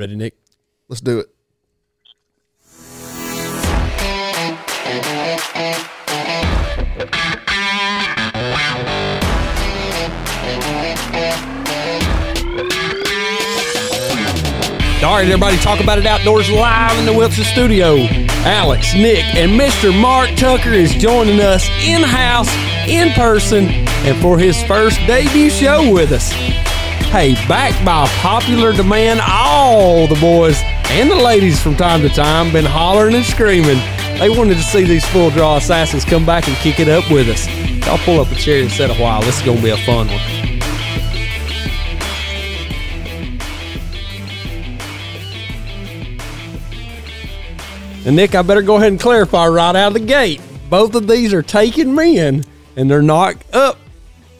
Ready, 0.00 0.16
Nick? 0.16 0.34
Let's 0.88 1.02
do 1.02 1.18
it. 1.18 1.26
All 15.02 15.16
right, 15.16 15.26
everybody, 15.26 15.58
talk 15.58 15.80
about 15.80 15.98
it 15.98 16.06
outdoors 16.06 16.48
live 16.48 16.98
in 16.98 17.04
the 17.04 17.12
Wilson 17.12 17.44
studio. 17.44 17.98
Alex, 18.46 18.94
Nick, 18.94 19.26
and 19.34 19.60
Mr. 19.60 19.92
Mark 20.00 20.30
Tucker 20.36 20.70
is 20.70 20.94
joining 20.94 21.40
us 21.40 21.68
in 21.84 22.02
house, 22.02 22.48
in 22.88 23.10
person, 23.12 23.66
and 23.66 24.18
for 24.22 24.38
his 24.38 24.62
first 24.62 24.98
debut 25.00 25.50
show 25.50 25.92
with 25.92 26.10
us. 26.12 26.32
Hey, 27.10 27.34
back 27.48 27.74
by 27.84 28.06
popular 28.22 28.72
demand, 28.72 29.20
all 29.20 29.49
the 29.60 30.18
boys 30.20 30.58
and 30.84 31.10
the 31.10 31.14
ladies 31.14 31.62
from 31.62 31.76
time 31.76 32.00
to 32.00 32.08
time 32.08 32.50
been 32.50 32.64
hollering 32.64 33.14
and 33.14 33.24
screaming. 33.24 33.76
They 34.18 34.30
wanted 34.30 34.54
to 34.54 34.62
see 34.62 34.84
these 34.84 35.04
full 35.08 35.28
draw 35.28 35.58
assassins 35.58 36.04
come 36.04 36.24
back 36.24 36.48
and 36.48 36.56
kick 36.56 36.80
it 36.80 36.88
up 36.88 37.10
with 37.10 37.28
us. 37.28 37.46
Y'all 37.86 37.98
pull 37.98 38.20
up 38.20 38.32
a 38.32 38.34
chair 38.36 38.62
and 38.62 38.70
sit 38.70 38.90
a 38.90 38.94
while. 38.94 39.20
This 39.20 39.38
is 39.38 39.44
going 39.44 39.58
to 39.58 39.62
be 39.62 39.68
a 39.68 39.76
fun 39.76 40.08
one. 40.08 40.18
And 48.06 48.16
Nick, 48.16 48.34
I 48.34 48.40
better 48.40 48.62
go 48.62 48.76
ahead 48.76 48.92
and 48.92 49.00
clarify 49.00 49.46
right 49.46 49.76
out 49.76 49.88
of 49.88 49.92
the 49.92 50.00
gate. 50.00 50.40
Both 50.70 50.94
of 50.94 51.06
these 51.06 51.34
are 51.34 51.42
taken 51.42 51.94
men 51.94 52.44
and 52.76 52.90
they're 52.90 53.02
not 53.02 53.36
up 53.52 53.78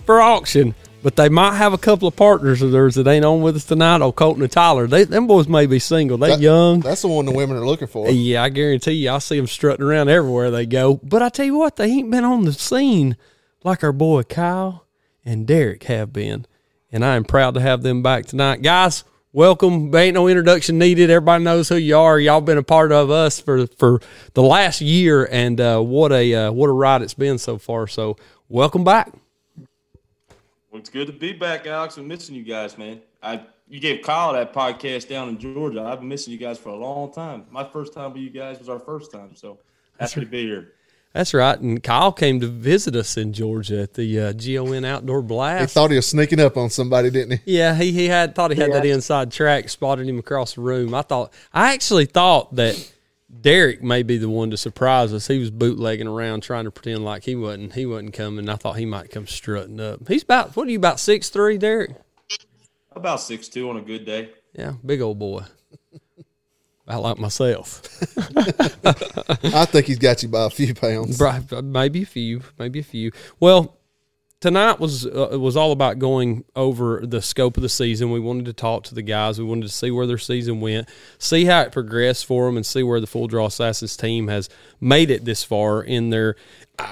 for 0.07 0.23
auction, 0.23 0.75
but 1.03 1.17
they 1.17 1.29
might 1.29 1.57
have 1.57 1.73
a 1.73 1.79
couple 1.79 2.07
of 2.07 2.17
partners 2.17 2.63
of 2.63 2.73
theirs 2.73 2.95
that 2.97 3.07
ain't 3.07 3.25
on 3.25 3.43
with 3.43 3.57
us 3.57 3.65
tonight. 3.65 4.03
Oh, 4.03 4.13
Colton 4.13 4.43
and 4.43 4.53
Tyler. 4.53 4.87
They, 4.87 5.05
them 5.05 5.27
boys 5.27 5.49
may 5.49 5.67
be 5.67 5.79
single. 5.79 6.19
They 6.19 6.29
That- 6.29 6.41
young. 6.41 6.81
That's 6.81 7.03
the 7.03 7.09
one 7.09 7.27
the 7.27 7.33
women 7.33 7.57
are 7.57 7.67
looking 7.67 7.89
for. 7.89 8.11
Yeah, 8.11 8.43
I 8.43 8.49
guarantee 8.49 8.93
you, 8.93 9.11
I 9.11 9.19
see 9.19 9.37
them 9.37 9.47
strutting 9.47 9.85
around 9.85 10.09
everywhere 10.09 10.51
they 10.51 10.67
go. 10.67 11.01
But 11.03 11.23
I 11.23 11.29
tell 11.29 11.47
you 11.47 11.57
what, 11.57 11.77
they 11.77 11.87
ain't 11.87 12.11
been 12.11 12.25
on 12.25 12.45
the 12.45 12.53
scene 12.53 13.17
like 13.65 13.83
our 13.83 13.93
boy 13.93 14.23
Kyle 14.25 14.87
and 15.25 15.47
Derek 15.47 15.85
have 15.85 16.13
been. 16.13 16.47
And 16.93 17.05
I 17.05 17.17
am 17.17 17.25
proud 17.25 17.55
to 17.55 17.61
have 17.61 17.83
them 17.83 18.03
back 18.03 18.27
tonight. 18.27 18.63
Guys, 18.63 19.05
welcome. 19.33 19.95
Ain't 19.95 20.15
no 20.15 20.27
introduction 20.27 20.79
needed. 20.79 21.09
Everybody 21.09 21.45
knows 21.45 21.69
who 21.69 21.77
you 21.77 21.97
are. 21.97 22.19
Y'all 22.19 22.41
been 22.41 22.59
a 22.59 22.63
part 22.65 22.91
of 22.91 23.11
us 23.11 23.39
for 23.41 23.67
for 23.69 24.01
the 24.35 24.43
last 24.43 24.81
year, 24.81 25.29
and 25.31 25.61
uh, 25.61 25.81
what 25.81 26.11
a 26.11 26.35
uh, 26.35 26.53
what 26.53 26.69
a 26.69 26.73
ride 26.73 27.03
it's 27.03 27.15
been 27.15 27.39
so 27.39 27.59
far. 27.59 27.87
So 27.87 28.17
welcome 28.49 28.83
back. 28.83 29.13
Well, 30.71 30.79
it's 30.79 30.89
good 30.89 31.09
to 31.09 31.13
be 31.13 31.33
back, 31.33 31.67
Alex. 31.67 31.97
I'm 31.97 32.07
missing 32.07 32.37
you 32.37 32.45
guys, 32.45 32.79
man. 32.79 33.01
I 33.23 33.41
you 33.69 33.81
gave 33.81 34.03
Kyle 34.03 34.33
that 34.33 34.53
podcast 34.53 35.09
down 35.09 35.29
in 35.29 35.39
Georgia. 35.39 35.83
I've 35.83 35.99
been 36.01 36.09
missing 36.09 36.33
you 36.33 36.39
guys 36.39 36.59
for 36.59 36.69
a 36.69 36.77
long 36.77 37.13
time. 37.13 37.45
My 37.51 37.65
first 37.65 37.93
time 37.93 38.13
with 38.13 38.23
you 38.23 38.31
guys 38.31 38.59
was 38.59 38.69
our 38.69 38.79
first 38.79 39.11
time, 39.11 39.35
so 39.35 39.59
happy 39.99 40.21
to 40.21 40.27
be 40.27 40.45
here. 40.45 40.73
That's 41.13 41.35
right. 41.35 41.59
And 41.59 41.83
Kyle 41.83 42.13
came 42.13 42.39
to 42.41 42.47
visit 42.47 42.95
us 42.95 43.17
in 43.17 43.33
Georgia 43.33 43.83
at 43.83 43.95
the 43.95 44.21
uh, 44.21 44.33
GON 44.33 44.85
Outdoor 44.85 45.23
Blast. 45.23 45.61
He 45.61 45.67
thought 45.67 45.91
he 45.91 45.97
was 45.97 46.07
sneaking 46.07 46.39
up 46.39 46.57
on 46.57 46.71
somebody, 46.71 47.11
didn't 47.11 47.41
he? 47.45 47.57
Yeah, 47.57 47.75
he, 47.75 47.91
he 47.91 48.07
had 48.07 48.37
thought 48.37 48.53
he 48.53 48.61
had 48.61 48.73
that 48.73 48.87
inside 48.87 49.33
track, 49.33 49.69
spotted 49.69 50.09
him 50.09 50.21
across 50.21 50.55
the 50.55 50.61
room. 50.61 50.95
I 50.95 51.03
thought 51.03 51.33
I 51.53 51.75
actually 51.75 52.07
thought 52.07 52.55
that 52.55 52.93
Derek 53.41 53.83
may 53.83 54.03
be 54.03 54.19
the 54.19 54.29
one 54.29 54.51
to 54.51 54.57
surprise 54.57 55.13
us. 55.13 55.29
He 55.29 55.39
was 55.39 55.51
bootlegging 55.51 56.07
around 56.07 56.43
trying 56.43 56.65
to 56.65 56.71
pretend 56.71 57.05
like 57.05 57.25
he 57.25 57.37
wasn't 57.37 57.75
he 57.75 57.87
wasn't 57.87 58.13
coming. 58.13 58.49
I 58.49 58.57
thought 58.57 58.77
he 58.77 58.87
might 58.87 59.11
come 59.11 59.27
strutting 59.27 59.81
up. 59.81 60.09
He's 60.09 60.23
about 60.23 60.57
what 60.57 60.67
are 60.67 60.71
you 60.71 60.79
about 60.79 61.01
six 61.01 61.29
three, 61.29 61.57
Derek? 61.57 61.93
About 62.93 63.21
six 63.21 63.49
two 63.49 63.71
on 63.71 63.77
a 63.77 63.83
good 63.83 64.05
day. 64.05 64.31
Yeah, 64.53 64.73
big 64.85 65.01
old 65.01 65.19
boy. 65.19 65.45
I 66.89 66.97
like 66.97 67.19
myself. 67.19 67.83
I 68.19 69.65
think 69.65 69.87
he's 69.87 70.01
got 70.01 70.25
you 70.25 70.29
by 70.29 70.47
a 70.47 70.51
few 70.51 70.75
pounds. 70.75 71.21
Maybe 71.63 72.03
a 72.03 72.07
few, 72.07 72.43
maybe 72.59 72.81
a 72.81 72.85
few. 72.85 73.13
Well, 73.39 73.80
tonight 74.41 74.81
was 74.81 75.07
uh, 75.07 75.37
was 75.39 75.57
all 75.57 75.73
about 75.73 75.99
going 75.99 76.45
over 76.57 77.01
the 77.05 77.23
scope 77.23 77.57
of 77.57 77.63
the 77.63 77.69
season. 77.69 78.11
We 78.11 78.21
wanted 78.21 78.47
to 78.47 78.53
talk 78.53 78.85
to 78.85 78.95
the 78.95 79.03
guys. 79.03 79.39
We 79.39 79.45
wanted 79.45 79.63
to 79.63 79.73
see 79.73 79.91
where 79.91 80.07
their 80.07 80.19
season 80.19 80.61
went, 80.61 80.89
see 81.19 81.45
how 81.45 81.61
it 81.61 81.73
progressed 81.73 82.27
for 82.27 82.47
them, 82.47 82.57
and 82.57 82.65
see 82.65 82.83
where 82.83 83.01
the 83.01 83.07
Full 83.07 83.27
Draw 83.27 83.47
Assassins 83.47 83.97
team 83.97 84.29
has 84.29 84.49
made 84.81 85.11
it 85.11 85.25
this 85.25 85.45
far 85.45 85.83
in 85.83 86.11
their. 86.11 86.37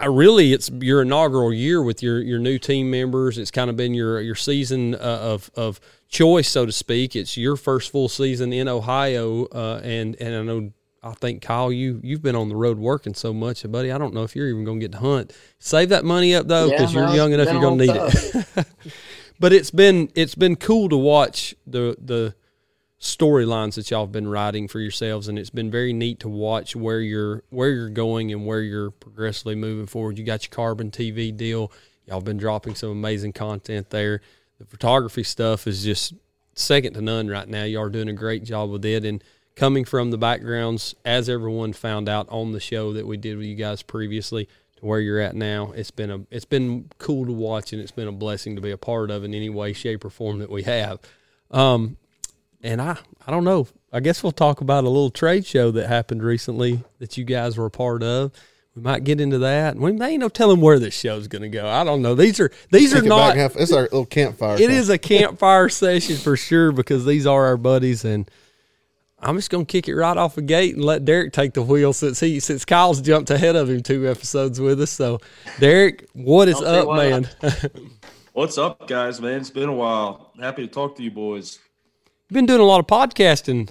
Really, 0.07 0.53
it's 0.53 0.69
your 0.69 1.03
inaugural 1.03 1.53
year 1.53 1.83
with 1.83 2.03
your 2.03 2.21
your 2.21 2.39
new 2.39 2.59
team 2.59 2.91
members. 2.91 3.39
It's 3.39 3.51
kind 3.51 3.71
of 3.71 3.77
been 3.77 3.95
your 3.95 4.21
your 4.21 4.35
season 4.35 4.95
uh, 4.95 4.99
of 4.99 5.51
of 5.57 5.81
choice, 6.09 6.49
so 6.49 6.67
to 6.67 6.73
speak. 6.73 7.17
It's 7.17 7.37
your 7.37 7.57
first 7.57 7.91
full 7.91 8.09
season 8.09 8.53
in 8.53 8.69
Ohio, 8.69 9.47
uh, 9.47 9.81
and 9.83 10.15
and 10.17 10.35
I 10.35 10.43
know 10.43 10.73
I 11.03 11.13
think 11.13 11.43
Kyle, 11.43 11.71
you 11.71 12.01
you've 12.03 12.23
been 12.23 12.37
on 12.37 12.49
the 12.49 12.57
road 12.57 12.79
working 12.79 13.15
so 13.15 13.33
much, 13.33 13.71
buddy. 13.71 13.93
I 13.93 13.99
don't 13.99 14.15
know 14.15 14.25
if 14.25 14.35
you're 14.35 14.49
even 14.49 14.65
going 14.65 14.81
to 14.81 14.85
get 14.85 14.93
to 14.93 14.99
hunt. 14.99 15.33
Save 15.59 15.91
that 15.91 16.05
money 16.05 16.35
up 16.35 16.49
though, 16.49 16.71
because 16.71 16.95
no, 16.95 17.07
you're 17.07 17.17
young 17.17 17.33
enough. 17.33 17.53
You're 17.53 17.61
going 17.61 17.79
to 17.79 17.87
need 17.87 17.97
it. 17.97 18.67
but 19.41 19.53
it's 19.53 19.71
been 19.71 20.11
it's 20.15 20.35
been 20.35 20.57
cool 20.57 20.89
to 20.89 20.97
watch 20.97 21.55
the 21.67 21.97
the 22.01 22.35
storylines 23.01 23.75
that 23.75 23.91
y'all 23.91 24.05
have 24.07 24.13
been 24.13 24.29
writing 24.29 24.67
for 24.67 24.81
yourselves, 24.81 25.29
and 25.29 25.39
it's 25.39 25.51
been 25.51 25.71
very 25.71 25.93
neat 25.93 26.21
to 26.21 26.29
watch 26.29 26.75
where 26.75 27.01
you're 27.01 27.45
where 27.51 27.71
you're 27.71 27.91
going 27.91 28.33
and 28.33 28.45
where 28.45 28.61
you're 28.61 28.91
progressively 28.91 29.55
moving 29.55 29.87
forward. 29.87 30.19
You 30.19 30.25
got 30.25 30.45
your 30.45 30.51
carbon 30.51 30.91
TV 30.91 31.37
deal. 31.37 31.73
Y'all 32.07 32.17
have 32.17 32.25
been 32.25 32.39
dropping 32.39 32.75
some 32.75 32.91
amazing 32.91 33.33
content 33.33 33.91
there. 33.91 34.21
The 34.59 34.65
photography 34.65 35.23
stuff 35.23 35.67
is 35.67 35.85
just 35.85 36.15
second 36.55 36.95
to 36.95 37.01
none 37.01 37.29
right 37.29 37.49
now. 37.49 37.65
Y'all 37.65 37.85
are 37.85 37.91
doing 37.91 38.09
a 38.09 38.15
great 38.15 38.43
job 38.43 38.71
with 38.71 38.85
it, 38.85 39.05
and 39.05 39.23
coming 39.59 39.85
from 39.85 40.11
the 40.11 40.19
backgrounds, 40.19 40.95
as 41.05 41.29
everyone 41.29 41.73
found 41.73 42.09
out 42.09 42.29
on 42.31 42.53
the 42.53 42.61
show 42.61 42.93
that 42.95 43.07
we 43.07 43.17
did 43.17 43.37
with 43.37 43.47
you 43.47 43.57
guys 43.57 43.83
previously, 43.83 44.49
to 44.77 44.87
where 44.87 45.01
you're 45.01 45.19
at 45.19 45.35
now, 45.35 45.73
it's 45.75 45.91
been 45.91 46.11
a 46.11 46.21
it's 46.31 46.45
been 46.45 46.89
cool 46.99 47.27
to 47.27 47.33
watch, 47.33 47.73
and 47.73 47.83
it's 47.83 47.91
been 47.91 48.09
a 48.09 48.13
blessing 48.13 48.55
to 48.55 48.63
be 48.63 48.71
a 48.71 48.79
part 48.79 49.11
of 49.11 49.25
in 49.25 49.35
any 49.35 49.51
way, 49.51 49.73
shape, 49.73 50.05
or 50.05 50.11
form 50.11 50.39
that 50.39 50.51
we 50.51 50.63
have. 50.63 51.01
Um, 51.51 51.97
and 52.63 52.81
I 52.81 52.97
I 53.27 53.31
don't 53.33 53.45
know. 53.45 53.67
I 53.93 54.01
guess 54.01 54.23
we'll 54.23 54.33
talk 54.33 54.61
about 54.61 54.85
a 54.85 54.89
little 54.89 55.11
trade 55.11 55.45
show 55.45 55.71
that 55.73 55.89
happened 55.89 56.23
recently 56.23 56.85
that 56.99 57.17
you 57.17 57.25
guys 57.25 57.57
were 57.57 57.67
a 57.67 57.71
part 57.71 58.03
of. 58.03 58.31
We 58.77 58.83
might 58.83 59.03
get 59.03 59.21
into 59.21 59.39
that. 59.39 59.75
We 59.77 59.91
there 59.93 60.09
ain't 60.09 60.21
no 60.21 60.29
telling 60.29 60.61
where 60.61 60.79
this 60.79 60.95
show's 60.95 61.27
going 61.27 61.43
to 61.43 61.49
go. 61.49 61.67
I 61.69 61.83
don't 61.83 62.01
know. 62.01 62.15
These 62.15 62.39
are 62.39 62.53
these 62.71 62.93
Take 62.93 63.03
are 63.03 63.07
not. 63.07 63.37
have- 63.37 63.57
it's 63.57 63.73
our 63.73 63.83
little 63.83 64.07
campfire. 64.07 64.55
It 64.61 64.71
is 64.71 64.89
a 64.89 64.99
campfire 64.99 65.69
session 65.71 66.17
for 66.17 66.37
sure 66.37 66.71
because 66.71 67.05
these 67.05 67.27
are 67.27 67.47
our 67.47 67.57
buddies, 67.57 68.05
and 68.05 68.31
I'm 69.21 69.37
just 69.37 69.51
gonna 69.51 69.65
kick 69.65 69.89
it 69.89 69.97
right 69.97 70.17
off 70.17 70.37
the 70.37 70.43
gate 70.43 70.77
and 70.77 70.85
let 70.85 71.05
Derek 71.05 71.33
take 71.33 71.55
the 71.55 71.63
wheel 71.63 71.93
since 71.93 72.21
he 72.21 72.39
since 72.39 72.65
Kyle's 72.65 73.01
jumped 73.01 73.31
ahead 73.31 73.57
of 73.57 73.69
him 73.69 73.83
two 73.83 74.09
episodes 74.09 74.61
with 74.61 74.81
us. 74.81 74.91
So, 74.91 75.21
Derek, 75.59 76.09
what 76.13 76.49
is 76.49 76.57
I'll 76.57 76.63
tell 76.63 76.75
you 76.75 76.81
up, 76.81 76.87
what, 76.87 76.97
man? 76.97 77.29
What's 78.33 78.59
up, 78.59 78.87
guys? 78.87 79.21
Man, 79.21 79.41
it's 79.41 79.51
been 79.51 79.69
a 79.69 79.75
while. 79.75 80.33
Happy 80.39 80.67
to 80.67 80.73
talk 80.73 80.97
to 80.97 81.03
you 81.03 81.11
boys. 81.11 81.59
You've 82.29 82.35
been 82.35 82.47
doing 82.47 82.61
a 82.61 82.65
lot 82.65 82.79
of 82.79 82.87
podcasting. 82.87 83.71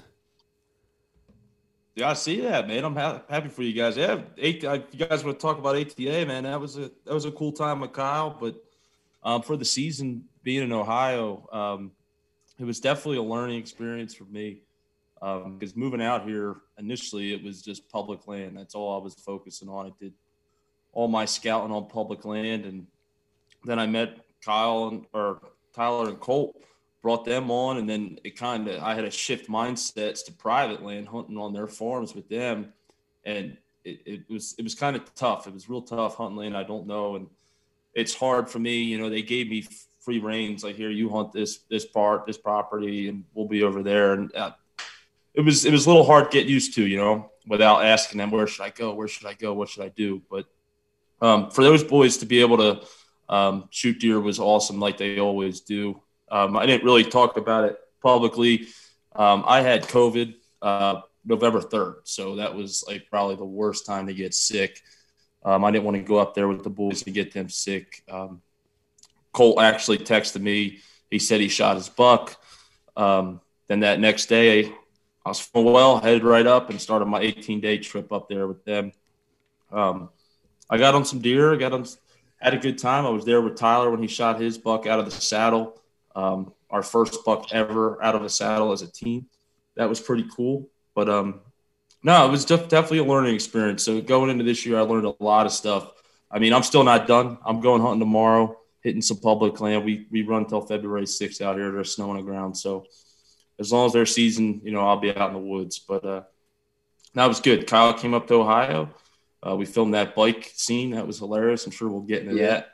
Yeah, 1.96 2.10
I 2.10 2.14
see 2.14 2.42
that, 2.42 2.68
man. 2.68 2.84
I'm 2.84 2.96
ha- 2.96 3.22
happy 3.30 3.48
for 3.48 3.64
you 3.64 3.74
guys. 3.74 3.96
Yeah, 3.96 4.22
eight, 4.38 4.66
I, 4.66 4.84
you 4.92 5.06
guys 5.06 5.24
want 5.24 5.40
to 5.40 5.42
talk 5.42 5.58
about 5.58 5.78
ATA, 5.78 6.26
man? 6.26 6.44
That 6.44 6.60
was 6.60 6.78
a 6.78 6.92
that 7.06 7.14
was 7.14 7.24
a 7.24 7.32
cool 7.32 7.54
time 7.54 7.80
with 7.80 7.94
Kyle, 7.94 8.36
but 8.38 8.62
um, 9.24 9.42
for 9.42 9.56
the 9.56 9.66
season 9.66 10.26
being 10.44 10.64
in 10.64 10.74
Ohio, 10.74 11.48
um, 11.54 11.92
it 12.60 12.66
was 12.66 12.82
definitely 12.82 13.18
a 13.18 13.24
learning 13.24 13.60
experience 13.60 14.14
for 14.14 14.26
me 14.26 14.64
because 15.20 15.76
moving 15.76 16.02
out 16.02 16.28
here 16.28 16.58
initially 16.78 17.34
it 17.34 17.44
was 17.44 17.62
just 17.62 17.90
public 17.90 18.28
land. 18.28 18.58
That's 18.58 18.76
all 18.76 19.00
I 19.00 19.04
was 19.04 19.16
focusing 19.16 19.70
on. 19.70 19.88
I 19.88 19.92
did 20.00 20.14
all 20.94 21.08
my 21.08 21.26
scouting 21.26 21.72
on 21.72 21.88
public 21.88 22.26
land, 22.26 22.66
and 22.66 22.88
then 23.66 23.80
I 23.80 23.88
met 23.88 24.18
Kyle 24.44 24.88
and 24.88 25.06
or 25.14 25.42
Tyler 25.74 26.10
and 26.10 26.20
Colt 26.20 26.62
brought 27.02 27.26
them 27.26 27.52
on. 27.52 27.78
And 27.78 27.90
then 27.90 28.20
it 28.24 28.36
kind 28.36 28.68
of 28.68 28.82
i 28.82 28.96
had 28.96 29.06
to 29.06 29.12
shift 29.12 29.50
mindsets 29.50 30.26
to 30.26 30.32
private 30.32 30.84
land 30.84 31.08
hunting 31.08 31.38
on 31.38 31.54
their 31.54 31.68
farms 31.68 32.16
with 32.16 32.28
them. 32.30 32.74
And 33.24 33.58
it, 33.84 34.02
it 34.06 34.30
was 34.30 34.56
it 34.58 34.64
was 34.64 34.76
kind 34.76 34.96
of 34.96 35.14
tough. 35.16 35.48
It 35.48 35.54
was 35.54 35.70
real 35.70 35.82
tough 35.82 36.16
hunting 36.16 36.38
land. 36.38 36.58
I 36.58 36.64
don't 36.64 36.88
know. 36.88 37.16
And 37.16 37.28
it's 37.94 38.14
hard 38.14 38.50
for 38.50 38.60
me. 38.60 38.84
You 38.84 38.98
know 38.98 39.10
they 39.10 39.22
gave 39.22 39.50
me 39.50 39.66
free 40.00 40.20
reins 40.20 40.64
like 40.64 40.76
here 40.76 40.90
you 40.90 41.10
hunt 41.10 41.34
this 41.34 41.60
this 41.70 41.86
part 41.86 42.26
this 42.26 42.38
property 42.38 43.10
and 43.10 43.24
we'll 43.34 43.48
be 43.48 43.64
over 43.64 43.84
there. 43.84 44.14
And 44.14 44.36
uh, 44.36 44.52
it 45.38 45.46
was 45.46 45.64
it 45.66 45.72
was 45.72 45.86
a 45.86 45.90
little 45.90 46.06
hard 46.06 46.30
to 46.30 46.38
get 46.38 46.48
used 46.48 46.74
to 46.74 46.86
you 46.86 46.98
know 46.98 47.32
without 47.48 47.86
asking 47.86 48.18
them 48.18 48.32
where 48.32 48.48
should 48.48 48.64
i 48.64 48.70
go 48.70 48.94
where 48.94 49.08
should 49.08 49.26
i 49.26 49.34
go 49.34 49.54
what 49.54 49.70
should 49.70 49.84
i 49.84 49.90
do 49.90 50.22
but 50.30 50.46
um, 51.20 51.50
for 51.50 51.64
those 51.64 51.84
boys 51.84 52.18
to 52.18 52.26
be 52.26 52.42
able 52.42 52.58
to 52.58 52.86
um, 53.30 53.68
shoot 53.72 54.00
deer 54.00 54.20
was 54.20 54.40
awesome 54.40 54.80
like 54.80 54.98
they 54.98 55.20
always 55.20 55.62
do 55.62 56.02
um, 56.30 56.58
I 56.58 56.66
didn't 56.66 56.84
really 56.84 57.04
talk 57.04 57.38
about 57.38 57.66
it 57.66 57.80
publicly. 58.02 58.68
Um, 59.16 59.44
I 59.48 59.62
had 59.62 59.84
COVID 59.84 60.36
uh, 60.62 61.02
November 61.26 61.62
3rd. 61.62 61.96
So 62.04 62.36
that 62.36 62.54
was 62.54 62.84
like 62.88 63.10
probably 63.10 63.36
the 63.36 63.46
worst 63.46 63.86
time 63.86 64.08
to 64.08 64.14
get 64.14 64.34
sick. 64.34 64.82
Um, 65.44 65.64
I 65.64 65.72
didn't 65.72 65.86
want 65.86 65.98
to 65.98 66.04
go 66.04 66.18
up 66.18 66.36
there 66.36 66.48
with 66.48 66.64
the 66.64 66.70
boys 66.70 67.04
to 67.04 67.12
get 67.12 67.34
them 67.34 67.50
sick. 67.50 68.04
Um, 68.10 68.42
Colt 69.32 69.62
actually 69.62 70.00
texted 70.00 70.42
me. 70.42 70.80
He 71.10 71.20
said 71.20 71.40
he 71.40 71.48
shot 71.48 71.78
his 71.78 71.90
buck. 71.90 72.36
Then 72.96 73.82
that 73.82 74.00
next 74.00 74.28
day, 74.28 74.74
I 75.28 75.30
was 75.30 75.42
feeling 75.42 75.74
well, 75.74 76.00
headed 76.00 76.24
right 76.24 76.48
up, 76.48 76.70
and 76.70 76.80
started 76.80 77.04
my 77.04 77.20
18 77.20 77.60
day 77.60 77.80
trip 77.80 78.14
up 78.14 78.30
there 78.30 78.48
with 78.48 78.64
them. 78.64 78.94
Um, 79.74 80.08
I 80.70 80.78
got 80.78 80.96
on 80.96 81.04
some 81.04 81.20
deer, 81.20 81.58
got 81.58 81.74
on, 81.74 81.86
had 82.40 82.54
a 82.54 82.58
good 82.58 82.78
time. 82.78 83.06
I 83.06 83.10
was 83.10 83.26
there 83.26 83.42
with 83.42 83.58
Tyler 83.58 83.92
when 83.92 84.02
he 84.02 84.08
shot 84.08 84.40
his 84.40 84.58
buck 84.58 84.88
out 84.88 85.00
of 85.00 85.06
the 85.06 85.12
saddle. 85.12 85.82
Um, 86.16 86.54
our 86.70 86.82
first 86.82 87.26
buck 87.26 87.52
ever 87.52 88.02
out 88.02 88.16
of 88.16 88.24
a 88.24 88.30
saddle 88.30 88.72
as 88.72 88.82
a 88.82 88.88
team. 88.90 89.26
That 89.76 89.90
was 89.90 90.00
pretty 90.00 90.26
cool. 90.34 90.70
But 90.96 91.10
um, 91.10 91.42
no, 92.04 92.26
it 92.26 92.32
was 92.32 92.46
def- 92.46 92.70
definitely 92.70 93.00
a 93.00 93.04
learning 93.04 93.36
experience. 93.36 93.84
So 93.84 94.00
going 94.00 94.30
into 94.30 94.46
this 94.46 94.66
year, 94.66 94.78
I 94.78 94.84
learned 94.84 95.08
a 95.08 95.22
lot 95.22 95.46
of 95.46 95.52
stuff. 95.52 95.92
I 96.32 96.40
mean, 96.40 96.54
I'm 96.54 96.64
still 96.64 96.86
not 96.86 97.06
done. 97.06 97.38
I'm 97.46 97.60
going 97.60 97.82
hunting 97.82 98.00
tomorrow, 98.00 98.58
hitting 98.82 99.02
some 99.02 99.18
public 99.18 99.60
land. 99.60 99.84
We 99.84 100.08
we 100.10 100.22
run 100.22 100.44
until 100.44 100.62
February 100.62 101.04
6th 101.04 101.42
out 101.42 101.58
here. 101.58 101.70
There's 101.74 101.94
snow 101.94 102.12
on 102.12 102.16
the 102.16 102.24
ground, 102.24 102.56
so 102.56 102.86
as 103.60 103.72
long 103.72 103.88
as 103.88 103.94
there's 103.94 104.14
season, 104.14 104.62
you 104.64 104.72
know, 104.72 104.82
I'll 104.82 105.00
be 105.00 105.16
out 105.16 105.30
in 105.30 105.34
the 105.34 105.40
woods. 105.40 105.80
But 105.80 106.06
uh, 106.06 106.24
that 107.16 107.28
was 107.28 107.40
good. 107.40 107.68
Kyle 107.68 107.94
came 107.94 108.14
up 108.14 108.28
to 108.28 108.36
Ohio. 108.36 108.90
Uh, 109.46 109.56
we 109.56 109.66
filmed 109.66 109.94
that 109.94 110.16
bike 110.16 110.52
scene. 110.56 110.92
That 110.92 111.08
was 111.08 111.20
hilarious. 111.20 111.66
I'm 111.66 111.72
sure 111.72 111.90
we'll 111.90 112.02
get 112.02 112.24
into 112.24 112.36
yeah. 112.36 112.48
that. 112.48 112.70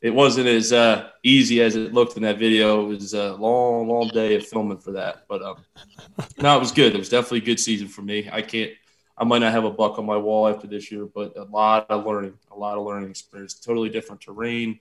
It 0.00 0.14
wasn't 0.14 0.48
as 0.48 0.70
uh, 0.70 1.08
easy 1.22 1.62
as 1.62 1.76
it 1.76 1.94
looked 1.94 2.16
in 2.16 2.24
that 2.24 2.38
video. 2.38 2.84
It 2.84 2.88
was 2.88 3.14
a 3.14 3.32
long, 3.34 3.88
long 3.88 4.08
day 4.08 4.34
of 4.34 4.46
filming 4.46 4.78
for 4.78 4.92
that. 4.92 5.24
But 5.28 5.42
um, 5.42 5.64
no, 6.38 6.56
it 6.56 6.60
was 6.60 6.72
good. 6.72 6.94
It 6.94 6.98
was 6.98 7.08
definitely 7.08 7.38
a 7.38 7.44
good 7.46 7.60
season 7.60 7.88
for 7.88 8.02
me. 8.02 8.28
I 8.30 8.42
can't. 8.42 8.72
I 9.16 9.24
might 9.24 9.38
not 9.38 9.52
have 9.52 9.64
a 9.64 9.70
buck 9.70 9.98
on 9.98 10.04
my 10.04 10.16
wall 10.16 10.48
after 10.48 10.66
this 10.66 10.90
year, 10.90 11.06
but 11.06 11.36
a 11.36 11.44
lot 11.44 11.88
of 11.88 12.04
learning, 12.04 12.34
a 12.50 12.58
lot 12.58 12.76
of 12.76 12.84
learning 12.84 13.10
experience. 13.10 13.54
Totally 13.54 13.88
different 13.88 14.20
terrain, 14.20 14.80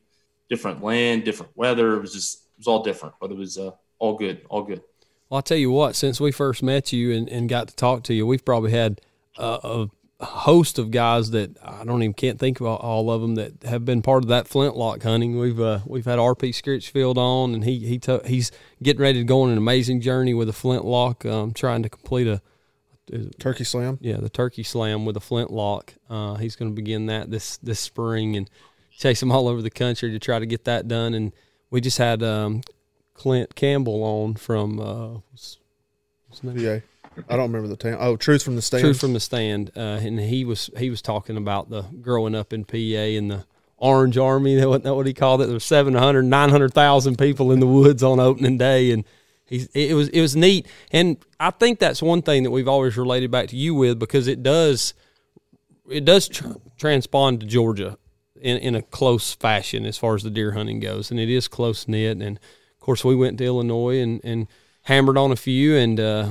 different 0.50 0.84
land, 0.84 1.24
different 1.24 1.56
weather. 1.56 1.96
It 1.96 2.02
was 2.02 2.14
just, 2.14 2.38
it 2.38 2.58
was 2.58 2.68
all 2.68 2.84
different, 2.84 3.16
but 3.22 3.32
it 3.32 3.38
was 3.38 3.58
uh, 3.58 3.72
all 4.00 4.18
good, 4.18 4.42
all 4.50 4.64
good. 4.64 4.82
Well, 5.30 5.38
I'll 5.38 5.42
tell 5.42 5.58
you 5.58 5.72
what, 5.72 5.96
since 5.96 6.20
we 6.20 6.32
first 6.32 6.62
met 6.62 6.94
you 6.94 7.12
and, 7.12 7.28
and 7.30 7.50
got 7.50 7.68
to 7.68 7.76
talk 7.76 8.04
to 8.04 8.14
you, 8.14 8.26
we've 8.26 8.46
probably 8.46 8.72
had 8.72 9.02
a 9.38 9.88
host 10.22 10.80
of 10.80 10.92
guys 10.92 11.32
that 11.32 11.58
I 11.64 11.84
don't 11.84 12.02
even 12.02 12.14
can't 12.14 12.40
think 12.40 12.60
of 12.60 12.68
all 12.68 13.12
of 13.12 13.22
them 13.22 13.36
that 13.36 13.64
have 13.64 13.86
been 13.86 14.02
part 14.02 14.24
of 14.24 14.30
that 14.30 14.48
flintlock 14.48 15.04
hunting. 15.04 15.38
We've 15.38 15.60
uh, 15.60 15.80
we've 15.86 16.06
had 16.06 16.20
RP 16.20 16.50
Scritchfield 16.50 17.18
on, 17.18 17.54
and 17.54 17.64
he 17.64 17.80
he 17.80 18.00
t- 18.00 18.20
he's 18.26 18.52
getting 18.82 19.02
ready 19.02 19.20
to 19.20 19.26
go 19.26 19.42
on 19.42 19.52
an 19.52 19.58
amazing 19.58 20.02
journey 20.02 20.34
with 20.34 20.50
a 20.50 20.54
flintlock, 20.54 21.26
um, 21.26 21.54
trying 21.54 21.84
to 21.84 21.90
complete 21.90 22.28
a, 22.28 22.42
a 23.12 23.30
turkey 23.40 23.64
slam. 23.64 23.98
Yeah, 24.02 24.18
the 24.18 24.30
turkey 24.30 24.64
slam 24.64 25.06
with 25.06 25.18
a 25.18 25.22
flintlock. 25.22 25.94
Uh, 26.10 26.36
he's 26.36 26.56
going 26.56 26.72
to 26.72 26.76
begin 26.76 27.08
that 27.08 27.30
this 27.30 27.58
this 27.58 27.80
spring 27.80 28.36
and 28.36 28.50
chase 28.92 29.20
them 29.20 29.32
all 29.32 29.48
over 29.48 29.62
the 29.62 29.70
country 29.70 30.12
to 30.12 30.20
try 30.20 30.40
to 30.40 30.46
get 30.46 30.66
that 30.66 30.88
done. 30.88 31.14
And 31.14 31.34
we 31.70 31.82
just 31.82 31.98
had 31.98 32.22
um, 32.24 32.62
Clint 33.24 33.56
Campbell 33.56 34.04
on 34.04 34.34
from 34.34 34.82
uh, 34.82 35.08
what's, 35.32 35.58
what's 36.28 36.44
yeah. 36.62 36.80
I 37.30 37.38
don't 37.38 37.54
remember 37.54 37.70
the 37.70 37.78
town. 37.78 37.96
Oh, 37.98 38.18
Truth 38.18 38.44
from 38.44 38.58
the 38.58 38.62
Stand. 38.62 38.84
Truth 38.84 39.00
from 39.00 39.14
the 39.14 39.22
Stand, 39.22 39.72
uh, 39.78 40.02
and 40.02 40.20
he 40.20 40.44
was 40.44 40.70
he 40.78 40.90
was 40.90 41.02
talking 41.02 41.38
about 41.38 41.70
the 41.70 41.84
growing 42.02 42.36
up 42.36 42.52
in 42.52 42.66
PA 42.66 42.76
and 42.76 43.32
the 43.32 43.46
Orange 43.78 44.18
Army. 44.18 44.56
That 44.56 44.68
what, 44.70 44.84
what 44.84 45.08
he 45.08 45.14
called 45.14 45.42
it. 45.42 45.46
There 45.46 45.54
were 45.54 45.62
700, 45.62 46.24
900,000 46.24 47.18
people 47.18 47.54
in 47.54 47.62
the 47.62 47.68
woods 47.68 48.04
on 48.04 48.20
opening 48.20 48.58
day, 48.58 48.92
and 48.92 49.06
he's 49.46 49.68
it 49.68 49.94
was 49.94 50.10
it 50.10 50.20
was 50.20 50.36
neat. 50.36 50.68
And 50.92 51.16
I 51.40 51.52
think 51.52 51.80
that's 51.80 52.02
one 52.02 52.24
thing 52.24 52.44
that 52.44 52.52
we've 52.52 52.68
always 52.68 52.98
related 52.98 53.32
back 53.32 53.48
to 53.50 53.56
you 53.56 53.74
with 53.74 54.00
because 54.00 54.28
it 54.28 54.44
does 54.44 54.94
it 55.90 56.04
does 56.04 56.28
tr- 56.28 56.48
transpond 56.78 57.40
to 57.40 57.46
Georgia 57.46 57.98
in 58.36 58.58
in 58.58 58.76
a 58.76 58.82
close 58.82 59.32
fashion 59.34 59.86
as 59.86 59.98
far 59.98 60.14
as 60.14 60.24
the 60.24 60.30
deer 60.30 60.52
hunting 60.52 60.82
goes, 60.82 61.10
and 61.10 61.22
it 61.22 61.30
is 61.30 61.48
close 61.48 61.88
knit 61.88 62.18
and 62.18 62.38
course, 62.84 63.04
we 63.04 63.16
went 63.16 63.38
to 63.40 63.46
Illinois 63.46 64.00
and, 64.00 64.22
and 64.24 64.48
hammered 64.84 65.18
on 65.18 65.32
a 65.32 65.36
few, 65.36 65.76
and 65.76 66.00
uh, 66.00 66.30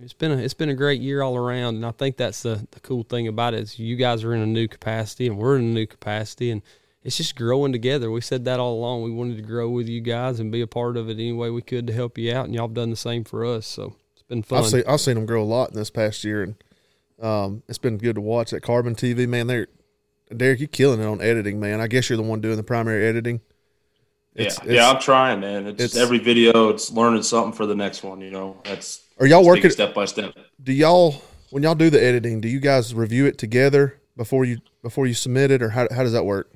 it's 0.00 0.12
been 0.12 0.32
a 0.32 0.36
it's 0.36 0.54
been 0.54 0.68
a 0.68 0.74
great 0.74 1.00
year 1.00 1.22
all 1.22 1.36
around. 1.36 1.76
And 1.76 1.86
I 1.86 1.90
think 1.90 2.16
that's 2.16 2.42
the, 2.42 2.66
the 2.70 2.80
cool 2.80 3.02
thing 3.02 3.28
about 3.28 3.54
it 3.54 3.60
is 3.60 3.78
you 3.78 3.96
guys 3.96 4.24
are 4.24 4.34
in 4.34 4.40
a 4.40 4.46
new 4.46 4.68
capacity, 4.68 5.26
and 5.26 5.38
we're 5.38 5.56
in 5.56 5.62
a 5.62 5.74
new 5.74 5.86
capacity, 5.86 6.50
and 6.50 6.62
it's 7.02 7.16
just 7.16 7.36
growing 7.36 7.72
together. 7.72 8.10
We 8.10 8.20
said 8.20 8.44
that 8.44 8.60
all 8.60 8.74
along. 8.74 9.02
We 9.02 9.10
wanted 9.10 9.36
to 9.36 9.42
grow 9.42 9.68
with 9.68 9.88
you 9.88 10.00
guys 10.00 10.40
and 10.40 10.52
be 10.52 10.60
a 10.60 10.66
part 10.66 10.96
of 10.96 11.08
it 11.08 11.14
any 11.14 11.32
way 11.32 11.50
we 11.50 11.62
could 11.62 11.86
to 11.86 11.92
help 11.92 12.18
you 12.18 12.34
out, 12.34 12.46
and 12.46 12.54
y'all 12.54 12.68
have 12.68 12.74
done 12.74 12.90
the 12.90 12.96
same 12.96 13.24
for 13.24 13.44
us. 13.44 13.66
So 13.66 13.94
it's 14.12 14.22
been 14.22 14.42
fun. 14.42 14.60
I've 14.60 14.66
seen 14.68 14.84
I've 14.86 15.00
seen 15.00 15.14
them 15.14 15.26
grow 15.26 15.42
a 15.42 15.44
lot 15.44 15.70
in 15.70 15.76
this 15.76 15.90
past 15.90 16.24
year, 16.24 16.42
and 16.42 16.54
um, 17.20 17.62
it's 17.68 17.78
been 17.78 17.98
good 17.98 18.16
to 18.16 18.20
watch. 18.20 18.50
That 18.50 18.62
Carbon 18.62 18.94
TV, 18.94 19.28
man, 19.28 19.46
they're 19.46 19.68
Derek, 20.34 20.60
you're 20.60 20.68
killing 20.68 21.00
it 21.00 21.06
on 21.06 21.20
editing, 21.20 21.60
man. 21.60 21.80
I 21.80 21.86
guess 21.86 22.08
you're 22.08 22.16
the 22.16 22.22
one 22.22 22.40
doing 22.40 22.56
the 22.56 22.62
primary 22.62 23.06
editing. 23.06 23.40
It's, 24.34 24.58
yeah, 24.58 24.64
it's, 24.64 24.72
yeah, 24.72 24.90
I'm 24.90 25.00
trying, 25.00 25.40
man. 25.40 25.66
It's, 25.68 25.82
it's, 25.82 25.96
every 25.96 26.18
video, 26.18 26.70
it's 26.70 26.90
learning 26.90 27.22
something 27.22 27.52
for 27.52 27.66
the 27.66 27.74
next 27.74 28.02
one. 28.02 28.20
You 28.20 28.30
know, 28.30 28.60
that's 28.64 29.04
are 29.20 29.26
y'all 29.26 29.44
working 29.44 29.70
step 29.70 29.94
by 29.94 30.06
step. 30.06 30.34
Do 30.62 30.72
y'all 30.72 31.22
when 31.50 31.62
y'all 31.62 31.76
do 31.76 31.88
the 31.88 32.02
editing? 32.02 32.40
Do 32.40 32.48
you 32.48 32.58
guys 32.58 32.92
review 32.94 33.26
it 33.26 33.38
together 33.38 34.00
before 34.16 34.44
you 34.44 34.58
before 34.82 35.06
you 35.06 35.14
submit 35.14 35.52
it, 35.52 35.62
or 35.62 35.70
how 35.70 35.86
how 35.92 36.02
does 36.02 36.12
that 36.12 36.24
work? 36.24 36.50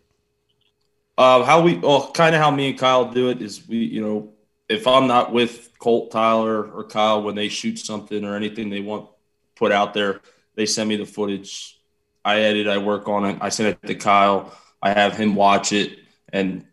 Uh, 1.17 1.45
how 1.45 1.63
we 1.63 1.77
well, 1.77 2.11
kind 2.11 2.35
of 2.35 2.41
how 2.41 2.51
me 2.51 2.71
and 2.71 2.79
Kyle 2.79 3.13
do 3.13 3.31
it 3.31 3.41
is 3.41 3.67
we, 3.69 3.77
you 3.79 4.01
know, 4.01 4.33
if 4.69 4.87
I'm 4.89 5.07
not 5.07 5.33
with 5.33 5.71
Colt, 5.79 6.11
Tyler, 6.11 6.65
or 6.65 6.83
Kyle 6.83 7.23
when 7.23 7.37
they 7.37 7.49
shoot 7.49 7.79
something 7.79 8.25
or 8.25 8.35
anything 8.35 8.71
they 8.71 8.81
want 8.81 9.09
put 9.55 9.71
out 9.71 9.95
there, 9.95 10.21
they 10.57 10.67
send 10.67 10.89
me 10.89 10.97
the 10.97 11.07
footage. 11.07 11.79
I 12.25 12.41
edit, 12.41 12.67
I 12.67 12.79
work 12.79 13.09
on 13.09 13.25
it, 13.25 13.39
I 13.41 13.51
send 13.51 13.69
it 13.69 13.87
to 13.87 13.95
Kyle. 13.95 14.53
I 14.83 14.93
have 14.93 15.17
him 15.17 15.35
watch 15.37 15.73
it, 15.73 15.99
and 16.33 16.65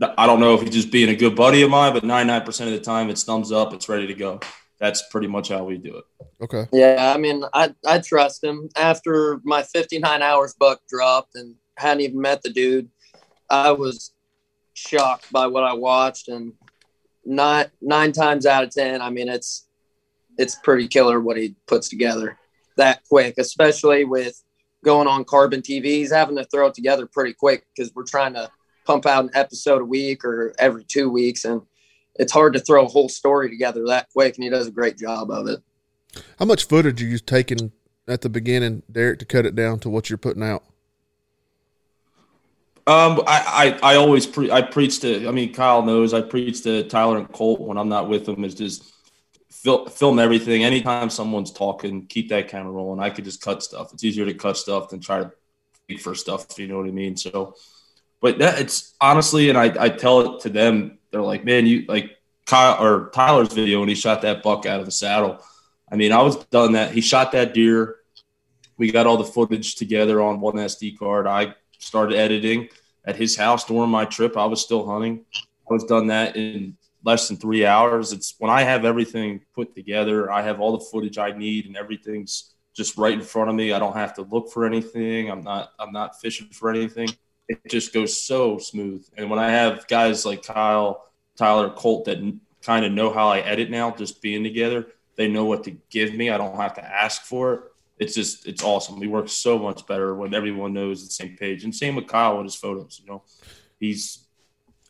I 0.00 0.26
don't 0.26 0.40
know 0.40 0.54
if 0.54 0.62
he's 0.62 0.70
just 0.70 0.92
being 0.92 1.08
a 1.08 1.16
good 1.16 1.34
buddy 1.34 1.62
of 1.62 1.70
mine, 1.70 1.92
but 1.92 2.04
99% 2.04 2.46
of 2.66 2.70
the 2.70 2.80
time 2.80 3.10
it's 3.10 3.24
thumbs 3.24 3.50
up, 3.50 3.72
it's 3.72 3.88
ready 3.88 4.06
to 4.06 4.14
go. 4.14 4.40
That's 4.78 5.02
pretty 5.10 5.26
much 5.26 5.48
how 5.48 5.64
we 5.64 5.76
do 5.76 5.96
it. 5.96 6.04
Okay. 6.40 6.66
Yeah, 6.72 7.12
I 7.14 7.18
mean, 7.18 7.42
I 7.52 7.74
I 7.84 7.98
trust 7.98 8.44
him. 8.44 8.68
After 8.76 9.40
my 9.42 9.64
59 9.64 10.22
hours 10.22 10.54
buck 10.58 10.80
dropped 10.88 11.34
and 11.34 11.56
hadn't 11.76 12.02
even 12.02 12.20
met 12.20 12.42
the 12.42 12.50
dude, 12.50 12.88
I 13.50 13.72
was 13.72 14.12
shocked 14.74 15.32
by 15.32 15.48
what 15.48 15.64
I 15.64 15.72
watched 15.72 16.28
and 16.28 16.52
not 17.24 17.70
nine 17.82 18.12
times 18.12 18.46
out 18.46 18.62
of 18.62 18.70
ten, 18.70 19.02
I 19.02 19.10
mean 19.10 19.28
it's 19.28 19.66
it's 20.38 20.54
pretty 20.54 20.86
killer 20.86 21.20
what 21.20 21.36
he 21.36 21.56
puts 21.66 21.88
together 21.88 22.38
that 22.76 23.02
quick, 23.08 23.34
especially 23.38 24.04
with 24.04 24.40
going 24.84 25.08
on 25.08 25.24
carbon 25.24 25.60
TVs, 25.60 26.10
having 26.10 26.36
to 26.36 26.44
throw 26.44 26.68
it 26.68 26.74
together 26.74 27.06
pretty 27.06 27.34
quick 27.34 27.66
because 27.76 27.92
we're 27.94 28.04
trying 28.04 28.34
to 28.34 28.48
pump 28.88 29.06
out 29.06 29.24
an 29.24 29.30
episode 29.34 29.82
a 29.82 29.84
week 29.84 30.24
or 30.24 30.54
every 30.58 30.82
two 30.82 31.10
weeks, 31.10 31.44
and 31.44 31.60
it's 32.14 32.32
hard 32.32 32.54
to 32.54 32.60
throw 32.60 32.84
a 32.84 32.88
whole 32.88 33.08
story 33.08 33.50
together 33.50 33.84
that 33.86 34.08
quick. 34.10 34.34
And 34.36 34.44
he 34.44 34.50
does 34.50 34.66
a 34.66 34.72
great 34.72 34.98
job 34.98 35.30
of 35.30 35.46
it. 35.46 35.60
How 36.38 36.46
much 36.46 36.66
footage 36.66 37.02
are 37.02 37.06
you 37.06 37.18
taking 37.18 37.70
at 38.08 38.22
the 38.22 38.30
beginning, 38.30 38.82
Derek, 38.90 39.18
to 39.18 39.26
cut 39.26 39.44
it 39.44 39.54
down 39.54 39.78
to 39.80 39.90
what 39.90 40.08
you're 40.08 40.16
putting 40.16 40.42
out? 40.42 40.64
Um, 42.86 43.22
I, 43.26 43.78
I, 43.82 43.92
I 43.92 43.96
always 43.96 44.26
pre- 44.26 44.50
I 44.50 44.62
preach 44.62 45.00
to. 45.00 45.28
I 45.28 45.30
mean, 45.30 45.52
Kyle 45.52 45.82
knows 45.82 46.14
I 46.14 46.22
preach 46.22 46.62
to 46.62 46.84
Tyler 46.84 47.18
and 47.18 47.30
Colt 47.30 47.60
when 47.60 47.76
I'm 47.76 47.90
not 47.90 48.08
with 48.08 48.24
them. 48.24 48.42
Is 48.42 48.54
just 48.54 48.90
fil- 49.50 49.86
film 49.86 50.18
everything. 50.18 50.64
Anytime 50.64 51.10
someone's 51.10 51.52
talking, 51.52 52.06
keep 52.06 52.30
that 52.30 52.48
camera 52.48 52.72
rolling. 52.72 53.00
I 53.00 53.10
could 53.10 53.26
just 53.26 53.42
cut 53.42 53.62
stuff. 53.62 53.92
It's 53.92 54.04
easier 54.04 54.24
to 54.24 54.32
cut 54.32 54.56
stuff 54.56 54.88
than 54.88 55.00
try 55.00 55.18
to 55.18 55.98
for 55.98 56.14
stuff. 56.14 56.58
You 56.58 56.66
know 56.68 56.78
what 56.78 56.86
I 56.86 56.92
mean? 56.92 57.14
So 57.14 57.54
but 58.20 58.38
that 58.38 58.60
it's 58.60 58.94
honestly, 59.00 59.48
and 59.48 59.58
I, 59.58 59.72
I 59.78 59.88
tell 59.88 60.36
it 60.36 60.42
to 60.42 60.48
them, 60.48 60.98
they're 61.10 61.22
like, 61.22 61.44
man, 61.44 61.66
you 61.66 61.84
like 61.88 62.16
Kyle 62.46 62.82
or 62.82 63.10
Tyler's 63.10 63.52
video 63.52 63.80
when 63.80 63.88
he 63.88 63.94
shot 63.94 64.22
that 64.22 64.42
buck 64.42 64.66
out 64.66 64.80
of 64.80 64.86
the 64.86 64.92
saddle. 64.92 65.42
I 65.90 65.96
mean, 65.96 66.12
I 66.12 66.22
was 66.22 66.36
done 66.46 66.72
that. 66.72 66.92
He 66.92 67.00
shot 67.00 67.32
that 67.32 67.54
deer. 67.54 67.96
We 68.76 68.90
got 68.92 69.06
all 69.06 69.16
the 69.16 69.24
footage 69.24 69.76
together 69.76 70.20
on 70.20 70.40
one 70.40 70.54
SD 70.54 70.98
card. 70.98 71.26
I 71.26 71.54
started 71.78 72.16
editing 72.16 72.68
at 73.04 73.16
his 73.16 73.36
house 73.36 73.64
during 73.64 73.90
my 73.90 74.04
trip. 74.04 74.36
I 74.36 74.44
was 74.44 74.60
still 74.62 74.86
hunting. 74.86 75.24
I 75.34 75.72
was 75.72 75.84
done 75.84 76.08
that 76.08 76.36
in 76.36 76.76
less 77.04 77.28
than 77.28 77.36
three 77.36 77.64
hours. 77.64 78.12
It's 78.12 78.34
when 78.38 78.50
I 78.50 78.62
have 78.62 78.84
everything 78.84 79.40
put 79.54 79.74
together, 79.74 80.30
I 80.30 80.42
have 80.42 80.60
all 80.60 80.76
the 80.76 80.84
footage 80.84 81.18
I 81.18 81.30
need 81.30 81.66
and 81.66 81.76
everything's 81.76 82.54
just 82.74 82.96
right 82.96 83.14
in 83.14 83.20
front 83.20 83.48
of 83.48 83.56
me. 83.56 83.72
I 83.72 83.78
don't 83.78 83.96
have 83.96 84.14
to 84.14 84.22
look 84.22 84.50
for 84.50 84.64
anything. 84.66 85.30
I'm 85.30 85.42
not 85.42 85.72
I'm 85.78 85.92
not 85.92 86.20
fishing 86.20 86.48
for 86.48 86.70
anything 86.70 87.08
it 87.48 87.60
just 87.68 87.92
goes 87.92 88.22
so 88.22 88.58
smooth. 88.58 89.06
And 89.16 89.30
when 89.30 89.38
I 89.38 89.50
have 89.50 89.86
guys 89.88 90.26
like 90.26 90.42
Kyle, 90.42 91.06
Tyler, 91.36 91.70
Colt 91.70 92.04
that 92.04 92.18
kind 92.62 92.84
of 92.84 92.92
know 92.92 93.12
how 93.12 93.28
I 93.28 93.40
edit 93.40 93.70
now, 93.70 93.90
just 93.90 94.20
being 94.20 94.42
together, 94.42 94.86
they 95.16 95.28
know 95.28 95.46
what 95.46 95.64
to 95.64 95.76
give 95.90 96.14
me. 96.14 96.30
I 96.30 96.38
don't 96.38 96.56
have 96.56 96.74
to 96.74 96.84
ask 96.84 97.22
for 97.22 97.54
it. 97.54 97.60
It's 97.98 98.14
just 98.14 98.46
it's 98.46 98.62
awesome. 98.62 99.00
We 99.00 99.08
work 99.08 99.28
so 99.28 99.58
much 99.58 99.86
better 99.86 100.14
when 100.14 100.34
everyone 100.34 100.72
knows 100.72 101.04
the 101.04 101.10
same 101.10 101.36
page. 101.36 101.64
And 101.64 101.74
same 101.74 101.96
with 101.96 102.06
Kyle 102.06 102.36
with 102.36 102.46
his 102.46 102.54
photos. 102.54 103.00
You 103.02 103.10
know, 103.10 103.22
he's 103.80 104.26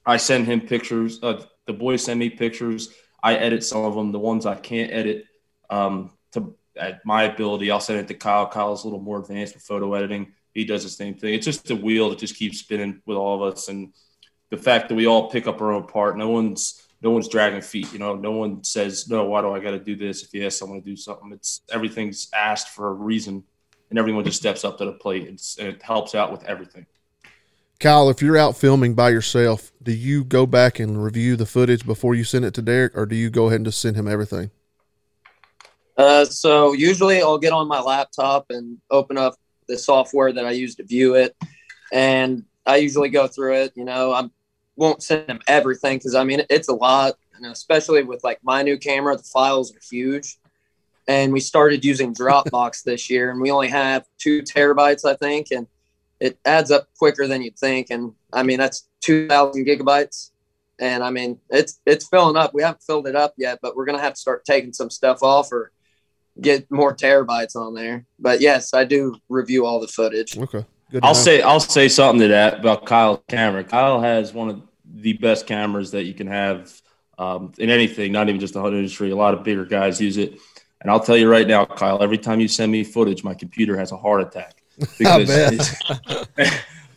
I 0.05 0.17
send 0.19 0.47
him 0.47 0.61
pictures. 0.61 1.23
Uh, 1.23 1.43
the 1.67 1.73
boys 1.73 2.05
send 2.05 2.21
me 2.21 2.29
pictures. 2.29 2.93
I 3.23 3.37
edit 3.37 3.65
some 3.65 3.85
of 3.85 3.95
them. 3.95 4.13
The 4.13 4.19
ones 4.19 4.47
I 4.47 4.57
can't 4.57 4.93
edit 4.93 5.25
um, 5.71 6.13
to 6.33 6.55
at 6.77 7.05
my 7.05 7.25
ability, 7.25 7.71
I'll 7.71 7.81
send 7.81 8.01
it 8.01 8.09
to 8.09 8.15
Kyle. 8.15 8.47
Kyle's 8.47 8.85
a 8.85 8.87
little 8.87 9.01
more 9.01 9.21
advanced 9.21 9.55
with 9.55 9.65
photo 9.65 9.95
editing 9.95 10.33
he 10.59 10.65
does 10.65 10.83
the 10.83 10.91
same 10.91 11.15
thing. 11.15 11.35
It's 11.35 11.47
just 11.47 11.71
a 11.71 11.77
wheel 11.77 12.11
that 12.11 12.19
just 12.19 12.37
keeps 12.37 12.59
spinning 12.59 13.01
with 13.07 13.17
all 13.17 13.43
of 13.43 13.53
us, 13.53 13.69
and 13.69 13.93
the 14.51 14.57
fact 14.57 14.89
that 14.89 14.95
we 14.95 15.07
all 15.07 15.31
pick 15.31 15.47
up 15.47 15.61
our 15.61 15.73
own 15.73 15.87
part. 15.87 16.17
No 16.17 16.29
one's 16.29 16.89
no 17.01 17.11
one's 17.11 17.29
dragging 17.29 17.61
feet. 17.61 17.93
You 17.93 17.99
know, 17.99 18.17
no 18.17 18.33
one 18.33 18.65
says, 18.65 19.09
no, 19.09 19.25
why 19.25 19.41
do 19.41 19.53
I 19.53 19.61
got 19.61 19.71
to 19.71 19.79
do 19.79 19.95
this? 19.95 20.25
If 20.25 20.35
you 20.35 20.45
ask 20.45 20.59
someone 20.59 20.81
to 20.81 20.85
do 20.85 20.97
something, 20.97 21.31
it's 21.33 21.63
everything's 21.73 22.29
asked 22.35 22.71
for 22.71 22.89
a 22.89 22.93
reason 22.93 23.45
and 23.91 23.99
everyone 23.99 24.25
just 24.25 24.39
steps 24.39 24.65
up 24.65 24.79
to 24.79 24.85
the 24.85 24.93
plate 24.93 25.29
and, 25.29 25.41
and 25.59 25.69
it 25.69 25.83
helps 25.83 26.15
out 26.15 26.33
with 26.33 26.45
everything. 26.45 26.87
Kyle, 27.79 28.11
if 28.11 28.21
you're 28.21 28.37
out 28.37 28.57
filming 28.57 28.95
by 28.95 29.11
yourself, 29.11 29.71
do 29.81 29.93
you 29.93 30.25
go 30.25 30.45
back 30.45 30.81
and 30.81 31.03
review 31.03 31.37
the 31.37 31.47
footage 31.47 31.87
before 31.87 32.17
you 32.17 32.25
send 32.25 32.45
it 32.45 32.53
to 32.55 32.63
Derek, 32.63 32.97
or 32.99 33.07
do 33.07 33.15
you 33.15 33.31
go 33.31 33.47
ahead 33.47 33.57
and 33.57 33.67
just 33.67 33.81
send 33.81 33.95
him 33.95 34.09
everything? 34.09 34.51
Uh, 35.97 36.25
so 36.25 36.73
usually 36.73 37.23
I'll 37.23 37.39
get 37.39 37.53
on 37.53 37.69
my 37.69 37.81
laptop 37.81 38.47
and 38.51 38.79
open 38.91 39.17
up 39.17 39.37
the 39.69 39.79
software 39.79 40.33
that 40.33 40.45
I 40.45 40.53
use 40.53 40.75
to 40.77 40.85
view 40.85 41.15
it, 41.15 41.37
and 41.93 42.45
I 42.67 42.77
usually 42.77 43.09
go 43.09 43.27
through 43.27 43.55
it. 43.55 43.73
You 43.77 43.85
know, 43.85 44.13
I 44.13 44.29
won't 44.77 45.03
send 45.03 45.27
them 45.27 45.41
everything 45.47 45.99
because 45.99 46.15
I 46.15 46.25
mean 46.25 46.43
it's 46.51 46.69
a 46.69 46.75
lot, 46.75 47.15
and 47.35 47.47
especially 47.47 48.03
with 48.03 48.25
like 48.25 48.39
my 48.43 48.63
new 48.63 48.79
camera, 48.79 49.17
the 49.17 49.23
files 49.23 49.75
are 49.75 49.81
huge. 49.91 50.39
And 51.07 51.33
we 51.33 51.41
started 51.41 51.85
using 51.85 52.15
Dropbox 52.15 52.83
this 52.85 53.09
year, 53.09 53.31
and 53.31 53.41
we 53.41 53.51
only 53.51 53.69
have 53.69 54.05
two 54.19 54.43
terabytes, 54.43 55.05
I 55.05 55.15
think, 55.15 55.49
and 55.51 55.67
it 56.21 56.39
adds 56.45 56.71
up 56.71 56.89
quicker 56.99 57.27
than 57.27 57.43
you'd 57.43 57.59
think. 57.59 57.89
And 57.91 58.13
I 58.33 58.43
mean, 58.43 58.59
that's 58.59 58.89
2,000 59.03 59.65
gigabytes. 59.65 60.31
And 60.81 61.03
I 61.03 61.11
mean, 61.11 61.41
it's 61.51 61.81
it's 61.87 62.07
filling 62.07 62.37
up. 62.37 62.55
We 62.55 62.63
haven't 62.63 62.83
filled 62.83 63.09
it 63.09 63.17
up 63.17 63.35
yet, 63.37 63.59
but 63.61 63.75
we're 63.75 63.85
gonna 63.85 64.01
have 64.01 64.15
to 64.15 64.21
start 64.21 64.45
taking 64.45 64.73
some 64.73 64.91
stuff 64.91 65.23
off 65.23 65.51
or 65.51 65.73
get 66.41 66.71
more 66.71 66.95
terabytes 66.95 67.57
on 67.57 67.75
there. 67.75 68.07
But 68.19 68.41
yes, 68.41 68.75
I 68.75 68.85
do 68.85 69.17
review 69.29 69.67
all 69.67 69.81
the 69.81 69.89
footage. 69.89 70.37
Okay, 70.37 70.65
good. 70.91 71.05
I'll 71.05 71.15
know. 71.15 71.21
say 71.21 71.43
I'll 71.43 71.61
say 71.61 71.89
something 71.89 72.21
to 72.21 72.29
that 72.29 72.61
about 72.61 72.87
Kyle's 72.87 73.21
camera. 73.29 73.65
Kyle 73.65 74.01
has 74.01 74.33
one 74.33 74.51
of 74.51 74.63
the 74.85 75.15
best 75.15 75.47
cameras 75.47 75.91
that 75.93 76.05
you 76.05 76.15
can 76.15 76.27
have 76.27 76.73
um, 77.19 77.53
in 77.59 77.71
anything, 77.71 78.13
not 78.13 78.29
even 78.29 78.41
just 78.41 78.55
the 78.55 78.61
hunting 78.61 78.79
industry. 78.79 79.11
A 79.11 79.17
lot 79.17 79.35
of 79.35 79.43
bigger 79.43 79.65
guys 79.65 80.01
use 80.01 80.17
it, 80.17 80.39
and 80.81 80.91
I'll 80.91 81.01
tell 81.01 81.17
you 81.17 81.31
right 81.31 81.47
now, 81.47 81.65
Kyle. 81.65 82.03
Every 82.03 82.19
time 82.19 82.41
you 82.41 82.49
send 82.49 82.73
me 82.73 82.85
footage, 82.85 83.25
my 83.25 83.35
computer 83.35 83.77
has 83.77 83.93
a 83.93 83.97
heart 83.97 84.23
attack 84.23 84.63
because 84.99 85.77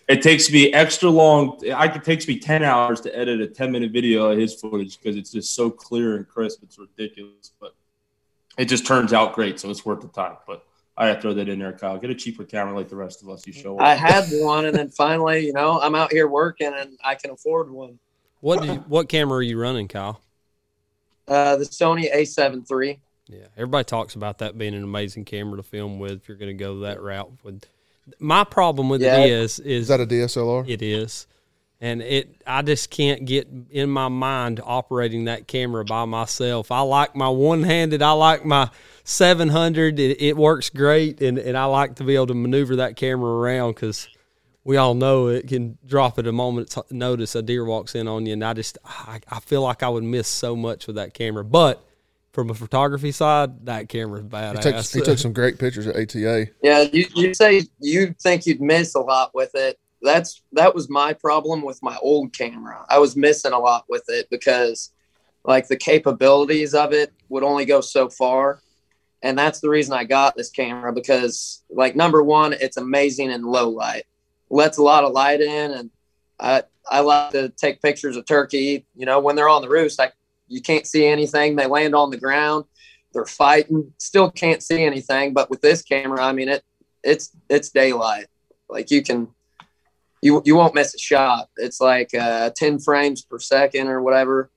it 0.07 0.21
takes 0.21 0.51
me 0.51 0.73
extra 0.73 1.09
long. 1.09 1.57
it 1.61 2.03
takes 2.03 2.27
me 2.27 2.37
10 2.37 2.63
hours 2.63 3.01
to 3.01 3.17
edit 3.17 3.41
a 3.41 3.47
10 3.47 3.71
minute 3.71 3.91
video 3.91 4.31
of 4.31 4.37
his 4.37 4.55
footage 4.55 4.99
because 4.99 5.15
it's 5.15 5.31
just 5.31 5.55
so 5.55 5.69
clear 5.69 6.17
and 6.17 6.27
crisp. 6.27 6.61
It's 6.63 6.77
ridiculous, 6.77 7.53
but 7.59 7.73
it 8.61 8.65
just 8.69 8.85
turns 8.85 9.11
out 9.11 9.33
great. 9.33 9.59
So 9.59 9.69
it's 9.69 9.83
worth 9.83 10.01
the 10.01 10.07
time. 10.07 10.37
But 10.45 10.63
I 10.95 11.07
had 11.07 11.15
to 11.15 11.21
throw 11.21 11.33
that 11.33 11.49
in 11.49 11.57
there, 11.57 11.73
Kyle. 11.73 11.97
Get 11.97 12.11
a 12.11 12.15
cheaper 12.15 12.43
camera 12.43 12.75
like 12.75 12.89
the 12.89 12.95
rest 12.95 13.23
of 13.23 13.29
us. 13.29 13.45
You 13.47 13.53
show 13.53 13.77
up. 13.77 13.81
I 13.81 13.95
had 13.95 14.25
one, 14.31 14.65
and 14.65 14.75
then 14.75 14.89
finally, 14.89 15.45
you 15.45 15.53
know, 15.53 15.79
I'm 15.81 15.95
out 15.95 16.11
here 16.11 16.27
working 16.27 16.71
and 16.75 16.97
I 17.03 17.15
can 17.15 17.31
afford 17.31 17.71
one. 17.71 17.97
What 18.41 18.63
you, 18.63 18.73
what 18.87 19.09
camera 19.09 19.39
are 19.39 19.43
you 19.43 19.59
running, 19.59 19.87
Kyle? 19.87 20.21
Uh, 21.27 21.55
the 21.55 21.63
Sony 21.63 22.13
A7 22.13 22.69
III. 22.69 22.99
Yeah, 23.27 23.39
everybody 23.55 23.85
talks 23.85 24.15
about 24.15 24.39
that 24.39 24.57
being 24.57 24.75
an 24.75 24.83
amazing 24.83 25.25
camera 25.25 25.57
to 25.57 25.63
film 25.63 25.99
with 25.99 26.11
if 26.11 26.27
you're 26.27 26.37
going 26.37 26.55
to 26.55 26.63
go 26.63 26.81
that 26.81 27.01
route. 27.01 27.31
With 27.43 27.65
my 28.19 28.43
problem 28.43 28.89
with 28.89 29.01
yeah. 29.01 29.19
it 29.19 29.29
is, 29.29 29.59
is 29.59 29.65
is 29.83 29.87
that 29.87 30.01
a 30.01 30.05
DSLR? 30.05 30.67
It 30.67 30.81
is, 30.81 31.27
and 31.81 32.03
it 32.03 32.41
I 32.45 32.61
just 32.61 32.91
can't 32.91 33.25
get 33.25 33.49
in 33.71 33.89
my 33.89 34.07
mind 34.07 34.61
operating 34.63 35.25
that 35.25 35.47
camera 35.47 35.83
by 35.83 36.05
myself. 36.05 36.71
I 36.71 36.81
like 36.81 37.15
my 37.15 37.27
one 37.27 37.63
handed. 37.63 38.03
I 38.03 38.11
like 38.11 38.45
my 38.45 38.69
700. 39.03 39.99
It, 39.99 40.21
it, 40.21 40.37
works 40.37 40.69
great, 40.69 41.21
and 41.21 41.39
and 41.39 41.57
I 41.57 41.65
like 41.65 41.95
to 41.95 42.03
be 42.03 42.13
able 42.15 42.27
to 42.27 42.35
maneuver 42.35 42.77
that 42.77 42.95
camera 42.95 43.31
around 43.31 43.73
because 43.73 44.07
we 44.63 44.77
all 44.77 44.93
know 44.93 45.27
it 45.27 45.47
can 45.47 45.79
drop 45.83 46.19
at 46.19 46.27
a 46.27 46.31
moment's 46.31 46.77
notice. 46.91 47.33
A 47.33 47.41
deer 47.41 47.65
walks 47.65 47.95
in 47.95 48.07
on 48.07 48.27
you, 48.27 48.33
and 48.33 48.45
I 48.45 48.53
just 48.53 48.77
I, 48.85 49.19
I 49.27 49.39
feel 49.39 49.63
like 49.63 49.81
I 49.81 49.89
would 49.89 50.03
miss 50.03 50.27
so 50.27 50.55
much 50.55 50.85
with 50.85 50.97
that 50.97 51.15
camera, 51.15 51.43
but 51.43 51.83
from 52.31 52.49
a 52.49 52.53
photography 52.53 53.11
side, 53.11 53.65
that 53.65 53.89
camera's 53.89 54.23
badass. 54.23 54.63
He, 54.63 54.71
took, 54.71 54.85
he 54.93 55.01
took 55.01 55.17
some 55.17 55.33
great 55.33 55.59
pictures 55.59 55.87
at 55.87 55.95
ATA. 55.95 56.47
Yeah, 56.63 56.81
you, 56.81 57.05
you 57.13 57.33
say 57.33 57.63
you 57.79 58.15
think 58.21 58.45
you'd 58.45 58.61
miss 58.61 58.95
a 58.95 58.99
lot 58.99 59.31
with 59.33 59.51
it. 59.55 59.77
That's 60.01 60.41
that 60.53 60.73
was 60.73 60.89
my 60.89 61.13
problem 61.13 61.61
with 61.61 61.81
my 61.83 61.97
old 62.01 62.35
camera. 62.35 62.85
I 62.89 62.99
was 62.99 63.15
missing 63.15 63.53
a 63.53 63.59
lot 63.59 63.85
with 63.87 64.03
it 64.07 64.27
because 64.29 64.91
like 65.43 65.67
the 65.67 65.77
capabilities 65.77 66.73
of 66.73 66.93
it 66.93 67.13
would 67.29 67.43
only 67.43 67.65
go 67.65 67.81
so 67.81 68.09
far. 68.09 68.61
And 69.23 69.37
that's 69.37 69.59
the 69.59 69.69
reason 69.69 69.93
I 69.93 70.03
got 70.03 70.35
this 70.35 70.49
camera 70.49 70.91
because 70.91 71.63
like 71.69 71.95
number 71.95 72.23
one, 72.23 72.53
it's 72.53 72.77
amazing 72.77 73.31
in 73.31 73.43
low 73.43 73.69
light. 73.69 74.05
Lets 74.49 74.79
a 74.79 74.83
lot 74.83 75.03
of 75.03 75.13
light 75.13 75.41
in 75.41 75.71
and 75.71 75.91
I 76.39 76.63
I 76.89 77.01
like 77.01 77.31
to 77.31 77.49
take 77.49 77.81
pictures 77.81 78.17
of 78.17 78.25
turkey. 78.25 78.85
You 78.95 79.05
know, 79.05 79.19
when 79.19 79.35
they're 79.35 79.49
on 79.49 79.61
the 79.61 79.69
roost, 79.69 79.99
I 79.99 80.11
you 80.47 80.61
can't 80.61 80.87
see 80.87 81.05
anything. 81.05 81.55
They 81.55 81.67
land 81.67 81.95
on 81.95 82.09
the 82.09 82.17
ground, 82.17 82.65
they're 83.13 83.25
fighting, 83.25 83.93
still 83.97 84.29
can't 84.29 84.61
see 84.63 84.83
anything. 84.83 85.33
But 85.33 85.49
with 85.49 85.61
this 85.61 85.81
camera, 85.81 86.23
I 86.23 86.33
mean 86.33 86.49
it 86.49 86.63
it's 87.03 87.31
it's 87.49 87.69
daylight. 87.69 88.27
Like 88.69 88.91
you 88.91 89.01
can 89.03 89.29
you 90.21 90.41
you 90.45 90.55
won't 90.55 90.75
miss 90.75 90.93
a 90.93 90.99
shot. 90.99 91.49
It's 91.57 91.81
like 91.81 92.13
uh, 92.13 92.51
10 92.55 92.79
frames 92.79 93.23
per 93.23 93.39
second 93.39 93.87
or 93.87 94.01
whatever. 94.01 94.49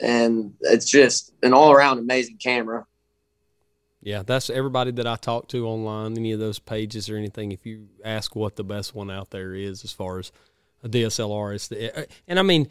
And 0.00 0.54
it's 0.60 0.88
just 0.88 1.32
an 1.42 1.52
all 1.52 1.72
around 1.72 1.98
amazing 1.98 2.36
camera. 2.36 2.86
Yeah, 4.02 4.22
that's 4.24 4.48
everybody 4.48 4.92
that 4.92 5.06
I 5.06 5.16
talk 5.16 5.48
to 5.48 5.66
online, 5.66 6.16
any 6.16 6.32
of 6.32 6.40
those 6.40 6.58
pages 6.58 7.10
or 7.10 7.16
anything. 7.16 7.52
If 7.52 7.66
you 7.66 7.88
ask 8.04 8.34
what 8.34 8.56
the 8.56 8.64
best 8.64 8.94
one 8.94 9.10
out 9.10 9.30
there 9.30 9.54
is 9.54 9.84
as 9.84 9.92
far 9.92 10.18
as 10.18 10.32
a 10.82 10.88
DSLR 10.88 11.54
is, 11.54 11.68
the, 11.68 12.08
and 12.26 12.38
I 12.38 12.42
mean, 12.42 12.68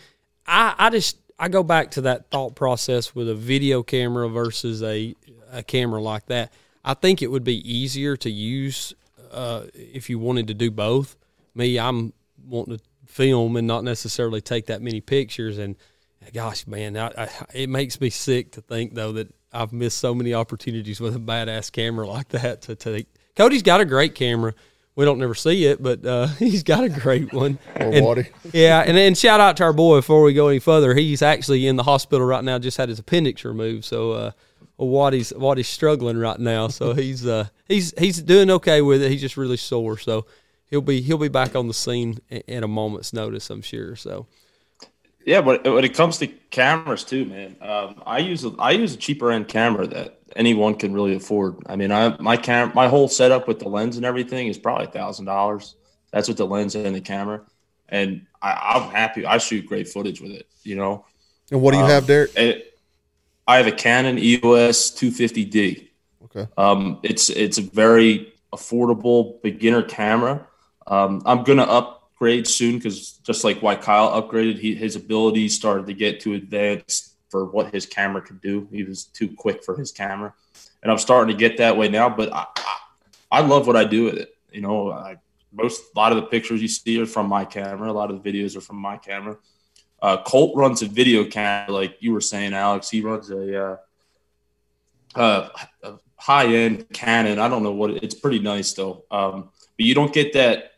I, 0.48 0.74
I 0.77 0.89
just 0.89 1.17
I 1.38 1.48
go 1.48 1.62
back 1.62 1.91
to 1.91 2.01
that 2.01 2.31
thought 2.31 2.55
process 2.55 3.13
with 3.13 3.29
a 3.29 3.36
video 3.36 3.83
camera 3.83 4.27
versus 4.27 4.81
a 4.81 5.15
a 5.51 5.62
camera 5.62 6.01
like 6.01 6.25
that. 6.27 6.51
I 6.83 6.95
think 6.95 7.21
it 7.21 7.27
would 7.27 7.43
be 7.43 7.57
easier 7.71 8.15
to 8.17 8.29
use 8.29 8.93
uh, 9.31 9.63
if 9.74 10.09
you 10.09 10.17
wanted 10.17 10.48
to 10.48 10.53
do 10.53 10.71
both. 10.71 11.15
Me, 11.53 11.77
I'm 11.77 12.13
wanting 12.50 12.77
to 12.77 12.84
film 13.06 13.56
and 13.56 13.68
not 13.68 13.84
necessarily 13.84 14.41
take 14.41 14.68
that 14.68 14.82
many 14.82 15.01
pictures. 15.01 15.58
And 15.58 15.75
gosh, 16.34 16.68
man, 16.68 16.98
I, 16.98 17.08
I, 17.18 17.29
it 17.53 17.70
makes 17.70 18.01
me 18.01 18.10
sick 18.10 18.51
to 18.53 18.62
think 18.62 18.94
though 18.94 19.13
that 19.13 19.34
I've 19.51 19.74
missed 19.74 19.98
so 19.98 20.13
many 20.13 20.34
opportunities 20.34 21.00
with 21.00 21.15
a 21.15 21.20
badass 21.20 21.72
camera 21.72 22.08
like 22.08 22.29
that 22.29 22.62
to 22.63 22.75
take. 22.75 23.08
Cody's 23.36 23.63
got 23.63 23.82
a 23.82 23.86
great 23.86 24.15
camera 24.15 24.53
we 25.00 25.06
don't 25.06 25.18
never 25.18 25.34
see 25.34 25.63
it, 25.63 25.82
but 25.82 26.06
uh, 26.06 26.27
he's 26.39 26.63
got 26.63 26.84
a 26.84 26.89
great 26.89 27.32
one. 27.32 27.58
and, 27.75 28.03
yeah, 28.51 28.84
and 28.86 28.98
then 28.98 29.15
shout 29.15 29.39
out 29.39 29.56
to 29.56 29.63
our 29.63 29.72
boy 29.72 30.00
before 30.00 30.22
we 30.22 30.34
go 30.34 30.50
any 30.50 30.60
further. 30.60 30.94
He's 30.94 31.22
actually 31.22 31.68
in 31.68 31.77
the 31.77 31.84
hospital 31.84 32.27
right 32.27 32.44
now. 32.44 32.60
Just 32.60 32.75
had 32.75 32.89
his 32.89 33.00
appendix 33.00 33.46
removed, 33.46 33.86
so 33.86 34.12
uh, 34.12 34.32
Waddy's 34.77 35.32
Waddy's 35.34 35.70
struggling 35.70 36.18
right 36.18 36.38
now. 36.38 36.68
So 36.68 36.94
he's 36.96 37.25
uh, 37.25 37.48
he's 37.65 37.94
he's 37.98 38.22
doing 38.22 38.51
okay 38.51 38.82
with 38.82 39.01
it. 39.01 39.10
He's 39.10 39.22
just 39.22 39.38
really 39.38 39.56
sore, 39.56 39.98
so 39.98 40.25
he'll 40.69 40.81
be 40.81 41.01
he'll 41.01 41.17
be 41.17 41.27
back 41.27 41.55
on 41.55 41.67
the 41.67 41.73
scene 41.73 42.19
in 42.29 42.63
a 42.63 42.67
moment's 42.67 43.13
notice, 43.13 43.49
I'm 43.49 43.61
sure. 43.61 43.95
So. 43.95 44.27
Yeah, 45.25 45.41
but 45.41 45.63
when 45.65 45.83
it 45.83 45.93
comes 45.93 46.17
to 46.19 46.27
cameras 46.27 47.03
too, 47.03 47.25
man, 47.25 47.55
um, 47.61 48.01
I 48.05 48.19
use 48.19 48.45
a, 48.45 48.51
I 48.57 48.71
use 48.71 48.93
a 48.93 48.97
cheaper 48.97 49.31
end 49.31 49.47
camera 49.47 49.85
that 49.88 50.19
anyone 50.35 50.75
can 50.75 50.93
really 50.93 51.15
afford. 51.15 51.57
I 51.65 51.75
mean, 51.75 51.91
I 51.91 52.17
my 52.19 52.38
cam 52.38 52.71
my 52.73 52.88
whole 52.88 53.07
setup 53.07 53.47
with 53.47 53.59
the 53.59 53.67
lens 53.67 53.97
and 53.97 54.05
everything 54.05 54.47
is 54.47 54.57
probably 54.57 54.85
a 54.85 54.91
thousand 54.91 55.25
dollars. 55.25 55.75
That's 56.11 56.27
with 56.27 56.38
the 56.38 56.47
lens 56.47 56.73
and 56.73 56.95
the 56.95 57.01
camera, 57.01 57.41
and 57.89 58.25
I, 58.41 58.77
am 58.77 58.89
happy. 58.89 59.25
I 59.25 59.38
shoot 59.38 59.65
great 59.67 59.88
footage 59.88 60.21
with 60.21 60.31
it, 60.31 60.47
you 60.63 60.75
know. 60.75 61.05
And 61.51 61.61
what 61.61 61.71
do 61.71 61.77
you 61.77 61.83
um, 61.83 61.89
have, 61.89 62.07
Derek? 62.07 62.35
It, 62.35 62.79
I 63.47 63.57
have 63.57 63.67
a 63.67 63.71
Canon 63.71 64.17
EOS 64.17 64.91
250D. 64.91 65.89
Okay. 66.25 66.47
Um, 66.57 66.99
it's 67.03 67.29
it's 67.29 67.57
a 67.57 67.61
very 67.61 68.33
affordable 68.53 69.41
beginner 69.41 69.83
camera. 69.83 70.47
Um, 70.89 71.22
I'm 71.25 71.43
gonna 71.43 71.63
upgrade 71.63 72.48
soon 72.48 72.77
because 72.77 73.13
just 73.24 73.43
like 73.43 73.62
why 73.62 73.75
Kyle 73.75 74.22
upgraded, 74.22 74.58
he, 74.60 74.75
his 74.75 74.96
abilities 74.96 75.55
started 75.55 75.88
to 75.88 75.93
get 75.93 76.19
too 76.19 76.34
advanced 76.34 77.15
for 77.29 77.46
what 77.46 77.74
his 77.74 77.86
camera 77.86 78.22
could 78.22 78.41
do. 78.41 78.67
He 78.72 78.84
was 78.84 79.05
too 79.05 79.29
quick 79.36 79.63
for 79.63 79.77
his 79.77 79.91
camera, 79.91 80.34
and 80.81 80.91
I'm 80.91 80.98
starting 80.98 81.36
to 81.36 81.39
get 81.39 81.58
that 81.58 81.77
way 81.77 81.88
now. 81.88 82.10
But 82.10 82.34
I, 82.34 82.48
I, 82.55 82.77
I 83.31 83.41
love 83.41 83.67
what 83.67 83.75
I 83.75 83.84
do 83.84 84.05
with 84.05 84.15
it. 84.15 84.36
You 84.51 84.62
know, 84.62 84.91
I, 84.91 85.17
most 85.51 85.81
a 85.96 86.00
lot 86.00 86.12
of 86.12 86.17
the 86.17 86.24
pictures 86.24 86.62
you 86.62 86.67
see 86.67 87.00
are 87.01 87.05
from 87.05 87.27
my 87.27 87.46
camera. 87.46 87.89
A 87.89 87.93
lot 87.93 88.12
of 88.12 88.22
the 88.22 88.31
videos 88.31 88.58
are 88.58 88.62
from 88.62 88.77
my 88.77 88.98
camera. 88.98 89.38
Uh, 90.01 90.17
Colt 90.24 90.55
runs 90.55 90.81
a 90.81 90.88
video 90.88 91.25
camera, 91.25 91.72
like 91.72 91.98
you 92.00 92.13
were 92.13 92.22
saying, 92.22 92.53
Alex. 92.53 92.89
He 92.89 93.01
runs 93.01 93.29
a, 93.29 93.63
uh, 93.63 93.77
uh, 95.15 95.50
high 96.15 96.48
end 96.48 96.88
Canon. 96.93 97.39
I 97.39 97.48
don't 97.48 97.63
know 97.63 97.72
what 97.72 97.91
it, 97.91 98.03
it's 98.03 98.15
pretty 98.15 98.39
nice 98.39 98.74
though. 98.74 99.03
Um, 99.10 99.50
but 99.77 99.86
you 99.86 99.96
don't 99.96 100.13
get 100.13 100.34
that. 100.34 100.68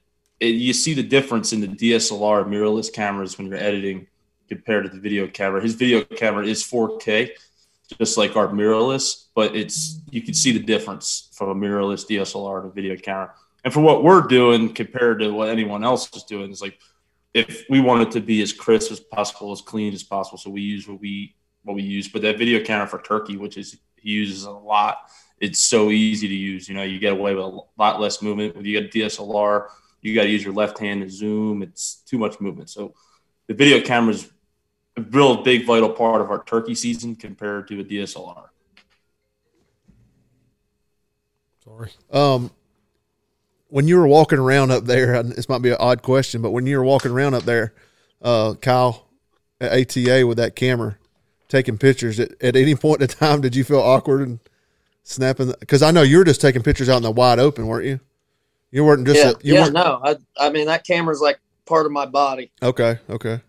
It, 0.42 0.56
you 0.56 0.74
see 0.74 0.96
the 0.96 1.04
difference 1.04 1.54
in 1.54 1.62
the 1.62 1.68
DSLR 1.68 2.46
mirrorless 2.46 2.92
cameras 2.92 3.38
when 3.38 3.48
you're 3.48 3.58
editing 3.58 4.08
compared 4.50 4.84
to 4.84 4.90
the 4.90 5.00
video 5.00 5.28
camera. 5.28 5.62
His 5.62 5.76
video 5.76 6.04
camera 6.04 6.46
is 6.46 6.64
4K, 6.64 7.30
just 8.00 8.18
like 8.18 8.36
our 8.36 8.48
mirrorless, 8.48 9.28
but 9.36 9.56
it's 9.56 10.02
you 10.10 10.24
can 10.24 10.34
see 10.34 10.52
the 10.52 10.60
difference 10.60 11.30
from 11.34 11.50
a 11.50 11.56
mirrorless 11.56 12.08
DSLR 12.08 12.64
to 12.64 12.68
a 12.70 12.72
video 12.72 12.98
camera. 12.98 13.32
And 13.64 13.72
for 13.72 13.82
what 13.82 14.04
we're 14.04 14.24
doing 14.24 14.74
compared 14.74 15.20
to 15.20 15.30
what 15.32 15.50
anyone 15.50 15.84
else 15.84 16.14
is 16.16 16.24
doing, 16.24 16.50
is 16.50 16.62
like 16.62 16.80
if 17.36 17.64
we 17.70 17.80
want 17.80 18.02
it 18.02 18.12
to 18.12 18.20
be 18.20 18.42
as 18.42 18.52
crisp 18.52 18.92
as 18.92 19.00
possible, 19.00 19.52
as 19.52 19.62
clean 19.62 19.94
as 19.94 20.02
possible, 20.02 20.40
so 20.40 20.50
we 20.50 20.62
use 20.62 20.88
what 20.88 21.00
we 21.00 21.36
what 21.64 21.76
we 21.76 21.84
use. 21.84 22.08
But 22.08 22.24
that 22.24 22.40
video 22.40 22.64
camera 22.64 22.88
for 22.88 23.00
turkey, 23.00 23.38
which 23.38 23.58
is 23.58 23.78
he 23.96 24.10
uses 24.10 24.46
a 24.46 24.52
lot, 24.52 25.12
it's 25.40 25.60
so 25.60 25.92
easy 25.92 26.28
to 26.28 26.34
use. 26.34 26.68
You 26.68 26.74
know, 26.74 26.82
you 26.82 26.98
get 26.98 27.14
away 27.14 27.36
with 27.36 27.46
a 27.46 27.60
lot 27.78 28.02
less 28.02 28.24
movement. 28.24 28.56
When 28.56 28.66
you 28.66 28.82
get 28.82 28.94
a 28.94 28.98
DSLR, 28.98 29.68
you 30.02 30.16
got 30.16 30.24
to 30.24 30.30
use 30.30 30.44
your 30.44 30.54
left 30.54 30.80
hand 30.80 31.02
to 31.02 31.10
zoom. 31.10 31.62
It's 31.62 31.96
too 32.06 32.18
much 32.18 32.40
movement. 32.40 32.70
So 32.70 32.94
the 33.48 33.54
video 33.54 33.82
camera 33.82 34.14
is 34.14 34.32
a 34.98 35.02
real 35.02 35.44
big 35.44 35.66
vital 35.66 35.90
part 35.90 36.22
of 36.22 36.30
our 36.30 36.44
turkey 36.44 36.76
season 36.76 37.16
compared 37.16 37.68
to 37.68 37.80
a 37.80 37.84
DSLR. 37.84 38.48
Sorry. 41.64 41.92
Um, 42.12 42.52
when 43.68 43.88
you 43.88 43.98
were 43.98 44.08
walking 44.08 44.40
around 44.40 44.72
up 44.72 44.86
there, 44.86 45.14
and 45.16 45.32
this 45.32 45.48
might 45.48 45.62
be 45.62 45.70
an 45.70 45.78
odd 45.80 46.02
question, 46.02 46.42
but 46.42 46.52
when 46.52 46.66
you 46.66 46.78
were 46.78 46.84
walking 46.84 47.12
around 47.12 47.36
up 47.36 47.44
there, 47.44 47.74
uh, 48.22 48.56
Kyle 48.56 49.08
at 49.60 49.72
ATA 49.72 50.26
with 50.28 50.38
that 50.38 50.56
camera 50.56 50.98
taking 51.48 51.78
pictures, 51.78 52.20
at, 52.20 52.32
at 52.42 52.56
any 52.56 52.76
point 52.76 53.02
in 53.02 53.08
time, 53.08 53.42
did 53.42 53.56
you 53.56 53.64
feel 53.64 53.80
awkward 53.80 54.28
and 54.28 54.40
snapping? 55.04 55.54
Because 55.60 55.82
I 55.82 55.92
know 55.92 56.02
you 56.02 56.18
were 56.18 56.24
just 56.26 56.42
taking 56.42 56.64
pictures 56.64 56.90
out 56.90 56.98
in 56.98 57.04
the 57.04 57.12
wide 57.12 57.40
open, 57.40 57.68
weren't 57.68 57.86
you? 57.86 58.00
You 58.72 58.86
weren't 58.86 59.06
just 59.06 59.20
yeah, 59.20 59.30
a, 59.32 59.34
you 59.44 59.54
yeah, 59.54 59.62
weren't, 59.64 59.74
no. 59.74 60.02
I, 60.04 60.18
I 60.38 60.50
mean, 60.50 60.68
that 60.68 60.86
camera's 60.86 61.22
like 61.22 61.40
part 61.66 61.86
of 61.86 61.92
my 61.92 62.06
body. 62.06 62.52
okay, 62.64 63.00
okay. 63.10 63.42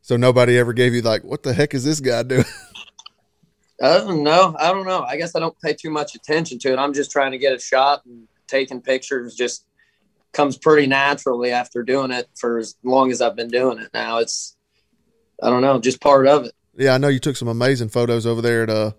So 0.00 0.16
nobody 0.16 0.58
ever 0.58 0.72
gave 0.72 0.94
you 0.94 1.02
like, 1.02 1.22
what 1.22 1.42
the 1.42 1.52
heck 1.52 1.74
is 1.74 1.84
this 1.84 2.00
guy 2.00 2.22
doing? 2.24 2.44
I 3.82 3.98
don't 3.98 4.22
know. 4.22 4.54
I 4.58 4.72
don't 4.72 4.86
know. 4.86 5.02
I 5.02 5.16
guess 5.16 5.34
I 5.34 5.40
don't 5.40 5.58
pay 5.60 5.74
too 5.74 5.90
much 5.90 6.14
attention 6.14 6.58
to 6.60 6.72
it. 6.72 6.78
I'm 6.78 6.92
just 6.92 7.10
trying 7.10 7.32
to 7.32 7.38
get 7.38 7.52
a 7.52 7.58
shot 7.58 8.04
and 8.04 8.28
taking 8.46 8.80
pictures 8.80 9.34
just 9.34 9.64
comes 10.32 10.56
pretty 10.56 10.86
naturally 10.86 11.50
after 11.50 11.82
doing 11.82 12.10
it 12.10 12.28
for 12.36 12.58
as 12.58 12.74
long 12.82 13.10
as 13.10 13.20
I've 13.20 13.36
been 13.36 13.48
doing 13.48 13.78
it. 13.78 13.90
Now 13.92 14.18
it's, 14.18 14.56
I 15.42 15.50
don't 15.50 15.62
know, 15.62 15.80
just 15.80 16.00
part 16.00 16.26
of 16.26 16.46
it. 16.46 16.52
yeah, 16.76 16.94
I 16.94 16.98
know 16.98 17.08
you 17.08 17.18
took 17.18 17.36
some 17.36 17.48
amazing 17.48 17.88
photos 17.88 18.26
over 18.26 18.40
there 18.40 18.62
at 18.62 18.70
uh, 18.70 18.92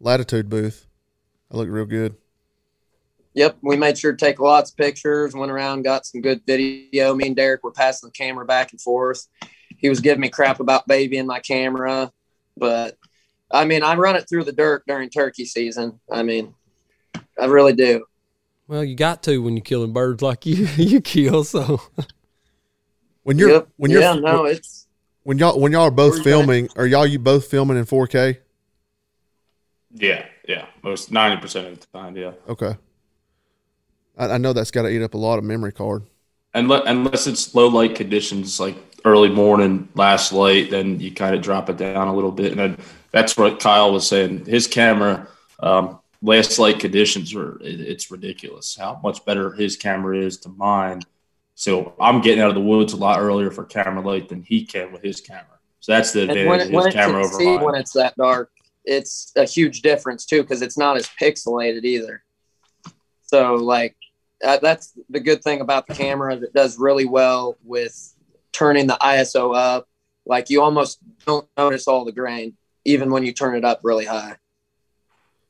Latitude 0.00 0.48
booth. 0.48 0.86
I 1.50 1.56
look 1.56 1.68
real 1.68 1.84
good. 1.84 2.16
Yep, 3.34 3.58
we 3.62 3.76
made 3.76 3.96
sure 3.96 4.12
to 4.12 4.16
take 4.16 4.40
lots 4.40 4.70
of 4.70 4.76
pictures. 4.76 5.34
Went 5.34 5.50
around, 5.50 5.82
got 5.82 6.04
some 6.04 6.20
good 6.20 6.42
video. 6.46 7.14
Me 7.14 7.28
and 7.28 7.36
Derek 7.36 7.64
were 7.64 7.72
passing 7.72 8.08
the 8.08 8.12
camera 8.12 8.44
back 8.44 8.72
and 8.72 8.80
forth. 8.80 9.26
He 9.78 9.88
was 9.88 10.00
giving 10.00 10.20
me 10.20 10.28
crap 10.28 10.60
about 10.60 10.86
babying 10.86 11.26
my 11.26 11.40
camera, 11.40 12.12
but 12.56 12.96
I 13.50 13.64
mean, 13.64 13.82
I 13.82 13.94
run 13.96 14.16
it 14.16 14.28
through 14.28 14.44
the 14.44 14.52
dirt 14.52 14.84
during 14.86 15.10
turkey 15.10 15.44
season. 15.44 16.00
I 16.10 16.22
mean, 16.22 16.54
I 17.40 17.46
really 17.46 17.72
do. 17.72 18.04
Well, 18.68 18.84
you 18.84 18.94
got 18.94 19.22
to 19.24 19.42
when 19.42 19.56
you're 19.56 19.64
killing 19.64 19.92
birds 19.92 20.22
like 20.22 20.46
you 20.46 20.66
you 20.76 21.00
kill. 21.00 21.44
So 21.44 21.80
When 23.22 23.38
you're 23.38 23.50
yep. 23.50 23.68
when 23.76 23.90
you're 23.90 24.00
yeah, 24.00 24.14
no, 24.14 24.44
it's 24.44 24.86
when 25.22 25.38
y'all 25.38 25.58
when 25.58 25.72
y'all 25.72 25.82
are 25.82 25.90
Where 25.90 26.10
both 26.10 26.18
you 26.18 26.24
filming, 26.24 26.68
are 26.76 26.86
y'all 26.86 27.06
you 27.06 27.18
both 27.18 27.46
filming 27.46 27.76
in 27.76 27.84
4K? 27.84 28.38
Yeah, 29.94 30.26
yeah, 30.48 30.66
most 30.82 31.12
ninety 31.12 31.40
percent 31.40 31.68
of 31.68 31.80
the 31.80 31.86
time, 31.86 32.16
yeah. 32.16 32.32
Okay. 32.48 32.76
I, 34.16 34.30
I 34.30 34.38
know 34.38 34.52
that's 34.52 34.70
got 34.70 34.82
to 34.82 34.88
eat 34.88 35.02
up 35.02 35.14
a 35.14 35.18
lot 35.18 35.38
of 35.38 35.44
memory 35.44 35.72
card. 35.72 36.04
Unless, 36.54 36.82
unless 36.86 37.26
it's 37.26 37.54
low 37.54 37.68
light 37.68 37.94
conditions 37.94 38.60
like 38.60 38.76
early 39.04 39.30
morning, 39.30 39.88
last 39.94 40.32
light, 40.32 40.70
then 40.70 41.00
you 41.00 41.12
kind 41.12 41.34
of 41.34 41.42
drop 41.42 41.70
it 41.70 41.76
down 41.76 42.08
a 42.08 42.14
little 42.14 42.30
bit. 42.30 42.52
And 42.52 42.60
then 42.60 42.78
that's 43.10 43.36
what 43.36 43.60
Kyle 43.60 43.92
was 43.92 44.06
saying. 44.06 44.44
His 44.46 44.66
camera, 44.66 45.26
um, 45.60 45.98
last 46.20 46.58
light 46.58 46.78
conditions 46.78 47.34
are 47.34 47.58
it, 47.60 47.80
it's 47.80 48.10
ridiculous 48.10 48.76
how 48.76 49.00
much 49.02 49.24
better 49.24 49.52
his 49.52 49.76
camera 49.76 50.18
is 50.18 50.38
to 50.38 50.48
mine. 50.50 51.02
So 51.54 51.94
I'm 52.00 52.20
getting 52.20 52.42
out 52.42 52.48
of 52.48 52.54
the 52.54 52.60
woods 52.60 52.92
a 52.92 52.96
lot 52.96 53.20
earlier 53.20 53.50
for 53.50 53.64
camera 53.64 54.04
light 54.04 54.28
than 54.28 54.42
he 54.42 54.64
can 54.64 54.92
with 54.92 55.02
his 55.02 55.20
camera. 55.20 55.46
So 55.80 55.92
that's 55.92 56.12
the 56.12 56.22
advantage 56.22 56.48
when 56.48 56.60
of 56.60 56.66
it, 56.68 56.72
when 56.72 56.84
his 56.86 56.94
camera 56.94 57.22
can 57.22 57.24
over 57.24 57.34
see 57.34 57.56
mine. 57.56 57.64
when 57.64 57.74
it's 57.74 57.92
that 57.92 58.16
dark, 58.16 58.50
it's 58.84 59.32
a 59.36 59.44
huge 59.44 59.82
difference 59.82 60.26
too 60.26 60.42
because 60.42 60.62
it's 60.62 60.78
not 60.78 60.96
as 60.96 61.08
pixelated 61.20 61.84
either. 61.84 62.22
So 63.22 63.54
like 63.54 63.96
uh, 64.42 64.58
that's 64.60 64.92
the 65.08 65.20
good 65.20 65.42
thing 65.42 65.60
about 65.60 65.86
the 65.86 65.94
camera 65.94 66.36
that 66.36 66.52
does 66.52 66.78
really 66.78 67.04
well 67.04 67.56
with 67.62 68.14
turning 68.52 68.86
the 68.86 68.98
ISO 69.00 69.56
up. 69.56 69.88
Like 70.26 70.50
you 70.50 70.62
almost 70.62 70.98
don't 71.26 71.48
notice 71.56 71.88
all 71.88 72.04
the 72.04 72.12
grain 72.12 72.54
even 72.84 73.10
when 73.10 73.24
you 73.24 73.32
turn 73.32 73.56
it 73.56 73.64
up 73.64 73.80
really 73.82 74.04
high. 74.04 74.36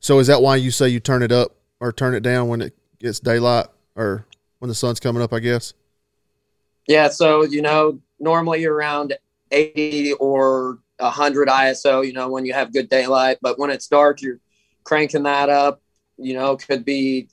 So 0.01 0.19
is 0.19 0.27
that 0.27 0.43
why 0.43 0.57
you 0.57 0.71
say 0.71 0.89
you 0.89 1.01
turn 1.01 1.23
it 1.23 1.33
up 1.33 1.55
or 1.81 1.93
turn 1.93 2.15
it 2.15 2.23
down 2.23 2.49
when 2.49 2.61
it 2.61 2.77
gets 2.99 3.21
daylight 3.21 3.67
or 3.97 4.27
when 4.59 4.69
the 4.69 4.75
sun's 4.75 5.01
coming 5.01 5.23
up? 5.23 5.33
I 5.33 5.41
guess. 5.41 5.75
Yeah, 6.89 7.09
so 7.09 7.45
you 7.45 7.63
know, 7.63 8.01
normally 8.19 8.63
you're 8.63 8.75
around 8.75 9.17
80 9.51 10.15
or 10.15 10.79
100 10.99 11.49
ISO, 11.49 12.07
you 12.07 12.13
know, 12.13 12.29
when 12.29 12.45
you 12.45 12.53
have 12.53 12.73
good 12.73 12.89
daylight, 12.89 13.39
but 13.43 13.59
when 13.59 13.71
it's 13.71 13.87
dark, 13.87 14.23
you're 14.23 14.41
cranking 14.85 15.25
that 15.25 15.49
up, 15.49 15.81
you 16.17 16.35
know, 16.35 16.57
could 16.57 16.85
be 16.85 17.29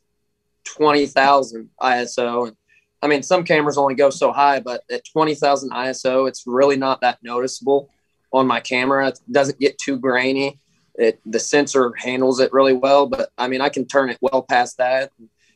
20,000 0.77 1.69
ISO. 1.81 2.47
And 2.47 2.57
I 3.01 3.07
mean, 3.07 3.23
some 3.23 3.43
cameras 3.43 3.77
only 3.77 3.95
go 3.95 4.09
so 4.09 4.31
high, 4.31 4.59
but 4.59 4.83
at 4.91 5.03
20,000 5.05 5.71
ISO, 5.71 6.27
it's 6.27 6.43
really 6.45 6.77
not 6.77 7.01
that 7.01 7.19
noticeable 7.23 7.89
on 8.31 8.47
my 8.47 8.59
camera. 8.59 9.07
It 9.07 9.19
doesn't 9.31 9.59
get 9.59 9.77
too 9.77 9.97
grainy. 9.97 10.59
It 10.95 11.19
the 11.25 11.39
sensor 11.39 11.93
handles 11.97 12.39
it 12.39 12.51
really 12.51 12.73
well, 12.73 13.07
but 13.07 13.29
I 13.37 13.47
mean, 13.47 13.61
I 13.61 13.69
can 13.69 13.85
turn 13.85 14.09
it 14.09 14.17
well 14.21 14.41
past 14.41 14.77
that. 14.77 15.11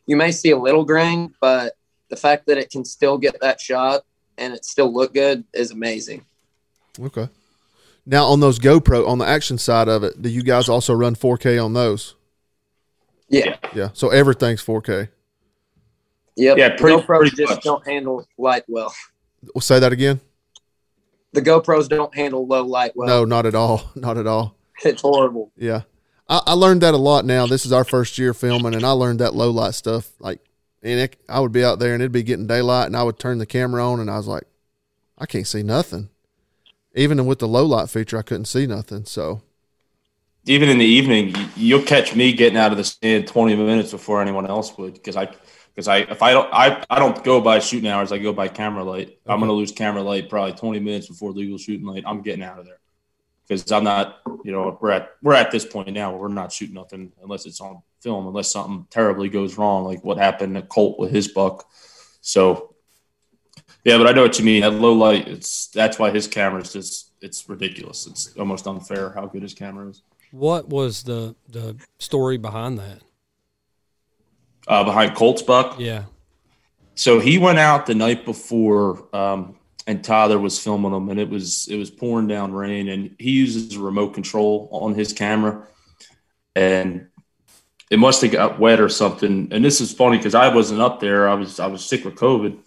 You 0.05 0.15
may 0.15 0.31
see 0.31 0.51
a 0.51 0.57
little 0.57 0.85
grain, 0.85 1.33
but 1.41 1.73
the 2.09 2.15
fact 2.15 2.45
that 2.47 2.57
it 2.57 2.69
can 2.69 2.85
still 2.85 3.17
get 3.17 3.39
that 3.41 3.59
shot 3.59 4.03
and 4.37 4.53
it 4.53 4.63
still 4.63 4.93
look 4.93 5.13
good 5.13 5.43
is 5.53 5.71
amazing. 5.71 6.25
Okay. 6.99 7.27
Now 8.05 8.25
on 8.25 8.39
those 8.39 8.59
GoPro 8.59 9.07
on 9.07 9.17
the 9.17 9.25
action 9.25 9.57
side 9.57 9.87
of 9.87 10.03
it, 10.03 10.21
do 10.21 10.29
you 10.29 10.43
guys 10.43 10.69
also 10.69 10.93
run 10.93 11.15
4K 11.15 11.63
on 11.63 11.73
those? 11.73 12.15
Yeah. 13.33 13.55
Yeah. 13.73 13.89
So 13.93 14.09
everything's 14.09 14.63
4K. 14.63 15.09
Yep. 16.35 16.57
Yeah, 16.57 16.75
pretty- 16.75 16.97
GoPros 17.01 17.05
pretty 17.05 17.35
just 17.35 17.53
much. 17.55 17.63
don't 17.63 17.85
handle 17.87 18.25
light 18.37 18.63
well. 18.67 18.93
We'll 19.53 19.61
say 19.61 19.79
that 19.79 19.91
again. 19.91 20.19
The 21.33 21.41
GoPros 21.41 21.89
don't 21.89 22.13
handle 22.15 22.45
low 22.47 22.63
light 22.63 22.91
well. 22.95 23.07
no, 23.07 23.25
not 23.25 23.45
at 23.45 23.55
all. 23.55 23.91
Not 23.95 24.17
at 24.17 24.27
all. 24.27 24.55
It's 24.85 25.01
horrible. 25.01 25.51
Yeah. 25.55 25.81
I, 26.27 26.41
I 26.47 26.53
learned 26.53 26.81
that 26.81 26.93
a 26.93 26.97
lot 26.97 27.25
now. 27.25 27.45
This 27.45 27.65
is 27.65 27.71
our 27.71 27.83
first 27.83 28.17
year 28.17 28.33
filming, 28.33 28.73
and 28.75 28.83
I 28.83 28.91
learned 28.91 29.19
that 29.19 29.35
low 29.35 29.49
light 29.51 29.75
stuff. 29.75 30.11
Like, 30.19 30.39
and 30.81 30.99
it, 30.99 31.15
I 31.29 31.39
would 31.39 31.51
be 31.51 31.63
out 31.63 31.79
there 31.79 31.93
and 31.93 32.01
it'd 32.01 32.11
be 32.11 32.23
getting 32.23 32.47
daylight, 32.47 32.87
and 32.87 32.97
I 32.97 33.03
would 33.03 33.19
turn 33.19 33.37
the 33.37 33.45
camera 33.45 33.87
on, 33.87 33.99
and 33.99 34.09
I 34.09 34.17
was 34.17 34.27
like, 34.27 34.43
I 35.17 35.25
can't 35.25 35.47
see 35.47 35.63
nothing. 35.63 36.09
Even 36.95 37.25
with 37.25 37.39
the 37.39 37.47
low 37.47 37.65
light 37.65 37.89
feature, 37.89 38.17
I 38.17 38.23
couldn't 38.23 38.45
see 38.45 38.65
nothing. 38.67 39.05
So, 39.05 39.41
even 40.45 40.69
in 40.69 40.77
the 40.77 40.85
evening, 40.85 41.33
you'll 41.55 41.83
catch 41.83 42.15
me 42.15 42.33
getting 42.33 42.57
out 42.57 42.71
of 42.71 42.77
the 42.77 42.83
stand 42.83 43.27
20 43.27 43.55
minutes 43.55 43.91
before 43.91 44.21
anyone 44.21 44.45
else 44.45 44.77
would 44.77 44.93
because 44.93 45.15
I 45.15 45.33
because 45.73 45.87
I 45.87 45.97
if 45.99 46.21
I 46.21 46.31
don't 46.31 46.53
I, 46.53 46.83
I 46.89 46.99
don't 46.99 47.23
go 47.23 47.39
by 47.41 47.59
shooting 47.59 47.89
hours, 47.89 48.11
I 48.11 48.17
go 48.17 48.33
by 48.33 48.47
camera 48.47 48.83
light. 48.83 49.17
I'm 49.25 49.39
gonna 49.39 49.53
lose 49.53 49.71
camera 49.71 50.01
light 50.01 50.29
probably 50.29 50.53
20 50.53 50.79
minutes 50.79 51.07
before 51.07 51.31
legal 51.31 51.57
shooting 51.57 51.85
light. 51.85 52.03
I'm 52.05 52.21
getting 52.21 52.43
out 52.43 52.59
of 52.59 52.65
there 52.65 52.79
because 53.47 53.71
I'm 53.71 53.83
not 53.83 54.19
you 54.43 54.51
know 54.51 54.77
we're 54.81 54.91
at 54.91 55.11
we're 55.21 55.33
at 55.33 55.51
this 55.51 55.65
point 55.65 55.93
now 55.93 56.11
where 56.11 56.21
we're 56.21 56.27
not 56.27 56.51
shooting 56.51 56.75
nothing 56.75 57.11
unless 57.21 57.45
it's 57.45 57.61
on 57.61 57.81
film 58.01 58.27
unless 58.27 58.51
something 58.51 58.85
terribly 58.89 59.29
goes 59.29 59.57
wrong 59.57 59.85
like 59.85 60.03
what 60.03 60.17
happened 60.17 60.55
to 60.55 60.61
Colt 60.61 60.99
with 60.99 61.11
his 61.11 61.29
buck. 61.29 61.69
So 62.21 62.75
yeah, 63.85 63.97
but 63.97 64.07
I 64.07 64.11
know 64.11 64.23
what 64.23 64.39
you 64.39 64.45
mean. 64.45 64.63
At 64.63 64.73
low 64.73 64.93
light, 64.93 65.27
it's 65.27 65.67
that's 65.67 65.97
why 65.97 66.11
his 66.11 66.27
camera 66.27 66.61
is 66.61 66.73
just 66.73 67.11
it's 67.23 67.47
ridiculous. 67.49 68.05
It's 68.05 68.35
almost 68.37 68.67
unfair 68.67 69.11
how 69.11 69.25
good 69.25 69.41
his 69.41 69.53
camera 69.53 69.89
is. 69.89 70.01
what 70.31 70.69
was 70.69 71.03
the 71.03 71.35
the 71.49 71.77
story 71.99 72.37
behind 72.37 72.77
that? 72.77 73.01
uh, 74.67 74.83
behind 74.83 75.15
Colts 75.15 75.41
Buck. 75.41 75.79
Yeah. 75.79 76.05
So 76.95 77.19
he 77.19 77.37
went 77.37 77.59
out 77.59 77.85
the 77.85 77.95
night 77.95 78.23
before, 78.25 79.07
um, 79.15 79.55
and 79.87 80.03
Tyler 80.03 80.39
was 80.39 80.59
filming 80.59 80.93
him, 80.93 81.09
and 81.09 81.19
it 81.19 81.29
was 81.29 81.67
it 81.67 81.75
was 81.75 81.89
pouring 81.89 82.27
down 82.27 82.53
rain, 82.53 82.87
and 82.87 83.15
he 83.19 83.31
uses 83.31 83.75
a 83.75 83.79
remote 83.79 84.13
control 84.13 84.69
on 84.71 84.93
his 84.93 85.11
camera, 85.11 85.67
and 86.55 87.07
it 87.89 87.97
must 87.99 88.21
have 88.21 88.31
got 88.31 88.59
wet 88.59 88.79
or 88.79 88.89
something. 88.89 89.49
And 89.51 89.65
this 89.65 89.81
is 89.81 89.91
funny 89.93 90.17
because 90.17 90.35
I 90.35 90.53
wasn't 90.53 90.81
up 90.81 90.99
there; 90.99 91.27
I 91.27 91.33
was 91.33 91.59
I 91.59 91.67
was 91.67 91.83
sick 91.83 92.05
with 92.05 92.15
COVID. 92.15 92.59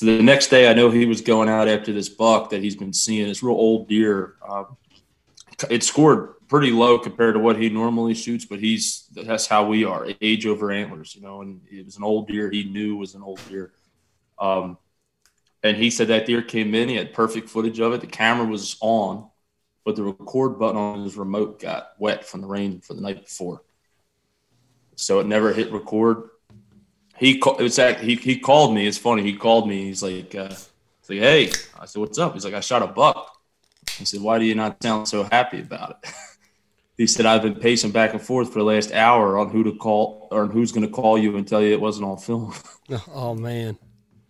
So 0.00 0.06
the 0.06 0.22
next 0.22 0.46
day, 0.46 0.66
I 0.66 0.72
know 0.72 0.90
he 0.90 1.04
was 1.04 1.20
going 1.20 1.50
out 1.50 1.68
after 1.68 1.92
this 1.92 2.08
buck 2.08 2.48
that 2.48 2.62
he's 2.62 2.74
been 2.74 2.94
seeing. 2.94 3.28
This 3.28 3.42
real 3.42 3.52
old 3.52 3.86
deer. 3.86 4.36
Uh, 4.42 4.64
it 5.68 5.82
scored 5.82 6.36
pretty 6.48 6.70
low 6.70 6.98
compared 6.98 7.34
to 7.34 7.38
what 7.38 7.60
he 7.60 7.68
normally 7.68 8.14
shoots, 8.14 8.46
but 8.46 8.60
he's 8.60 9.10
that's 9.12 9.46
how 9.46 9.66
we 9.66 9.84
are 9.84 10.08
age 10.22 10.46
over 10.46 10.72
antlers, 10.72 11.14
you 11.14 11.20
know. 11.20 11.42
And 11.42 11.60
it 11.70 11.84
was 11.84 11.98
an 11.98 12.02
old 12.02 12.28
deer 12.28 12.50
he 12.50 12.64
knew 12.64 12.96
was 12.96 13.14
an 13.14 13.20
old 13.20 13.46
deer. 13.46 13.74
Um, 14.38 14.78
and 15.62 15.76
he 15.76 15.90
said 15.90 16.08
that 16.08 16.24
deer 16.24 16.40
came 16.40 16.74
in, 16.74 16.88
he 16.88 16.94
had 16.94 17.12
perfect 17.12 17.50
footage 17.50 17.78
of 17.78 17.92
it. 17.92 18.00
The 18.00 18.06
camera 18.06 18.46
was 18.46 18.78
on, 18.80 19.28
but 19.84 19.96
the 19.96 20.04
record 20.04 20.58
button 20.58 20.78
on 20.78 21.04
his 21.04 21.18
remote 21.18 21.60
got 21.60 21.90
wet 21.98 22.24
from 22.24 22.40
the 22.40 22.46
rain 22.46 22.80
for 22.80 22.94
the 22.94 23.02
night 23.02 23.22
before, 23.22 23.64
so 24.96 25.20
it 25.20 25.26
never 25.26 25.52
hit 25.52 25.70
record. 25.70 26.29
He 27.20 27.38
ca- 27.38 27.56
it's 27.58 27.78
act, 27.78 28.00
he 28.00 28.16
he 28.16 28.38
called 28.38 28.74
me. 28.74 28.86
It's 28.86 28.98
funny. 28.98 29.22
He 29.22 29.34
called 29.34 29.68
me. 29.68 29.84
He's 29.84 30.02
like, 30.02 30.34
uh, 30.34 30.54
like, 31.10 31.18
hey, 31.18 31.52
I 31.78 31.84
said, 31.86 32.00
what's 32.00 32.18
up? 32.18 32.32
He's 32.32 32.44
like, 32.44 32.54
I 32.54 32.60
shot 32.60 32.82
a 32.82 32.86
buck. 32.86 33.36
I 34.00 34.04
said, 34.04 34.20
why 34.20 34.38
do 34.38 34.44
you 34.44 34.54
not 34.54 34.82
sound 34.82 35.08
so 35.08 35.24
happy 35.24 35.60
about 35.60 35.98
it? 36.02 36.10
he 36.96 37.06
said, 37.06 37.26
I've 37.26 37.42
been 37.42 37.56
pacing 37.56 37.90
back 37.90 38.12
and 38.12 38.22
forth 38.22 38.52
for 38.52 38.60
the 38.60 38.64
last 38.64 38.92
hour 38.92 39.36
on 39.36 39.50
who 39.50 39.64
to 39.64 39.74
call 39.74 40.28
or 40.30 40.46
who's 40.46 40.72
going 40.72 40.86
to 40.86 40.92
call 40.92 41.18
you 41.18 41.36
and 41.36 41.46
tell 41.46 41.60
you 41.60 41.72
it 41.72 41.80
wasn't 41.80 42.06
on 42.06 42.16
film. 42.16 42.54
oh 43.14 43.34
man, 43.34 43.76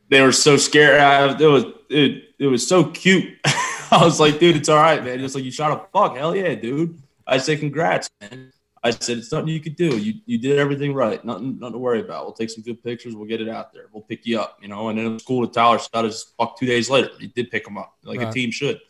they 0.08 0.20
were 0.22 0.32
so 0.32 0.56
scared. 0.56 1.00
I, 1.00 1.38
it 1.38 1.46
was 1.46 1.64
it, 1.90 2.34
it 2.38 2.46
was 2.46 2.66
so 2.66 2.84
cute. 2.84 3.38
I 3.44 4.02
was 4.02 4.18
like, 4.18 4.38
dude, 4.38 4.56
it's 4.56 4.68
all 4.68 4.76
right, 4.76 5.04
man. 5.04 5.18
Just 5.18 5.34
like 5.34 5.44
you 5.44 5.50
shot 5.50 5.72
a 5.72 5.86
buck. 5.92 6.16
Hell 6.16 6.34
yeah, 6.34 6.54
dude. 6.54 6.98
I 7.26 7.38
said, 7.38 7.60
congrats, 7.60 8.10
man. 8.20 8.52
I 8.82 8.90
said, 8.90 9.18
it's 9.18 9.30
nothing 9.30 9.48
you 9.48 9.60
could 9.60 9.76
do. 9.76 9.98
You 9.98 10.14
you 10.24 10.38
did 10.38 10.58
everything 10.58 10.94
right. 10.94 11.22
Nothing 11.22 11.58
nothing 11.58 11.74
to 11.74 11.78
worry 11.78 12.00
about. 12.00 12.24
We'll 12.24 12.32
take 12.32 12.48
some 12.48 12.62
good 12.62 12.82
pictures. 12.82 13.14
We'll 13.14 13.28
get 13.28 13.42
it 13.42 13.48
out 13.48 13.72
there. 13.74 13.86
We'll 13.92 14.02
pick 14.02 14.24
you 14.24 14.40
up, 14.40 14.58
you 14.62 14.68
know. 14.68 14.88
And 14.88 14.98
then 14.98 15.06
it 15.06 15.10
was 15.10 15.22
cool 15.22 15.42
that 15.42 15.52
Tyler 15.52 15.78
shot 15.78 16.04
his 16.04 16.32
buck 16.38 16.58
two 16.58 16.66
days 16.66 16.88
later. 16.88 17.10
He 17.18 17.26
did 17.26 17.50
pick 17.50 17.66
him 17.66 17.76
up 17.76 17.94
like 18.04 18.20
right. 18.20 18.28
a 18.28 18.32
team 18.32 18.50
should. 18.50 18.80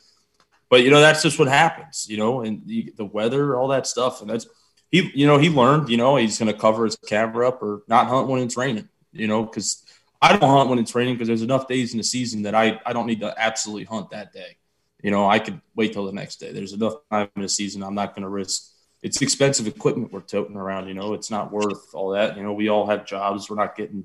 But 0.69 0.85
you 0.85 0.91
know, 0.91 1.01
that's 1.01 1.23
just 1.23 1.41
what 1.41 1.49
happens, 1.49 2.07
you 2.09 2.17
know, 2.17 2.43
and 2.43 2.63
the, 2.67 2.93
the 2.97 3.05
weather, 3.05 3.59
all 3.59 3.69
that 3.69 3.89
stuff, 3.89 4.21
and 4.21 4.31
that's 4.31 4.47
he. 4.93 5.11
You 5.13 5.27
know, 5.27 5.39
he 5.39 5.51
learned. 5.51 5.89
You 5.89 5.97
know, 5.97 6.15
he's 6.15 6.39
going 6.39 6.53
to 6.53 6.59
cover 6.59 6.85
his 6.85 6.95
camera 6.95 7.49
up 7.49 7.61
or 7.61 7.83
not 7.89 8.07
hunt 8.07 8.29
when 8.29 8.43
it's 8.43 8.57
raining. 8.57 8.89
You 9.13 9.27
know, 9.27 9.43
because 9.43 9.85
I 10.23 10.37
don't 10.37 10.49
hunt 10.49 10.71
when 10.71 10.79
it's 10.79 10.95
raining 10.95 11.15
because 11.15 11.27
there's 11.27 11.43
enough 11.43 11.67
days 11.67 11.93
in 11.93 11.99
the 11.99 12.05
season 12.05 12.43
that 12.43 12.55
I 12.55 12.81
I 12.87 12.93
don't 12.93 13.07
need 13.07 13.21
to 13.21 13.35
absolutely 13.37 13.85
hunt 13.85 14.11
that 14.11 14.33
day. 14.33 14.57
You 15.03 15.11
know, 15.11 15.29
I 15.29 15.41
could 15.41 15.61
wait 15.75 15.93
till 15.93 16.07
the 16.07 16.13
next 16.13 16.37
day. 16.37 16.53
There's 16.53 16.75
enough 16.75 16.95
time 17.11 17.29
in 17.35 17.43
the 17.43 17.49
season. 17.49 17.83
I'm 17.83 17.95
not 17.97 18.15
going 18.15 18.23
to 18.23 18.29
risk 18.29 18.70
it's 19.03 19.23
expensive 19.23 19.67
equipment 19.67 20.13
we're 20.13 20.21
toting 20.21 20.57
around. 20.57 20.89
You 20.89 20.95
know, 20.95 21.15
it's 21.15 21.31
not 21.31 21.53
worth 21.53 21.95
all 21.95 22.11
that. 22.11 22.37
You 22.37 22.43
know, 22.43 22.53
we 22.53 22.69
all 22.69 22.87
have 22.87 23.07
jobs. 23.07 23.49
We're 23.49 23.57
not 23.57 23.77
getting 23.77 24.05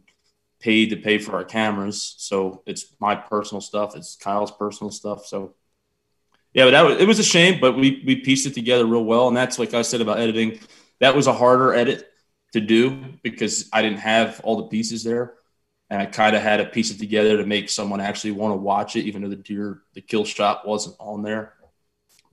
paid 0.60 0.90
to 0.90 0.96
pay 0.96 1.18
for 1.18 1.34
our 1.34 1.44
cameras, 1.44 2.16
so 2.18 2.64
it's 2.66 2.96
my 3.00 3.16
personal 3.16 3.62
stuff. 3.62 3.96
It's 3.96 4.16
Kyle's 4.16 4.52
personal 4.52 4.92
stuff. 4.92 5.26
So, 5.26 5.54
yeah, 6.54 6.66
but 6.66 6.72
that 6.72 6.86
was, 6.86 6.98
it 6.98 7.08
was 7.08 7.20
a 7.20 7.24
shame, 7.24 7.60
but 7.60 7.76
we 7.76 8.04
we 8.06 8.16
pieced 8.16 8.48
it 8.48 8.54
together 8.54 8.86
real 8.86 9.04
well. 9.04 9.28
And 9.28 9.36
that's 9.36 9.60
like 9.60 9.74
I 9.74 9.82
said 9.82 10.02
about 10.02 10.20
editing. 10.20 10.60
That 11.02 11.16
was 11.16 11.28
a 11.28 11.34
harder 11.34 11.74
edit 11.74 12.10
to 12.54 12.62
do 12.62 13.04
because 13.22 13.70
I 13.74 13.82
didn't 13.82 14.00
have 14.00 14.40
all 14.46 14.56
the 14.56 14.68
pieces 14.70 15.04
there, 15.04 15.34
and 15.90 16.02
I 16.02 16.06
kind 16.06 16.38
of 16.38 16.42
had 16.42 16.58
to 16.58 16.66
piece 16.66 16.90
it 16.90 17.00
together 17.00 17.36
to 17.36 17.46
make 17.46 17.70
someone 17.70 18.00
actually 18.00 18.32
want 18.32 18.54
to 18.54 18.58
watch 18.58 18.96
it, 18.96 19.04
even 19.04 19.24
though 19.24 19.30
the 19.30 19.36
deer 19.36 19.82
the 19.94 20.00
kill 20.00 20.24
shot 20.24 20.66
wasn't 20.66 20.96
on 21.00 21.22
there. 21.22 21.55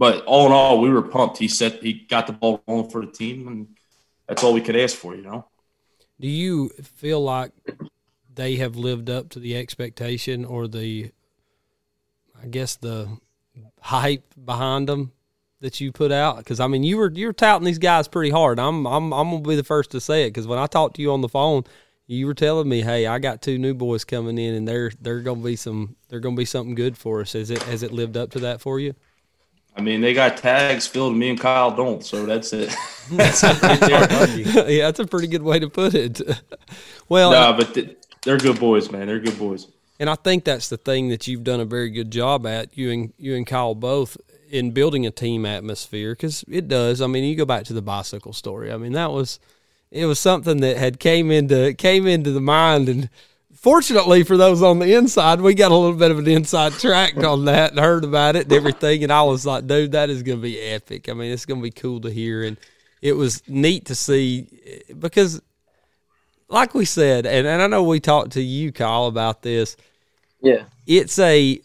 But 0.02 0.24
all 0.24 0.46
in 0.46 0.52
all, 0.52 0.80
we 0.80 0.90
were 0.90 1.02
pumped. 1.02 1.38
He 1.38 1.46
said 1.46 1.74
he 1.74 1.92
got 1.92 2.26
the 2.26 2.32
ball 2.32 2.60
rolling 2.66 2.90
for 2.90 3.06
the 3.06 3.12
team, 3.12 3.46
and 3.46 3.68
that's 4.26 4.42
all 4.42 4.52
we 4.52 4.60
could 4.60 4.74
ask 4.74 4.96
for, 4.96 5.14
you 5.14 5.22
know. 5.22 5.46
Do 6.18 6.26
you 6.26 6.70
feel 6.70 7.22
like 7.22 7.52
they 8.34 8.56
have 8.56 8.74
lived 8.74 9.08
up 9.08 9.28
to 9.28 9.38
the 9.38 9.56
expectation 9.56 10.44
or 10.44 10.66
the, 10.66 11.12
I 12.42 12.48
guess 12.48 12.74
the 12.74 13.16
hype 13.80 14.24
behind 14.44 14.88
them 14.88 15.12
that 15.60 15.80
you 15.80 15.92
put 15.92 16.10
out? 16.10 16.38
Because 16.38 16.58
I 16.58 16.66
mean, 16.66 16.82
you 16.82 16.96
were 16.96 17.12
you 17.12 17.28
were 17.28 17.32
touting 17.32 17.64
these 17.66 17.78
guys 17.78 18.08
pretty 18.08 18.30
hard. 18.30 18.58
I'm 18.58 18.84
I'm 18.88 19.14
I'm 19.14 19.30
gonna 19.30 19.42
be 19.42 19.54
the 19.54 19.62
first 19.62 19.92
to 19.92 20.00
say 20.00 20.24
it 20.24 20.30
because 20.30 20.48
when 20.48 20.58
I 20.58 20.66
talked 20.66 20.96
to 20.96 21.02
you 21.02 21.12
on 21.12 21.20
the 21.20 21.28
phone, 21.28 21.62
you 22.08 22.26
were 22.26 22.34
telling 22.34 22.68
me, 22.68 22.80
"Hey, 22.80 23.06
I 23.06 23.20
got 23.20 23.40
two 23.40 23.56
new 23.56 23.72
boys 23.72 24.02
coming 24.02 24.36
in, 24.36 24.54
and 24.54 24.66
they're 24.66 24.90
they're 25.00 25.20
gonna 25.20 25.44
be 25.44 25.54
some 25.54 25.94
they're 26.08 26.18
gonna 26.18 26.34
be 26.34 26.44
something 26.44 26.74
good 26.74 26.98
for 26.98 27.20
us." 27.20 27.34
Has 27.34 27.50
it 27.50 27.62
has 27.62 27.84
it 27.84 27.92
lived 27.92 28.16
up 28.16 28.32
to 28.32 28.40
that 28.40 28.60
for 28.60 28.80
you? 28.80 28.96
I 29.74 29.80
mean, 29.80 30.00
they 30.00 30.12
got 30.12 30.36
tags 30.36 30.86
filled. 30.86 31.16
Me 31.16 31.30
and 31.30 31.40
Kyle 31.40 31.74
don't, 31.74 32.04
so 32.04 32.26
that's 32.26 32.52
it. 32.52 32.74
that's 33.10 33.42
yeah, 33.88 34.84
that's 34.84 35.00
a 35.00 35.06
pretty 35.06 35.28
good 35.28 35.42
way 35.42 35.58
to 35.58 35.68
put 35.68 35.94
it. 35.94 36.20
well, 37.08 37.30
no, 37.30 37.52
but 37.56 37.96
they're 38.22 38.38
good 38.38 38.60
boys, 38.60 38.90
man. 38.90 39.06
They're 39.06 39.20
good 39.20 39.38
boys. 39.38 39.68
And 39.98 40.10
I 40.10 40.14
think 40.16 40.44
that's 40.44 40.68
the 40.68 40.76
thing 40.76 41.08
that 41.10 41.26
you've 41.26 41.44
done 41.44 41.60
a 41.60 41.64
very 41.64 41.90
good 41.90 42.10
job 42.10 42.46
at 42.46 42.76
you 42.76 42.90
and 42.90 43.12
you 43.18 43.36
and 43.36 43.46
Kyle 43.46 43.74
both 43.74 44.16
in 44.50 44.72
building 44.72 45.06
a 45.06 45.10
team 45.10 45.46
atmosphere 45.46 46.12
because 46.12 46.44
it 46.48 46.68
does. 46.68 47.00
I 47.00 47.06
mean, 47.06 47.24
you 47.24 47.36
go 47.36 47.46
back 47.46 47.64
to 47.64 47.72
the 47.72 47.82
bicycle 47.82 48.32
story. 48.32 48.72
I 48.72 48.76
mean, 48.76 48.92
that 48.92 49.10
was 49.10 49.38
it 49.90 50.06
was 50.06 50.18
something 50.18 50.60
that 50.60 50.76
had 50.76 50.98
came 50.98 51.30
into 51.30 51.72
came 51.74 52.06
into 52.06 52.32
the 52.32 52.40
mind 52.40 52.88
and 52.88 53.10
fortunately 53.62 54.24
for 54.24 54.36
those 54.36 54.60
on 54.60 54.80
the 54.80 54.94
inside, 54.94 55.40
we 55.40 55.54
got 55.54 55.70
a 55.70 55.76
little 55.76 55.96
bit 55.96 56.10
of 56.10 56.18
an 56.18 56.28
inside 56.28 56.72
track 56.72 57.16
on 57.16 57.46
that 57.46 57.70
and 57.70 57.80
heard 57.80 58.04
about 58.04 58.36
it 58.36 58.44
and 58.44 58.52
everything. 58.52 59.04
And 59.04 59.12
I 59.12 59.22
was 59.22 59.46
like, 59.46 59.66
dude, 59.66 59.92
that 59.92 60.10
is 60.10 60.22
going 60.22 60.38
to 60.38 60.42
be 60.42 60.60
epic. 60.60 61.08
I 61.08 61.14
mean, 61.14 61.32
it's 61.32 61.46
going 61.46 61.60
to 61.60 61.64
be 61.64 61.70
cool 61.70 62.00
to 62.00 62.10
hear. 62.10 62.42
And 62.42 62.58
it 63.00 63.12
was 63.12 63.42
neat 63.48 63.86
to 63.86 63.94
see 63.94 64.48
because, 64.98 65.40
like 66.48 66.74
we 66.74 66.84
said, 66.84 67.24
and, 67.24 67.46
and 67.46 67.62
I 67.62 67.66
know 67.68 67.84
we 67.84 68.00
talked 68.00 68.32
to 68.32 68.42
you, 68.42 68.72
Kyle, 68.72 69.06
about 69.06 69.42
this. 69.42 69.76
Yeah. 70.42 70.64
It's 70.86 71.18
a. 71.18 71.60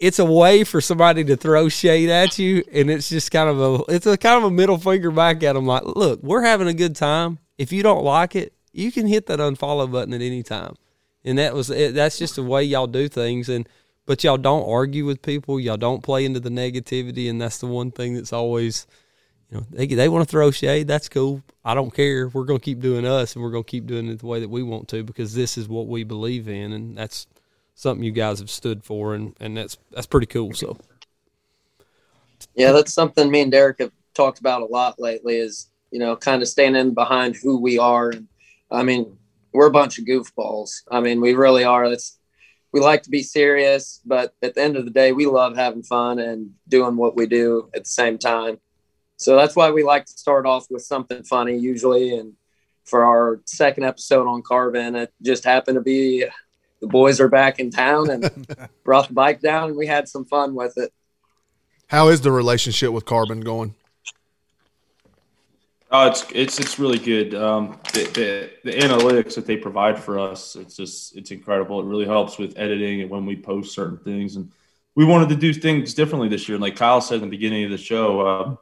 It's 0.00 0.20
a 0.20 0.24
way 0.24 0.62
for 0.62 0.80
somebody 0.80 1.24
to 1.24 1.36
throw 1.36 1.68
shade 1.68 2.08
at 2.08 2.38
you, 2.38 2.62
and 2.72 2.88
it's 2.88 3.08
just 3.08 3.32
kind 3.32 3.50
of 3.50 3.60
a 3.60 3.92
it's 3.92 4.06
a 4.06 4.16
kind 4.16 4.38
of 4.38 4.44
a 4.44 4.50
middle 4.52 4.78
finger 4.78 5.10
back 5.10 5.42
at 5.42 5.54
them. 5.54 5.66
Like, 5.66 5.82
look, 5.82 6.22
we're 6.22 6.42
having 6.42 6.68
a 6.68 6.72
good 6.72 6.94
time. 6.94 7.40
If 7.58 7.72
you 7.72 7.82
don't 7.82 8.04
like 8.04 8.36
it, 8.36 8.52
you 8.72 8.92
can 8.92 9.08
hit 9.08 9.26
that 9.26 9.40
unfollow 9.40 9.90
button 9.90 10.14
at 10.14 10.20
any 10.20 10.44
time 10.44 10.76
and 11.24 11.38
that 11.38 11.54
was 11.54 11.70
it, 11.70 11.94
that's 11.94 12.18
just 12.18 12.36
the 12.36 12.42
way 12.42 12.62
y'all 12.62 12.86
do 12.86 13.08
things. 13.08 13.48
And 13.48 13.68
but 14.06 14.24
y'all 14.24 14.38
don't 14.38 14.68
argue 14.68 15.04
with 15.04 15.20
people. 15.20 15.60
Y'all 15.60 15.76
don't 15.76 16.02
play 16.02 16.24
into 16.24 16.40
the 16.40 16.48
negativity. 16.48 17.28
And 17.28 17.40
that's 17.40 17.58
the 17.58 17.66
one 17.66 17.90
thing 17.90 18.14
that's 18.14 18.32
always 18.32 18.86
you 19.50 19.58
know 19.58 19.66
they, 19.70 19.86
they 19.86 20.08
want 20.08 20.26
to 20.26 20.30
throw 20.30 20.50
shade. 20.50 20.88
That's 20.88 21.08
cool. 21.08 21.42
I 21.64 21.74
don't 21.74 21.94
care. 21.94 22.28
We're 22.28 22.44
going 22.44 22.60
to 22.60 22.64
keep 22.64 22.80
doing 22.80 23.06
us 23.06 23.34
and 23.34 23.44
we're 23.44 23.50
going 23.50 23.64
to 23.64 23.70
keep 23.70 23.86
doing 23.86 24.08
it 24.08 24.20
the 24.20 24.26
way 24.26 24.40
that 24.40 24.48
we 24.48 24.62
want 24.62 24.88
to 24.88 25.02
because 25.02 25.34
this 25.34 25.58
is 25.58 25.68
what 25.68 25.88
we 25.88 26.04
believe 26.04 26.48
in 26.48 26.72
and 26.72 26.96
that's 26.96 27.26
something 27.74 28.02
you 28.02 28.10
guys 28.10 28.40
have 28.40 28.50
stood 28.50 28.82
for 28.82 29.14
and 29.14 29.36
and 29.38 29.56
that's 29.56 29.76
that's 29.92 30.06
pretty 30.06 30.26
cool 30.26 30.54
so. 30.54 30.78
Yeah 32.54 32.72
that's 32.72 32.94
something 32.94 33.30
me 33.30 33.42
and 33.42 33.52
derek 33.52 33.78
have 33.80 33.92
talked 34.14 34.40
about 34.40 34.62
a 34.62 34.66
lot 34.66 34.98
lately 34.98 35.36
is 35.36 35.68
you 35.90 35.98
know 35.98 36.16
kind 36.16 36.40
of 36.40 36.48
standing 36.48 36.94
behind 36.94 37.36
who 37.36 37.60
we 37.60 37.78
are. 37.78 38.10
And 38.10 38.26
i 38.70 38.82
mean 38.82 39.17
we're 39.58 39.66
a 39.66 39.72
bunch 39.72 39.98
of 39.98 40.04
goofballs. 40.04 40.84
I 40.88 41.00
mean, 41.00 41.20
we 41.20 41.34
really 41.34 41.64
are. 41.64 41.92
We 42.70 42.78
like 42.78 43.02
to 43.02 43.10
be 43.10 43.24
serious, 43.24 44.00
but 44.06 44.32
at 44.40 44.54
the 44.54 44.62
end 44.62 44.76
of 44.76 44.84
the 44.84 44.92
day, 44.92 45.10
we 45.10 45.26
love 45.26 45.56
having 45.56 45.82
fun 45.82 46.20
and 46.20 46.52
doing 46.68 46.96
what 46.96 47.16
we 47.16 47.26
do 47.26 47.68
at 47.74 47.82
the 47.82 47.90
same 47.90 48.18
time. 48.18 48.60
So 49.16 49.34
that's 49.34 49.56
why 49.56 49.72
we 49.72 49.82
like 49.82 50.04
to 50.04 50.12
start 50.12 50.46
off 50.46 50.68
with 50.70 50.82
something 50.82 51.24
funny 51.24 51.58
usually. 51.58 52.16
And 52.16 52.34
for 52.84 53.02
our 53.02 53.40
second 53.46 53.82
episode 53.82 54.28
on 54.28 54.42
Carbon, 54.42 54.94
it 54.94 55.12
just 55.22 55.42
happened 55.42 55.74
to 55.74 55.82
be 55.82 56.24
the 56.80 56.86
boys 56.86 57.20
are 57.20 57.28
back 57.28 57.58
in 57.58 57.72
town 57.72 58.10
and 58.10 58.46
brought 58.84 59.08
the 59.08 59.14
bike 59.14 59.40
down 59.40 59.70
and 59.70 59.76
we 59.76 59.88
had 59.88 60.08
some 60.08 60.24
fun 60.24 60.54
with 60.54 60.78
it. 60.78 60.92
How 61.88 62.06
is 62.10 62.20
the 62.20 62.30
relationship 62.30 62.92
with 62.92 63.06
Carbon 63.06 63.40
going? 63.40 63.74
Oh, 65.90 66.06
it's 66.06 66.26
it's 66.34 66.60
it's 66.60 66.78
really 66.78 66.98
good. 66.98 67.34
Um, 67.34 67.80
the, 67.94 68.04
the, 68.62 68.70
the 68.70 68.78
analytics 68.78 69.34
that 69.36 69.46
they 69.46 69.56
provide 69.56 69.98
for 69.98 70.18
us, 70.18 70.54
it's 70.54 70.76
just 70.76 71.16
it's 71.16 71.30
incredible. 71.30 71.80
It 71.80 71.86
really 71.86 72.04
helps 72.04 72.36
with 72.36 72.58
editing 72.58 73.00
and 73.00 73.10
when 73.10 73.24
we 73.24 73.36
post 73.36 73.74
certain 73.74 73.96
things. 73.98 74.36
And 74.36 74.52
we 74.94 75.06
wanted 75.06 75.30
to 75.30 75.36
do 75.36 75.54
things 75.54 75.94
differently 75.94 76.28
this 76.28 76.46
year. 76.46 76.56
And 76.56 76.62
like 76.62 76.76
Kyle 76.76 77.00
said 77.00 77.16
in 77.16 77.20
the 77.22 77.28
beginning 77.28 77.64
of 77.64 77.70
the 77.70 77.78
show, 77.78 78.20
uh, 78.20 78.56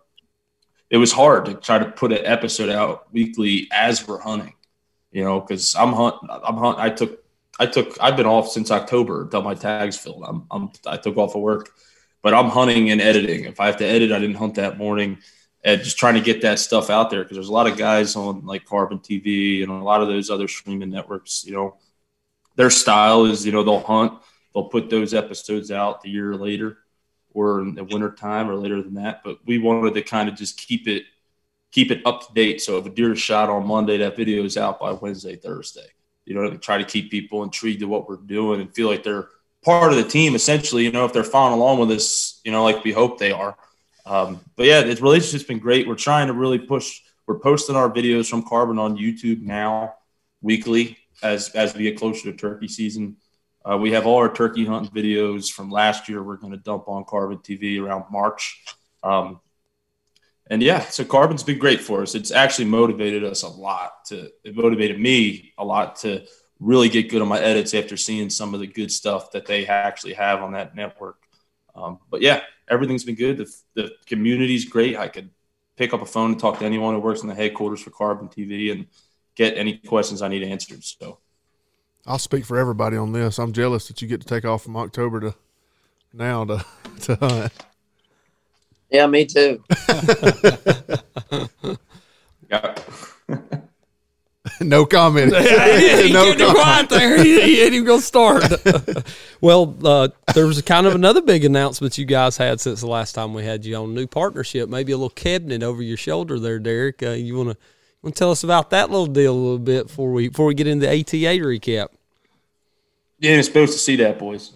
it 0.89 0.99
was 0.99 1.11
hard 1.11 1.47
to 1.47 1.55
try 1.55 1.81
to 1.81 1.87
put 1.87 2.13
an 2.13 2.25
episode 2.25 2.69
out 2.69 3.13
weekly 3.13 3.69
as 3.73 4.07
we're 4.07 4.21
hunting. 4.21 4.55
You 5.11 5.25
know, 5.25 5.41
because 5.41 5.75
I'm 5.75 5.95
hunt, 5.95 6.17
I'm 6.31 6.57
hunt. 6.57 6.79
I 6.79 6.91
took 6.91 7.25
I 7.59 7.67
took 7.67 7.97
I've 8.01 8.17
been 8.17 8.27
off 8.27 8.51
since 8.51 8.71
October 8.71 9.23
until 9.23 9.43
my 9.43 9.55
tags 9.55 9.97
filled. 9.97 10.23
I'm, 10.25 10.47
I'm 10.49 10.71
I 10.87 10.97
took 10.97 11.17
off 11.17 11.35
of 11.35 11.43
work, 11.43 11.71
but 12.23 12.35
I'm 12.35 12.51
hunting 12.51 12.91
and 12.93 13.01
editing. 13.01 13.47
If 13.47 13.59
I 13.59 13.67
have 13.67 13.79
to 13.79 13.85
edit, 13.85 14.13
I 14.13 14.21
didn't 14.21 14.37
hunt 14.37 14.55
that 14.57 14.79
morning 14.79 15.19
and 15.67 15.83
just 15.83 15.99
trying 15.99 16.15
to 16.15 16.21
get 16.21 16.43
that 16.43 16.61
stuff 16.61 16.91
out 16.91 17.11
there 17.11 17.25
because 17.25 17.37
there's 17.37 17.49
a 17.49 17.53
lot 17.53 17.67
of 17.67 17.77
guys 17.77 18.15
on 18.15 18.47
like 18.47 18.65
Carbon 18.65 19.01
TV 19.01 19.65
and 19.65 19.71
a 19.71 19.75
lot 19.75 20.01
of 20.01 20.07
those 20.07 20.31
other 20.31 20.47
streaming 20.47 20.91
networks. 20.91 21.45
You 21.45 21.55
know, 21.55 21.77
their 22.55 22.71
style 22.71 23.27
is 23.27 23.45
you 23.45 23.51
know 23.51 23.65
they'll 23.65 23.81
hunt, 23.81 24.13
they'll 24.55 24.69
put 24.69 24.89
those 24.89 25.13
episodes 25.13 25.73
out 25.73 26.03
the 26.03 26.09
year 26.09 26.37
later 26.37 26.79
or 27.35 27.61
in 27.61 27.75
the 27.75 27.83
winter 27.83 28.13
time 28.13 28.49
or 28.49 28.55
later 28.55 28.81
than 28.81 28.95
that. 28.95 29.23
But 29.25 29.39
we 29.45 29.59
wanted 29.59 29.95
to 29.95 30.03
kind 30.03 30.29
of 30.29 30.37
just 30.37 30.57
keep 30.57 30.87
it 30.87 31.03
keep 31.73 31.91
it 31.91 32.01
up 32.07 32.29
to 32.29 32.33
date. 32.33 32.63
So 32.63 32.79
if 32.79 32.87
a 32.87 32.91
deer 32.91 33.13
is 33.13 33.21
shot 33.21 33.51
on 33.51 33.67
Monday, 33.67 33.99
that 33.99 34.17
video 34.17 34.45
is 34.45 34.57
out 34.57 34.79
by 34.79 34.93
Wednesday, 34.93 35.35
Thursday. 35.35 35.89
You 36.25 36.35
know, 36.37 36.57
try 36.59 36.79
to 36.79 36.85
keep 36.85 37.11
people 37.11 37.43
intrigued 37.43 37.81
to 37.81 37.89
what 37.89 38.09
we're 38.09 38.17
doing 38.17 38.61
and 38.61 38.73
feel 38.73 38.89
like 38.89 39.03
they're 39.03 39.31
part 39.65 39.91
of 39.91 39.99
the 39.99 40.09
team. 40.09 40.37
Essentially, 40.37 40.85
you 40.85 40.93
know, 40.93 41.05
if 41.05 41.13
they're 41.13 41.25
following 41.25 41.61
along 41.61 41.81
with 41.81 41.91
us, 41.91 42.41
you 42.45 42.53
know, 42.53 42.63
like 42.63 42.85
we 42.85 42.93
hope 42.93 43.19
they 43.19 43.33
are 43.33 43.57
um, 44.07 44.41
but 44.55 44.67
yeah, 44.67 44.83
the 44.83 44.95
relationship's 44.95 45.45
been 45.45 45.59
great. 45.59 45.87
We're 45.87 45.97
trying 45.97 46.29
to 46.29 46.33
really 46.33 46.59
push. 46.59 47.01
We're 47.27 47.41
posting 47.41 47.75
our 47.75 47.91
videos 47.91 48.31
from 48.31 48.45
Carbon 48.45 48.79
on 48.79 48.97
YouTube 48.97 49.43
now 49.43 49.95
weekly 50.41 50.97
as 51.23 51.51
as 51.51 51.75
we 51.75 51.83
get 51.83 51.99
closer 51.99 52.31
to 52.31 52.37
turkey 52.37 52.69
season. 52.69 53.17
Uh, 53.69 53.77
we 53.77 53.91
have 53.91 54.07
all 54.07 54.19
our 54.19 54.33
turkey 54.33 54.65
hunt 54.65 54.95
videos 54.95 55.51
from 55.51 55.71
last 55.71 56.09
year. 56.09 56.23
We're 56.23 56.37
going 56.37 56.53
to 56.53 56.59
dump 56.59 56.89
on 56.89 57.05
Carbon 57.05 57.39
TV 57.39 57.83
around 57.83 58.05
March. 58.13 58.65
Um, 59.03 59.41
and 60.49 60.63
yeah, 60.63 60.81
so 60.81 61.05
Carbon's 61.05 61.43
been 61.43 61.59
great 61.59 61.81
for 61.81 62.03
us. 62.03 62.15
It's 62.15 62.31
actually 62.31 62.67
motivated 62.67 63.25
us 63.25 63.43
a 63.43 63.49
lot 63.49 64.05
to. 64.07 64.31
It 64.45 64.55
motivated 64.55 65.01
me 65.01 65.53
a 65.59 65.65
lot 65.65 65.97
to 65.97 66.25
really 66.61 66.89
get 66.89 67.11
good 67.11 67.21
on 67.21 67.29
my 67.29 67.41
edits 67.41 67.75
after 67.75 67.97
seeing 67.97 68.31
some 68.31 68.55
of 68.55 68.61
the 68.61 68.69
good 68.69 68.93
stuff 68.93 69.33
that 69.33 69.47
they 69.47 69.67
actually 69.67 70.15
have 70.15 70.43
on 70.43 70.53
that 70.53 70.77
network. 70.77 71.19
Um, 71.75 71.99
but 72.09 72.23
yeah, 72.23 72.43
everything's 72.69 73.05
been 73.05 73.15
good. 73.15 73.39
The, 73.39 73.55
the 73.75 73.93
community's 74.07 74.65
great. 74.65 74.97
I 74.97 75.09
could 75.09 75.31
pick 75.77 75.93
up 75.93 76.03
a 76.03 76.07
phone 76.07 76.33
and 76.33 76.41
talk 76.41 76.59
to 76.59 76.65
anyone 76.65 76.95
who 76.95 77.01
works 77.01 77.23
in 77.23 77.29
the 77.29 77.35
headquarters 77.35 77.83
for 77.83 77.91
Carbon 77.91 78.29
TV 78.29 78.73
and 78.73 78.87
get 79.35 79.57
any 79.57 79.79
questions 79.79 80.23
I 80.23 80.29
need 80.29 80.43
answered. 80.43 80.83
So 80.83 81.19
I'll 82.07 82.19
speak 82.19 82.45
for 82.45 82.57
everybody 82.57 82.97
on 82.97 83.13
this. 83.13 83.39
I'm 83.39 83.53
jealous 83.53 83.89
that 83.89 84.01
you 84.01 84.09
get 84.09 84.21
to 84.21 84.27
take 84.27 84.45
off 84.45 84.63
from 84.63 84.77
October 84.77 85.21
to 85.21 85.35
now 86.13 86.45
to 86.45 86.65
to 87.03 87.17
hunt. 87.17 87.53
Yeah, 88.91 89.07
me 89.07 89.27
too. 89.27 89.63
yeah. 92.51 92.75
no 94.61 94.87
comment. 94.87 95.35
he 95.35 95.43
no 96.13 96.25
kept 96.27 96.41
it 96.41 96.55
quiet 96.55 96.89
there. 96.89 97.23
He, 97.23 97.41
he 97.41 97.63
ain't 97.63 97.75
even 97.75 97.87
gonna 97.87 98.01
start. 98.01 98.45
well, 99.41 99.77
uh, 99.85 100.09
there 100.35 100.47
was 100.47 100.59
a 100.59 100.63
kind 100.63 100.87
of 100.87 100.95
another 100.95 101.23
big 101.23 101.45
announcement 101.45 101.99
you 101.99 102.05
guys 102.05 102.37
had 102.37 102.61
since 102.61 102.81
the 102.81 102.87
last 102.87 103.13
time 103.13 103.35
we 103.35 103.45
had 103.45 103.65
you 103.65 103.77
on 103.77 103.95
new 103.95 104.07
partnership. 104.07 104.69
Maybe 104.69 104.93
a 104.93 104.97
little 104.97 105.11
cabinet 105.11 105.63
over 105.63 105.83
your 105.83 105.97
shoulder 105.97 106.39
there, 106.39 106.59
Derek. 106.59 107.03
Uh, 107.03 107.11
you 107.11 107.37
wanna 107.37 107.57
want 108.03 108.15
to 108.15 108.19
tell 108.19 108.31
us 108.31 108.45
about 108.45 108.71
that 108.71 108.91
little 108.91 109.07
deal 109.07 109.33
a 109.33 109.35
little 109.35 109.59
bit 109.59 109.89
before 109.89 110.13
we 110.13 110.29
before 110.29 110.47
we 110.47 110.55
get 110.55 110.67
into 110.67 110.87
the 110.87 111.01
ATA 111.01 111.43
recap? 111.45 111.89
You 113.19 113.31
ain't 113.31 113.45
supposed 113.45 113.73
to 113.73 113.79
see 113.79 113.97
that, 113.97 114.19
boys. 114.19 114.53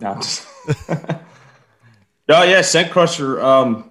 No, 0.00 0.14
just 0.16 0.46
no, 2.28 2.42
yeah, 2.42 2.60
Scent 2.60 2.90
Crusher. 2.90 3.40
Um, 3.42 3.90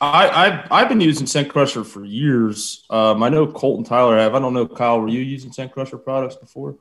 I, 0.00 0.28
I've 0.28 0.72
I've 0.72 0.88
been 0.88 1.00
using 1.00 1.26
Scent 1.26 1.48
Crusher 1.48 1.84
for 1.84 2.04
years. 2.04 2.84
Um, 2.90 3.22
I 3.22 3.28
know 3.28 3.46
Colt 3.46 3.78
and 3.78 3.86
Tyler 3.86 4.18
have. 4.18 4.34
I 4.34 4.38
don't 4.38 4.54
know, 4.54 4.66
Kyle. 4.66 5.00
Were 5.00 5.08
you 5.08 5.20
using 5.20 5.52
Scent 5.52 5.72
Crusher 5.72 5.98
products 5.98 6.36
before? 6.36 6.76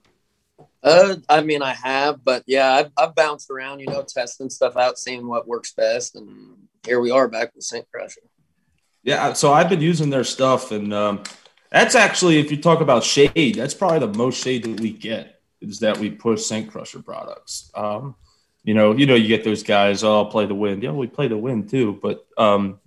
Uh, 0.82 1.16
I 1.30 1.42
mean, 1.42 1.62
I 1.62 1.74
have, 1.74 2.26
but 2.26 2.44
yeah, 2.46 2.74
I've, 2.74 2.92
I've 2.98 3.16
bounced 3.16 3.50
around, 3.50 3.80
you 3.80 3.88
know, 3.88 4.04
testing 4.04 4.50
stuff 4.50 4.76
out, 4.76 5.00
seeing 5.00 5.26
what 5.28 5.48
works 5.48 5.72
best, 5.72 6.18
and 6.18 6.58
here 6.86 7.00
we 7.00 7.10
are 7.10 7.30
back 7.30 7.56
with 7.56 7.64
Scent 7.64 7.88
Crusher. 7.90 8.20
Yeah, 9.02 9.32
so 9.32 9.54
I've 9.54 9.70
been 9.70 9.80
using 9.80 10.10
their 10.10 10.26
stuff, 10.26 10.72
and 10.72 10.94
um, 10.94 11.24
that's 11.72 11.96
actually, 11.96 12.40
if 12.40 12.52
you 12.52 12.58
talk 12.58 12.82
about 12.82 13.04
shade, 13.06 13.56
that's 13.56 13.74
probably 13.74 14.00
the 14.00 14.18
most 14.18 14.44
shade 14.44 14.66
that 14.66 14.82
we 14.82 14.92
get 14.92 15.40
is 15.62 15.80
that 15.80 15.98
we 15.98 16.10
push 16.10 16.44
Scent 16.44 16.70
Crusher 16.70 17.02
products. 17.02 17.72
Um, 17.74 18.16
you 18.66 18.74
know, 18.74 18.92
you 18.92 19.06
know, 19.06 19.16
you 19.16 19.30
get 19.30 19.46
those 19.46 19.64
guys. 19.64 20.04
Oh, 20.04 20.16
I'll 20.16 20.26
play 20.26 20.46
the 20.46 20.56
wind. 20.56 20.84
Yeah, 20.84 20.92
we 20.92 21.08
play 21.08 21.30
the 21.30 21.38
wind 21.38 21.70
too, 21.70 21.98
but 22.02 22.26
um, 22.38 22.82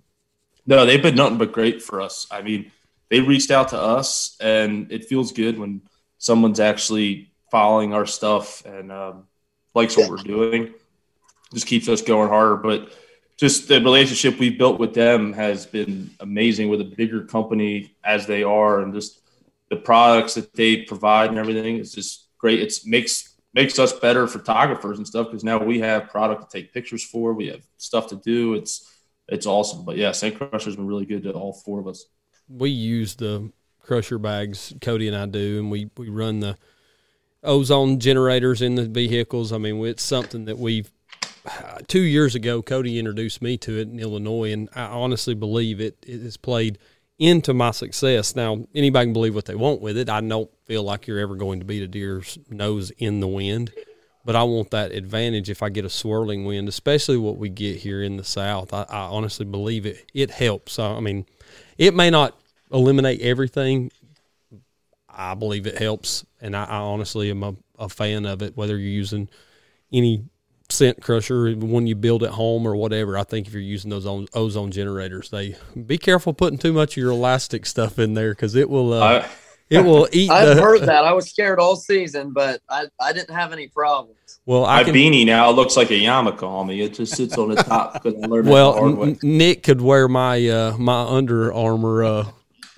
no, 0.67 0.85
they've 0.85 1.01
been 1.01 1.15
nothing 1.15 1.37
but 1.37 1.53
great 1.53 1.81
for 1.81 2.01
us. 2.01 2.27
I 2.29 2.41
mean, 2.41 2.71
they 3.09 3.21
reached 3.21 3.51
out 3.51 3.69
to 3.69 3.79
us, 3.79 4.35
and 4.41 4.91
it 4.91 5.05
feels 5.05 5.31
good 5.31 5.57
when 5.57 5.81
someone's 6.17 6.59
actually 6.59 7.31
following 7.49 7.93
our 7.93 8.05
stuff 8.05 8.65
and 8.65 8.91
um, 8.91 9.27
likes 9.73 9.95
what 9.95 10.09
we're 10.09 10.17
doing. 10.17 10.73
Just 11.53 11.67
keeps 11.67 11.87
us 11.87 12.01
going 12.01 12.27
harder. 12.27 12.57
But 12.57 12.91
just 13.37 13.69
the 13.69 13.79
relationship 13.79 14.37
we've 14.39 14.57
built 14.57 14.79
with 14.79 14.93
them 14.93 15.31
has 15.33 15.65
been 15.65 16.09
amazing 16.19 16.67
with 16.67 16.81
a 16.81 16.85
bigger 16.85 17.23
company 17.23 17.95
as 18.03 18.27
they 18.27 18.43
are, 18.43 18.81
and 18.81 18.93
just 18.93 19.21
the 19.69 19.77
products 19.77 20.33
that 20.33 20.53
they 20.53 20.83
provide 20.83 21.29
and 21.29 21.39
everything 21.39 21.77
is 21.77 21.93
just 21.93 22.27
great. 22.37 22.61
It's 22.61 22.85
makes 22.85 23.35
makes 23.53 23.79
us 23.79 23.93
better 23.93 24.27
photographers 24.27 24.97
and 24.97 25.07
stuff 25.07 25.27
because 25.27 25.43
now 25.43 25.63
we 25.63 25.79
have 25.79 26.09
product 26.09 26.49
to 26.49 26.57
take 26.57 26.73
pictures 26.73 27.03
for. 27.03 27.33
We 27.33 27.47
have 27.47 27.65
stuff 27.77 28.07
to 28.09 28.17
do. 28.17 28.53
It's 28.53 28.96
it's 29.27 29.45
awesome. 29.45 29.85
But 29.85 29.97
yeah, 29.97 30.11
Scent 30.11 30.37
Crusher's 30.37 30.75
been 30.75 30.87
really 30.87 31.05
good 31.05 31.23
to 31.23 31.31
all 31.31 31.53
four 31.53 31.79
of 31.79 31.87
us. 31.87 32.05
We 32.49 32.69
use 32.69 33.15
the 33.15 33.51
crusher 33.81 34.17
bags, 34.17 34.73
Cody 34.81 35.07
and 35.07 35.15
I 35.15 35.25
do, 35.25 35.59
and 35.59 35.71
we 35.71 35.89
we 35.97 36.09
run 36.09 36.39
the 36.39 36.57
ozone 37.43 37.99
generators 37.99 38.61
in 38.61 38.75
the 38.75 38.85
vehicles. 38.85 39.51
I 39.51 39.57
mean, 39.57 39.83
it's 39.85 40.03
something 40.03 40.45
that 40.45 40.57
we've 40.57 40.91
two 41.87 42.01
years 42.01 42.35
ago. 42.35 42.61
Cody 42.61 42.99
introduced 42.99 43.41
me 43.41 43.57
to 43.57 43.79
it 43.79 43.89
in 43.89 43.99
Illinois, 43.99 44.51
and 44.51 44.69
I 44.75 44.83
honestly 44.83 45.33
believe 45.33 45.81
it, 45.81 45.97
it 46.05 46.21
has 46.21 46.37
played 46.37 46.77
into 47.19 47.53
my 47.53 47.71
success. 47.71 48.35
Now, 48.35 48.65
anybody 48.75 49.07
can 49.07 49.13
believe 49.13 49.33
what 49.33 49.45
they 49.45 49.55
want 49.55 49.81
with 49.81 49.97
it. 49.97 50.07
I 50.07 50.21
don't 50.21 50.51
feel 50.65 50.83
like 50.83 51.07
you're 51.07 51.19
ever 51.19 51.35
going 51.35 51.59
to 51.59 51.65
beat 51.65 51.81
a 51.81 51.87
deer's 51.87 52.37
nose 52.49 52.91
in 52.91 53.19
the 53.19 53.27
wind 53.27 53.71
but 54.27 54.35
I 54.35 54.43
want 54.43 54.71
that 54.71 54.91
advantage 54.91 55.49
if 55.49 55.63
I 55.63 55.69
get 55.69 55.85
a 55.85 55.89
swirling 55.89 56.43
wind, 56.43 56.67
especially 56.67 57.15
what 57.15 57.37
we 57.37 57.47
get 57.47 57.77
here 57.77 58.03
in 58.03 58.17
the 58.17 58.25
South. 58.25 58.73
I, 58.73 58.85
I 58.89 59.03
honestly 59.03 59.45
believe 59.45 59.85
it. 59.85 60.05
It 60.13 60.31
helps. 60.31 60.79
I 60.79 60.99
mean, 60.99 61.25
it 61.77 61.95
may 61.95 62.09
not 62.09 62.37
eliminate 62.69 63.21
everything. 63.21 63.89
I 65.07 65.33
believe 65.35 65.65
it 65.65 65.77
helps, 65.77 66.25
and 66.41 66.57
I, 66.57 66.65
I 66.65 66.75
honestly 66.79 67.31
am 67.31 67.41
a, 67.41 67.55
a, 67.79 67.87
fan 67.87 68.25
of 68.25 68.41
it. 68.41 68.57
Whether 68.57 68.75
you're 68.75 68.89
using 68.89 69.29
any 69.93 70.25
scent 70.69 71.01
crusher 71.01 71.53
when 71.53 71.87
you 71.87 71.95
build 71.95 72.21
at 72.21 72.31
home 72.31 72.67
or 72.67 72.75
whatever, 72.75 73.17
I 73.17 73.23
think 73.23 73.47
if 73.47 73.53
you're 73.53 73.61
using 73.61 73.89
those 73.89 74.05
ozone 74.33 74.71
generators, 74.71 75.29
they 75.29 75.55
be 75.85 75.97
careful 75.97 76.33
putting 76.33 76.59
too 76.59 76.73
much 76.73 76.97
of 76.97 76.97
your 76.97 77.11
elastic 77.11 77.65
stuff 77.65 77.97
in 77.97 78.13
there 78.13 78.31
because 78.31 78.55
it 78.55 78.69
will. 78.69 78.91
Uh, 78.91 79.19
I- 79.21 79.29
it 79.69 79.79
will 79.79 80.07
eat. 80.11 80.29
I've 80.29 80.55
the, 80.55 80.61
heard 80.61 80.81
that. 80.81 81.05
I 81.05 81.13
was 81.13 81.29
scared 81.29 81.59
all 81.59 81.75
season, 81.75 82.31
but 82.31 82.61
I, 82.69 82.85
I 82.99 83.13
didn't 83.13 83.35
have 83.35 83.51
any 83.53 83.67
problems. 83.67 84.39
Well, 84.45 84.65
I 84.65 84.77
my 84.77 84.83
can, 84.85 84.93
beanie 84.93 85.25
now 85.25 85.49
looks 85.49 85.75
like 85.75 85.91
a 85.91 85.93
yarmulke 85.93 86.43
on 86.43 86.67
me. 86.67 86.81
It 86.81 86.93
just 86.93 87.15
sits 87.15 87.37
on 87.37 87.49
the 87.49 87.55
top 87.55 87.93
because 88.01 88.15
I 88.23 88.27
learned 88.27 88.47
well, 88.47 88.73
that 88.73 88.79
the 88.79 88.95
hard 88.95 88.97
way. 88.97 89.17
Nick 89.21 89.63
could 89.63 89.81
wear 89.81 90.07
my 90.07 90.47
uh, 90.47 90.77
my 90.77 91.03
Under 91.03 91.53
Armour 91.53 92.03
uh, 92.03 92.25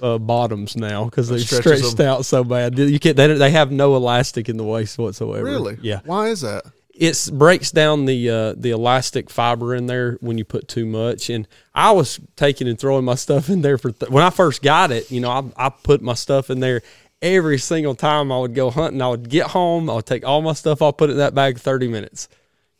uh, 0.02 0.18
bottoms 0.18 0.76
now 0.76 1.06
because 1.06 1.30
they're 1.30 1.40
stretched 1.40 1.98
them. 1.98 2.08
out 2.08 2.26
so 2.26 2.44
bad. 2.44 2.78
You 2.78 3.00
can't. 3.00 3.16
They, 3.16 3.28
don't- 3.28 3.38
they 3.40 3.52
have 3.52 3.72
no 3.72 3.96
elastic 3.96 4.50
in 4.50 4.58
the 4.58 4.64
waist 4.64 4.98
whatsoever. 4.98 5.44
Really? 5.44 5.78
Yeah. 5.82 6.02
Why 6.06 6.30
is 6.30 6.42
that? 6.42 6.66
It 7.00 7.30
breaks 7.32 7.72
down 7.72 8.06
the 8.06 8.30
uh, 8.30 8.54
the 8.58 8.72
elastic 8.72 9.30
fiber 9.30 9.74
in 9.74 9.88
there 9.88 10.18
when 10.20 10.38
you 10.38 10.44
put 10.44 10.68
too 10.68 10.86
much. 10.86 11.30
And 11.30 11.48
I 11.74 11.92
was 11.92 12.20
taking 12.36 12.68
and 12.68 12.78
throwing 12.78 13.06
my 13.06 13.16
stuff 13.16 13.50
in 13.50 13.62
there 13.62 13.78
for 13.78 13.92
th- 13.92 14.12
when 14.12 14.24
I 14.24 14.30
first 14.30 14.62
got 14.62 14.92
it. 14.92 15.10
You 15.10 15.22
know, 15.22 15.32
I, 15.32 15.68
I 15.68 15.70
put 15.70 16.02
my 16.02 16.14
stuff 16.14 16.50
in 16.50 16.60
there 16.60 16.82
every 17.22 17.58
single 17.58 17.96
time 17.96 18.34
I 18.34 18.40
would 18.40 18.54
go 18.54 18.70
hunting. 18.70 19.02
I 19.02 19.08
would 19.08 19.30
get 19.30 19.48
home, 19.48 19.90
I 19.90 19.96
would 19.96 20.06
take 20.06 20.26
all 20.26 20.42
my 20.42 20.54
stuff, 20.54 20.82
I'll 20.82 20.92
put 20.92 21.10
it 21.10 21.14
in 21.14 21.20
that 21.20 21.34
bag 21.34 21.58
thirty 21.58 21.88
minutes, 21.88 22.28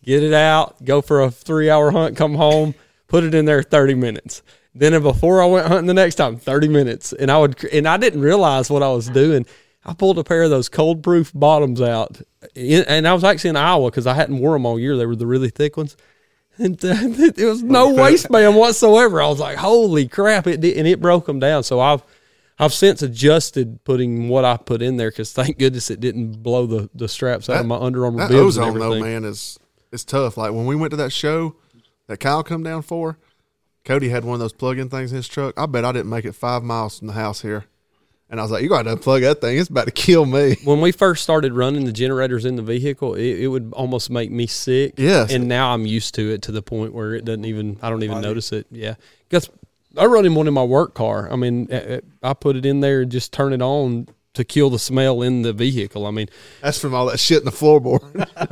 get 0.04 0.22
it 0.22 0.34
out, 0.34 0.84
go 0.84 1.02
for 1.02 1.22
a 1.22 1.32
three 1.32 1.70
hour 1.70 1.92
hunt, 1.92 2.18
come 2.18 2.36
home, 2.36 2.76
put 3.08 3.24
it 3.24 3.34
in 3.34 3.46
there 3.46 3.64
thirty 3.64 3.96
minutes. 3.96 4.44
Then 4.76 5.02
before 5.02 5.42
I 5.42 5.46
went 5.46 5.68
hunting 5.68 5.88
the 5.88 5.94
next 5.94 6.16
time, 6.16 6.38
thirty 6.38 6.68
minutes, 6.68 7.14
and 7.14 7.32
I 7.32 7.38
would 7.38 7.64
and 7.66 7.88
I 7.88 7.96
didn't 7.96 8.22
realize 8.22 8.70
what 8.70 8.84
I 8.84 8.90
was 8.90 9.10
doing. 9.10 9.46
I 9.86 9.94
pulled 9.94 10.20
a 10.20 10.26
pair 10.26 10.44
of 10.44 10.50
those 10.50 10.68
cold 10.68 11.04
proof 11.04 11.32
bottoms 11.34 11.82
out, 11.82 12.22
and 12.56 13.08
I 13.08 13.14
was 13.14 13.24
actually 13.24 13.52
in 13.52 13.56
Iowa 13.58 13.90
because 13.90 14.08
I 14.08 14.14
hadn't 14.14 14.40
worn 14.40 14.54
them 14.54 14.66
all 14.66 14.80
year. 14.80 14.98
They 14.98 15.06
were 15.06 15.16
the 15.16 15.28
really 15.28 15.50
thick 15.50 15.78
ones. 15.78 15.96
And 16.62 16.76
uh, 16.84 16.94
it 17.38 17.46
was 17.46 17.64
no 17.64 17.94
waistband 17.94 18.58
whatsoever. 18.58 19.22
I 19.22 19.30
was 19.30 19.40
like, 19.40 19.56
"Holy 19.56 20.10
crap!" 20.10 20.46
It 20.46 20.60
did, 20.60 20.76
and 20.76 20.86
it 20.86 21.00
broke 21.00 21.26
them 21.26 21.40
down. 21.40 21.64
So 21.64 21.80
I've 21.80 22.04
I've 22.60 22.74
since 22.74 23.02
adjusted 23.02 23.82
putting 23.86 24.28
what 24.28 24.44
I 24.44 24.58
put 24.58 24.82
in 24.82 24.98
there 24.98 25.10
because 25.10 25.32
thank 25.32 25.58
goodness 25.58 25.90
it 25.90 26.02
didn't 26.02 26.44
blow 26.44 26.66
the, 26.66 26.90
the 26.94 27.08
straps 27.08 27.50
out 27.50 27.62
of 27.62 27.66
my 27.66 27.78
Under 27.78 28.04
Armour 28.04 28.28
That 28.28 28.30
bibs 28.30 28.58
and 28.58 28.66
ozone 28.66 28.80
though, 28.80 29.00
man, 29.00 29.24
is 29.24 29.58
is 29.94 30.04
tough. 30.04 30.36
Like 30.36 30.52
when 30.52 30.66
we 30.66 30.76
went 30.76 30.92
to 30.92 30.98
that 30.98 31.14
show 31.14 31.56
that 32.08 32.20
Kyle 32.20 32.44
come 32.44 32.62
down 32.62 32.82
for, 32.82 33.18
Cody 33.86 34.10
had 34.10 34.26
one 34.26 34.34
of 34.34 34.40
those 34.42 34.52
plug-in 34.52 34.90
things 34.90 35.12
in 35.12 35.16
his 35.16 35.30
truck. 35.30 35.58
I 35.58 35.66
bet 35.66 35.86
I 35.86 35.94
didn't 35.94 36.10
make 36.10 36.26
it 36.26 36.34
five 36.34 36.62
miles 36.62 37.00
from 37.00 37.08
the 37.08 37.14
house 37.14 37.42
here, 37.42 37.66
and 38.30 38.40
I 38.40 38.44
was 38.44 38.52
like, 38.52 38.64
"You 38.64 38.70
got 38.70 38.84
to 38.84 38.96
unplug 38.96 39.22
that 39.22 39.42
thing. 39.42 39.58
It's 39.58 39.70
about 39.70 39.86
to 39.86 39.92
kill 39.92 40.26
me." 40.26 40.58
When 40.64 40.82
we 40.82 40.92
first 40.92 41.24
started 41.24 41.54
running 41.54 41.86
the 41.86 41.92
generators 41.92 42.46
in 42.46 42.56
the 42.56 42.62
vehicle, 42.62 43.16
it, 43.16 43.40
it 43.40 43.48
would 43.48 43.74
almost 43.74 44.10
make 44.10 44.32
me 44.32 44.48
sick. 44.48 44.94
Yes. 44.98 45.32
and 45.34 45.48
now 45.48 45.74
I'm 45.74 45.86
used 45.86 46.16
to 46.16 46.32
it 46.32 46.42
to 46.44 46.52
the 46.52 46.62
point 46.62 46.94
where 46.94 47.14
it 47.14 47.26
doesn't 47.26 47.46
even 47.46 47.78
I 47.82 47.90
don't 47.90 48.04
even 48.04 48.22
notice 48.22 48.52
it. 48.52 48.68
Yeah, 48.72 48.96
because 49.28 49.50
I 49.98 50.06
run 50.06 50.26
him 50.26 50.36
one 50.36 50.48
in 50.48 50.54
my 50.54 50.64
work 50.64 50.94
car. 50.94 51.32
I 51.32 51.36
mean, 51.36 51.68
eh, 51.72 51.78
eh, 51.78 52.00
I 52.22 52.34
put 52.34 52.56
it 52.56 52.66
in 52.66 52.80
there 52.80 53.02
and 53.02 53.12
just 53.12 53.34
turn 53.34 53.54
it 53.54 53.62
on 53.62 54.08
to 54.40 54.46
kill 54.46 54.70
the 54.70 54.80
smell 54.80 55.22
in 55.22 55.42
the 55.42 55.52
vehicle. 55.52 56.08
I 56.08 56.12
mean, 56.12 56.30
That's 56.62 56.80
from 56.80 56.96
all 56.96 57.08
that 57.08 57.20
shit 57.20 57.40
in 57.40 57.46
the 57.46 57.52
floorboard. 57.52 58.02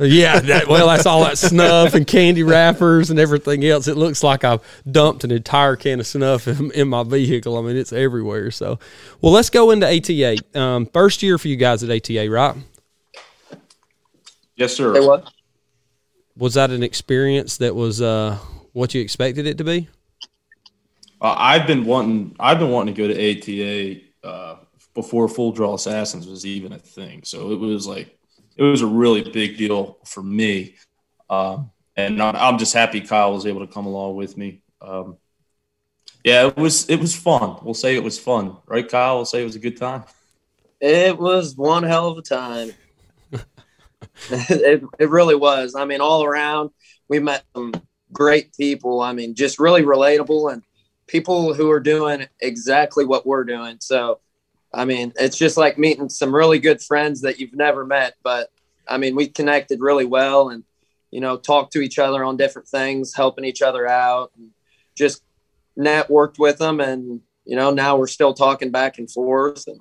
yeah, 0.00 0.38
that, 0.38 0.68
well, 0.68 0.86
that's 0.86 1.06
all 1.06 1.24
that 1.24 1.38
snuff 1.38 1.94
and 1.94 2.06
candy 2.06 2.42
wrappers 2.42 3.08
and 3.08 3.18
everything 3.18 3.64
else. 3.64 3.88
It 3.88 3.96
looks 3.96 4.22
like 4.22 4.44
I've 4.44 4.60
dumped 4.90 5.24
an 5.24 5.30
entire 5.30 5.76
can 5.76 5.98
of 5.98 6.06
snuff 6.06 6.46
in, 6.46 6.70
in 6.72 6.88
my 6.88 7.04
vehicle. 7.04 7.56
I 7.56 7.62
mean, 7.62 7.76
it's 7.76 7.92
everywhere. 7.92 8.50
So, 8.50 8.78
well, 9.22 9.32
let's 9.32 9.48
go 9.48 9.70
into 9.70 9.86
ATA. 9.86 10.36
Um, 10.54 10.84
first 10.86 11.22
year 11.22 11.38
for 11.38 11.48
you 11.48 11.56
guys 11.56 11.82
at 11.82 11.90
ATA, 11.90 12.30
right? 12.30 12.54
Yes, 14.56 14.74
sir. 14.74 14.94
Say 14.94 15.06
what? 15.06 15.32
Was 16.36 16.54
that 16.54 16.70
an 16.70 16.82
experience 16.82 17.56
that 17.56 17.74
was 17.74 18.02
uh, 18.02 18.38
what 18.74 18.94
you 18.94 19.00
expected 19.00 19.46
it 19.46 19.56
to 19.56 19.64
be? 19.64 19.88
Uh, 21.20 21.34
I've 21.36 21.66
been 21.66 21.86
wanting. 21.86 22.36
I've 22.38 22.58
been 22.58 22.70
wanting 22.70 22.94
to 22.94 23.00
go 23.00 23.08
to 23.08 23.14
ATA 23.14 24.00
uh, 24.22 24.56
before 24.98 25.28
Full 25.28 25.52
Draw 25.52 25.74
Assassins 25.74 26.26
was 26.26 26.44
even 26.44 26.72
a 26.72 26.78
thing. 26.78 27.22
So 27.22 27.52
it 27.52 27.60
was 27.60 27.86
like 27.86 28.18
it 28.56 28.64
was 28.64 28.82
a 28.82 28.86
really 28.86 29.30
big 29.30 29.56
deal 29.56 29.98
for 30.04 30.24
me, 30.24 30.74
um, 31.30 31.70
and 31.94 32.20
I'm, 32.20 32.58
just 32.58 32.74
happy 32.74 33.00
Kyle 33.00 33.32
was 33.32 33.46
able 33.46 33.64
to 33.64 33.72
come 33.72 33.86
along 33.86 34.16
with 34.16 34.36
me. 34.36 34.60
Um, 34.82 35.16
yeah, 36.24 36.48
it 36.48 36.56
was 36.56 36.90
it 36.90 36.98
was 36.98 37.14
fun. 37.14 37.58
We'll 37.62 37.74
say 37.74 37.94
it 37.94 38.02
was 38.02 38.18
fun, 38.18 38.56
right, 38.66 38.88
Kyle? 38.88 39.14
We'll 39.14 39.24
say 39.24 39.40
it 39.40 39.44
was 39.44 39.54
a 39.54 39.60
good 39.60 39.76
time. 39.76 40.02
It 40.80 41.16
was 41.16 41.56
one 41.56 41.84
hell 41.84 42.08
of 42.08 42.18
a 42.18 42.22
time. 42.22 42.72
it, 44.30 44.82
it 44.98 45.10
really 45.10 45.36
was. 45.36 45.76
I 45.76 45.84
mean, 45.84 46.00
all 46.00 46.24
around, 46.24 46.70
we 47.08 47.20
met 47.20 47.44
some 47.54 47.72
great 48.12 48.52
people. 48.56 49.00
I 49.00 49.12
mean, 49.12 49.36
just 49.36 49.60
really 49.60 49.82
relatable 49.82 50.52
and 50.52 50.64
people 51.06 51.54
who 51.54 51.70
are 51.70 51.78
doing 51.78 52.26
exactly 52.40 53.04
what 53.04 53.24
we're 53.24 53.44
doing. 53.44 53.76
So, 53.78 54.18
I 54.72 54.84
mean, 54.84 55.12
it's 55.16 55.38
just 55.38 55.56
like 55.56 55.78
meeting 55.78 56.08
some 56.08 56.34
really 56.34 56.58
good 56.58 56.82
friends 56.82 57.22
that 57.22 57.40
you've 57.40 57.54
never 57.54 57.86
met, 57.86 58.14
but 58.22 58.50
I 58.86 58.98
mean, 58.98 59.14
we 59.14 59.28
connected 59.28 59.80
really 59.80 60.04
well 60.04 60.50
and, 60.50 60.64
you 61.10 61.20
know, 61.20 61.36
talked 61.36 61.72
to 61.74 61.80
each 61.80 61.98
other 61.98 62.24
on 62.24 62.36
different 62.36 62.68
things, 62.68 63.14
helping 63.14 63.44
each 63.44 63.62
other 63.62 63.86
out, 63.86 64.32
and 64.36 64.50
just 64.96 65.22
networked 65.78 66.38
with 66.38 66.58
them. 66.58 66.80
And, 66.80 67.20
you 67.44 67.56
know, 67.56 67.70
now 67.70 67.96
we're 67.96 68.06
still 68.06 68.34
talking 68.34 68.70
back 68.70 68.98
and 68.98 69.10
forth. 69.10 69.66
And 69.66 69.80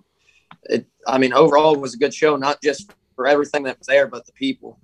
it, 0.63 0.87
I 1.05 1.17
mean, 1.17 1.33
overall, 1.33 1.73
it 1.73 1.79
was 1.79 1.95
a 1.95 1.97
good 1.97 2.13
show, 2.13 2.35
not 2.35 2.61
just 2.61 2.93
for 3.15 3.27
everything 3.27 3.63
that 3.63 3.77
was 3.77 3.87
there, 3.87 4.07
but 4.07 4.25
the 4.25 4.33
people. 4.33 4.79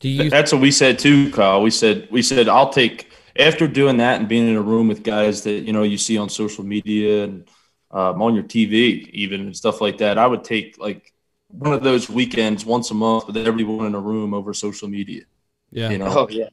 Do 0.00 0.08
you? 0.08 0.30
That's 0.30 0.52
what 0.52 0.60
we 0.60 0.70
said 0.70 0.98
too, 0.98 1.30
Kyle. 1.32 1.62
We 1.62 1.70
said 1.70 2.08
we 2.10 2.20
said 2.20 2.46
I'll 2.48 2.68
take 2.68 3.10
after 3.38 3.66
doing 3.66 3.96
that 3.98 4.20
and 4.20 4.28
being 4.28 4.48
in 4.48 4.56
a 4.56 4.60
room 4.60 4.86
with 4.86 5.02
guys 5.02 5.42
that 5.44 5.62
you 5.62 5.72
know 5.72 5.82
you 5.82 5.96
see 5.96 6.18
on 6.18 6.28
social 6.28 6.62
media 6.62 7.24
and 7.24 7.48
um, 7.94 8.20
on 8.20 8.34
your 8.34 8.44
TV 8.44 9.08
even 9.10 9.40
and 9.40 9.56
stuff 9.56 9.80
like 9.80 9.98
that. 9.98 10.18
I 10.18 10.26
would 10.26 10.44
take 10.44 10.76
like 10.78 11.14
one 11.48 11.72
of 11.72 11.82
those 11.82 12.10
weekends 12.10 12.66
once 12.66 12.90
a 12.90 12.94
month 12.94 13.28
with 13.28 13.36
everyone 13.36 13.86
in 13.86 13.94
a 13.94 14.00
room 14.00 14.34
over 14.34 14.52
social 14.52 14.88
media. 14.88 15.22
Yeah. 15.70 15.90
You 15.90 15.98
know. 15.98 16.06
Oh 16.08 16.28
yeah. 16.28 16.48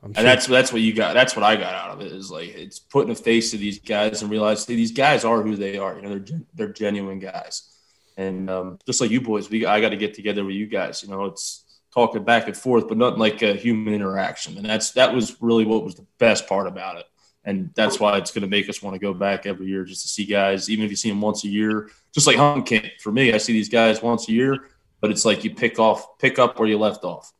Sure. 0.00 0.12
And 0.16 0.26
that's 0.26 0.46
that's 0.46 0.72
what 0.72 0.82
you 0.82 0.92
got. 0.92 1.14
That's 1.14 1.34
what 1.34 1.44
I 1.44 1.56
got 1.56 1.74
out 1.74 1.90
of 1.90 2.00
it. 2.02 2.12
Is 2.12 2.30
like 2.30 2.50
it's 2.50 2.78
putting 2.78 3.10
a 3.10 3.14
face 3.14 3.50
to 3.50 3.56
these 3.56 3.78
guys 3.80 4.22
and 4.22 4.30
realize 4.30 4.64
hey, 4.66 4.76
these 4.76 4.92
guys 4.92 5.24
are 5.24 5.42
who 5.42 5.56
they 5.56 5.78
are. 5.78 5.96
You 5.96 6.02
know, 6.02 6.18
they're 6.18 6.40
they're 6.54 6.72
genuine 6.72 7.18
guys. 7.18 7.70
And 8.16 8.48
um, 8.48 8.78
just 8.86 9.00
like 9.00 9.10
you 9.10 9.20
boys, 9.20 9.50
we 9.50 9.66
I 9.66 9.80
got 9.80 9.88
to 9.88 9.96
get 9.96 10.14
together 10.14 10.44
with 10.44 10.54
you 10.54 10.66
guys. 10.66 11.02
You 11.02 11.08
know, 11.08 11.24
it's 11.24 11.64
talking 11.92 12.22
back 12.22 12.46
and 12.46 12.56
forth, 12.56 12.86
but 12.86 12.98
nothing 12.98 13.18
like 13.18 13.42
a 13.42 13.54
human 13.54 13.94
interaction. 13.94 14.56
And 14.56 14.66
that's 14.66 14.92
that 14.92 15.14
was 15.14 15.40
really 15.40 15.64
what 15.64 15.84
was 15.84 15.94
the 15.94 16.06
best 16.18 16.46
part 16.46 16.66
about 16.66 16.98
it. 16.98 17.06
And 17.44 17.70
that's 17.74 18.00
why 18.00 18.16
it's 18.16 18.30
going 18.30 18.42
to 18.42 18.48
make 18.48 18.68
us 18.68 18.82
want 18.82 18.94
to 18.94 18.98
go 18.98 19.12
back 19.12 19.44
every 19.44 19.66
year 19.66 19.84
just 19.84 20.02
to 20.02 20.08
see 20.08 20.24
guys, 20.24 20.70
even 20.70 20.84
if 20.84 20.90
you 20.90 20.96
see 20.96 21.10
them 21.10 21.20
once 21.20 21.44
a 21.44 21.48
year, 21.48 21.90
just 22.12 22.26
like 22.26 22.36
hunting 22.36 22.64
camp. 22.64 22.92
For 23.00 23.12
me, 23.12 23.32
I 23.32 23.38
see 23.38 23.52
these 23.52 23.68
guys 23.68 24.02
once 24.02 24.28
a 24.28 24.32
year, 24.32 24.68
but 25.00 25.10
it's 25.10 25.24
like 25.24 25.44
you 25.44 25.54
pick 25.54 25.78
off, 25.78 26.18
pick 26.18 26.38
up 26.38 26.58
where 26.58 26.68
you 26.68 26.78
left 26.78 27.04
off. 27.04 27.32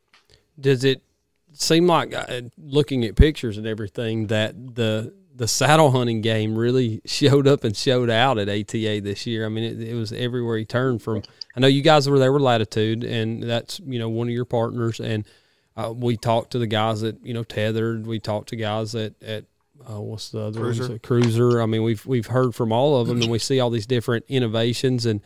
Does 0.59 0.83
it 0.83 1.01
seem 1.53 1.87
like 1.87 2.13
uh, 2.13 2.41
looking 2.57 3.03
at 3.05 3.15
pictures 3.15 3.57
and 3.57 3.65
everything 3.65 4.27
that 4.27 4.75
the 4.75 5.13
the 5.35 5.47
saddle 5.47 5.91
hunting 5.91 6.21
game 6.21 6.57
really 6.57 7.01
showed 7.05 7.47
up 7.47 7.63
and 7.63 7.75
showed 7.75 8.09
out 8.09 8.37
at 8.37 8.47
ATA 8.47 9.01
this 9.03 9.25
year. 9.27 9.45
I 9.45 9.49
mean, 9.49 9.63
it, 9.65 9.89
it, 9.89 9.93
was 9.93 10.13
everywhere 10.13 10.57
he 10.57 10.63
turned 10.63 11.01
from. 11.01 11.23
I 11.55 11.59
know 11.59 11.67
you 11.67 11.81
guys 11.81 12.09
were 12.09 12.19
there 12.19 12.31
with 12.31 12.41
Latitude, 12.41 13.03
and 13.03 13.43
that's 13.43 13.79
you 13.85 13.99
know 13.99 14.09
one 14.09 14.27
of 14.27 14.33
your 14.33 14.45
partners. 14.45 14.99
And 14.99 15.25
uh, 15.75 15.93
we 15.95 16.17
talked 16.17 16.51
to 16.51 16.59
the 16.59 16.67
guys 16.67 17.01
that 17.01 17.25
you 17.25 17.33
know 17.33 17.43
tethered. 17.43 18.07
We 18.07 18.19
talked 18.19 18.49
to 18.49 18.55
guys 18.55 18.95
at 18.95 19.21
at 19.21 19.45
uh, 19.89 20.01
what's 20.01 20.29
the 20.29 20.41
other 20.41 20.59
Cruiser. 20.59 20.87
Ones? 20.89 20.99
Cruiser. 21.03 21.61
I 21.61 21.65
mean, 21.65 21.83
we've 21.83 22.05
we've 22.05 22.27
heard 22.27 22.55
from 22.55 22.71
all 22.71 22.99
of 22.99 23.07
them, 23.07 23.21
and 23.21 23.31
we 23.31 23.39
see 23.39 23.59
all 23.59 23.69
these 23.69 23.85
different 23.85 24.25
innovations. 24.27 25.05
And 25.05 25.21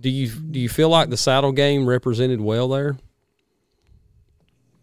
do 0.00 0.08
you 0.08 0.28
do 0.28 0.60
you 0.60 0.68
feel 0.68 0.88
like 0.88 1.10
the 1.10 1.16
saddle 1.16 1.52
game 1.52 1.88
represented 1.88 2.40
well 2.40 2.68
there? 2.68 2.96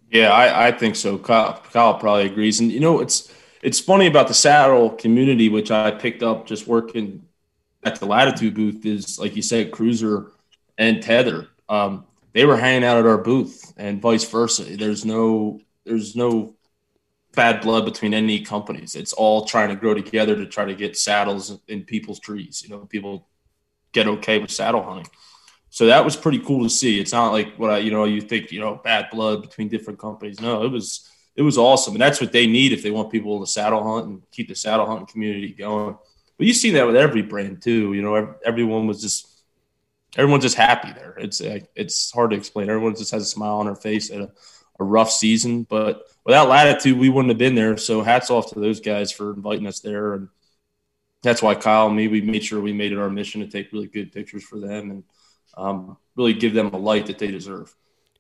Yeah, 0.10 0.32
I, 0.32 0.68
I 0.68 0.72
think 0.72 0.96
so. 0.96 1.18
Kyle, 1.18 1.62
Kyle 1.72 1.96
probably 1.96 2.26
agrees. 2.26 2.60
And 2.60 2.72
you 2.72 2.80
know, 2.80 3.00
it's 3.00 3.32
it's 3.62 3.80
funny 3.80 4.08
about 4.08 4.28
the 4.28 4.34
saddle 4.34 4.92
community, 4.92 5.50
which 5.50 5.72
I 5.72 5.92
picked 5.92 6.24
up 6.24 6.46
just 6.46 6.68
working 6.68 7.26
at 7.84 8.00
the 8.00 8.06
Latitude 8.06 8.54
booth, 8.54 8.86
is 8.86 9.20
like 9.20 9.36
you 9.36 9.42
said, 9.42 9.72
Cruiser 9.72 10.32
and 10.78 11.02
Tether. 11.02 11.48
Um, 11.70 12.06
they 12.34 12.46
were 12.46 12.58
hanging 12.58 12.84
out 12.84 12.98
at 12.98 13.06
our 13.06 13.18
booth, 13.18 13.74
and 13.78 14.02
vice 14.02 14.26
versa. 14.26 14.64
There's 14.64 15.06
no 15.06 15.62
there's 15.86 16.16
no 16.16 16.55
bad 17.36 17.62
blood 17.62 17.86
between 17.86 18.14
any 18.14 18.42
companies. 18.42 18.96
It's 18.96 19.14
all 19.14 19.46
trying 19.46 19.70
to 19.70 19.76
grow 19.76 19.94
together 19.94 20.36
to 20.36 20.46
try 20.46 20.66
to 20.66 20.76
get 20.76 20.98
saddles 20.98 21.60
in 21.68 21.84
people's 21.84 22.20
trees. 22.20 22.64
You 22.64 22.70
know, 22.70 22.86
people 22.86 23.28
get 23.92 24.08
okay 24.08 24.40
with 24.40 24.52
saddle 24.52 24.84
hunting. 24.84 25.08
So 25.70 25.88
that 25.88 26.06
was 26.06 26.16
pretty 26.16 26.40
cool 26.40 26.64
to 26.64 26.70
see. 26.70 27.00
It's 27.00 27.12
not 27.12 27.32
like 27.34 27.56
what 27.58 27.70
I, 27.70 27.78
you 27.80 27.92
know, 27.92 28.06
you 28.06 28.22
think, 28.22 28.52
you 28.52 28.60
know, 28.60 28.80
bad 28.84 29.10
blood 29.12 29.42
between 29.42 29.68
different 29.68 30.00
companies. 30.00 30.40
No, 30.40 30.64
it 30.64 30.72
was 30.72 31.10
it 31.36 31.42
was 31.42 31.58
awesome, 31.58 31.94
and 31.94 32.02
that's 32.02 32.22
what 32.22 32.32
they 32.32 32.48
need 32.48 32.72
if 32.72 32.82
they 32.82 32.92
want 32.92 33.12
people 33.12 33.42
to 33.42 33.52
saddle 33.52 33.84
hunt 33.84 34.08
and 34.08 34.32
keep 34.32 34.48
the 34.48 34.56
saddle 34.56 34.86
hunting 34.86 35.08
community 35.08 35.50
going. 35.50 35.98
But 36.38 36.48
you 36.48 36.54
see 36.54 36.72
that 36.72 36.88
with 36.88 36.96
every 36.96 37.22
brand 37.22 37.62
too. 37.62 37.94
You 37.94 38.02
know, 38.02 38.36
everyone 38.46 38.88
was 38.88 39.02
just 39.02 39.28
everyone's 40.16 40.44
just 40.44 40.56
happy 40.56 40.94
there. 40.94 41.16
It's 41.18 41.42
it's 41.42 42.12
hard 42.12 42.32
to 42.32 42.38
explain. 42.38 42.70
Everyone 42.70 42.96
just 42.96 43.12
has 43.12 43.24
a 43.24 43.26
smile 43.26 43.56
on 43.56 43.66
their 43.66 43.76
face 43.76 44.12
at 44.12 44.22
a, 44.22 44.32
a 44.80 44.84
rough 44.84 45.12
season, 45.12 45.64
but 45.64 46.04
without 46.26 46.50
latitude, 46.50 46.98
we 46.98 47.10
wouldn't 47.10 47.30
have 47.30 47.38
been 47.38 47.56
there. 47.56 47.78
So 47.78 48.02
hats 48.02 48.30
off 48.30 48.52
to 48.52 48.60
those 48.60 48.80
guys 48.80 49.12
for 49.12 49.34
inviting 49.34 49.68
us 49.68 49.80
there, 49.80 50.14
and 50.16 50.30
that's 51.24 51.42
why 51.42 51.56
Kyle 51.56 51.88
and 51.88 51.96
me 51.96 52.08
we 52.08 52.22
made 52.22 52.44
sure 52.44 52.60
we 52.60 52.74
made 52.74 52.92
it 52.92 52.98
our 52.98 53.10
mission 53.10 53.42
to 53.42 53.48
take 53.48 53.72
really 53.72 53.88
good 53.88 54.12
pictures 54.12 54.44
for 54.44 54.60
them 54.60 54.92
and 54.92 55.04
um, 55.56 55.98
really 56.16 56.34
give 56.34 56.54
them 56.54 56.74
a 56.74 56.78
light 56.78 57.06
that 57.08 57.20
they 57.20 57.32
deserve. 57.32 57.74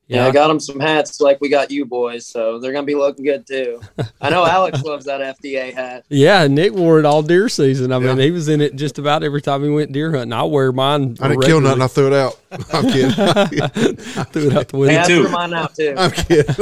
Yeah, 0.07 0.27
I 0.27 0.31
got 0.31 0.49
them 0.49 0.59
some 0.59 0.79
hats 0.79 1.19
like 1.19 1.41
we 1.41 1.49
got 1.49 1.71
you 1.71 1.83
boys, 1.83 2.27
so 2.27 2.59
they're 2.59 2.71
gonna 2.71 2.85
be 2.85 2.93
looking 2.93 3.25
good 3.25 3.47
too. 3.47 3.81
I 4.21 4.29
know 4.29 4.45
Alex 4.45 4.81
loves 4.83 5.05
that 5.05 5.39
FDA 5.41 5.73
hat. 5.73 6.05
Yeah, 6.09 6.45
Nick 6.45 6.73
wore 6.73 6.99
it 6.99 7.05
all 7.05 7.23
deer 7.23 7.49
season. 7.49 7.91
I 7.91 7.97
mean, 7.97 8.19
he 8.19 8.29
was 8.29 8.47
in 8.47 8.61
it 8.61 8.75
just 8.75 8.99
about 8.99 9.23
every 9.23 9.41
time 9.41 9.63
he 9.63 9.69
went 9.69 9.91
deer 9.93 10.11
hunting. 10.11 10.31
I 10.31 10.43
wear 10.43 10.71
mine. 10.71 11.17
I 11.19 11.29
didn't 11.29 11.43
kill 11.43 11.59
nothing. 11.59 11.81
I 11.81 11.87
threw 11.87 12.07
it 12.07 12.13
out. 12.13 12.39
I'm 12.71 12.83
kidding. 12.87 13.11
I 13.17 14.23
threw 14.25 14.47
it 14.47 14.55
out 14.55 14.67
the 14.67 14.77
window 14.77 15.01
hey, 15.01 15.07
too. 15.07 15.29
mine 15.29 15.53
out 15.55 15.75
too. 15.75 15.95
I'm 15.97 16.11
kidding. 16.11 16.55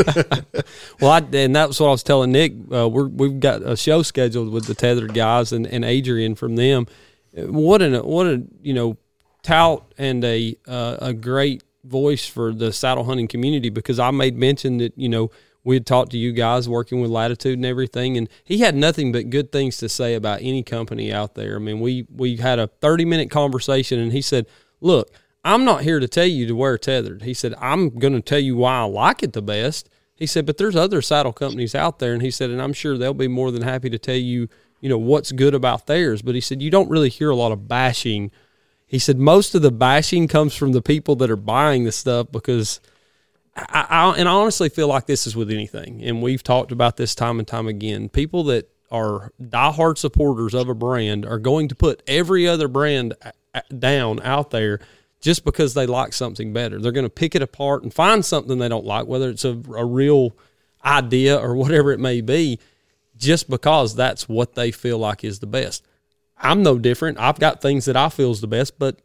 well, 1.02 1.12
I, 1.12 1.18
and 1.34 1.54
that's 1.54 1.82
what 1.82 1.88
I 1.88 1.92
was 1.92 2.04
telling 2.04 2.32
Nick. 2.32 2.54
Uh, 2.72 2.88
we're 2.88 3.08
we've 3.08 3.42
got 3.42 3.62
a 3.62 3.76
show 3.76 4.04
scheduled 4.04 4.54
with 4.54 4.68
the 4.68 4.74
tethered 4.74 5.14
guys 5.14 5.52
and, 5.52 5.68
and 5.68 5.84
Adrian 5.84 6.36
from 6.36 6.56
them. 6.56 6.88
What 7.34 7.82
an 7.82 7.96
what 8.06 8.26
a 8.26 8.42
you 8.62 8.74
know 8.74 8.96
tout 9.42 9.84
and 9.98 10.24
a 10.24 10.56
uh, 10.66 10.98
a 11.02 11.14
great 11.14 11.62
voice 11.84 12.26
for 12.28 12.54
the 12.54 12.72
saddle 12.72 13.04
hunting 13.06 13.28
community 13.28 13.70
because 13.70 14.00
I 14.00 14.12
made 14.12 14.38
mention 14.38 14.78
that, 14.78 14.94
you 14.98 15.10
know, 15.10 15.32
we 15.64 15.76
had 15.76 15.86
talked 15.86 16.12
to 16.12 16.18
you 16.18 16.34
guys 16.34 16.68
working 16.68 17.00
with 17.00 17.10
Latitude 17.10 17.58
and 17.58 17.66
everything, 17.66 18.18
and 18.18 18.28
he 18.44 18.58
had 18.58 18.76
nothing 18.76 19.12
but 19.12 19.30
good 19.30 19.52
things 19.52 19.78
to 19.78 19.88
say 19.88 20.14
about 20.14 20.42
any 20.42 20.62
company 20.62 21.14
out 21.14 21.36
there. 21.36 21.56
I 21.56 21.60
mean, 21.60 21.80
we 21.80 22.06
we 22.14 22.36
had 22.36 22.60
a 22.60 22.68
30 22.68 23.06
minute 23.06 23.32
conversation, 23.32 23.98
and 23.98 24.12
he 24.12 24.22
said, 24.22 24.46
Look, 24.82 25.10
I'm 25.46 25.66
not 25.66 25.84
here 25.84 26.00
to 26.00 26.08
tell 26.08 26.26
you 26.26 26.48
to 26.48 26.56
wear 26.56 26.78
tethered. 26.78 27.24
He 27.24 27.34
said, 27.34 27.54
I'm 27.60 27.90
going 27.98 28.14
to 28.14 28.22
tell 28.22 28.40
you 28.40 28.56
why 28.56 28.80
I 28.80 28.84
like 28.84 29.24
it 29.24 29.34
the 29.34 29.42
best. 29.42 29.90
He 30.16 30.26
said, 30.26 30.46
but 30.46 30.58
there's 30.58 30.76
other 30.76 31.02
saddle 31.02 31.34
companies 31.34 31.76
out 31.76 32.00
there, 32.00 32.14
and 32.14 32.22
he 32.22 32.32
said, 32.32 32.50
and 32.50 32.62
I'm 32.62 32.74
sure 32.74 32.98
they'll 32.98 33.14
be 33.14 33.28
more 33.28 33.52
than 33.52 33.64
happy 33.64 33.90
to 33.90 33.98
tell 33.98 34.16
you, 34.16 34.48
you 34.80 34.88
know, 34.88 34.98
what's 34.98 35.32
good 35.32 35.54
about 35.54 35.88
theirs. 35.88 36.22
But 36.22 36.36
he 36.36 36.42
said, 36.42 36.62
you 36.62 36.70
don't 36.70 36.90
really 36.90 37.10
hear 37.10 37.30
a 37.30 37.36
lot 37.36 37.52
of 37.52 37.68
bashing 37.68 38.32
he 38.94 39.00
said 39.00 39.18
most 39.18 39.56
of 39.56 39.64
the 39.64 39.72
bashing 39.72 40.28
comes 40.28 40.54
from 40.54 40.72
the 40.72 40.82
people 40.82 41.16
that 41.16 41.32
are 41.32 41.36
buying 41.36 41.84
the 41.84 41.92
stuff 41.92 42.28
because 42.32 42.80
I, 43.56 43.88
I, 43.90 44.10
and 44.20 44.30
I 44.30 44.34
honestly 44.34 44.70
feel 44.70 44.88
like 44.88 45.08
this 45.08 45.26
is 45.26 45.36
with 45.36 45.50
anything, 45.50 46.04
and 46.04 46.22
we've 46.22 46.44
talked 46.44 46.72
about 46.72 46.96
this 46.96 47.16
time 47.16 47.40
and 47.40 47.48
time 47.48 47.68
again. 47.68 48.08
People 48.08 48.44
that 48.44 48.70
are 48.92 49.32
diehard 49.42 49.98
supporters 49.98 50.54
of 50.54 50.70
a 50.70 50.76
brand 50.76 51.26
are 51.26 51.40
going 51.40 51.70
to 51.70 51.76
put 51.76 52.04
every 52.06 52.48
other 52.48 52.68
brand 52.68 53.16
down 53.80 54.22
out 54.22 54.52
there 54.52 54.80
just 55.20 55.44
because 55.44 55.74
they 55.74 55.88
like 55.88 56.14
something 56.14 56.54
better. 56.54 56.78
They're 56.80 56.92
going 56.92 57.04
to 57.04 57.10
pick 57.10 57.34
it 57.34 57.42
apart 57.42 57.82
and 57.82 57.92
find 57.92 58.24
something 58.24 58.60
they 58.60 58.70
don't 58.70 58.86
like, 58.86 59.08
whether 59.08 59.32
it's 59.32 59.44
a, 59.44 59.60
a 59.76 59.86
real 59.86 60.38
idea 60.86 61.36
or 61.36 61.56
whatever 61.56 61.92
it 61.94 62.00
may 62.00 62.22
be, 62.22 62.60
just 63.18 63.50
because 63.50 63.96
that's 63.96 64.30
what 64.30 64.54
they 64.54 64.70
feel 64.70 65.00
like 65.00 65.24
is 65.24 65.40
the 65.40 65.48
best. 65.48 65.84
I'm 66.38 66.64
no 66.64 66.78
different. 66.78 67.20
I've 67.20 67.40
got 67.40 67.62
things 67.62 67.86
that 67.86 67.96
I 67.96 68.10
feel 68.10 68.32
is 68.32 68.42
the 68.42 68.48
best, 68.48 68.78
but 68.78 69.00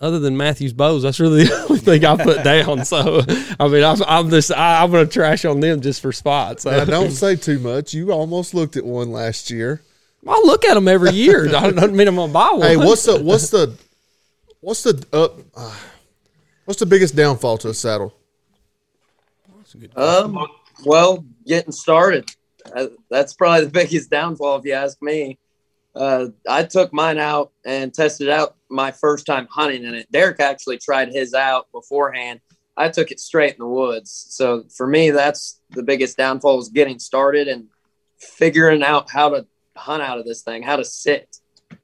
other 0.00 0.18
than 0.18 0.36
Mathews 0.36 0.72
bows, 0.72 1.02
that's 1.02 1.20
really 1.20 1.44
the 1.44 1.66
only 1.68 1.80
thing 1.80 2.04
I 2.04 2.16
put 2.16 2.44
down. 2.44 2.84
So, 2.84 3.22
I 3.58 3.68
mean, 3.68 3.84
I'm, 3.84 4.02
I'm 4.06 4.30
just 4.30 4.52
I, 4.52 4.82
am 4.82 4.90
going 4.90 5.06
to 5.06 5.12
trash 5.12 5.44
on 5.44 5.60
them 5.60 5.80
just 5.80 6.00
for 6.00 6.12
spots. 6.12 6.62
So. 6.62 6.70
Now, 6.70 6.84
don't 6.84 7.10
say 7.10 7.36
too 7.36 7.58
much. 7.58 7.94
You 7.94 8.12
almost 8.12 8.54
looked 8.54 8.76
at 8.76 8.84
one 8.84 9.10
last 9.10 9.50
year. 9.50 9.82
I 10.26 10.42
look 10.44 10.64
at 10.64 10.74
them 10.74 10.88
every 10.88 11.12
year. 11.12 11.54
I 11.54 11.70
don't 11.70 11.94
mean 11.94 12.08
I'm 12.08 12.16
going 12.16 12.30
to 12.30 12.32
buy 12.32 12.50
one. 12.52 12.62
Hey, 12.62 12.76
what's 12.76 13.04
the 13.04 13.22
what's 13.22 13.50
the 13.50 13.76
what's 14.60 14.82
the 14.82 15.06
uh, 15.12 15.28
uh, 15.54 15.76
what's 16.64 16.80
the 16.80 16.86
biggest 16.86 17.14
downfall 17.14 17.58
to 17.58 17.68
a 17.68 17.74
saddle? 17.74 18.12
Um, 19.94 20.46
well, 20.84 21.24
getting 21.46 21.72
started. 21.72 22.28
Uh, 22.74 22.86
that's 23.08 23.34
probably 23.34 23.66
the 23.66 23.70
biggest 23.72 24.10
downfall, 24.10 24.58
if 24.58 24.64
you 24.64 24.72
ask 24.72 25.00
me 25.00 25.38
uh, 25.96 26.28
I 26.48 26.62
took 26.64 26.92
mine 26.92 27.18
out 27.18 27.52
and 27.64 27.92
tested 27.92 28.28
out 28.28 28.56
my 28.68 28.92
first 28.92 29.26
time 29.26 29.48
hunting 29.50 29.84
in 29.84 29.94
it. 29.94 30.10
Derek 30.12 30.40
actually 30.40 30.78
tried 30.78 31.12
his 31.12 31.34
out 31.34 31.70
beforehand. 31.72 32.40
I 32.76 32.90
took 32.90 33.10
it 33.10 33.18
straight 33.18 33.54
in 33.54 33.60
the 33.60 33.66
woods. 33.66 34.26
So 34.28 34.64
for 34.76 34.86
me, 34.86 35.10
that's 35.10 35.60
the 35.70 35.82
biggest 35.82 36.16
downfall 36.18 36.58
was 36.58 36.68
getting 36.68 36.98
started 36.98 37.48
and 37.48 37.68
figuring 38.18 38.82
out 38.82 39.10
how 39.10 39.30
to 39.30 39.46
hunt 39.74 40.02
out 40.02 40.18
of 40.18 40.26
this 40.26 40.42
thing, 40.42 40.62
how 40.62 40.76
to 40.76 40.84
sit. 40.84 41.38
How 41.70 41.76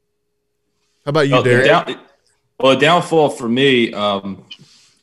about 1.06 1.28
you, 1.28 1.42
Derek? 1.42 1.66
Down, 1.66 2.00
well, 2.60 2.74
the 2.74 2.80
downfall 2.80 3.30
for 3.30 3.48
me, 3.48 3.92
um, 3.94 4.46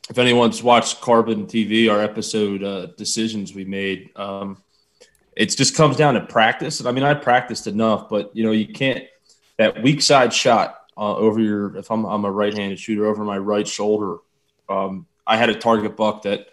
if 0.08 0.18
anyone's 0.18 0.62
watched 0.62 1.00
Carbon 1.00 1.46
TV, 1.46 1.90
our 1.90 2.00
episode 2.00 2.62
uh, 2.62 2.86
decisions 2.96 3.54
we 3.54 3.64
made, 3.64 4.10
um, 4.16 4.62
it 5.40 5.56
just 5.56 5.74
comes 5.74 5.96
down 5.96 6.14
to 6.14 6.20
practice. 6.20 6.84
I 6.84 6.92
mean, 6.92 7.02
I 7.02 7.14
practiced 7.14 7.66
enough, 7.66 8.10
but 8.10 8.30
you 8.36 8.44
know, 8.44 8.52
you 8.52 8.68
can't 8.68 9.06
that 9.56 9.82
weak 9.82 10.02
side 10.02 10.34
shot 10.34 10.76
uh, 10.98 11.16
over 11.16 11.40
your. 11.40 11.74
If 11.78 11.90
I'm, 11.90 12.04
I'm 12.04 12.26
a 12.26 12.30
right-handed 12.30 12.78
shooter, 12.78 13.06
over 13.06 13.24
my 13.24 13.38
right 13.38 13.66
shoulder. 13.66 14.18
Um, 14.68 15.06
I 15.26 15.38
had 15.38 15.48
a 15.48 15.54
target 15.54 15.96
buck 15.96 16.22
that, 16.22 16.48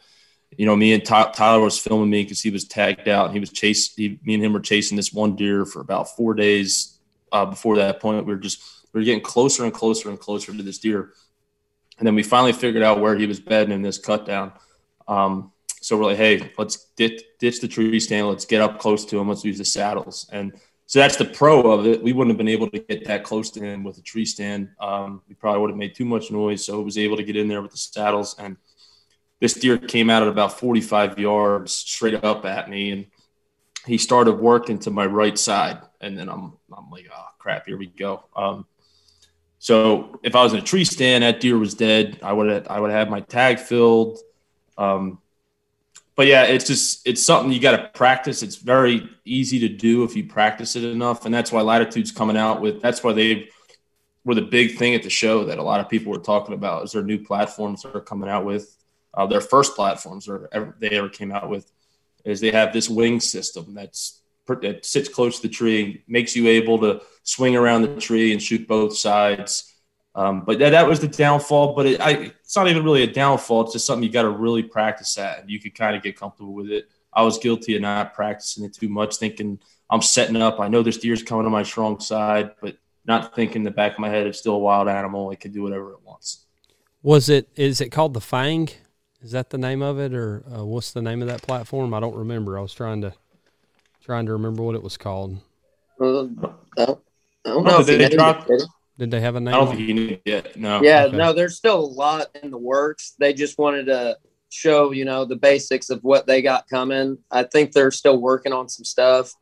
you 0.58 0.66
know, 0.66 0.76
me 0.78 0.94
and 0.94 1.04
Tyler 1.04 1.60
was 1.60 1.78
filming 1.78 2.10
me 2.10 2.24
because 2.24 2.42
he 2.42 2.50
was 2.50 2.64
tagged 2.64 3.10
out. 3.10 3.34
He 3.34 3.42
was 3.42 3.52
chasing. 3.52 4.20
me 4.24 4.36
and 4.36 4.44
him 4.44 4.54
were 4.54 4.62
chasing 4.62 4.96
this 4.96 5.12
one 5.12 5.36
deer 5.36 5.66
for 5.66 5.82
about 5.82 6.16
four 6.16 6.34
days. 6.34 6.98
Uh, 7.34 7.46
before 7.46 7.76
that 7.76 8.00
point, 8.00 8.26
we 8.26 8.34
were 8.34 8.40
just 8.40 8.62
we 8.94 9.02
were 9.02 9.06
getting 9.06 9.22
closer 9.22 9.66
and 9.66 9.74
closer 9.74 10.08
and 10.08 10.18
closer 10.18 10.56
to 10.56 10.64
this 10.64 10.78
deer, 10.78 11.12
and 11.98 12.08
then 12.08 12.16
we 12.16 12.24
finally 12.24 12.54
figured 12.54 12.84
out 12.84 13.02
where 13.02 13.18
he 13.18 13.26
was 13.26 13.42
bedding 13.42 13.74
in 13.74 13.82
this 13.82 13.98
cut 13.98 14.26
down. 14.26 14.54
Um, 15.10 15.52
so 15.88 15.96
we're 15.96 16.04
like, 16.04 16.18
hey, 16.18 16.52
let's 16.58 16.88
ditch, 16.98 17.24
ditch 17.40 17.62
the 17.62 17.68
tree 17.70 17.98
stand. 18.02 18.28
Let's 18.28 18.44
get 18.44 18.60
up 18.60 18.78
close 18.78 19.06
to 19.06 19.18
him. 19.18 19.30
Let's 19.30 19.46
use 19.46 19.58
the 19.58 19.64
saddles. 19.64 20.28
And 20.34 20.52
so 20.86 21.00
that's 21.00 21.16
the 21.16 21.24
pro 21.24 21.72
of 21.72 21.88
it. 21.88 22.04
We 22.04 22.12
wouldn't 22.12 22.32
have 22.32 22.38
been 22.38 22.50
able 22.50 22.70
to 22.72 22.80
get 22.80 23.06
that 23.06 23.24
close 23.24 23.50
to 23.52 23.62
him 23.62 23.86
with 23.86 23.98
a 23.98 24.02
tree 24.02 24.26
stand. 24.26 24.68
Um, 24.82 25.22
we 25.30 25.36
probably 25.36 25.62
would 25.62 25.70
have 25.70 25.78
made 25.78 25.96
too 25.96 26.04
much 26.04 26.30
noise. 26.30 26.66
So 26.66 26.82
I 26.82 26.84
was 26.84 26.98
able 26.98 27.16
to 27.16 27.24
get 27.24 27.38
in 27.38 27.48
there 27.48 27.62
with 27.62 27.72
the 27.72 27.78
saddles. 27.78 28.36
And 28.38 28.58
this 29.40 29.54
deer 29.54 29.78
came 29.78 30.10
out 30.10 30.24
at 30.24 30.28
about 30.28 30.60
45 30.60 31.20
yards 31.20 31.72
straight 31.72 32.22
up 32.22 32.44
at 32.44 32.70
me. 32.70 32.92
And 32.92 33.06
he 33.86 33.98
started 33.98 34.34
working 34.34 34.80
to 34.80 34.92
my 34.92 35.06
right 35.06 35.38
side. 35.38 35.80
And 36.02 36.18
then 36.18 36.28
I'm, 36.28 36.58
I'm 36.78 36.92
like, 36.92 37.08
oh, 37.16 37.28
crap, 37.40 37.66
here 37.66 37.78
we 37.78 37.88
go. 37.88 38.26
Um, 38.36 38.66
so 39.58 40.20
if 40.22 40.36
I 40.36 40.44
was 40.44 40.52
in 40.52 40.60
a 40.60 40.64
tree 40.64 40.84
stand, 40.84 41.24
that 41.24 41.40
deer 41.40 41.58
was 41.58 41.76
dead. 41.76 42.20
I 42.22 42.34
would 42.34 42.50
have, 42.50 42.68
I 42.68 42.82
would 42.82 42.92
have 42.92 43.10
my 43.10 43.22
tag 43.22 43.58
filled. 43.58 44.20
Um, 44.78 45.20
but 46.18 46.26
yeah, 46.26 46.44
it's 46.44 46.66
just 46.66 47.08
it's 47.08 47.24
something 47.24 47.54
you 47.54 47.62
got 47.62 47.78
to 47.78 47.90
practice. 47.94 48.44
It's 48.44 48.56
very 48.56 49.08
easy 49.24 49.60
to 49.60 49.70
do 49.70 50.04
if 50.04 50.16
you 50.16 50.26
practice 50.26 50.76
it 50.76 50.84
enough, 50.84 51.26
and 51.26 51.34
that's 51.34 51.52
why 51.52 51.62
Latitude's 51.62 52.12
coming 52.12 52.36
out 52.36 52.60
with. 52.60 52.82
That's 52.82 53.04
why 53.04 53.14
they 53.14 53.50
were 54.26 54.36
the 54.36 54.42
big 54.42 54.78
thing 54.78 54.96
at 54.96 55.04
the 55.04 55.10
show 55.12 55.46
that 55.46 55.60
a 55.60 55.64
lot 55.64 55.80
of 55.80 55.88
people 55.88 56.12
were 56.12 56.20
talking 56.20 56.56
about. 56.56 56.84
Is 56.84 56.92
their 56.92 57.04
new 57.04 57.24
platforms 57.24 57.84
that 57.84 57.96
are 57.96 58.02
coming 58.02 58.30
out 58.30 58.44
with 58.44 58.76
uh, 59.14 59.28
their 59.28 59.42
first 59.42 59.76
platforms 59.76 60.28
or 60.28 60.50
ever, 60.52 60.76
they 60.80 60.90
ever 60.90 61.08
came 61.08 61.32
out 61.32 61.50
with 61.50 61.72
is 62.26 62.42
they 62.42 62.52
have 62.52 62.74
this 62.74 62.90
wing 62.90 63.20
system 63.20 63.74
that's 63.74 64.22
that 64.48 64.86
sits 64.86 65.10
close 65.10 65.40
to 65.40 65.48
the 65.48 65.54
tree, 65.54 66.04
makes 66.08 66.36
you 66.36 66.48
able 66.48 66.80
to 66.80 67.02
swing 67.24 67.56
around 67.56 67.82
the 67.84 68.00
tree 68.00 68.32
and 68.32 68.42
shoot 68.42 68.68
both 68.68 68.96
sides. 68.96 69.74
Um, 70.18 70.42
but 70.42 70.58
that, 70.58 70.72
that 70.72 70.88
was 70.88 71.00
the 71.00 71.08
downfall. 71.08 71.76
But 71.76 71.86
it, 71.86 72.02
I, 72.02 72.12
it's 72.12 72.56
not 72.56 72.68
even 72.68 72.84
really 72.84 73.04
a 73.04 73.08
downfall. 73.08 73.62
It's 73.62 73.74
just 73.74 73.86
something 73.86 74.04
you 74.04 74.10
got 74.10 74.24
to 74.24 74.32
really 74.32 74.64
practice 74.64 75.18
at, 75.18 75.40
and 75.40 75.50
you 75.50 75.60
could 75.60 75.76
kind 75.76 75.96
of 75.96 76.02
get 76.02 76.20
comfortable 76.20 76.54
with 76.54 76.72
it. 76.72 76.90
I 77.14 77.22
was 77.22 77.38
guilty 77.38 77.76
of 77.76 77.84
not 77.84 78.14
practicing 78.16 78.66
it 78.66 78.74
too 78.74 78.90
much, 78.90 79.18
thinking 79.18 79.60
I'm 79.90 80.02
setting 80.02 80.36
up. 80.36 80.60
I 80.60 80.68
know 80.68 80.82
this 80.82 80.98
deer's 80.98 81.24
coming 81.24 81.46
to 81.46 81.50
my 81.50 81.64
strong 81.64 82.00
side, 82.00 82.52
but 82.60 82.78
not 83.06 83.36
thinking 83.36 83.58
in 83.58 83.64
the 83.64 83.72
back 83.72 83.94
of 83.94 84.00
my 84.00 84.10
head 84.10 84.28
it's 84.28 84.40
still 84.40 84.56
a 84.56 84.60
wild 84.60 84.88
animal. 84.88 85.32
It 85.32 85.40
can 85.40 85.52
do 85.52 85.62
whatever 85.62 85.94
it 85.94 86.00
wants. 86.04 86.46
Was 87.04 87.30
it? 87.30 87.48
Is 87.56 87.80
it 87.80 87.90
called 87.90 88.14
the 88.16 88.22
Fang? 88.22 88.70
Is 89.22 89.32
that 89.32 89.52
the 89.52 89.58
name 89.58 89.82
of 89.82 90.00
it, 90.00 90.14
or 90.14 90.44
uh, 90.52 90.66
what's 90.66 90.92
the 90.92 91.02
name 91.02 91.22
of 91.22 91.28
that 91.28 91.42
platform? 91.42 91.94
I 91.94 92.00
don't 92.00 92.16
remember. 92.16 92.58
I 92.58 92.62
was 92.62 92.74
trying 92.74 93.02
to 93.02 93.14
trying 94.04 94.26
to 94.26 94.34
remember 94.34 94.64
what 94.64 94.76
it 94.76 94.84
was 94.84 94.98
called. 94.98 95.38
Uh, 96.00 96.26
I 96.78 96.96
don't 97.46 97.64
know. 97.64 97.84
Did 97.84 98.00
they, 98.00 98.16
drop, 98.16 98.48
did 98.98 99.12
they 99.12 99.22
have 99.22 99.36
a 99.36 99.40
name? 99.40 99.54
I 99.54 99.58
don't 99.58 99.68
think 99.68 99.80
he 99.80 99.94
knew 99.94 100.18
yet. 100.26 100.58
No. 100.58 100.82
Yeah, 100.82 101.06
okay. 101.06 101.18
no. 101.18 101.34
There's 101.34 101.56
still 101.56 101.80
a 101.80 101.86
lot 101.86 102.28
in 102.42 102.50
the 102.50 102.58
works. 102.58 103.16
They 103.20 103.34
just 103.34 103.60
wanted 103.60 103.86
to 103.88 104.18
show, 104.50 104.92
you 104.92 105.06
know, 105.06 105.26
the 105.26 105.36
basics 105.36 105.90
of 105.90 106.04
what 106.04 106.26
they 106.26 106.42
got 106.42 106.68
coming. 106.68 107.18
I 107.30 107.44
think 107.44 107.72
they're 107.72 107.92
still 107.92 108.18
working 108.18 108.54
on 108.54 108.70
some 108.70 108.86
stuff, 108.86 109.34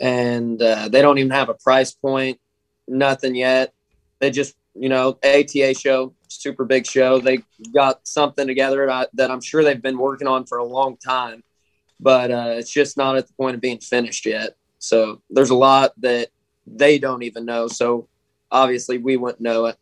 and 0.00 0.60
uh, 0.60 0.88
they 0.88 1.02
don't 1.02 1.18
even 1.18 1.30
have 1.30 1.48
a 1.48 1.54
price 1.54 1.92
point, 1.92 2.40
nothing 2.88 3.34
yet. 3.34 3.72
They 4.18 4.30
just, 4.30 4.54
you 4.74 4.88
know, 4.88 5.18
ATA 5.24 5.74
show, 5.74 6.14
super 6.28 6.64
big 6.64 6.86
show. 6.86 7.20
They 7.20 7.42
got 7.72 8.06
something 8.06 8.46
together 8.46 8.86
that 9.14 9.30
I'm 9.30 9.40
sure 9.40 9.62
they've 9.62 9.80
been 9.80 9.98
working 9.98 10.28
on 10.28 10.46
for 10.46 10.58
a 10.58 10.64
long 10.64 10.96
time, 10.96 11.44
but 12.00 12.30
uh, 12.30 12.54
it's 12.56 12.72
just 12.72 12.96
not 12.96 13.16
at 13.16 13.28
the 13.28 13.34
point 13.34 13.54
of 13.54 13.60
being 13.60 13.78
finished 13.78 14.26
yet. 14.26 14.56
So 14.78 15.22
there's 15.30 15.50
a 15.50 15.54
lot 15.54 15.92
that 16.00 16.28
they 16.66 16.98
don't 16.98 17.22
even 17.22 17.44
know. 17.44 17.68
So 17.68 18.08
obviously 18.50 18.98
we 18.98 19.16
wouldn't 19.16 19.40
know 19.40 19.66
it. 19.66 19.78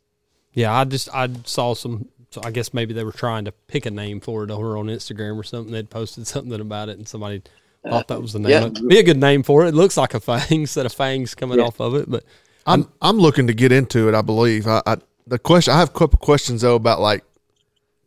Yeah, 0.53 0.77
I 0.77 0.85
just 0.85 1.09
I 1.15 1.29
saw 1.45 1.75
some. 1.75 2.09
So 2.31 2.43
I 2.45 2.51
guess 2.51 2.75
maybe 2.75 2.93
they 2.93 3.05
were 3.05 3.13
trying 3.13 3.47
to 3.47 3.53
pick 3.53 3.87
a 3.87 3.91
name 3.91 4.21
for 4.21 4.45
it 4.45 4.51
over 4.51 4.77
on 4.77 4.87
Instagram 4.87 5.39
or 5.39 5.43
something. 5.43 5.73
They'd 5.73 5.89
posted 5.89 6.27
something 6.27 6.61
about 6.61 6.89
it, 6.89 6.99
and 6.99 7.09
somebody 7.09 7.43
thought 7.89 8.09
that 8.09 8.21
was 8.21 8.33
the 8.33 8.39
name. 8.39 8.51
Yeah. 8.51 8.67
It'd 8.67 8.89
be 8.89 8.99
a 8.99 9.03
good 9.03 9.17
name 9.17 9.43
for 9.43 9.65
it. 9.65 9.69
It 9.69 9.75
looks 9.75 9.97
like 9.97 10.15
a 10.15 10.21
fang 10.21 10.67
set 10.67 10.87
of 10.87 10.93
fangs 10.93 11.35
coming 11.35 11.59
yeah. 11.59 11.65
off 11.65 11.81
of 11.81 11.95
it, 11.95 12.11
but 12.11 12.25
I'm 12.67 12.91
I'm 13.01 13.19
looking 13.19 13.47
to 13.47 13.55
get 13.55 13.73
into 13.73 14.09
it. 14.09 14.15
I 14.15 14.23
believe. 14.23 14.67
I, 14.67 14.83
I 14.87 14.97
the 15.27 15.39
question 15.39 15.75
I 15.75 15.79
have 15.79 15.91
a 15.91 15.93
couple 15.93 16.19
questions 16.19 16.63
though 16.63 16.75
about 16.75 17.01
like 17.01 17.25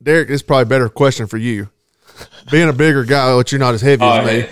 Derek. 0.01 0.27
This 0.27 0.35
is 0.35 0.43
probably 0.43 0.63
a 0.63 0.65
better 0.67 0.89
question 0.89 1.27
for 1.27 1.37
you. 1.37 1.69
Being 2.51 2.69
a 2.69 2.73
bigger 2.73 3.03
guy, 3.03 3.33
but 3.33 3.51
you're 3.51 3.59
not 3.59 3.73
as 3.73 3.81
heavy 3.81 4.03
as 4.03 4.27
oh, 4.27 4.31
me. 4.31 4.47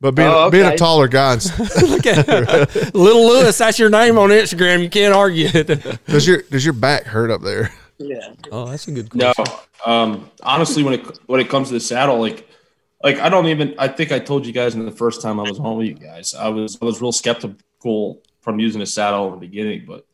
But 0.00 0.14
being, 0.14 0.28
oh, 0.28 0.44
okay. 0.44 0.62
being 0.62 0.72
a 0.72 0.76
taller 0.76 1.08
guy, 1.08 1.34
look 1.82 2.06
at 2.06 2.26
little 2.94 3.28
Lewis. 3.28 3.58
That's 3.58 3.78
your 3.78 3.90
name 3.90 4.16
on 4.16 4.30
Instagram. 4.30 4.82
You 4.82 4.88
can't 4.88 5.14
argue 5.14 5.48
it. 5.52 6.06
does 6.06 6.26
your 6.26 6.42
does 6.42 6.64
your 6.64 6.72
back 6.72 7.04
hurt 7.04 7.30
up 7.30 7.42
there? 7.42 7.70
Yeah. 7.98 8.32
Oh, 8.50 8.70
that's 8.70 8.88
a 8.88 8.92
good 8.92 9.10
question. 9.10 9.44
No, 9.46 9.92
um, 9.92 10.30
honestly, 10.42 10.82
when 10.82 10.94
it 10.94 11.18
when 11.26 11.38
it 11.38 11.50
comes 11.50 11.68
to 11.68 11.74
the 11.74 11.80
saddle, 11.80 12.18
like 12.18 12.48
like 13.02 13.18
I 13.18 13.28
don't 13.28 13.46
even. 13.48 13.74
I 13.78 13.88
think 13.88 14.10
I 14.10 14.18
told 14.18 14.46
you 14.46 14.52
guys 14.52 14.74
in 14.74 14.86
the 14.86 14.90
first 14.90 15.20
time 15.20 15.38
I 15.38 15.42
was 15.42 15.58
on 15.58 15.76
with 15.76 15.86
you 15.86 15.94
guys, 15.94 16.32
I 16.34 16.48
was 16.48 16.78
I 16.80 16.84
was 16.86 17.02
real 17.02 17.12
skeptical 17.12 18.22
from 18.40 18.58
using 18.58 18.80
a 18.80 18.86
saddle 18.86 19.26
in 19.26 19.32
the 19.32 19.46
beginning, 19.46 19.84
but 19.86 20.06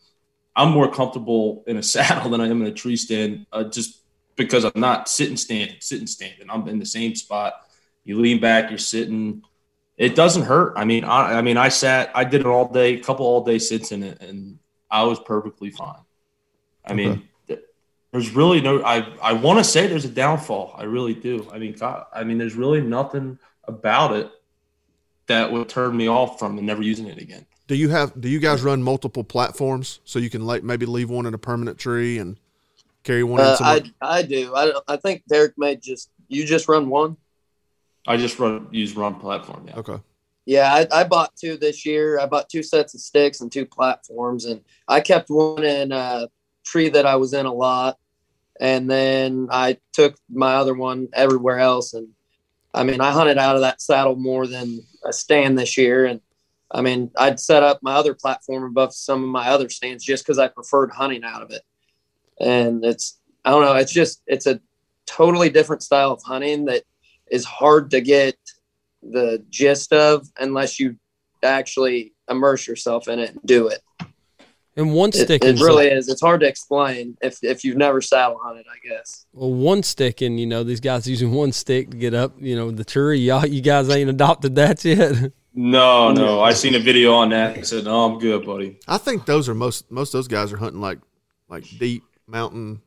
I'm 0.57 0.73
more 0.73 0.91
comfortable 0.91 1.63
in 1.69 1.77
a 1.77 1.83
saddle 1.95 2.31
than 2.31 2.41
I 2.41 2.49
am 2.49 2.61
in 2.61 2.67
a 2.67 2.73
tree 2.73 2.97
stand, 2.97 3.47
uh, 3.53 3.65
just 3.65 4.01
because 4.35 4.65
I'm 4.65 4.73
not 4.75 5.09
sitting 5.09 5.37
standing, 5.37 5.77
sitting 5.81 6.09
standing. 6.09 6.51
I'm 6.51 6.67
in 6.67 6.81
the 6.81 6.87
same 6.87 7.15
spot. 7.15 7.55
You 8.05 8.21
lean 8.21 8.41
back, 8.41 8.71
you're 8.71 8.79
sitting 8.79 9.43
it 9.97 10.15
doesn't 10.15 10.43
hurt. 10.43 10.75
I 10.77 10.85
mean, 10.85 11.05
I, 11.05 11.39
I 11.39 11.43
mean, 11.43 11.57
I 11.57 11.69
sat, 11.69 12.11
I 12.15 12.25
did 12.25 12.43
it 12.43 12.47
all 12.47 12.69
day, 12.69 12.95
a 12.95 13.01
couple 13.01 13.27
all 13.27 13.45
day 13.45 13.59
sits 13.59 13.93
in 13.93 14.03
it, 14.03 14.21
and 14.21 14.59
I 14.91 15.05
was 15.05 15.19
perfectly 15.21 15.71
fine. 15.71 16.03
I 16.85 16.93
okay. 16.93 16.95
mean, 16.95 17.29
there's 18.13 18.31
really 18.31 18.61
no. 18.61 18.83
I 18.83 19.07
I 19.21 19.33
want 19.33 19.59
to 19.59 19.65
say 19.65 19.87
there's 19.87 20.05
a 20.05 20.11
downfall. 20.11 20.75
I 20.77 20.85
really 20.85 21.15
do. 21.15 21.49
I 21.53 21.59
mean, 21.59 21.73
God, 21.73 22.07
I 22.15 22.25
mean, 22.25 22.39
there's 22.39 22.55
really 22.55 22.81
nothing 22.81 23.39
about 23.65 24.15
it 24.15 24.31
that 25.27 25.51
would 25.51 25.69
turn 25.69 25.97
me 25.97 26.09
off 26.09 26.39
from 26.39 26.65
never 26.65 26.83
using 26.83 27.09
it 27.09 27.19
again. 27.19 27.45
Do 27.67 27.75
you 27.75 27.89
have? 27.89 28.19
Do 28.21 28.29
you 28.29 28.39
guys 28.39 28.63
run 28.63 28.83
multiple 28.83 29.25
platforms 29.25 30.01
so 30.05 30.19
you 30.19 30.31
can 30.31 30.47
like 30.47 30.63
maybe 30.63 30.87
leave 30.87 31.11
one 31.11 31.27
in 31.27 31.35
a 31.35 31.39
permanent 31.39 31.79
tree 31.79 32.19
and 32.19 32.39
carry 33.03 33.25
one? 33.25 33.41
Uh, 33.41 33.57
I 33.61 33.83
I 34.01 34.23
do. 34.23 34.55
I 34.55 34.73
I 34.87 34.97
think 34.97 35.25
Derek 35.27 35.59
may 35.59 35.77
just 35.77 36.11
you 36.29 36.47
just 36.47 36.69
run 36.69 36.89
one. 36.89 37.17
I 38.07 38.17
just 38.17 38.39
run 38.39 38.69
use 38.71 38.97
run 38.97 39.17
platform. 39.17 39.67
Yeah. 39.69 39.77
Okay. 39.77 39.99
Yeah, 40.45 40.73
I, 40.73 41.01
I, 41.01 41.05
bought 41.05 41.35
two 41.35 41.57
this 41.57 41.85
year. 41.85 42.21
I 42.21 42.27
bought 42.27 42.49
two 42.49 42.63
sets 42.63 42.95
of 42.95 43.01
sticks 43.01 43.41
and 43.41 43.51
two 43.51 43.67
platforms, 43.67 44.45
and 44.45 44.61
I 44.87 45.01
kept 45.01 45.29
one 45.29 45.65
in 45.65 45.91
uh, 45.91 46.27
a 46.27 46.29
tree 46.65 46.89
that 46.91 47.05
I 47.05 47.17
was 47.17 47.35
in 47.35 47.47
a 47.47 47.53
lot, 47.53 47.99
and 48.61 48.89
then 48.89 49.49
I 49.51 49.79
took 49.93 50.17
my 50.31 50.55
other 50.55 50.75
one 50.75 51.09
everywhere 51.13 51.59
else. 51.59 51.95
And 51.95 52.11
I 52.73 52.85
mean, 52.85 53.01
I 53.01 53.11
hunted 53.11 53.39
out 53.39 53.57
of 53.57 53.63
that 53.63 53.83
saddle 53.83 54.15
more 54.15 54.47
than 54.47 54.83
a 55.05 55.13
stand 55.13 55.59
this 55.59 55.77
year, 55.77 56.07
and 56.07 56.21
I 56.71 56.81
mean, 56.81 57.11
I'd 57.17 57.41
set 57.41 57.63
up 57.63 57.81
my 57.83 57.95
other 57.95 58.15
platform 58.15 58.65
above 58.65 58.95
some 58.95 59.25
of 59.25 59.29
my 59.29 59.49
other 59.49 59.69
stands 59.69 60.05
just 60.05 60.25
because 60.25 60.39
I 60.39 60.49
preferred 60.49 60.91
hunting 60.91 61.25
out 61.25 61.43
of 61.43 61.51
it. 61.51 61.63
And 62.41 62.85
it's 62.85 63.19
I 63.45 63.51
don't 63.51 63.65
know, 63.65 63.75
it's 63.75 63.93
just 63.93 64.23
it's 64.27 64.47
a 64.47 64.61
totally 65.07 65.51
different 65.51 65.83
style 65.83 66.13
of 66.13 66.23
hunting 66.23 66.67
that 66.67 66.85
is 67.31 67.45
hard 67.45 67.91
to 67.91 68.01
get 68.01 68.37
the 69.03 69.45
gist 69.51 69.93
of 69.93 70.27
unless 70.39 70.81
you 70.81 70.97
actually 71.43 72.13
immerse 72.29 72.67
yourself 72.67 73.09
in 73.09 73.19
it 73.19 73.31
and 73.31 73.41
do 73.45 73.69
it. 73.69 73.81
And 74.79 74.93
one 74.93 75.11
stick, 75.11 75.43
it, 75.43 75.59
it 75.59 75.63
really 75.63 75.87
is. 75.87 76.09
It's 76.09 76.21
hard 76.21 76.41
to 76.41 76.47
explain 76.47 77.17
if 77.23 77.43
if 77.43 77.65
you've 77.65 77.79
never 77.79 78.03
saddle 78.03 78.39
hunted, 78.43 78.67
I 78.71 78.87
guess. 78.87 79.25
Well, 79.33 79.53
one 79.53 79.83
stick, 79.83 80.21
and 80.21 80.39
you 80.39 80.45
know 80.47 80.65
these 80.65 80.81
guys 80.81 81.09
using 81.09 81.33
one 81.33 81.53
stick 81.53 81.91
to 81.91 81.97
get 81.97 82.13
up, 82.13 82.35
you 82.39 82.57
know, 82.57 82.71
the 82.71 82.85
tree. 82.85 83.21
Y'all, 83.21 83.47
you 83.47 83.63
guys 83.63 83.89
ain't 83.89 84.11
adopted 84.11 84.55
that 84.57 84.85
yet. 84.85 85.33
No, 85.55 86.13
no. 86.13 86.43
I 86.43 86.53
seen 86.53 86.75
a 86.75 86.79
video 86.79 87.15
on 87.15 87.31
that. 87.31 87.57
I 87.57 87.63
said, 87.63 87.85
"No, 87.85 88.05
I'm 88.05 88.19
good, 88.19 88.45
buddy." 88.45 88.79
I 88.87 88.99
think 88.99 89.25
those 89.25 89.49
are 89.49 89.55
most 89.55 89.91
most 89.91 90.13
those 90.13 90.29
guys 90.29 90.53
are 90.53 90.59
hunting 90.59 90.83
like 90.83 90.99
like 91.49 91.65
deep 91.79 92.05
mountain 92.27 92.83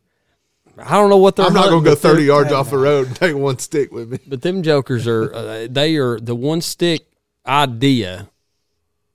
I 0.84 0.92
don't 0.92 1.10
know 1.10 1.18
what 1.18 1.36
they're. 1.36 1.46
I'm 1.46 1.54
not 1.54 1.70
going 1.70 1.84
to 1.84 1.90
go 1.90 1.96
30 1.96 2.24
yards 2.24 2.52
off 2.52 2.70
the 2.70 2.78
road 2.78 3.08
and 3.08 3.16
take 3.16 3.36
one 3.36 3.60
stick 3.60 3.92
with 3.92 4.12
me. 4.12 4.20
But 4.28 4.42
them 4.42 4.64
jokers 4.64 5.08
are. 5.08 5.34
Uh, 5.34 5.68
they 5.70 5.96
are 5.98 6.20
the 6.20 6.36
one 6.36 6.62
stick 6.62 7.06
idea 7.46 8.30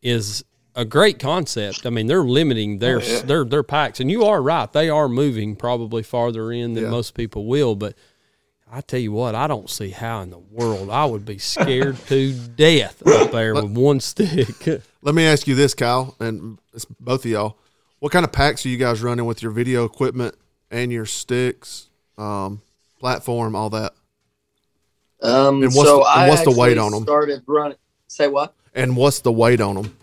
is 0.03 0.45
a 0.75 0.85
great 0.85 1.19
concept. 1.19 1.87
I 1.87 1.91
mean, 1.91 2.07
they're 2.07 2.25
limiting 2.25 2.79
their 2.79 2.99
oh, 2.99 3.05
yeah. 3.05 3.21
their 3.23 3.45
their 3.45 3.63
packs, 3.63 4.01
and 4.01 4.11
you 4.11 4.25
are 4.25 4.43
right. 4.43 4.73
They 4.73 4.91
are 4.91 5.09
moving 5.09 5.57
probably 5.57 6.03
farther 6.03 6.53
in 6.53 6.75
than 6.75 6.85
yeah. 6.85 6.91
most 6.91 7.15
people 7.15 7.47
will. 7.47 7.75
But 7.75 7.95
I 8.71 8.81
tell 8.81 9.01
you 9.01 9.13
what, 9.13 9.35
I 9.35 9.47
don't 9.47 9.71
see 9.71 9.91
how 9.91 10.21
in 10.23 10.31
the 10.31 10.39
world 10.39 10.91
I 10.91 11.05
would 11.05 11.25
be 11.25 11.39
scared 11.39 11.97
to 12.09 12.33
death 12.57 13.07
up 13.07 13.31
there 13.31 13.55
with 13.55 13.77
one 13.77 14.01
stick. 14.01 14.83
Let 15.03 15.15
me 15.15 15.25
ask 15.25 15.47
you 15.47 15.55
this, 15.55 15.75
Kyle, 15.75 16.17
and 16.19 16.59
it's 16.73 16.85
both 16.85 17.25
of 17.25 17.31
y'all. 17.31 17.59
What 18.01 18.13
kind 18.13 18.25
of 18.25 18.33
packs 18.33 18.67
are 18.67 18.69
you 18.69 18.77
guys 18.77 19.01
running 19.03 19.25
with 19.25 19.43
your 19.43 19.53
video 19.53 19.85
equipment 19.85 20.35
and 20.75 20.91
your 20.91 21.07
sticks, 21.07 21.89
um, 22.19 22.61
platform, 22.99 23.55
all 23.55 23.71
that? 23.71 23.95
Um, 25.23 25.63
And 25.63 25.73
what's 25.73 25.89
so 25.89 25.99
the- 25.99 26.11
and 26.11 26.21
I 26.23 26.29
what's 26.29 26.43
the 26.43 26.51
weight 26.51 26.79
on 26.79 26.91
them? 26.91 27.05
Started 27.05 27.43
running. 27.47 27.79
Say 28.09 28.27
what? 28.27 28.55
And 28.75 28.97
what's 28.97 29.21
the 29.21 29.31
weight 29.33 29.61
on 29.61 29.77
them? 29.77 29.97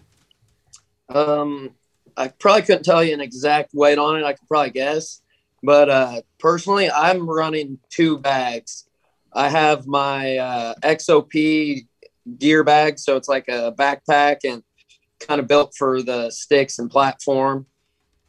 Um, 1.10 1.76
I 2.16 2.30
probably 2.30 2.62
couldn't 2.62 2.84
tell 2.84 3.04
you 3.04 3.14
an 3.14 3.20
exact 3.20 3.72
weight 3.74 3.98
on 3.98 4.18
it. 4.18 4.24
I 4.24 4.32
could 4.34 4.48
probably 4.48 4.72
guess, 4.72 5.22
but 5.62 5.90
uh, 5.90 6.22
personally, 6.40 6.90
I'm 6.90 7.30
running 7.30 7.78
two 7.90 8.18
bags. 8.18 8.86
I 9.34 9.50
have 9.50 9.88
my 9.88 10.38
uh, 10.38 10.74
XOP 10.84 11.86
gear 12.40 12.64
bag, 12.64 12.98
so 12.98 13.18
it's 13.18 13.28
like 13.28 13.50
a 13.50 13.74
backpack 13.78 14.38
and 14.46 14.64
kind 15.20 15.42
of 15.42 15.48
built 15.48 15.76
for 15.76 16.02
the 16.02 16.30
sticks 16.32 16.80
and 16.80 16.90
platform. 16.90 17.66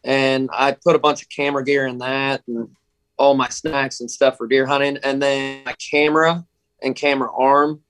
And 0.05 0.51
I 0.53 0.73
put 0.73 0.97
a 0.97 0.99
bunch 0.99 1.23
of 1.23 1.29
camera 1.29 1.65
gear 1.65 1.87
in 1.87 1.99
that 1.99 2.43
and 2.47 2.75
all 3.17 3.35
my 3.35 3.49
snacks 3.49 4.01
and 4.01 4.11
stuff 4.11 4.37
for 4.37 4.47
deer 4.47 4.67
hunting. 4.67 4.99
And 5.03 5.23
then 5.23 5.63
my 5.65 5.75
camera 5.75 6.45
and 6.83 6.97
camera 6.97 7.31
arm. 7.33 7.83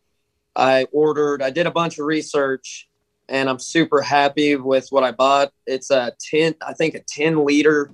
I 0.54 0.86
ordered, 0.92 1.40
I 1.42 1.50
did 1.50 1.66
a 1.66 1.70
bunch 1.70 1.98
of 1.98 2.04
research 2.04 2.88
and 3.28 3.48
I'm 3.48 3.58
super 3.58 4.02
happy 4.02 4.56
with 4.56 4.88
what 4.90 5.04
I 5.04 5.12
bought. 5.12 5.52
It's 5.66 5.90
a 5.90 6.12
10, 6.30 6.56
I 6.66 6.74
think 6.74 6.94
a 6.94 7.00
10 7.00 7.44
liter 7.44 7.90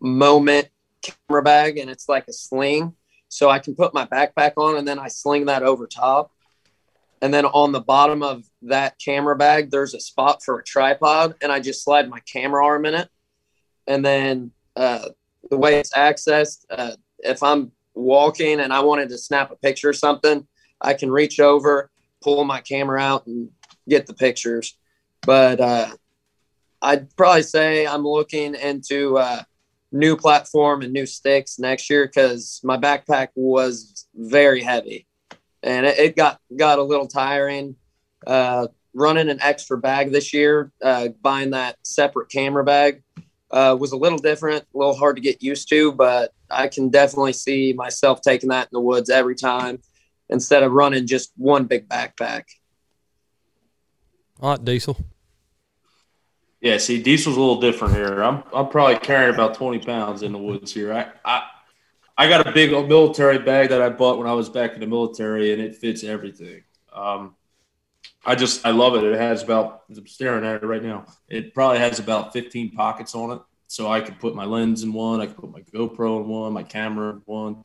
moment 0.00 0.68
camera 1.02 1.42
bag, 1.42 1.76
and 1.76 1.90
it's 1.90 2.08
like 2.08 2.26
a 2.28 2.32
sling. 2.32 2.94
So 3.28 3.50
I 3.50 3.58
can 3.58 3.74
put 3.74 3.92
my 3.92 4.06
backpack 4.06 4.52
on 4.56 4.76
and 4.76 4.88
then 4.88 4.98
I 4.98 5.08
sling 5.08 5.46
that 5.46 5.62
over 5.62 5.86
top. 5.86 6.32
And 7.22 7.34
then 7.34 7.44
on 7.44 7.72
the 7.72 7.80
bottom 7.80 8.22
of 8.22 8.44
that 8.62 8.98
camera 8.98 9.36
bag, 9.36 9.70
there's 9.70 9.92
a 9.92 10.00
spot 10.00 10.42
for 10.42 10.58
a 10.58 10.64
tripod, 10.64 11.34
and 11.42 11.52
I 11.52 11.60
just 11.60 11.84
slide 11.84 12.08
my 12.08 12.20
camera 12.20 12.64
arm 12.64 12.86
in 12.86 12.94
it. 12.94 13.10
And 13.90 14.04
then 14.04 14.52
uh, 14.76 15.08
the 15.50 15.56
way 15.56 15.80
it's 15.80 15.92
accessed, 15.94 16.64
uh, 16.70 16.92
if 17.18 17.42
I'm 17.42 17.72
walking 17.94 18.60
and 18.60 18.72
I 18.72 18.80
wanted 18.80 19.08
to 19.08 19.18
snap 19.18 19.50
a 19.50 19.56
picture 19.56 19.88
or 19.88 19.92
something, 19.92 20.46
I 20.80 20.94
can 20.94 21.10
reach 21.10 21.40
over, 21.40 21.90
pull 22.22 22.44
my 22.44 22.60
camera 22.60 23.00
out, 23.00 23.26
and 23.26 23.50
get 23.88 24.06
the 24.06 24.14
pictures. 24.14 24.78
But 25.22 25.60
uh, 25.60 25.88
I'd 26.80 27.14
probably 27.16 27.42
say 27.42 27.84
I'm 27.84 28.06
looking 28.06 28.54
into 28.54 29.18
uh, 29.18 29.42
new 29.90 30.16
platform 30.16 30.82
and 30.82 30.92
new 30.92 31.04
sticks 31.04 31.58
next 31.58 31.90
year 31.90 32.06
because 32.06 32.60
my 32.62 32.76
backpack 32.76 33.30
was 33.34 34.06
very 34.14 34.62
heavy, 34.62 35.08
and 35.64 35.84
it, 35.84 35.98
it 35.98 36.16
got 36.16 36.40
got 36.56 36.78
a 36.78 36.84
little 36.84 37.08
tiring. 37.08 37.74
Uh, 38.24 38.68
running 38.94 39.28
an 39.28 39.40
extra 39.40 39.78
bag 39.78 40.12
this 40.12 40.32
year, 40.32 40.72
uh, 40.82 41.08
buying 41.22 41.50
that 41.50 41.76
separate 41.82 42.28
camera 42.28 42.64
bag 42.64 43.02
uh, 43.50 43.76
was 43.78 43.92
a 43.92 43.96
little 43.96 44.18
different, 44.18 44.64
a 44.74 44.78
little 44.78 44.96
hard 44.96 45.16
to 45.16 45.22
get 45.22 45.42
used 45.42 45.68
to, 45.70 45.92
but 45.92 46.32
I 46.50 46.68
can 46.68 46.88
definitely 46.88 47.32
see 47.32 47.72
myself 47.72 48.20
taking 48.20 48.50
that 48.50 48.64
in 48.64 48.70
the 48.72 48.80
woods 48.80 49.10
every 49.10 49.34
time 49.34 49.80
instead 50.28 50.62
of 50.62 50.72
running 50.72 51.06
just 51.06 51.32
one 51.36 51.64
big 51.64 51.88
backpack. 51.88 52.44
All 54.40 54.50
right, 54.50 54.64
Diesel. 54.64 54.96
Yeah, 56.60 56.76
see, 56.76 57.02
diesel's 57.02 57.36
a 57.36 57.40
little 57.40 57.60
different 57.60 57.94
here. 57.94 58.22
I'm 58.22 58.42
I'm 58.54 58.68
probably 58.68 58.98
carrying 58.98 59.34
about 59.34 59.54
20 59.54 59.78
pounds 59.80 60.22
in 60.22 60.32
the 60.32 60.38
woods 60.38 60.72
here. 60.72 60.92
I 60.92 61.08
I, 61.24 61.42
I 62.18 62.28
got 62.28 62.46
a 62.46 62.52
big 62.52 62.72
old 62.72 62.88
military 62.88 63.38
bag 63.38 63.70
that 63.70 63.80
I 63.80 63.88
bought 63.88 64.18
when 64.18 64.26
I 64.26 64.34
was 64.34 64.50
back 64.50 64.74
in 64.74 64.80
the 64.80 64.86
military, 64.86 65.52
and 65.52 65.62
it 65.62 65.74
fits 65.74 66.04
everything. 66.04 66.62
Um, 66.92 67.34
I 68.24 68.34
just 68.34 68.66
I 68.66 68.70
love 68.70 68.94
it. 68.96 69.04
It 69.04 69.18
has 69.18 69.42
about 69.42 69.82
I'm 69.88 70.06
staring 70.06 70.44
at 70.44 70.62
it 70.62 70.66
right 70.66 70.82
now. 70.82 71.06
It 71.28 71.54
probably 71.54 71.78
has 71.78 71.98
about 71.98 72.32
15 72.32 72.72
pockets 72.72 73.14
on 73.14 73.30
it, 73.30 73.40
so 73.66 73.90
I 73.90 74.00
could 74.00 74.18
put 74.18 74.34
my 74.34 74.44
lens 74.44 74.82
in 74.82 74.92
one, 74.92 75.20
I 75.20 75.26
could 75.26 75.36
put 75.36 75.50
my 75.50 75.62
GoPro 75.62 76.22
in 76.22 76.28
one, 76.28 76.52
my 76.52 76.62
camera 76.62 77.10
in 77.14 77.22
one, 77.24 77.64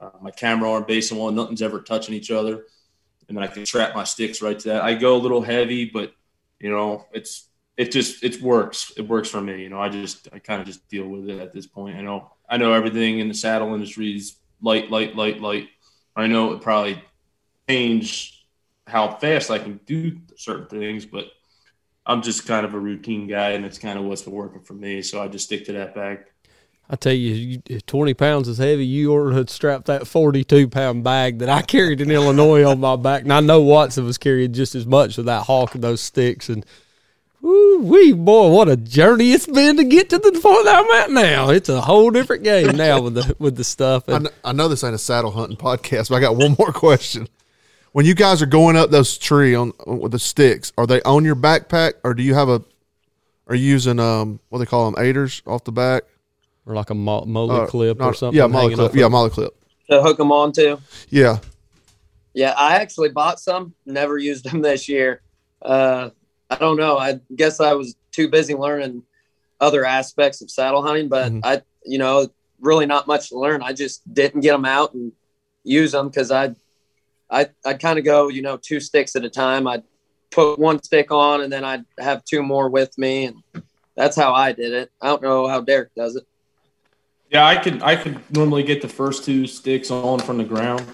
uh, 0.00 0.10
my 0.20 0.30
camera 0.30 0.70
arm 0.70 0.84
base 0.86 1.10
in 1.10 1.16
one. 1.16 1.34
Nothing's 1.34 1.62
ever 1.62 1.80
touching 1.80 2.14
each 2.14 2.30
other, 2.30 2.64
and 3.28 3.36
then 3.36 3.42
I 3.42 3.46
can 3.46 3.64
strap 3.64 3.94
my 3.94 4.04
sticks 4.04 4.42
right 4.42 4.58
to 4.58 4.68
that. 4.68 4.82
I 4.82 4.94
go 4.94 5.16
a 5.16 5.18
little 5.18 5.42
heavy, 5.42 5.86
but 5.86 6.12
you 6.60 6.70
know 6.70 7.06
it's 7.12 7.48
it 7.76 7.90
just 7.90 8.22
it 8.22 8.40
works. 8.42 8.92
It 8.96 9.08
works 9.08 9.30
for 9.30 9.40
me. 9.40 9.62
You 9.62 9.70
know, 9.70 9.80
I 9.80 9.88
just 9.88 10.28
I 10.32 10.38
kind 10.38 10.60
of 10.60 10.66
just 10.66 10.86
deal 10.88 11.08
with 11.08 11.28
it 11.28 11.40
at 11.40 11.52
this 11.52 11.66
point. 11.66 11.96
I 11.96 12.02
know 12.02 12.30
I 12.48 12.58
know 12.58 12.72
everything 12.72 13.20
in 13.20 13.28
the 13.28 13.34
saddle 13.34 13.74
industry 13.74 14.14
is 14.14 14.36
light, 14.60 14.90
light, 14.90 15.16
light, 15.16 15.40
light. 15.40 15.68
I 16.14 16.26
know 16.26 16.52
it 16.52 16.60
probably 16.60 17.02
change 17.68 18.33
how 18.86 19.16
fast 19.16 19.50
I 19.50 19.58
can 19.58 19.80
do 19.86 20.18
certain 20.36 20.66
things, 20.66 21.06
but 21.06 21.26
I'm 22.06 22.22
just 22.22 22.46
kind 22.46 22.66
of 22.66 22.74
a 22.74 22.78
routine 22.78 23.26
guy, 23.26 23.50
and 23.50 23.64
it's 23.64 23.78
kind 23.78 23.98
of 23.98 24.04
what's 24.04 24.22
been 24.22 24.34
working 24.34 24.60
for 24.60 24.74
me. 24.74 25.02
So 25.02 25.22
I 25.22 25.28
just 25.28 25.46
stick 25.46 25.64
to 25.66 25.72
that 25.72 25.94
bag. 25.94 26.20
I 26.90 26.96
tell 26.96 27.14
you, 27.14 27.32
you, 27.32 27.62
if 27.66 27.86
20 27.86 28.12
pounds 28.12 28.46
is 28.46 28.58
heavy, 28.58 28.84
you 28.84 29.10
ought 29.14 29.30
to 29.46 29.50
strap 29.50 29.86
that 29.86 30.06
42 30.06 30.68
pound 30.68 31.02
bag 31.02 31.38
that 31.38 31.48
I 31.48 31.62
carried 31.62 32.02
in 32.02 32.10
Illinois 32.10 32.62
on 32.62 32.78
my 32.80 32.96
back. 32.96 33.22
And 33.22 33.32
I 33.32 33.40
know 33.40 33.62
Watson 33.62 34.04
was 34.04 34.18
carrying 34.18 34.52
just 34.52 34.74
as 34.74 34.84
much 34.84 35.16
with 35.16 35.24
that 35.24 35.44
hawk 35.44 35.74
and 35.74 35.82
those 35.82 36.02
sticks. 36.02 36.50
And 36.50 36.66
woo 37.40 37.78
wee, 37.78 38.12
boy, 38.12 38.50
what 38.50 38.68
a 38.68 38.76
journey 38.76 39.32
it's 39.32 39.46
been 39.46 39.78
to 39.78 39.84
get 39.84 40.10
to 40.10 40.18
the 40.18 40.32
point 40.32 40.68
I'm 40.68 40.90
at 41.00 41.10
now. 41.10 41.48
It's 41.48 41.70
a 41.70 41.80
whole 41.80 42.10
different 42.10 42.44
game 42.44 42.76
now 42.76 43.00
with 43.00 43.14
the 43.14 43.34
with 43.38 43.56
the 43.56 43.64
stuff. 43.64 44.06
I, 44.06 44.16
And 44.16 44.24
kn- 44.26 44.34
I 44.44 44.52
know 44.52 44.68
this 44.68 44.84
ain't 44.84 44.94
a 44.94 44.98
saddle 44.98 45.30
hunting 45.30 45.56
podcast, 45.56 46.10
but 46.10 46.16
I 46.16 46.20
got 46.20 46.36
one 46.36 46.54
more 46.58 46.70
question. 46.72 47.28
When 47.94 48.04
you 48.06 48.14
guys 48.16 48.42
are 48.42 48.46
going 48.46 48.74
up 48.76 48.90
those 48.90 49.16
tree 49.16 49.54
on 49.54 49.72
with 49.86 50.10
the 50.10 50.18
sticks, 50.18 50.72
are 50.76 50.84
they 50.84 51.00
on 51.02 51.24
your 51.24 51.36
backpack, 51.36 51.92
or 52.02 52.12
do 52.12 52.24
you 52.24 52.34
have 52.34 52.48
a? 52.48 52.60
Are 53.46 53.54
you 53.54 53.64
using 53.70 54.00
um 54.00 54.40
what 54.48 54.58
they 54.58 54.66
call 54.66 54.90
them 54.90 55.00
aiders 55.02 55.42
off 55.46 55.62
the 55.62 55.70
back? 55.72 56.02
or 56.66 56.74
like 56.74 56.88
a 56.88 56.94
mo- 56.94 57.24
MOLLE 57.26 57.50
Uh, 57.52 57.66
clip 57.66 58.00
or 58.00 58.14
something. 58.14 58.36
Yeah, 58.38 58.46
MOLLE 58.46 58.70
clip. 58.74 58.94
Yeah, 58.96 59.04
of- 59.04 59.12
MOLLE 59.12 59.28
clip. 59.30 59.54
To 59.90 60.00
hook 60.02 60.16
them 60.16 60.32
onto. 60.32 60.78
Yeah. 61.10 61.36
Yeah, 62.32 62.54
I 62.56 62.76
actually 62.76 63.10
bought 63.10 63.38
some, 63.38 63.74
never 63.84 64.16
used 64.16 64.44
them 64.50 64.62
this 64.68 64.88
year. 64.88 65.20
Uh, 65.60 66.08
I 66.48 66.56
don't 66.56 66.78
know. 66.78 66.96
I 66.96 67.20
guess 67.36 67.60
I 67.60 67.74
was 67.74 67.94
too 68.12 68.28
busy 68.28 68.54
learning 68.54 69.02
other 69.60 69.84
aspects 69.84 70.40
of 70.40 70.50
saddle 70.50 70.80
hunting, 70.82 71.08
but 71.08 71.30
Mhm. 71.32 71.40
I, 71.44 71.60
you 71.84 71.98
know, 71.98 72.28
really 72.60 72.86
not 72.86 73.06
much 73.06 73.28
to 73.28 73.38
learn. 73.38 73.62
I 73.62 73.74
just 73.74 74.00
didn't 74.14 74.40
get 74.40 74.52
them 74.52 74.64
out 74.64 74.94
and 74.94 75.12
use 75.64 75.92
them 75.92 76.08
because 76.08 76.30
I, 76.30 76.54
I, 77.34 77.48
I'd 77.66 77.80
kind 77.80 77.98
of 77.98 78.04
go, 78.04 78.28
you 78.28 78.42
know, 78.42 78.56
two 78.56 78.78
sticks 78.78 79.16
at 79.16 79.24
a 79.24 79.30
time. 79.30 79.66
I'd 79.66 79.82
put 80.30 80.58
one 80.58 80.82
stick 80.82 81.10
on 81.10 81.42
and 81.42 81.52
then 81.52 81.64
I'd 81.64 81.84
have 81.98 82.24
two 82.24 82.42
more 82.42 82.68
with 82.68 82.96
me. 82.96 83.26
And 83.26 83.62
that's 83.96 84.16
how 84.16 84.32
I 84.32 84.52
did 84.52 84.72
it. 84.72 84.90
I 85.02 85.08
don't 85.08 85.22
know 85.22 85.48
how 85.48 85.60
Derek 85.60 85.94
does 85.94 86.16
it. 86.16 86.24
Yeah, 87.30 87.46
I 87.46 87.56
could 87.56 87.82
I 87.82 87.96
could 87.96 88.20
normally 88.32 88.62
get 88.62 88.80
the 88.80 88.88
first 88.88 89.24
two 89.24 89.46
sticks 89.48 89.90
on 89.90 90.20
from 90.20 90.38
the 90.38 90.44
ground, 90.44 90.86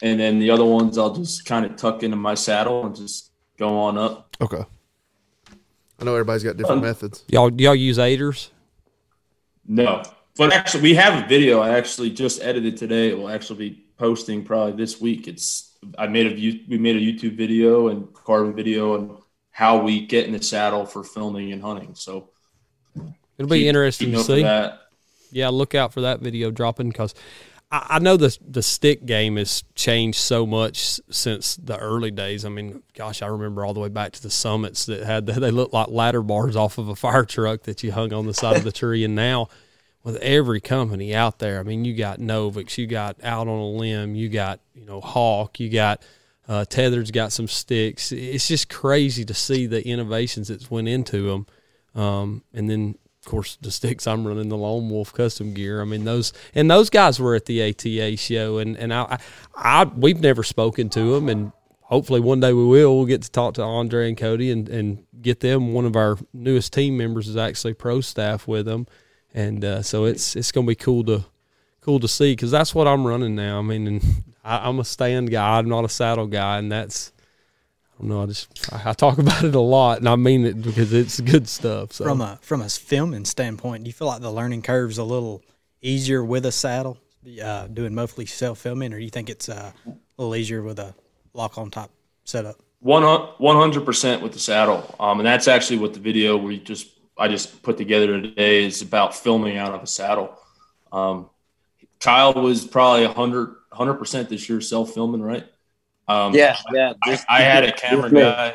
and 0.00 0.18
then 0.18 0.38
the 0.38 0.50
other 0.50 0.64
ones 0.64 0.96
I'll 0.96 1.14
just 1.14 1.44
kind 1.44 1.66
of 1.66 1.76
tuck 1.76 2.02
into 2.02 2.16
my 2.16 2.34
saddle 2.34 2.86
and 2.86 2.96
just 2.96 3.32
go 3.58 3.78
on 3.78 3.98
up. 3.98 4.34
Okay. 4.40 4.64
I 6.00 6.04
know 6.04 6.12
everybody's 6.14 6.42
got 6.42 6.56
different 6.56 6.78
Um, 6.78 6.88
methods. 6.88 7.24
Y'all 7.28 7.52
y'all 7.60 7.74
use 7.74 7.98
aiders? 7.98 8.50
No, 9.66 10.02
but 10.38 10.54
actually 10.54 10.82
we 10.84 10.94
have 10.94 11.22
a 11.22 11.28
video. 11.28 11.60
I 11.60 11.76
actually 11.76 12.10
just 12.10 12.40
edited 12.40 12.78
today. 12.78 13.10
It 13.10 13.18
will 13.18 13.28
actually 13.28 13.58
be 13.58 13.84
posting 14.02 14.42
probably 14.44 14.72
this 14.72 15.00
week. 15.00 15.28
It's 15.28 15.76
I 15.96 16.08
made 16.08 16.26
a 16.26 16.34
we 16.68 16.76
made 16.76 16.96
a 16.96 17.00
YouTube 17.00 17.36
video 17.36 17.86
and 17.86 18.12
carbon 18.12 18.52
video 18.52 18.96
and 18.96 19.12
how 19.52 19.78
we 19.78 20.04
get 20.06 20.26
in 20.26 20.32
the 20.32 20.42
saddle 20.42 20.84
for 20.86 21.04
filming 21.04 21.52
and 21.52 21.62
hunting. 21.62 21.94
So 21.94 22.30
It'll 22.96 23.48
be 23.48 23.60
keep- 23.60 23.68
interesting 23.68 24.08
keep 24.08 24.18
to 24.18 24.24
see. 24.24 24.42
that. 24.42 24.80
Yeah, 25.30 25.48
look 25.50 25.74
out 25.76 25.92
for 25.92 26.00
that 26.00 26.18
video 26.20 26.50
dropping 26.50 26.88
because 26.88 27.14
I, 27.70 27.86
I 27.90 27.98
know 28.00 28.16
the 28.16 28.36
the 28.46 28.62
stick 28.62 29.06
game 29.06 29.36
has 29.36 29.62
changed 29.76 30.18
so 30.18 30.46
much 30.46 31.00
since 31.08 31.54
the 31.54 31.78
early 31.78 32.10
days. 32.10 32.44
I 32.44 32.48
mean, 32.48 32.82
gosh, 32.94 33.22
I 33.22 33.26
remember 33.28 33.64
all 33.64 33.72
the 33.72 33.80
way 33.80 33.88
back 33.88 34.12
to 34.12 34.22
the 34.22 34.30
summits 34.30 34.84
that 34.86 35.04
had 35.04 35.26
the, 35.26 35.32
they 35.40 35.52
looked 35.52 35.72
like 35.72 35.88
ladder 35.88 36.22
bars 36.22 36.56
off 36.56 36.76
of 36.76 36.88
a 36.88 36.96
fire 36.96 37.24
truck 37.24 37.62
that 37.62 37.84
you 37.84 37.92
hung 37.92 38.12
on 38.12 38.26
the 38.26 38.34
side 38.34 38.56
of 38.56 38.64
the 38.64 38.72
tree. 38.72 39.04
And 39.04 39.14
now, 39.14 39.48
with 40.04 40.16
every 40.16 40.60
company 40.60 41.14
out 41.14 41.38
there, 41.38 41.60
I 41.60 41.62
mean, 41.62 41.84
you 41.84 41.94
got 41.94 42.18
Novix, 42.18 42.76
you 42.78 42.86
got 42.86 43.22
Out 43.22 43.48
on 43.48 43.58
a 43.58 43.68
Limb, 43.70 44.14
you 44.14 44.28
got 44.28 44.60
you 44.74 44.84
know 44.84 45.00
Hawk, 45.00 45.60
you 45.60 45.70
got 45.70 46.02
uh, 46.48 46.64
Tethered's 46.64 47.10
got 47.10 47.32
some 47.32 47.48
sticks. 47.48 48.12
It's 48.12 48.48
just 48.48 48.68
crazy 48.68 49.24
to 49.24 49.34
see 49.34 49.66
the 49.66 49.86
innovations 49.86 50.48
that's 50.48 50.70
went 50.70 50.88
into 50.88 51.28
them. 51.30 51.46
Um, 51.94 52.42
and 52.52 52.68
then 52.68 52.98
of 53.24 53.30
course 53.30 53.56
the 53.60 53.70
sticks 53.70 54.06
I'm 54.06 54.26
running 54.26 54.48
the 54.48 54.56
Lone 54.56 54.90
Wolf 54.90 55.12
custom 55.12 55.54
gear. 55.54 55.80
I 55.80 55.84
mean 55.84 56.04
those 56.04 56.32
and 56.54 56.70
those 56.70 56.90
guys 56.90 57.20
were 57.20 57.34
at 57.34 57.44
the 57.44 57.62
ATA 57.62 58.16
show 58.16 58.58
and 58.58 58.76
and 58.76 58.92
I, 58.92 59.18
I, 59.54 59.82
I 59.82 59.84
we've 59.84 60.20
never 60.20 60.42
spoken 60.42 60.88
to 60.90 61.14
them 61.14 61.28
and 61.28 61.52
hopefully 61.82 62.20
one 62.20 62.40
day 62.40 62.52
we 62.52 62.64
will. 62.64 62.96
We'll 62.96 63.06
get 63.06 63.22
to 63.22 63.30
talk 63.30 63.54
to 63.54 63.62
Andre 63.62 64.08
and 64.08 64.16
Cody 64.16 64.50
and 64.50 64.68
and 64.68 65.04
get 65.20 65.40
them. 65.40 65.72
One 65.72 65.84
of 65.84 65.94
our 65.94 66.18
newest 66.32 66.72
team 66.72 66.96
members 66.96 67.28
is 67.28 67.36
actually 67.36 67.74
pro 67.74 68.00
staff 68.00 68.48
with 68.48 68.66
them, 68.66 68.86
and 69.34 69.64
uh, 69.64 69.82
so 69.82 70.04
it's 70.04 70.36
it's 70.36 70.52
gonna 70.52 70.66
be 70.66 70.74
cool 70.74 71.04
to 71.04 71.24
cool 71.80 72.00
to 72.00 72.08
see 72.08 72.32
because 72.32 72.50
that's 72.50 72.74
what 72.74 72.86
I'm 72.86 73.06
running 73.06 73.34
now. 73.34 73.58
I 73.58 73.62
mean, 73.62 73.86
and 73.86 74.02
I, 74.44 74.68
I'm 74.68 74.78
a 74.78 74.84
stand 74.84 75.30
guy. 75.30 75.58
I'm 75.58 75.68
not 75.68 75.84
a 75.84 75.88
saddle 75.88 76.26
guy, 76.26 76.58
and 76.58 76.70
that's 76.70 77.12
I 77.94 78.00
don't 78.02 78.08
know. 78.08 78.22
I 78.22 78.26
just 78.26 78.72
I, 78.72 78.90
I 78.90 78.92
talk 78.92 79.18
about 79.18 79.44
it 79.44 79.54
a 79.54 79.60
lot, 79.60 79.98
and 79.98 80.08
I 80.08 80.16
mean 80.16 80.44
it 80.44 80.62
because 80.62 80.92
it's 80.92 81.20
good 81.20 81.48
stuff. 81.48 81.92
So 81.92 82.04
From 82.04 82.20
a 82.20 82.38
from 82.42 82.62
a 82.62 82.68
filming 82.68 83.24
standpoint, 83.24 83.84
do 83.84 83.88
you 83.88 83.94
feel 83.94 84.08
like 84.08 84.22
the 84.22 84.32
learning 84.32 84.62
curve's 84.62 84.98
a 84.98 85.04
little 85.04 85.42
easier 85.80 86.24
with 86.24 86.46
a 86.46 86.52
saddle, 86.52 86.98
uh, 87.42 87.66
doing 87.66 87.94
mostly 87.94 88.26
self 88.26 88.58
filming, 88.58 88.92
or 88.92 88.98
do 88.98 89.04
you 89.04 89.10
think 89.10 89.30
it's 89.30 89.48
uh, 89.48 89.72
a 89.86 89.92
little 90.16 90.36
easier 90.36 90.62
with 90.62 90.78
a 90.78 90.94
lock 91.34 91.58
on 91.58 91.70
top 91.70 91.90
setup? 92.24 92.56
One 92.80 93.02
hundred 93.56 93.84
percent 93.84 94.22
with 94.22 94.32
the 94.32 94.40
saddle, 94.40 94.94
um, 94.98 95.20
and 95.20 95.26
that's 95.26 95.46
actually 95.46 95.78
what 95.78 95.94
the 95.94 96.00
video 96.00 96.36
we 96.36 96.58
just 96.58 96.88
I 97.18 97.28
just 97.28 97.62
put 97.62 97.76
together 97.76 98.20
today 98.20 98.64
is 98.64 98.82
about 98.82 99.14
filming 99.14 99.56
out 99.56 99.74
of 99.74 99.82
a 99.82 99.86
saddle. 99.86 100.38
Um, 100.90 101.28
Kyle 102.00 102.32
was 102.34 102.66
probably 102.66 103.06
100 103.06 103.94
percent 103.94 104.28
this 104.28 104.48
year 104.48 104.60
self 104.60 104.92
filming, 104.94 105.22
right? 105.22 105.46
Um, 106.08 106.34
yeah, 106.34 106.56
yeah. 106.72 106.94
I, 107.04 107.18
I, 107.28 107.42
had 107.42 107.64
a 107.64 107.72
camera 107.72 108.10
guy. 108.10 108.54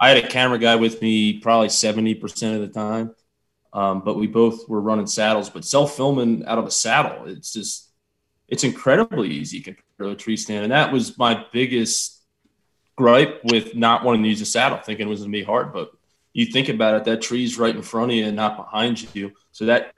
I 0.00 0.08
had 0.08 0.24
a 0.24 0.28
camera 0.28 0.58
guy 0.58 0.76
with 0.76 1.02
me 1.02 1.40
probably 1.40 1.68
seventy 1.68 2.14
percent 2.14 2.54
of 2.54 2.60
the 2.60 2.68
time, 2.68 3.14
um, 3.72 4.02
but 4.04 4.16
we 4.16 4.26
both 4.26 4.68
were 4.68 4.80
running 4.80 5.06
saddles. 5.06 5.50
But 5.50 5.64
self 5.64 5.96
filming 5.96 6.46
out 6.46 6.58
of 6.58 6.66
a 6.66 6.70
saddle, 6.70 7.26
it's 7.26 7.52
just 7.52 7.90
it's 8.46 8.64
incredibly 8.64 9.28
easy 9.28 9.60
compared 9.60 9.82
to 9.98 10.10
a 10.10 10.14
tree 10.14 10.36
stand, 10.36 10.64
and 10.64 10.72
that 10.72 10.92
was 10.92 11.18
my 11.18 11.44
biggest 11.52 12.22
gripe 12.96 13.40
with 13.44 13.74
not 13.74 14.04
wanting 14.04 14.22
to 14.22 14.28
use 14.28 14.40
a 14.40 14.46
saddle, 14.46 14.78
thinking 14.78 15.06
it 15.06 15.10
was 15.10 15.20
going 15.20 15.32
to 15.32 15.38
be 15.38 15.44
hard. 15.44 15.72
But 15.72 15.90
you 16.32 16.46
think 16.46 16.68
about 16.68 16.94
it, 16.94 17.04
that 17.04 17.22
tree's 17.22 17.58
right 17.58 17.74
in 17.74 17.82
front 17.82 18.10
of 18.10 18.16
you 18.16 18.26
and 18.26 18.36
not 18.36 18.56
behind 18.56 19.14
you. 19.14 19.32
So 19.52 19.66
that 19.66 19.94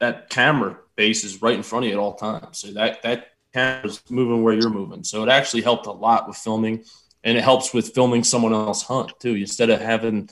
that 0.00 0.30
camera 0.30 0.78
base 0.96 1.24
is 1.24 1.42
right 1.42 1.54
in 1.54 1.62
front 1.62 1.84
of 1.84 1.90
you 1.90 1.96
at 1.96 2.00
all 2.00 2.14
times. 2.14 2.58
So 2.58 2.72
that 2.72 3.02
that 3.02 3.28
camera's 3.52 4.02
moving 4.10 4.42
where 4.42 4.54
you're 4.54 4.70
moving. 4.70 5.04
So 5.04 5.22
it 5.22 5.28
actually 5.28 5.62
helped 5.62 5.86
a 5.86 5.92
lot 5.92 6.26
with 6.26 6.36
filming, 6.36 6.84
and 7.24 7.36
it 7.36 7.44
helps 7.44 7.72
with 7.74 7.94
filming 7.94 8.24
someone 8.24 8.52
else 8.52 8.82
hunt 8.82 9.12
too. 9.20 9.34
Instead 9.34 9.70
of 9.70 9.80
having 9.80 10.30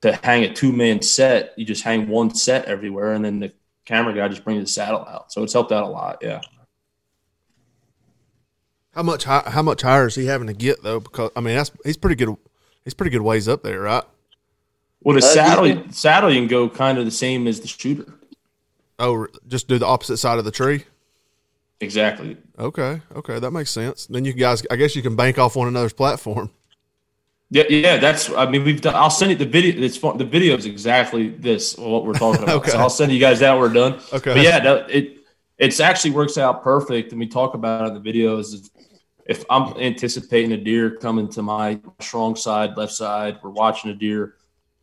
to 0.00 0.12
hang 0.22 0.44
a 0.44 0.52
two 0.52 0.72
man 0.72 1.02
set, 1.02 1.54
you 1.56 1.64
just 1.64 1.82
hang 1.82 2.08
one 2.08 2.34
set 2.34 2.66
everywhere, 2.66 3.12
and 3.12 3.24
then 3.24 3.40
the 3.40 3.52
camera 3.84 4.14
guy 4.14 4.28
just 4.28 4.44
brings 4.44 4.62
the 4.62 4.68
saddle 4.68 5.04
out. 5.04 5.32
So 5.32 5.42
it's 5.42 5.52
helped 5.52 5.72
out 5.72 5.84
a 5.84 5.88
lot. 5.88 6.18
Yeah. 6.22 6.40
How 8.92 9.02
much 9.02 9.24
how 9.24 9.62
much 9.62 9.82
higher 9.82 10.06
is 10.06 10.14
he 10.14 10.26
having 10.26 10.46
to 10.46 10.52
get 10.52 10.82
though? 10.82 11.00
Because 11.00 11.30
I 11.34 11.40
mean, 11.40 11.56
that's 11.56 11.72
he's 11.84 11.96
pretty 11.96 12.16
good. 12.16 12.36
He's 12.84 12.94
pretty 12.94 13.10
good 13.10 13.22
ways 13.22 13.48
up 13.48 13.62
there, 13.62 13.80
right? 13.80 14.04
Well, 15.04 15.14
the 15.14 15.24
uh, 15.24 15.30
saddle 15.32 15.66
yeah. 15.68 15.82
saddle 15.90 16.32
you 16.32 16.40
can 16.40 16.48
go 16.48 16.68
kind 16.68 16.98
of 16.98 17.04
the 17.04 17.10
same 17.10 17.46
as 17.46 17.60
the 17.60 17.68
shooter. 17.68 18.12
Oh, 18.98 19.26
just 19.46 19.68
do 19.68 19.78
the 19.78 19.86
opposite 19.86 20.16
side 20.16 20.38
of 20.38 20.44
the 20.44 20.50
tree. 20.50 20.84
Exactly. 21.80 22.36
Okay. 22.58 23.00
Okay, 23.14 23.38
that 23.38 23.50
makes 23.50 23.70
sense. 23.70 24.06
Then 24.06 24.24
you 24.24 24.32
guys, 24.32 24.64
I 24.70 24.76
guess, 24.76 24.96
you 24.96 25.02
can 25.02 25.16
bank 25.16 25.38
off 25.38 25.56
one 25.56 25.68
another's 25.68 25.92
platform. 25.92 26.50
Yeah, 27.50 27.64
yeah. 27.68 27.98
That's. 27.98 28.30
I 28.30 28.48
mean, 28.48 28.64
we've 28.64 28.80
done. 28.80 28.94
I'll 28.94 29.10
send 29.10 29.30
you 29.30 29.36
the 29.36 29.46
video. 29.46 29.80
It's 29.82 29.96
fun. 29.96 30.16
The 30.16 30.24
video 30.24 30.56
is 30.56 30.66
exactly 30.66 31.28
this 31.28 31.76
what 31.76 32.06
we're 32.06 32.14
talking 32.14 32.42
about. 32.42 32.56
okay. 32.62 32.70
So 32.70 32.78
I'll 32.78 32.90
send 32.90 33.12
you 33.12 33.20
guys 33.20 33.40
that. 33.40 33.58
We're 33.58 33.72
done. 33.72 34.00
Okay. 34.12 34.34
But 34.34 34.42
yeah, 34.42 34.86
it 34.88 35.18
it's 35.58 35.80
actually 35.80 36.12
works 36.12 36.38
out 36.38 36.62
perfect, 36.62 37.12
and 37.12 37.20
we 37.20 37.26
talk 37.26 37.54
about 37.54 37.84
it 37.84 37.94
in 37.94 38.02
the 38.02 38.12
videos 38.12 38.70
if 39.26 39.44
I'm 39.48 39.76
anticipating 39.78 40.52
a 40.52 40.56
deer 40.56 40.96
coming 40.96 41.28
to 41.30 41.42
my 41.42 41.80
strong 42.00 42.36
side, 42.36 42.76
left 42.76 42.92
side, 42.92 43.38
we're 43.42 43.50
watching 43.50 43.90
a 43.90 43.94
deer, 43.94 44.34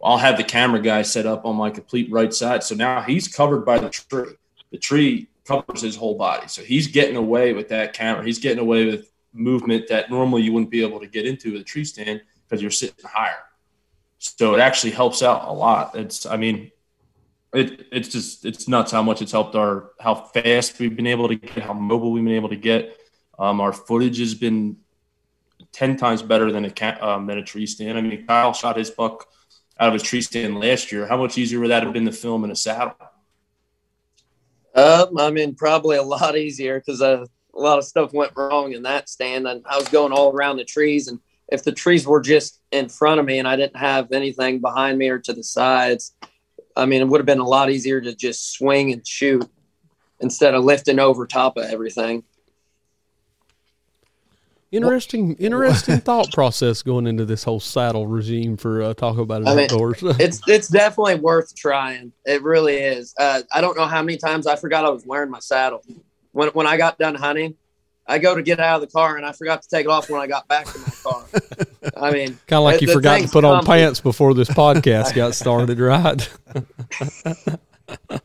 I'll 0.04 0.18
have 0.18 0.38
the 0.38 0.44
camera 0.44 0.82
guy 0.82 1.02
set 1.02 1.26
up 1.26 1.46
on 1.46 1.56
my 1.56 1.70
complete 1.70 2.12
right 2.12 2.34
side. 2.34 2.64
So 2.64 2.76
now 2.76 3.02
he's 3.02 3.28
covered 3.28 3.66
by 3.66 3.78
the 3.78 3.90
tree. 3.90 4.34
The 4.72 4.78
tree 4.78 5.28
covers 5.46 5.82
his 5.82 5.96
whole 5.96 6.18
body. 6.18 6.48
So 6.48 6.62
he's 6.62 6.88
getting 6.88 7.16
away 7.16 7.54
with 7.54 7.70
that 7.70 7.94
camera. 7.94 8.26
He's 8.26 8.40
getting 8.40 8.60
away 8.60 8.86
with 8.86 9.12
movement 9.34 9.88
that 9.90 10.10
normally 10.10 10.44
you 10.44 10.54
wouldn't 10.54 10.72
be 10.72 10.82
able 10.82 11.00
to 11.00 11.08
get 11.08 11.26
into 11.26 11.54
with 11.54 11.62
a 11.62 11.64
tree 11.66 11.86
stand 11.86 12.22
because 12.48 12.62
you're 12.62 12.72
sitting 12.72 13.06
higher. 13.06 13.44
So 14.20 14.56
it 14.56 14.60
actually 14.60 14.92
helps 14.92 15.24
out 15.24 15.48
a 15.48 15.52
lot. 15.52 15.96
It's, 15.96 16.26
I 16.26 16.38
mean, 16.38 16.72
it, 17.54 17.88
it's 17.92 18.08
just, 18.08 18.46
it's 18.46 18.68
nuts 18.68 18.92
how 18.92 19.04
much 19.04 19.22
it's 19.22 19.32
helped 19.32 19.56
our, 19.56 19.92
how 20.00 20.16
fast 20.16 20.80
we've 20.80 20.96
been 20.96 21.08
able 21.08 21.28
to 21.28 21.36
get, 21.36 21.64
how 21.64 21.74
mobile 21.74 22.12
we've 22.12 22.24
been 22.24 22.34
able 22.34 22.50
to 22.50 22.56
get 22.56 22.98
um, 23.40 23.60
our 23.60 23.74
footage 23.74 24.20
has 24.20 24.36
been 24.36 24.78
ten 25.72 25.98
times 25.98 26.22
better 26.22 26.52
than 26.52 26.66
a 26.66 27.06
um, 27.06 27.26
than 27.28 27.38
a 27.38 27.44
tree 27.44 27.66
stand. 27.66 27.98
I 27.98 28.02
mean, 28.02 28.26
Kyle 28.28 28.54
shot 28.54 28.78
his 28.78 28.90
buck 28.90 29.28
out 29.82 29.96
of 29.96 30.00
a 30.00 30.04
tree 30.04 30.22
stand 30.22 30.60
last 30.60 30.92
year. 30.92 31.08
How 31.08 31.18
much 31.18 31.40
easier 31.40 31.60
would 31.60 31.72
that 31.72 31.82
have 31.82 31.92
been 31.92 32.06
to 32.06 32.12
film 32.12 32.44
in 32.44 32.52
a 32.52 32.56
saddle? 32.56 32.96
Um, 34.76 35.18
I 35.18 35.32
mean, 35.32 35.56
probably 35.56 35.98
a 35.98 36.04
lot 36.04 36.38
easier 36.38 36.80
because 36.80 37.02
uh, 37.02 37.26
a 37.56 37.60
lot 37.60 37.80
of 37.80 37.84
stuff 37.84 38.14
went 38.14 38.32
wrong 38.36 38.74
in 38.74 38.84
that 38.84 39.10
stand. 39.10 39.48
And 39.48 39.66
I 39.68 39.78
was 39.78 39.88
going 39.88 40.14
all 40.14 40.32
around 40.32 40.58
the 40.58 40.66
trees, 40.66 41.08
and 41.08 41.20
if 41.52 41.64
the 41.64 41.72
trees 41.72 42.06
were 42.06 42.22
just 42.22 42.62
in 42.72 42.90
front 42.90 43.20
of 43.20 43.26
me 43.26 43.40
and 43.40 43.48
I 43.48 43.56
didn't 43.56 43.76
have 43.76 44.12
anything 44.12 44.62
behind 44.62 45.00
me 45.00 45.10
or 45.10 45.18
to 45.20 45.34
the 45.34 45.44
sides, 45.44 46.16
I 46.76 46.86
mean, 46.86 47.02
it 47.02 47.08
would 47.08 47.20
have 47.20 47.26
been 47.26 47.40
a 47.40 47.48
lot 47.48 47.72
easier 47.72 48.00
to 48.00 48.16
just 48.16 48.54
swing 48.54 48.94
and 48.94 49.06
shoot 49.06 49.50
instead 50.22 50.54
of 50.54 50.64
lifting 50.64 51.00
over 51.00 51.26
top 51.26 51.58
of 51.58 51.66
everything. 51.66 52.24
Interesting, 54.72 55.36
interesting 55.36 56.00
thought 56.00 56.32
process 56.32 56.82
going 56.82 57.06
into 57.06 57.26
this 57.26 57.44
whole 57.44 57.60
saddle 57.60 58.08
regime 58.08 58.56
for 58.56 58.82
uh, 58.82 58.94
Taco 58.94 59.26
Bell 59.26 59.48
I 59.48 59.56
mean, 59.56 59.64
outdoors. 59.66 59.98
it's 60.02 60.40
it's 60.48 60.70
definitely 60.70 61.16
worth 61.16 61.54
trying. 61.54 62.14
It 62.26 62.42
really 62.42 62.78
is. 62.78 63.14
Uh, 63.20 63.42
I 63.54 63.60
don't 63.60 63.76
know 63.76 63.86
how 63.86 64.02
many 64.02 64.18
times 64.18 64.48
I 64.48 64.56
forgot 64.56 64.86
I 64.86 64.90
was 64.90 65.06
wearing 65.06 65.30
my 65.30 65.40
saddle 65.40 65.84
when 66.32 66.50
when 66.50 66.68
I 66.68 66.78
got 66.78 66.98
done 66.98 67.16
hunting. 67.16 67.56
I 68.08 68.18
go 68.18 68.34
to 68.36 68.42
get 68.42 68.60
out 68.60 68.82
of 68.82 68.82
the 68.82 68.92
car 68.94 69.18
and 69.18 69.26
I 69.26 69.32
forgot 69.32 69.62
to 69.62 69.70
take 69.70 69.86
it 69.86 69.90
off 69.90 70.10
when 70.10 70.22
I 70.22 70.28
got 70.28 70.48
back 70.48 70.66
to 70.68 70.80
my 70.80 70.90
car. 71.04 71.26
I 71.98 72.12
mean, 72.12 72.28
kind 72.48 72.58
of 72.58 72.64
like 72.64 72.82
you 72.82 72.92
forgot 72.92 73.22
to 73.22 73.28
put 73.28 73.44
on 73.44 73.66
pants 73.66 74.00
before 74.00 74.34
this 74.34 74.50
podcast 74.50 75.14
got 75.16 75.36
started, 75.36 75.80
right? 75.80 76.30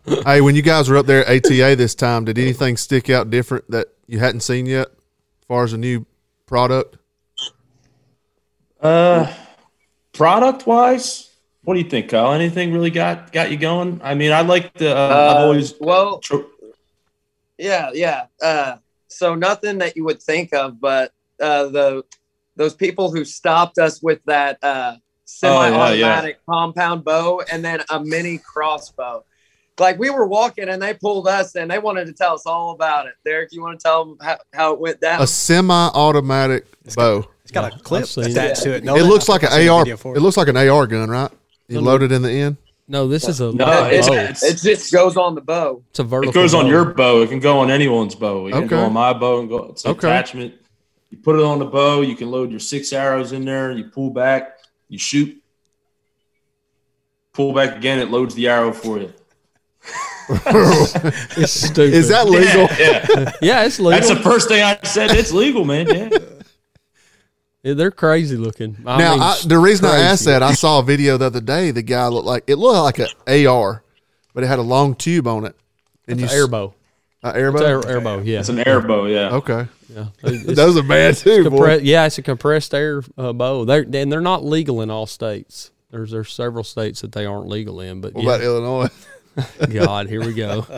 hey, 0.25 0.41
when 0.41 0.55
you 0.55 0.63
guys 0.63 0.89
were 0.89 0.97
up 0.97 1.07
there 1.07 1.25
at 1.25 1.45
ATA 1.45 1.77
this 1.77 1.95
time, 1.95 2.25
did 2.25 2.39
anything 2.39 2.77
stick 2.77 3.11
out 3.11 3.31
different 3.31 3.71
that 3.71 3.89
you 4.07 4.19
hadn't 4.19 4.41
seen 4.41 4.67
yet, 4.67 4.89
as 4.89 5.47
far 5.47 5.63
as 5.63 5.73
a 5.73 5.79
new 5.79 6.07
product? 6.47 6.97
Uh, 8.81 9.33
product 10.13 10.67
wise, 10.67 11.31
what 11.63 11.75
do 11.75 11.81
you 11.81 11.89
think, 11.89 12.11
Kyle? 12.11 12.33
Anything 12.33 12.73
really 12.73 12.91
got 12.91 13.33
got 13.33 13.51
you 13.51 13.57
going? 13.57 14.01
I 14.03 14.15
mean, 14.15 14.33
I 14.33 14.43
like 14.43 14.73
the. 14.75 14.97
Uh, 14.97 15.01
uh, 15.01 15.35
I've 15.35 15.43
always 15.43 15.75
well. 15.81 16.21
yeah, 17.59 17.91
yeah. 17.93 18.27
Uh, 18.41 18.77
so 19.09 19.35
nothing 19.35 19.79
that 19.79 19.97
you 19.97 20.05
would 20.05 20.23
think 20.23 20.53
of, 20.55 20.81
but 20.81 21.13
uh, 21.41 21.67
the 21.67 22.05
those 22.55 22.75
people 22.75 23.11
who 23.11 23.25
stopped 23.25 23.79
us 23.79 24.03
with 24.03 24.21
that 24.27 24.63
uh, 24.63 24.97
semi-automatic 25.25 25.77
oh, 25.79 25.93
yeah, 25.93 26.27
yeah. 26.27 26.33
compound 26.49 27.05
bow 27.05 27.43
and 27.51 27.65
then 27.65 27.81
a 27.91 28.01
mini 28.03 28.39
crossbow 28.39 29.25
like 29.79 29.99
we 29.99 30.11
were 30.11 30.27
walking 30.27 30.69
and 30.69 30.81
they 30.81 30.95
pulled 30.95 31.29
us 31.29 31.55
and 31.55 31.71
they 31.71 31.79
wanted 31.79 32.07
to 32.07 32.13
tell 32.13 32.35
us 32.35 32.47
all 32.47 32.73
about 32.73 33.07
it. 33.07 33.15
Derek, 33.25 33.53
you 33.53 33.63
want 33.63 33.79
to 33.79 33.83
tell 33.83 34.05
them 34.05 34.19
how, 34.21 34.39
how 34.53 34.73
it 34.73 34.81
went 34.81 35.01
down? 35.01 35.23
A 35.23 35.27
semi-automatic 35.27 36.67
bow. 36.95 37.21
Got, 37.21 37.31
it's 37.43 37.53
got 37.53 37.75
a 37.75 37.79
clip 37.81 38.05
attached 38.17 38.63
to 38.63 38.75
it. 38.75 38.85
No, 38.85 38.97
it 38.97 39.05
looks 39.05 39.29
like 39.29 39.43
an 39.43 39.69
AR. 39.69 39.87
It. 39.87 40.05
it 40.05 40.21
looks 40.21 40.37
like 40.37 40.49
an 40.49 40.57
AR 40.57 40.87
gun, 40.87 41.09
right? 41.11 41.31
You 41.69 41.81
load 41.81 42.03
it 42.03 42.13
in 42.13 42.23
the 42.23 42.31
end. 42.31 42.57
No, 42.89 43.09
this 43.09 43.27
is 43.27 43.41
a 43.41 43.53
no. 43.53 43.89
It's, 43.91 44.45
it 44.45 44.59
just 44.59 44.93
goes 44.93 45.17
on 45.17 45.35
the 45.35 45.41
bow. 45.41 45.83
It's 45.91 45.99
a 45.99 46.05
vertical. 46.05 46.31
It 46.31 46.35
goes 46.35 46.53
bow. 46.53 46.61
on 46.61 46.67
your 46.69 46.85
bow. 46.85 47.23
It 47.23 47.29
can 47.29 47.41
go 47.41 47.59
on 47.59 47.71
anyone's 47.71 48.15
bow. 48.15 48.47
It 48.47 48.51
okay. 48.51 48.61
can 48.61 48.69
go 48.69 48.85
on 48.85 48.93
my 48.93 49.13
bow 49.13 49.41
and 49.41 49.49
go. 49.49 49.65
It's 49.71 49.85
an 49.85 49.91
okay. 49.93 50.07
attachment. 50.07 50.55
You 51.11 51.19
put 51.19 51.37
it 51.37 51.45
on 51.45 51.59
the 51.59 51.65
bow. 51.65 52.03
You 52.03 52.15
can 52.15 52.31
load 52.31 52.51
your 52.51 52.61
six 52.61 52.93
arrows 52.93 53.33
in 53.33 53.45
there. 53.45 53.73
You 53.73 53.85
pull 53.85 54.11
back. 54.11 54.59
You 54.89 54.99
shoot. 54.99 55.43
Pull 57.33 57.53
back 57.53 57.77
again. 57.77 57.99
It 57.99 58.11
loads 58.11 58.37
the 58.37 58.47
arrow 58.47 58.73
for 58.73 58.99
you 58.99 59.13
it's 60.29 61.53
stupid. 61.53 61.95
Is 61.95 62.09
that 62.09 62.29
legal? 62.29 62.67
Yeah, 62.79 63.07
yeah. 63.09 63.33
yeah, 63.41 63.65
it's 63.65 63.79
legal. 63.79 63.93
That's 63.93 64.09
the 64.09 64.17
first 64.17 64.49
thing 64.49 64.63
I 64.63 64.79
said. 64.83 65.13
It's 65.13 65.33
legal, 65.33 65.65
man. 65.65 65.87
Yeah. 65.87 66.19
yeah 67.63 67.75
they're 67.75 67.93
crazy 67.93 68.37
looking. 68.37 68.77
I 68.85 68.99
now, 68.99 69.13
mean, 69.13 69.23
I, 69.23 69.39
the 69.47 69.59
reason 69.59 69.89
crazy. 69.89 70.03
I 70.03 70.07
asked 70.07 70.25
that, 70.25 70.43
I 70.43 70.55
saw 70.55 70.81
a 70.81 70.83
video 70.83 71.17
the 71.17 71.27
other 71.27 71.41
day. 71.41 71.71
The 71.71 71.83
guy 71.83 72.09
looked 72.09 72.27
like 72.27 72.45
it 72.49 72.57
looked 72.57 72.99
like 72.99 73.09
an 73.27 73.47
AR, 73.47 73.85
but 74.35 74.43
it 74.43 74.49
had 74.49 74.59
a 74.59 74.63
long 74.63 74.97
tube 74.97 75.29
on 75.29 75.45
it. 75.45 75.55
And 76.09 76.21
you 76.21 76.27
air 76.27 76.49
bow. 76.49 76.75
Uh, 77.23 77.33
air 77.35 77.53
bow. 77.53 77.65
Air, 77.65 77.89
air, 77.89 78.01
bow. 78.01 78.19
Yeah, 78.19 78.41
it's 78.41 78.49
an 78.49 78.59
airbow. 78.59 79.13
Yeah. 79.13 79.37
Okay. 79.37 79.69
Yeah, 79.89 80.07
those 80.23 80.77
are 80.77 80.83
bad 80.83 81.17
too. 81.17 81.45
Compre- 81.45 81.81
yeah, 81.83 82.07
it's 82.07 82.19
a 82.19 82.23
compressed 82.23 82.75
air 82.75 83.03
uh, 83.17 83.33
bow. 83.33 83.65
They're 83.65 83.83
and 83.83 84.13
they're 84.13 84.21
not 84.21 84.45
legal 84.45 84.83
in 84.83 84.91
all 84.91 85.07
states. 85.07 85.71
There's 85.91 86.11
there's 86.11 86.33
several 86.33 86.65
states 86.65 87.01
that 87.01 87.13
they 87.13 87.27
aren't 87.27 87.49
legal 87.49 87.81
in. 87.81 88.01
But 88.01 88.15
what 88.15 88.25
yeah. 88.25 88.31
about 88.31 88.45
Illinois? 88.45 88.89
God, 89.73 90.09
here 90.09 90.25
we 90.25 90.33
go. 90.33 90.67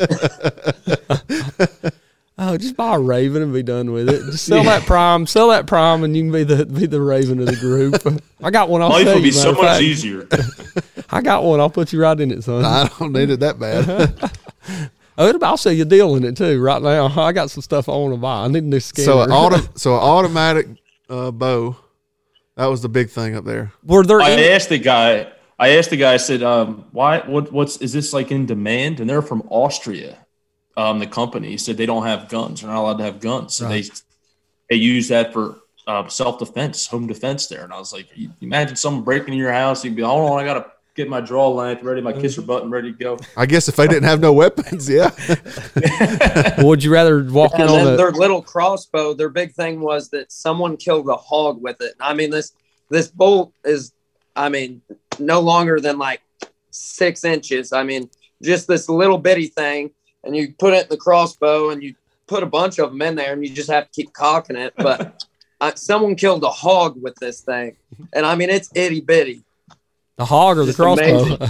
oh, 2.38 2.56
just 2.56 2.76
buy 2.76 2.96
a 2.96 3.00
Raven 3.00 3.42
and 3.42 3.52
be 3.52 3.62
done 3.62 3.92
with 3.92 4.09
it. 4.09 4.24
Just 4.30 4.46
sell 4.46 4.64
yeah. 4.64 4.78
that 4.78 4.86
Prime, 4.86 5.26
sell 5.26 5.48
that 5.48 5.66
Prime, 5.66 6.04
and 6.04 6.16
you 6.16 6.24
can 6.24 6.32
be 6.32 6.44
the 6.44 6.66
be 6.66 6.86
the 6.86 7.00
Raven 7.00 7.40
of 7.40 7.46
the 7.46 7.56
group. 7.56 8.22
I 8.42 8.50
got 8.50 8.68
one. 8.68 8.82
I'll 8.82 8.88
Life 8.90 9.06
will 9.06 9.22
be 9.22 9.30
so 9.30 9.52
much 9.52 9.62
fact. 9.62 9.82
easier. 9.82 10.26
I 11.11 11.20
got 11.20 11.44
one. 11.44 11.61
I'll 11.61 11.70
put 11.70 11.92
you 11.92 12.00
right 12.02 12.18
in 12.18 12.30
it, 12.30 12.42
son. 12.44 12.64
I 12.64 12.88
don't 12.98 13.12
need 13.12 13.30
it 13.30 13.40
that 13.40 13.59
bad. 13.59 14.32
Oh, 15.20 15.36
I'll 15.42 15.56
sell 15.56 15.72
you 15.72 15.82
a 15.82 15.84
deal 15.84 16.14
in 16.14 16.22
it 16.24 16.36
too 16.36 16.62
right 16.62 16.80
now. 16.80 17.09
I 17.20 17.32
got 17.32 17.50
some 17.50 17.61
stuff 17.61 17.88
I 17.88 17.92
want 17.92 18.14
to 18.14 18.18
buy. 18.18 18.44
I 18.44 18.48
need 18.48 18.62
a 18.62 18.66
new 18.66 18.78
scanner. 18.78 19.06
So 19.06 19.22
an 19.22 19.32
auto, 19.32 19.59
so 19.74 19.94
an 19.94 20.00
automatic 20.00 20.68
uh, 21.11 21.32
bow. 21.32 21.76
That 22.54 22.66
was 22.66 22.82
the 22.82 22.88
big 22.88 23.11
thing 23.11 23.34
up 23.34 23.44
there. 23.44 23.72
Were 23.84 24.04
there 24.04 24.20
I 24.20 24.30
any, 24.30 24.48
asked 24.48 24.68
the 24.68 24.78
guy. 24.78 25.32
I 25.59 25.70
asked 25.76 25.90
the 25.90 25.96
guy. 25.96 26.14
I 26.14 26.18
said, 26.18 26.42
um, 26.42 26.86
"Why? 26.92 27.18
What? 27.20 27.52
What's? 27.52 27.78
Is 27.78 27.92
this 27.92 28.12
like 28.12 28.30
in 28.30 28.46
demand?" 28.46 29.00
And 29.00 29.09
they're 29.11 29.22
from 29.22 29.42
Austria. 29.50 30.18
Um, 30.76 31.00
the 31.00 31.09
company 31.09 31.48
he 31.48 31.59
said 31.59 31.76
they 31.76 31.86
don't 31.86 32.06
have 32.06 32.28
guns. 32.28 32.61
They're 32.61 32.70
not 32.70 32.80
allowed 32.80 32.98
to 32.98 33.04
have 33.04 33.18
guns. 33.20 33.54
So 33.54 33.68
they 33.68 33.82
they 34.70 34.76
use 34.76 35.09
that 35.09 35.32
for 35.32 35.56
uh, 35.88 36.06
self 36.09 36.38
defense, 36.38 36.86
home 36.86 37.06
defense. 37.09 37.48
There, 37.48 37.64
and 37.64 37.72
I 37.72 37.78
was 37.78 37.92
like, 37.92 38.06
you 38.14 38.30
imagine 38.40 38.76
someone 38.76 39.02
breaking 39.02 39.34
in 39.34 39.38
your 39.38 39.52
house. 39.52 39.84
You'd 39.84 39.96
be, 39.96 40.02
hold 40.02 40.30
on, 40.30 40.38
I 40.38 40.44
gotta 40.44 40.70
get 40.94 41.09
my 41.09 41.20
draw 41.20 41.48
length 41.48 41.82
ready, 41.82 42.00
my 42.00 42.12
kisser 42.12 42.42
button 42.42 42.70
ready 42.70 42.92
to 42.92 42.98
go. 42.98 43.18
I 43.36 43.46
guess 43.46 43.68
if 43.68 43.76
they 43.76 43.86
didn't 43.86 44.04
have 44.04 44.20
no 44.20 44.32
weapons, 44.32 44.88
yeah. 44.88 45.11
would 46.59 46.82
you 46.82 46.92
rather 46.92 47.24
walk 47.24 47.54
in 47.54 47.62
And 47.62 47.70
on 47.70 47.76
then 47.76 47.84
the? 47.86 47.96
their 47.96 48.12
little 48.12 48.42
crossbow, 48.42 49.14
their 49.14 49.28
big 49.28 49.54
thing 49.54 49.80
was 49.80 50.11
that 50.11 50.30
someone 50.30 50.76
killed 50.76 51.09
a 51.09 51.16
hog 51.16 51.62
with 51.62 51.80
it. 51.80 51.94
I 52.00 52.14
mean, 52.14 52.30
this 52.30 52.52
this 52.90 53.09
bolt 53.09 53.52
is, 53.64 53.92
I 54.39 54.49
mean, 54.49 54.80
no 55.18 55.41
longer 55.41 55.80
than 55.80 55.99
like 55.99 56.22
six 56.70 57.24
inches. 57.24 57.72
I 57.72 57.82
mean, 57.82 58.09
just 58.41 58.68
this 58.68 58.89
little 58.89 59.18
bitty 59.18 59.49
thing, 59.49 59.91
and 60.22 60.36
you 60.36 60.55
put 60.59 60.74
it 60.74 60.84
in 60.84 60.89
the 60.89 60.97
crossbow, 60.97 61.70
and 61.70 61.82
you 61.82 61.95
put 62.28 62.45
a 62.45 62.47
bunch 62.47 62.78
of 62.78 62.91
them 62.91 63.03
in 63.03 63.16
there, 63.16 63.32
and 63.32 63.45
you 63.45 63.53
just 63.53 63.70
have 63.70 63.86
to 63.86 63.91
keep 63.91 64.12
cocking 64.12 64.57
it. 64.57 64.74
But 64.76 65.26
uh, 65.61 65.74
someone 65.74 66.14
killed 66.14 66.45
a 66.45 66.51
hog 66.51 67.03
with 67.03 67.16
this 67.16 67.41
thing, 67.41 67.76
and 68.12 68.24
I 68.24 68.36
mean, 68.36 68.49
it's 68.49 68.70
itty 68.74 69.01
bitty. 69.01 69.43
The 70.16 70.24
hog 70.24 70.59
or 70.59 70.64
the 70.64 70.74
crossbow? 70.74 71.36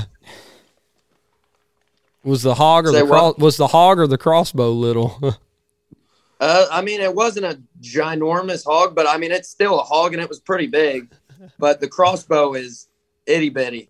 was 2.25 2.43
the 2.43 2.55
hog 2.55 2.87
or 2.87 2.93
Say 2.93 3.01
the 3.01 3.07
cross, 3.07 3.37
was 3.39 3.57
the 3.59 3.69
hog 3.69 3.99
or 3.99 4.07
the 4.07 4.19
crossbow 4.19 4.73
little? 4.73 5.37
Uh, 6.41 6.67
I 6.71 6.83
mean, 6.83 7.01
it 7.01 7.13
wasn't 7.13 7.45
a 7.47 7.61
ginormous 7.81 8.65
hog, 8.65 8.95
but 8.95 9.09
I 9.09 9.19
mean, 9.19 9.33
it's 9.33 9.49
still 9.49 9.81
a 9.81 9.83
hog, 9.83 10.13
and 10.13 10.23
it 10.23 10.29
was 10.29 10.39
pretty 10.39 10.69
big. 10.69 11.11
But 11.59 11.81
the 11.81 11.89
crossbow 11.89 12.55
is 12.55 12.89
itty 13.27 13.49
bitty. 13.51 13.89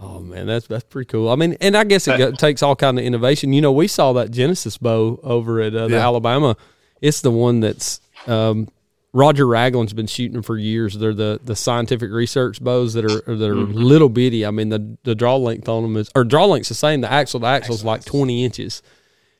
oh 0.00 0.20
man, 0.20 0.46
that's 0.46 0.66
that's 0.66 0.84
pretty 0.84 1.06
cool. 1.08 1.28
I 1.28 1.36
mean, 1.36 1.56
and 1.60 1.76
I 1.76 1.84
guess 1.84 2.08
it 2.08 2.18
go, 2.18 2.30
takes 2.46 2.62
all 2.62 2.76
kind 2.76 2.98
of 2.98 3.04
innovation. 3.04 3.52
You 3.52 3.60
know, 3.62 3.72
we 3.72 3.86
saw 3.88 4.12
that 4.14 4.30
Genesis 4.30 4.76
bow 4.78 5.20
over 5.22 5.60
at 5.60 5.74
uh, 5.74 5.88
the 5.88 5.94
Yeah. 5.94 6.02
Alabama. 6.02 6.56
It's 7.00 7.20
the 7.20 7.30
one 7.30 7.60
that's 7.60 8.00
um, 8.26 8.68
Roger 9.12 9.46
Raglin's 9.46 9.92
been 9.92 10.06
shooting 10.06 10.42
for 10.42 10.56
years. 10.56 10.94
They're 10.98 11.14
the 11.14 11.38
the 11.44 11.54
scientific 11.54 12.10
research 12.10 12.62
bows 12.62 12.94
that 12.94 13.04
are 13.04 13.36
that 13.36 13.48
are 13.48 13.54
little 13.54 14.08
bitty. 14.08 14.44
I 14.46 14.50
mean, 14.50 14.70
the 14.70 14.96
the 15.04 15.14
draw 15.14 15.36
length 15.36 15.68
on 15.68 15.82
them 15.82 15.96
is 15.96 16.10
or 16.16 16.24
draw 16.24 16.46
length's 16.46 16.70
the 16.70 16.74
same. 16.74 17.00
The 17.02 17.12
axle 17.12 17.40
to 17.40 17.46
axle 17.46 17.74
is 17.74 17.84
like 17.84 18.04
twenty 18.04 18.44
inches, 18.44 18.82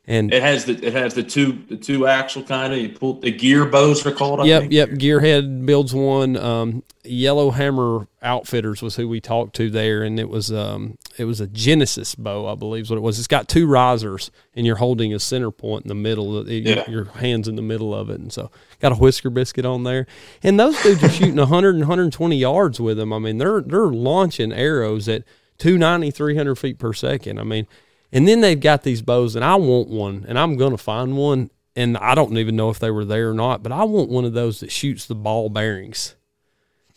and 0.06 0.32
It 0.34 0.42
has 0.42 0.66
the 0.66 0.72
it 0.86 0.92
has 0.92 1.14
the 1.14 1.22
two 1.22 1.58
the 1.68 1.76
two 1.76 2.06
axle 2.06 2.42
kind 2.42 2.72
of. 2.72 2.78
You 2.78 2.90
pull 2.90 3.14
the 3.20 3.30
gear 3.30 3.64
bows 3.64 4.04
are 4.04 4.12
called. 4.12 4.40
I 4.40 4.44
Yep, 4.44 4.60
think. 4.62 4.72
yep. 4.72 4.88
Gearhead 4.90 5.64
builds 5.64 5.94
one. 5.94 6.36
Um, 6.36 6.82
Yellow 7.06 7.50
Hammer 7.50 8.06
Outfitters 8.22 8.80
was 8.82 8.96
who 8.96 9.06
we 9.08 9.20
talked 9.20 9.54
to 9.56 9.68
there, 9.70 10.02
and 10.02 10.18
it 10.20 10.28
was 10.28 10.50
um, 10.52 10.96
it 11.18 11.24
was 11.24 11.40
a 11.40 11.46
Genesis 11.46 12.14
bow, 12.14 12.46
I 12.46 12.54
believe, 12.54 12.84
is 12.84 12.90
what 12.90 12.96
it 12.96 13.02
was. 13.02 13.18
It's 13.18 13.28
got 13.28 13.48
two 13.48 13.66
risers, 13.66 14.30
and 14.54 14.66
you're 14.66 14.76
holding 14.76 15.12
a 15.14 15.18
center 15.18 15.50
point 15.50 15.84
in 15.84 15.88
the 15.88 15.94
middle. 15.94 16.36
Of, 16.38 16.48
your- 16.48 16.60
Yeah. 16.76 16.90
Your 16.90 17.04
hands 17.06 17.48
in 17.48 17.56
the 17.56 17.62
middle 17.62 17.94
of 17.94 18.10
it, 18.10 18.20
and 18.20 18.32
so 18.32 18.50
got 18.80 18.92
a 18.92 18.96
whisker 18.96 19.30
biscuit 19.30 19.64
on 19.66 19.84
there. 19.84 20.06
And 20.42 20.58
those 20.60 20.82
dudes 20.82 21.02
are 21.04 21.08
shooting 21.10 21.36
100 21.36 21.70
and 21.76 21.80
120 21.84 22.36
yards 22.36 22.78
with 22.80 22.96
them. 22.98 23.12
I 23.12 23.18
mean, 23.18 23.38
they're 23.38 23.60
they're 23.62 23.86
launching 23.86 24.52
arrows 24.52 25.08
at 25.08 25.24
290, 25.58 26.10
300 26.10 26.54
feet 26.56 26.78
per 26.78 26.92
second. 26.92 27.38
I 27.38 27.44
mean, 27.44 27.66
and 28.14 28.26
then 28.26 28.40
they've 28.40 28.58
got 28.60 28.82
these 28.84 29.02
bows, 29.02 29.36
and 29.36 29.44
I 29.44 29.56
want 29.56 29.88
one, 29.88 30.24
and 30.26 30.38
I'm 30.38 30.56
gonna 30.56 30.78
find 30.78 31.16
one. 31.18 31.50
And 31.76 31.96
I 31.96 32.14
don't 32.14 32.38
even 32.38 32.54
know 32.54 32.70
if 32.70 32.78
they 32.78 32.90
were 32.92 33.04
there 33.04 33.30
or 33.30 33.34
not, 33.34 33.64
but 33.64 33.72
I 33.72 33.82
want 33.82 34.08
one 34.08 34.24
of 34.24 34.32
those 34.32 34.60
that 34.60 34.70
shoots 34.70 35.06
the 35.06 35.16
ball 35.16 35.48
bearings. 35.48 36.14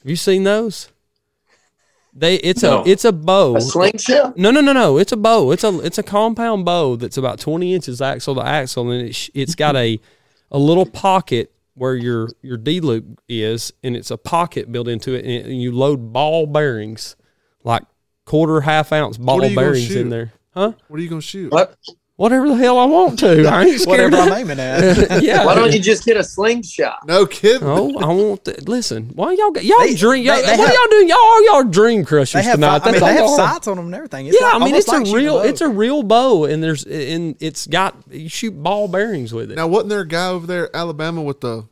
Have 0.04 0.08
you 0.10 0.16
seen 0.16 0.44
those? 0.44 0.90
They 2.14 2.36
it's 2.36 2.64
No. 2.64 2.84
a 2.84 2.88
it's 2.88 3.04
a 3.06 3.12
bow. 3.12 3.56
A 3.56 3.62
slingshot. 3.62 4.38
No, 4.38 4.52
no, 4.52 4.62
no, 4.62 4.74
no. 4.74 4.98
It's 4.98 5.12
a 5.12 5.18
bow. 5.18 5.52
It's 5.52 5.64
a 5.64 5.80
it's 5.80 5.98
a 5.98 6.04
compound 6.04 6.64
bow 6.66 6.96
that's 6.96 7.18
about 7.18 7.40
twenty 7.40 7.74
inches 7.74 8.02
axle 8.02 8.36
to 8.36 8.42
axle, 8.42 8.90
and 8.92 9.08
it's 9.08 9.30
it's 9.34 9.56
got 9.56 9.76
a 9.76 10.00
a 10.52 10.58
little 10.60 10.86
pocket 10.86 11.52
where 11.74 11.96
your 11.96 12.30
your 12.42 12.58
D 12.58 12.80
loop 12.80 13.20
is, 13.28 13.72
and 13.84 13.96
it's 13.96 14.10
a 14.12 14.18
pocket 14.18 14.72
built 14.72 14.88
into 14.88 15.14
it, 15.14 15.26
and 15.26 15.62
you 15.62 15.72
load 15.72 16.12
ball 16.14 16.48
bearings, 16.48 17.16
like 17.64 17.84
quarter 18.26 18.62
half 18.62 18.92
ounce 18.92 19.18
ball 19.18 19.42
are 19.42 19.48
you 19.48 19.56
gonna 19.56 19.68
bearings 19.68 19.96
in 19.96 20.10
there, 20.10 20.34
huh? 20.58 20.72
What 20.88 21.00
are 21.00 21.04
you 21.04 21.10
gonna 21.10 21.22
shoot? 21.22 21.52
What? 21.52 21.76
Whatever 22.18 22.48
the 22.50 22.56
hell 22.56 22.80
I 22.80 22.86
want 22.86 23.20
to. 23.20 23.46
I 23.48 23.66
ain't 23.66 23.80
scared. 23.80 24.12
Whatever 24.12 24.32
I'm 24.34 24.40
aiming 24.42 24.60
at. 24.60 25.22
yeah. 25.22 25.46
Why 25.46 25.54
don't 25.54 25.72
you 25.72 25.80
just 25.80 26.04
get 26.04 26.18
a 26.18 26.24
slingshot? 26.24 27.06
No 27.06 27.28
kidding. 27.28 27.68
Oh, 27.68 27.96
I 28.00 28.08
want 28.08 28.44
to 28.46 28.60
listen. 28.68 29.12
Why 29.14 29.34
y'all 29.34 29.52
got 29.52 29.64
y'all 29.64 29.78
They- 29.82 29.94
dream? 29.94 30.26
Y'all, 30.26 30.36
they- 30.38 30.42
they 30.42 30.58
what 30.58 30.68
have- 30.68 30.74
y'all 30.74 30.88
doing? 30.90 31.10
Y'all 31.10 31.46
y'all 31.46 31.64
dream 31.64 32.04
crushers 32.04 32.34
They 32.34 32.42
have, 32.44 32.56
tonight. 32.56 32.82
I 32.84 32.92
mean, 32.92 33.02
they 33.02 33.06
have 33.14 33.22
all 33.22 33.38
y'all 33.38 33.42
are. 33.46 33.54
sights 33.54 33.68
on 33.68 33.78
them 33.78 33.86
and 33.86 33.94
everything. 33.94 34.26
It's 34.26 34.38
Yeah, 34.42 34.48
like- 34.48 34.62
I 34.62 34.66
mean 34.66 34.74
it's 34.74 34.88
a 34.88 34.92
like 34.94 35.06
shooting 35.06 35.14
real 35.14 35.38
bow. 35.38 35.44
it's 35.48 35.62
a 35.62 35.70
real 35.70 36.02
bow, 36.02 36.46
and 36.46 36.64
there's 36.64 36.84
and 36.86 37.36
it's 37.40 37.68
got 37.68 37.96
you 38.10 38.30
shoot 38.30 38.64
ball 38.64 38.88
bearings 38.88 39.32
with 39.32 39.52
it. 39.52 39.56
Now, 39.56 39.68
wasn't 39.68 39.90
there 39.90 40.00
a 40.02 40.08
guy 40.08 40.30
over 40.30 40.48
there, 40.48 40.76
Alabama, 40.76 41.22
with 41.22 41.42
the 41.42 41.66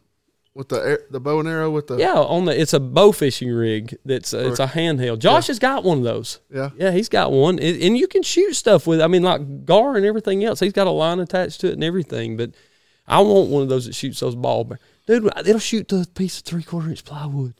with 0.55 0.69
the 0.69 0.77
air, 0.77 0.99
the 1.11 1.19
bow 1.19 1.39
and 1.39 1.49
arrow 1.49 1.69
with 1.69 1.87
the 1.87 1.97
yeah, 1.97 2.13
on 2.13 2.45
the 2.45 2.59
it's 2.59 2.73
a 2.73 2.79
bow 2.79 3.11
fishing 3.11 3.51
rig 3.51 3.97
that's 4.05 4.33
uh, 4.33 4.49
it's 4.49 4.59
a 4.59 4.67
handheld. 4.67 5.19
Josh 5.19 5.47
has 5.47 5.59
got 5.59 5.83
one 5.83 5.99
of 5.99 6.03
those. 6.05 6.39
Yeah. 6.51 6.69
yeah, 6.77 6.91
he's 6.91 7.09
got 7.09 7.31
one, 7.31 7.59
and, 7.59 7.81
and 7.81 7.97
you 7.97 8.07
can 8.07 8.23
shoot 8.23 8.53
stuff 8.53 8.87
with. 8.87 9.01
I 9.01 9.07
mean, 9.07 9.21
like 9.21 9.65
gar 9.65 9.97
and 9.97 10.05
everything 10.05 10.43
else. 10.43 10.61
He's 10.61 10.73
got 10.73 10.87
a 10.87 10.91
line 10.91 11.19
attached 11.19 11.61
to 11.61 11.67
it 11.67 11.73
and 11.73 11.83
everything. 11.83 12.37
But 12.37 12.51
I 13.05 13.19
want 13.19 13.49
one 13.49 13.63
of 13.63 13.69
those 13.69 13.85
that 13.85 13.95
shoots 13.95 14.21
those 14.21 14.35
ball. 14.35 14.71
Dude, 15.05 15.29
it'll 15.37 15.59
shoot 15.59 15.89
the 15.89 16.07
piece 16.15 16.39
of 16.39 16.45
three 16.45 16.63
quarter 16.63 16.89
inch 16.89 17.03
plywood. 17.03 17.53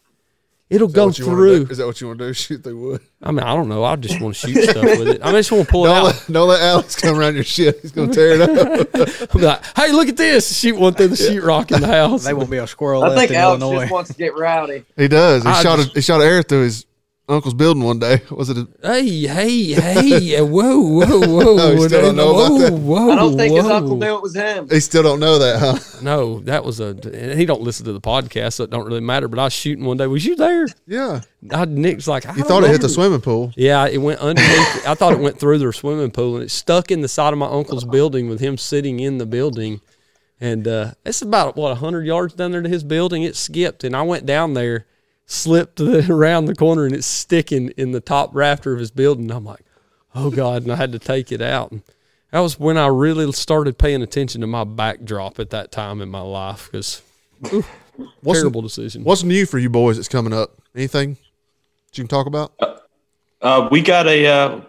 It'll 0.68 0.88
go 0.88 1.06
what 1.08 1.20
you 1.20 1.26
wanna 1.28 1.38
through. 1.38 1.68
Is 1.70 1.78
that 1.78 1.86
what 1.86 2.02
you 2.02 2.08
want 2.08 2.20
to 2.20 2.28
do? 2.28 2.34
Shoot 2.34 2.64
through 2.64 2.78
wood? 2.80 3.02
I 3.22 3.30
mean, 3.32 3.42
I 3.42 3.54
don't 3.56 3.70
know. 3.70 3.84
I 3.84 3.96
just 3.98 4.20
want 4.20 4.36
to 4.36 4.48
shoot 4.48 4.64
stuff 4.70 4.84
with 4.84 5.08
it. 5.10 5.22
I 5.24 5.32
just 5.32 5.52
want 5.52 5.66
to 5.66 5.72
pull 5.72 5.86
it 5.86 5.90
Don't 5.90 5.98
out. 5.98 6.04
let, 6.06 6.28
don't 6.32 6.48
let 6.48 6.62
Alex 6.62 6.96
come 6.96 7.18
around 7.20 7.36
your 7.36 7.44
shit. 7.44 7.82
He's 7.82 7.92
gonna 7.92 8.12
tear 8.14 8.32
it 8.32 8.42
up. 8.42 9.30
I'll 9.36 9.40
be 9.40 9.46
like, 9.46 9.64
hey, 9.76 9.92
look 9.92 10.08
at 10.10 10.18
this. 10.18 10.58
Shoot 10.60 10.76
one 10.78 10.94
through 10.96 11.10
the 11.10 11.16
sheetrock 11.16 11.72
in 11.72 11.82
the 11.82 11.88
house. 11.88 12.24
They 12.26 12.34
won't 12.34 12.50
be 12.50 12.58
a 12.58 12.66
squirrel 12.68 13.04
I 13.04 13.10
left 13.10 13.20
think 13.20 13.32
in 13.32 13.38
Alex 13.38 13.62
Illinois. 13.62 13.82
just 13.82 13.92
wants 13.92 14.10
to 14.12 14.18
get 14.18 14.36
rowdy. 14.38 14.86
He 14.98 15.08
does. 15.08 15.44
He 15.44 15.50
I 15.50 15.62
shot 15.64 15.78
just- 15.78 15.92
a, 15.92 15.94
he 15.94 16.02
shot 16.02 16.22
an 16.22 16.28
arrow 16.28 16.42
through 16.44 16.64
his 16.64 16.86
uncle's 17.28 17.54
building 17.54 17.84
one 17.84 18.00
day. 18.00 18.22
Was 18.32 18.50
it? 18.50 18.58
A, 18.58 18.68
Hey, 18.94 19.28
hey, 19.28 19.74
hey! 19.74 20.42
Whoa, 20.42 20.80
whoa, 20.80 21.20
whoa! 21.28 21.56
No, 21.56 21.72
you 21.72 21.88
still 21.88 22.02
don't 22.02 22.16
know 22.16 22.32
about 22.36 22.58
that? 22.60 22.74
Whoa, 22.74 23.12
I 23.12 23.16
don't 23.16 23.38
think 23.38 23.56
his 23.56 23.66
uncle 23.66 23.98
knew 23.98 24.16
it 24.16 24.22
was 24.22 24.36
him. 24.36 24.70
he 24.70 24.80
still 24.80 25.04
don't 25.04 25.20
know 25.20 25.40
that, 25.40 25.60
huh? 25.60 25.80
No, 26.02 26.40
that 26.42 26.64
was 26.64 26.80
a. 26.80 26.94
He 27.36 27.46
don't 27.46 27.62
listen 27.62 27.86
to 27.86 27.94
the 27.94 28.02
podcast, 28.02 28.54
so 28.54 28.64
it 28.64 28.70
don't 28.70 28.86
really 28.86 29.00
matter. 29.02 29.28
But 29.28 29.40
I 29.40 29.46
was 29.46 29.54
shooting 29.54 29.86
one 29.86 29.98
day. 29.98 30.08
Was 30.08 30.26
you 30.26 30.36
there? 30.36 30.68
Yeah. 30.88 31.22
I, 31.52 31.66
Nick's 31.66 32.08
like, 32.08 32.26
I 32.26 32.32
You 32.32 32.40
don't 32.40 32.48
thought 32.48 32.64
it 32.64 32.72
hit 32.72 32.82
the 32.82 32.90
swimming 32.90 33.22
pool. 33.22 33.54
Yeah, 33.56 33.88
it 33.88 33.98
went 33.98 34.20
underneath. 34.20 34.88
I 34.88 34.94
thought 34.96 35.14
it 35.14 35.20
went 35.20 35.40
through 35.40 35.60
their 35.60 35.72
swimming 35.74 36.12
pool, 36.12 36.36
and 36.36 36.44
it 36.46 36.52
stuck 36.52 36.92
in 36.92 37.02
the 37.02 37.08
side 37.08 37.34
of 37.34 37.40
my 37.40 37.48
uncle's 37.48 37.86
building 37.86 38.30
with 38.30 38.40
him 38.40 38.58
sitting 38.58 39.00
in 39.00 39.18
the 39.20 39.26
building. 39.26 39.82
And 40.42 40.68
uh, 40.68 40.92
it's 41.06 41.22
about 41.22 41.56
what 41.56 41.78
hundred 41.78 42.06
yards 42.06 42.34
down 42.34 42.52
there 42.52 42.62
to 42.62 42.70
his 42.70 42.84
building. 42.84 43.24
It 43.24 43.36
skipped, 43.36 43.84
and 43.84 43.96
I 43.96 44.02
went 44.02 44.26
down 44.26 44.54
there, 44.54 44.86
slipped 45.26 45.78
the, 45.78 46.06
around 46.14 46.46
the 46.46 46.56
corner, 46.56 46.86
and 46.86 46.96
it's 46.96 47.08
sticking 47.08 47.70
in 47.78 47.92
the 47.92 48.02
top 48.02 48.34
rafter 48.34 48.74
of 48.74 48.80
his 48.80 48.92
building. 48.92 49.32
I'm 49.32 49.46
like, 49.46 49.66
oh 50.14 50.30
god! 50.30 50.64
And 50.64 50.72
I 50.72 50.76
had 50.76 50.92
to 50.92 51.00
take 51.00 51.32
it 51.32 51.42
out. 51.42 51.72
And 51.72 51.84
that 52.32 52.40
was 52.40 52.60
when 52.60 52.78
I 52.78 52.88
really 52.88 53.32
started 53.32 53.78
paying 53.78 54.02
attention 54.02 54.42
to 54.42 54.48
my 54.48 54.64
backdrop 54.64 55.40
at 55.40 55.52
that 55.52 55.72
time 55.72 56.02
in 56.02 56.10
my 56.10 56.22
life 56.22 56.70
because 56.72 57.02
What's, 58.22 58.40
terrible 58.40 58.62
decision. 58.62 59.04
what's 59.04 59.24
new 59.24 59.46
for 59.46 59.58
you 59.58 59.70
boys 59.70 59.96
that's 59.96 60.08
coming 60.08 60.34
up? 60.34 60.58
Anything 60.76 61.14
that 61.14 61.98
you 61.98 62.04
can 62.04 62.08
talk 62.08 62.28
about? 62.28 62.54
Uh, 63.42 63.68
we 63.72 63.82
got 63.82 64.08
a 64.08 64.26
uh, 64.26 64.62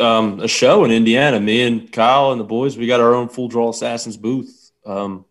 um, 0.00 0.40
a 0.40 0.48
show 0.48 0.84
in 0.84 0.90
Indiana. 0.90 1.40
Me 1.40 1.62
and 1.62 1.92
Kyle 1.92 2.32
and 2.32 2.40
the 2.40 2.44
boys, 2.44 2.76
we 2.76 2.86
got 2.86 3.00
our 3.00 3.14
own 3.14 3.28
Full 3.28 3.48
Draw 3.48 3.70
Assassins 3.70 4.16
booth 4.16 4.72
um, 4.84 5.24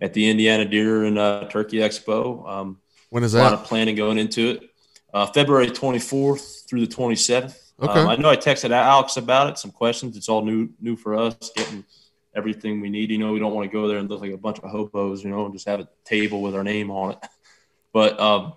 at 0.00 0.12
the 0.12 0.28
Indiana 0.28 0.64
Deer 0.64 1.04
and 1.04 1.18
uh, 1.18 1.48
Turkey 1.50 1.78
Expo. 1.78 2.48
Um, 2.48 2.78
When 3.10 3.22
is 3.22 3.32
that? 3.32 3.40
a 3.40 3.42
lot 3.44 3.52
of 3.52 3.64
planning 3.64 3.96
going 3.96 4.18
into 4.18 4.50
it. 4.50 4.70
Uh, 5.12 5.26
February 5.26 5.68
24th 5.68 6.68
through 6.68 6.84
the 6.84 6.94
27th. 6.94 7.56
Okay. 7.80 8.00
Um, 8.00 8.08
I 8.08 8.16
know 8.16 8.28
I 8.28 8.36
texted 8.36 8.70
Alex 8.70 9.16
about 9.16 9.50
it. 9.50 9.58
Some 9.58 9.70
questions. 9.70 10.16
It's 10.16 10.28
all 10.28 10.44
new 10.44 10.70
new 10.80 10.96
for 10.96 11.16
us. 11.16 11.50
Getting 11.54 11.84
everything 12.34 12.80
we 12.80 12.90
need. 12.90 13.10
You 13.10 13.18
know, 13.18 13.32
we 13.32 13.38
don't 13.38 13.54
want 13.54 13.70
to 13.70 13.72
go 13.72 13.88
there 13.88 13.98
and 13.98 14.10
look 14.10 14.20
like 14.20 14.32
a 14.32 14.36
bunch 14.36 14.58
of 14.58 14.70
hobos. 14.70 15.22
You 15.24 15.30
know, 15.30 15.44
and 15.44 15.54
just 15.54 15.68
have 15.68 15.80
a 15.80 15.88
table 16.04 16.42
with 16.42 16.54
our 16.54 16.64
name 16.64 16.90
on 16.90 17.12
it. 17.12 17.18
But 17.90 18.20
um, 18.20 18.52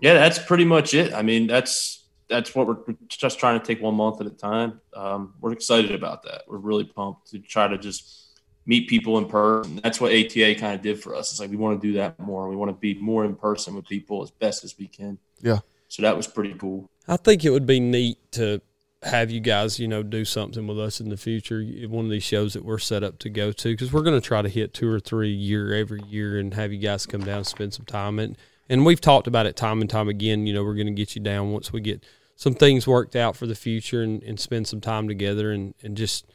yeah, 0.00 0.14
that's 0.14 0.38
pretty 0.38 0.64
much 0.64 0.94
it. 0.94 1.12
I 1.12 1.22
mean, 1.22 1.48
that's 1.48 2.06
that's 2.28 2.54
what 2.54 2.66
we're 2.68 2.78
we're 2.86 2.96
just 3.08 3.38
trying 3.38 3.58
to 3.58 3.66
take 3.66 3.82
one 3.82 3.96
month 3.96 4.20
at 4.20 4.26
a 4.26 4.30
time. 4.30 4.80
Um, 4.94 5.34
we're 5.40 5.52
excited 5.52 5.92
about 5.92 6.22
that. 6.22 6.42
We're 6.46 6.58
really 6.58 6.84
pumped 6.84 7.32
to 7.32 7.40
try 7.40 7.66
to 7.66 7.76
just 7.76 8.28
meet 8.66 8.88
people 8.88 9.18
in 9.18 9.26
person. 9.26 9.80
That's 9.82 10.00
what 10.00 10.12
ATA 10.12 10.54
kind 10.54 10.74
of 10.74 10.82
did 10.82 11.02
for 11.02 11.14
us. 11.14 11.30
It's 11.30 11.40
like 11.40 11.50
we 11.50 11.56
want 11.56 11.80
to 11.80 11.86
do 11.86 11.94
that 11.94 12.18
more. 12.18 12.48
We 12.48 12.56
want 12.56 12.70
to 12.70 12.76
be 12.76 12.94
more 13.00 13.24
in 13.24 13.34
person 13.34 13.74
with 13.74 13.86
people 13.86 14.22
as 14.22 14.30
best 14.30 14.64
as 14.64 14.76
we 14.78 14.86
can. 14.86 15.18
Yeah. 15.40 15.58
So 15.88 16.02
that 16.02 16.16
was 16.16 16.26
pretty 16.26 16.54
cool. 16.54 16.88
I 17.08 17.16
think 17.16 17.44
it 17.44 17.50
would 17.50 17.66
be 17.66 17.80
neat 17.80 18.18
to 18.32 18.60
have 19.02 19.30
you 19.30 19.40
guys, 19.40 19.78
you 19.78 19.88
know, 19.88 20.02
do 20.02 20.24
something 20.24 20.66
with 20.66 20.78
us 20.78 21.00
in 21.00 21.08
the 21.08 21.16
future. 21.16 21.62
One 21.88 22.04
of 22.04 22.10
these 22.10 22.22
shows 22.22 22.52
that 22.52 22.64
we're 22.64 22.78
set 22.78 23.02
up 23.02 23.18
to 23.20 23.28
go 23.28 23.50
to 23.52 23.72
because 23.72 23.92
we're 23.92 24.02
going 24.02 24.20
to 24.20 24.26
try 24.26 24.42
to 24.42 24.48
hit 24.48 24.74
two 24.74 24.88
or 24.88 25.00
three 25.00 25.32
a 25.32 25.36
year 25.36 25.74
every 25.74 26.02
year 26.02 26.38
and 26.38 26.54
have 26.54 26.72
you 26.72 26.78
guys 26.78 27.04
come 27.04 27.22
down 27.22 27.38
and 27.38 27.46
spend 27.46 27.74
some 27.74 27.86
time. 27.86 28.18
And 28.18 28.38
and 28.68 28.86
we've 28.86 29.00
talked 29.00 29.26
about 29.26 29.46
it 29.46 29.56
time 29.56 29.80
and 29.80 29.90
time 29.90 30.08
again. 30.08 30.46
You 30.46 30.54
know, 30.54 30.62
we're 30.62 30.74
going 30.74 30.86
to 30.86 30.92
get 30.92 31.16
you 31.16 31.22
down 31.22 31.52
once 31.52 31.72
we 31.72 31.80
get 31.80 32.04
some 32.36 32.54
things 32.54 32.86
worked 32.86 33.16
out 33.16 33.36
for 33.36 33.46
the 33.46 33.54
future 33.54 34.02
and, 34.02 34.22
and 34.22 34.38
spend 34.38 34.68
some 34.68 34.80
time 34.80 35.08
together 35.08 35.50
and 35.52 35.74
and 35.82 35.96
just. 35.96 36.26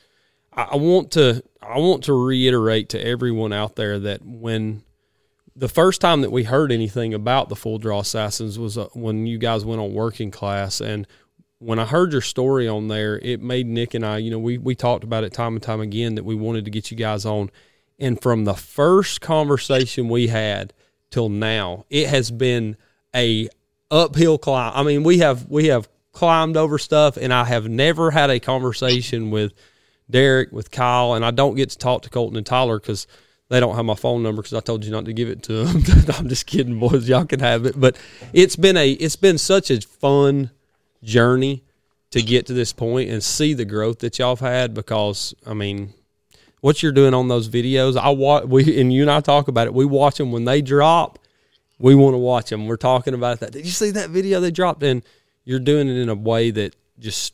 I, 0.57 0.75
want 0.75 1.11
to 1.11 1.43
I 1.61 1.77
want 1.77 2.03
to 2.05 2.13
reiterate 2.13 2.89
to 2.89 3.05
everyone 3.05 3.53
out 3.53 3.75
there 3.75 3.99
that 3.99 4.25
when 4.25 4.83
the 5.55 5.67
first 5.67 6.01
time 6.01 6.21
that 6.21 6.31
we 6.31 6.43
heard 6.43 6.71
anything 6.71 7.13
about 7.13 7.49
the 7.49 7.55
full 7.55 7.77
draw 7.77 7.99
assassins 7.99 8.57
was 8.57 8.77
uh, 8.77 8.87
when 8.93 9.27
you 9.27 9.37
guys 9.37 9.63
went 9.63 9.81
on 9.81 9.93
working 9.93 10.31
class 10.31 10.81
and 10.81 11.07
when 11.59 11.79
I 11.79 11.85
heard 11.85 12.11
your 12.11 12.21
story 12.21 12.67
on 12.67 12.87
there, 12.87 13.17
it 13.17 13.41
made 13.41 13.65
Nick 13.65 13.95
and 13.95 14.05
I, 14.05 14.17
you 14.17 14.29
know, 14.29 14.39
we 14.39 14.57
we 14.57 14.75
talked 14.75 15.03
about 15.03 15.23
it 15.23 15.33
time 15.33 15.53
and 15.53 15.63
time 15.63 15.81
again 15.81 16.15
that 16.15 16.25
we 16.25 16.35
wanted 16.35 16.65
to 16.65 16.71
get 16.71 16.91
you 16.91 16.97
guys 16.97 17.25
on. 17.25 17.49
And 17.99 18.21
from 18.21 18.45
the 18.45 18.53
first 18.53 19.21
conversation 19.21 20.07
we 20.07 20.27
had 20.27 20.73
till 21.09 21.29
now, 21.29 21.85
it 21.89 22.07
has 22.09 22.29
been 22.29 22.77
a 23.15 23.49
uphill 23.89 24.37
climb. 24.37 24.73
I 24.75 24.83
mean, 24.83 25.03
we 25.03 25.19
have 25.19 25.47
we 25.49 25.67
have 25.67 25.89
climbed 26.11 26.57
over 26.57 26.77
stuff 26.77 27.17
and 27.17 27.33
I 27.33 27.45
have 27.45 27.67
never 27.67 28.11
had 28.11 28.29
a 28.29 28.39
conversation 28.39 29.31
with 29.31 29.53
Derek, 30.09 30.51
with 30.51 30.71
Kyle, 30.71 31.13
and 31.13 31.25
I 31.25 31.31
don't 31.31 31.55
get 31.55 31.69
to 31.71 31.77
talk 31.77 32.03
to 32.03 32.09
Colton 32.09 32.37
and 32.37 32.45
Tyler 32.45 32.79
because 32.79 33.07
they 33.49 33.59
don't 33.59 33.75
have 33.75 33.85
my 33.85 33.95
phone 33.95 34.23
number 34.23 34.41
because 34.41 34.53
I 34.53 34.59
told 34.59 34.83
you 34.83 34.91
not 34.91 35.05
to 35.05 35.13
give 35.13 35.29
it 35.29 35.43
to 35.43 35.65
them. 35.65 35.83
I'm 36.17 36.29
just 36.29 36.47
kidding, 36.47 36.79
boys. 36.79 37.07
Y'all 37.07 37.25
can 37.25 37.39
have 37.39 37.65
it. 37.65 37.79
But 37.79 37.97
it's 38.33 38.55
been 38.55 38.77
a 38.77 38.91
it's 38.91 39.15
been 39.15 39.37
such 39.37 39.71
a 39.71 39.81
fun 39.81 40.51
journey 41.03 41.63
to 42.11 42.21
get 42.21 42.45
to 42.47 42.53
this 42.53 42.73
point 42.73 43.09
and 43.09 43.23
see 43.23 43.53
the 43.53 43.65
growth 43.65 43.99
that 43.99 44.19
y'all 44.19 44.35
have 44.35 44.39
had 44.39 44.73
because 44.73 45.33
I 45.45 45.53
mean 45.53 45.93
what 46.61 46.81
you're 46.81 46.91
doing 46.91 47.13
on 47.13 47.27
those 47.27 47.49
videos 47.49 47.97
I 47.97 48.09
watch 48.09 48.45
we 48.45 48.79
and 48.79 48.91
you 48.91 49.01
and 49.01 49.11
I 49.11 49.19
talk 49.19 49.47
about 49.47 49.67
it 49.67 49.73
we 49.73 49.85
watch 49.85 50.17
them 50.17 50.31
when 50.31 50.45
they 50.45 50.61
drop 50.61 51.19
we 51.79 51.95
want 51.95 52.13
to 52.13 52.17
watch 52.17 52.49
them 52.49 52.65
we're 52.65 52.77
talking 52.77 53.13
about 53.13 53.41
that 53.41 53.51
did 53.51 53.65
you 53.65 53.71
see 53.71 53.91
that 53.91 54.09
video 54.09 54.39
they 54.39 54.51
dropped 54.51 54.81
and 54.83 55.03
you're 55.43 55.59
doing 55.59 55.87
it 55.87 55.97
in 55.97 56.09
a 56.09 56.15
way 56.15 56.49
that 56.51 56.75
just 56.99 57.33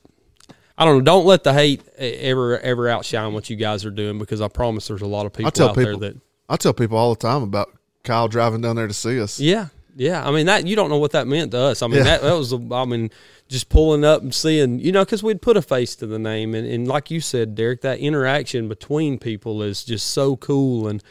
I 0.78 0.86
don't 0.86 0.98
know 1.00 1.04
don't 1.04 1.26
let 1.26 1.44
the 1.44 1.54
hate 1.54 1.82
ever 1.98 2.60
ever 2.60 2.90
outshine 2.90 3.34
what 3.34 3.50
you 3.50 3.56
guys 3.56 3.86
are 3.86 3.92
doing 3.92 4.18
because 4.20 4.42
I 4.42 4.48
promise 4.48 4.88
there's 4.88 5.02
a 5.02 5.08
lot 5.08 5.26
of 5.26 5.34
people 5.34 5.52
tell 5.52 5.70
out 5.70 5.76
people- 5.76 6.00
there 6.00 6.12
that 6.12 6.22
I 6.50 6.58
tell 6.58 6.74
people 6.74 6.98
all 6.98 7.14
the 7.14 7.20
time 7.22 7.44
about 7.44 7.70
Kyle 8.04 8.28
driving 8.28 8.62
down 8.62 8.76
there 8.76 8.88
to 8.88 8.94
see 8.94 9.20
us. 9.22 9.40
Yeah, 9.40 9.68
yeah. 9.96 10.28
I 10.28 10.32
mean 10.32 10.46
that 10.48 10.66
you 10.68 10.76
don't 10.76 10.90
know 10.90 10.98
what 10.98 11.12
that 11.12 11.28
meant 11.28 11.52
to 11.52 11.60
us. 11.60 11.82
I 11.82 11.88
mean 11.88 11.98
Yeah. 11.98 12.04
that 12.04 12.22
that 12.24 12.34
was 12.38 12.54
I 12.54 12.86
mean 12.86 13.12
just 13.50 13.70
pulling 13.70 14.04
up 14.04 14.22
and 14.24 14.34
seeing 14.34 14.80
you 14.80 14.92
know 14.92 15.06
because 15.06 15.22
we'd 15.22 15.42
put 15.42 15.58
a 15.58 15.62
face 15.62 15.96
to 15.98 16.08
the 16.08 16.18
name 16.20 16.56
and, 16.56 16.68
and 16.68 16.88
like 16.88 17.12
you 17.12 17.22
said, 17.22 17.56
Derek, 17.56 17.82
that 17.82 18.00
interaction 18.00 18.68
between 18.68 19.20
people 19.20 19.62
is 19.64 19.84
just 19.84 20.08
so 20.12 20.36
cool 20.38 20.88
and. 20.88 21.04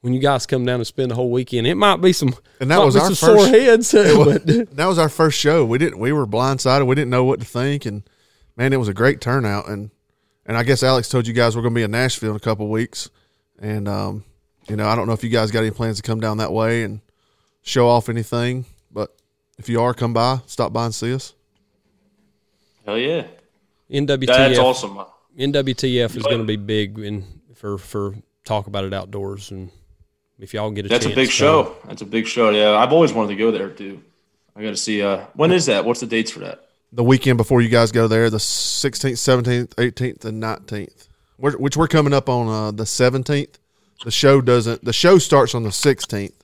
When 0.00 0.12
you 0.12 0.20
guys 0.20 0.46
come 0.46 0.64
down 0.64 0.76
and 0.76 0.86
spend 0.86 1.10
the 1.10 1.16
whole 1.16 1.28
weekend, 1.32 1.66
it 1.66 1.74
might 1.74 1.96
be 1.96 2.12
some 2.12 2.32
And 2.60 2.70
that 2.70 2.78
was 2.78 2.94
our 2.94 3.06
some 3.06 3.14
sore 3.16 3.38
first- 3.38 3.50
heads, 3.50 3.90
but 3.92 4.46
that 4.76 4.86
was 4.86 4.96
our 4.96 5.08
first 5.08 5.36
show. 5.36 5.64
We 5.64 5.76
didn't. 5.76 5.98
We 5.98 6.12
were 6.12 6.24
blindsided. 6.24 6.86
We 6.86 6.94
didn't 6.94 7.10
know 7.10 7.24
what 7.24 7.40
to 7.40 7.44
think, 7.44 7.84
and 7.84 8.04
man, 8.58 8.74
it 8.74 8.76
was 8.76 8.88
a 8.88 8.94
great 8.94 9.22
turnout. 9.22 9.68
And 9.68 9.90
and 10.44 10.56
I 10.56 10.62
guess 10.64 10.82
Alex 10.82 11.08
told 11.08 11.26
you 11.26 11.32
guys 11.32 11.56
we're 11.56 11.62
going 11.62 11.74
to 11.74 11.78
be 11.78 11.84
in 11.84 11.90
Nashville 11.90 12.30
in 12.30 12.36
a 12.36 12.40
couple 12.40 12.68
weeks, 12.68 13.08
and 13.58 13.88
um, 13.88 14.24
you 14.68 14.76
know, 14.76 14.86
I 14.86 14.94
don't 14.94 15.06
know 15.06 15.14
if 15.14 15.24
you 15.24 15.30
guys 15.30 15.50
got 15.50 15.60
any 15.60 15.70
plans 15.70 15.96
to 15.96 16.02
come 16.02 16.20
down 16.20 16.38
that 16.38 16.52
way 16.52 16.82
and 16.82 17.00
show 17.62 17.88
off 17.88 18.10
anything, 18.10 18.66
but 18.90 19.14
if 19.58 19.68
you 19.68 19.80
are, 19.80 19.94
come 19.94 20.12
by, 20.12 20.40
stop 20.46 20.72
by 20.72 20.84
and 20.86 20.94
see 20.94 21.14
us. 21.14 21.34
Hell 22.84 22.98
yeah. 22.98 23.26
NWTF 23.90 24.26
That's 24.26 24.58
awesome. 24.58 24.98
NWTF 25.38 26.16
is 26.16 26.22
going 26.22 26.38
to 26.38 26.44
be 26.44 26.56
big 26.56 26.98
in 26.98 27.24
for 27.54 27.78
for 27.78 28.14
talk 28.44 28.66
about 28.66 28.84
it 28.84 28.94
outdoors 28.94 29.50
and 29.50 29.70
if 30.38 30.54
y'all 30.54 30.70
get 30.70 30.86
a 30.86 30.88
That's 30.88 31.04
a 31.04 31.08
big 31.08 31.28
come. 31.28 31.32
show. 31.32 31.76
That's 31.86 32.02
a 32.02 32.06
big 32.06 32.26
show. 32.26 32.50
Yeah, 32.50 32.76
I've 32.76 32.92
always 32.92 33.12
wanted 33.12 33.28
to 33.28 33.36
go 33.36 33.50
there 33.50 33.70
too. 33.70 34.02
I 34.56 34.62
got 34.62 34.70
to 34.70 34.76
see. 34.76 35.02
Uh, 35.02 35.26
when 35.34 35.52
is 35.52 35.66
that? 35.66 35.84
What's 35.84 36.00
the 36.00 36.06
dates 36.06 36.30
for 36.30 36.40
that? 36.40 36.67
The 36.92 37.04
weekend 37.04 37.36
before 37.36 37.60
you 37.60 37.68
guys 37.68 37.92
go 37.92 38.08
there, 38.08 38.30
the 38.30 38.40
sixteenth, 38.40 39.18
seventeenth, 39.18 39.74
eighteenth, 39.78 40.24
and 40.24 40.40
nineteenth, 40.40 41.06
which 41.36 41.76
we're 41.76 41.86
coming 41.88 42.14
up 42.14 42.28
on 42.30 42.48
uh, 42.48 42.70
the 42.70 42.86
seventeenth. 42.86 43.58
The 44.04 44.10
show 44.10 44.40
doesn't. 44.40 44.84
The 44.84 44.92
show 44.94 45.18
starts 45.18 45.54
on 45.54 45.64
the 45.64 45.72
sixteenth, 45.72 46.34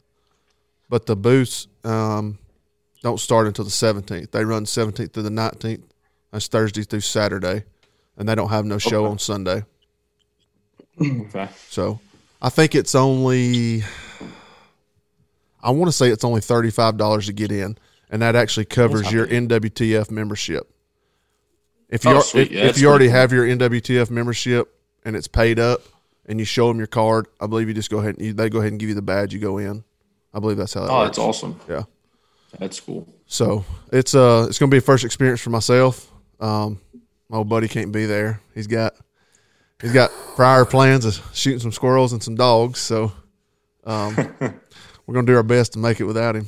but 0.91 1.07
the 1.07 1.17
booths 1.17 1.67
um, 1.85 2.39
don't 3.03 3.19
start 3.21 3.47
until 3.47 3.65
the 3.65 3.71
seventeenth. 3.71 4.33
They 4.33 4.45
run 4.45 4.67
seventeenth 4.67 5.13
to 5.13 5.23
the 5.23 5.31
nineteenth. 5.31 5.85
That's 6.31 6.47
Thursday 6.49 6.83
through 6.83 7.01
Saturday, 7.01 7.65
and 8.19 8.29
they 8.29 8.35
don't 8.35 8.51
have 8.51 8.67
no 8.67 8.77
show 8.77 9.05
Okay. 9.05 9.11
on 9.13 9.19
Sunday. 9.19 9.65
Okay. 11.01 11.49
So 11.71 12.01
I 12.43 12.51
think 12.51 12.75
it's 12.75 12.95
only. 12.95 13.83
I 15.63 15.71
want 15.71 15.89
to 15.89 15.93
say 15.93 16.11
it's 16.11 16.23
only 16.25 16.41
thirty 16.43 16.71
five 16.71 16.97
dollars 16.99 17.27
to 17.27 17.33
get 17.33 17.51
in, 17.51 17.79
and 18.11 18.23
that 18.23 18.37
actually 18.37 18.67
covers 18.67 19.11
your. 19.13 19.27
NWTF 19.27 20.11
membership. 20.11 20.71
If 21.89 22.05
you 22.05 22.11
Oh, 22.13 22.17
are, 22.17 22.23
if, 22.41 22.51
Yeah, 22.51 22.65
if 22.65 22.79
you 22.79 22.89
already 22.89 23.07
cool. 23.07 23.15
have 23.15 23.33
your 23.33 23.45
NWTF 23.47 24.11
membership 24.11 24.75
and 25.05 25.15
it's 25.17 25.29
paid 25.29 25.59
up, 25.59 25.83
and 26.27 26.39
you 26.39 26.47
show 26.47 26.69
them 26.69 26.79
your 26.79 26.87
card, 26.87 27.27
I 27.41 27.47
believe 27.47 27.69
you 27.69 27.75
just 27.75 27.91
go 27.91 27.99
ahead 27.99 28.17
and 28.17 28.27
you, 28.27 28.33
they 28.33 28.49
go 28.49 28.59
ahead 28.61 28.73
and 28.73 28.81
give 28.81 28.89
you 28.89 28.95
the 28.95 29.03
badge. 29.03 29.35
You 29.35 29.41
go 29.41 29.59
in. 29.59 29.85
I 30.33 30.41
believe 30.41 30.57
that's 30.57 30.73
how 30.75 30.81
that 30.81 30.91
Oh, 30.91 31.01
works. 31.01 31.09
that's 31.09 31.19
awesome. 31.19 31.61
Yeah. 31.69 31.83
That's 32.59 32.81
cool. 32.81 33.07
So 33.27 33.65
it's 33.93 34.15
uh 34.15 34.47
it's 34.49 34.59
gonna 34.59 34.71
be 34.71 34.79
a 34.79 34.81
first 34.81 35.05
experience 35.05 35.41
for 35.41 35.51
myself. 35.51 36.11
Um, 36.41 36.81
my 37.29 37.39
old 37.39 37.49
buddy 37.49 37.69
can't 37.69 37.93
be 37.93 38.07
there. 38.07 38.41
He's 38.55 38.67
got 38.67 38.95
he's 39.83 39.93
got 39.93 40.11
prior 40.35 40.65
plans 40.65 41.05
of 41.05 41.21
shooting 41.35 41.59
some 41.61 41.73
squirrels 41.73 42.13
and 42.13 42.23
some 42.23 42.37
dogs. 42.37 42.79
So 42.81 43.13
um, 43.85 44.15
we're 44.41 45.15
gonna 45.15 45.27
do 45.27 45.37
our 45.37 45.43
best 45.43 45.73
to 45.75 45.79
make 45.79 46.01
it 46.01 46.05
without 46.05 46.37
him. 46.37 46.47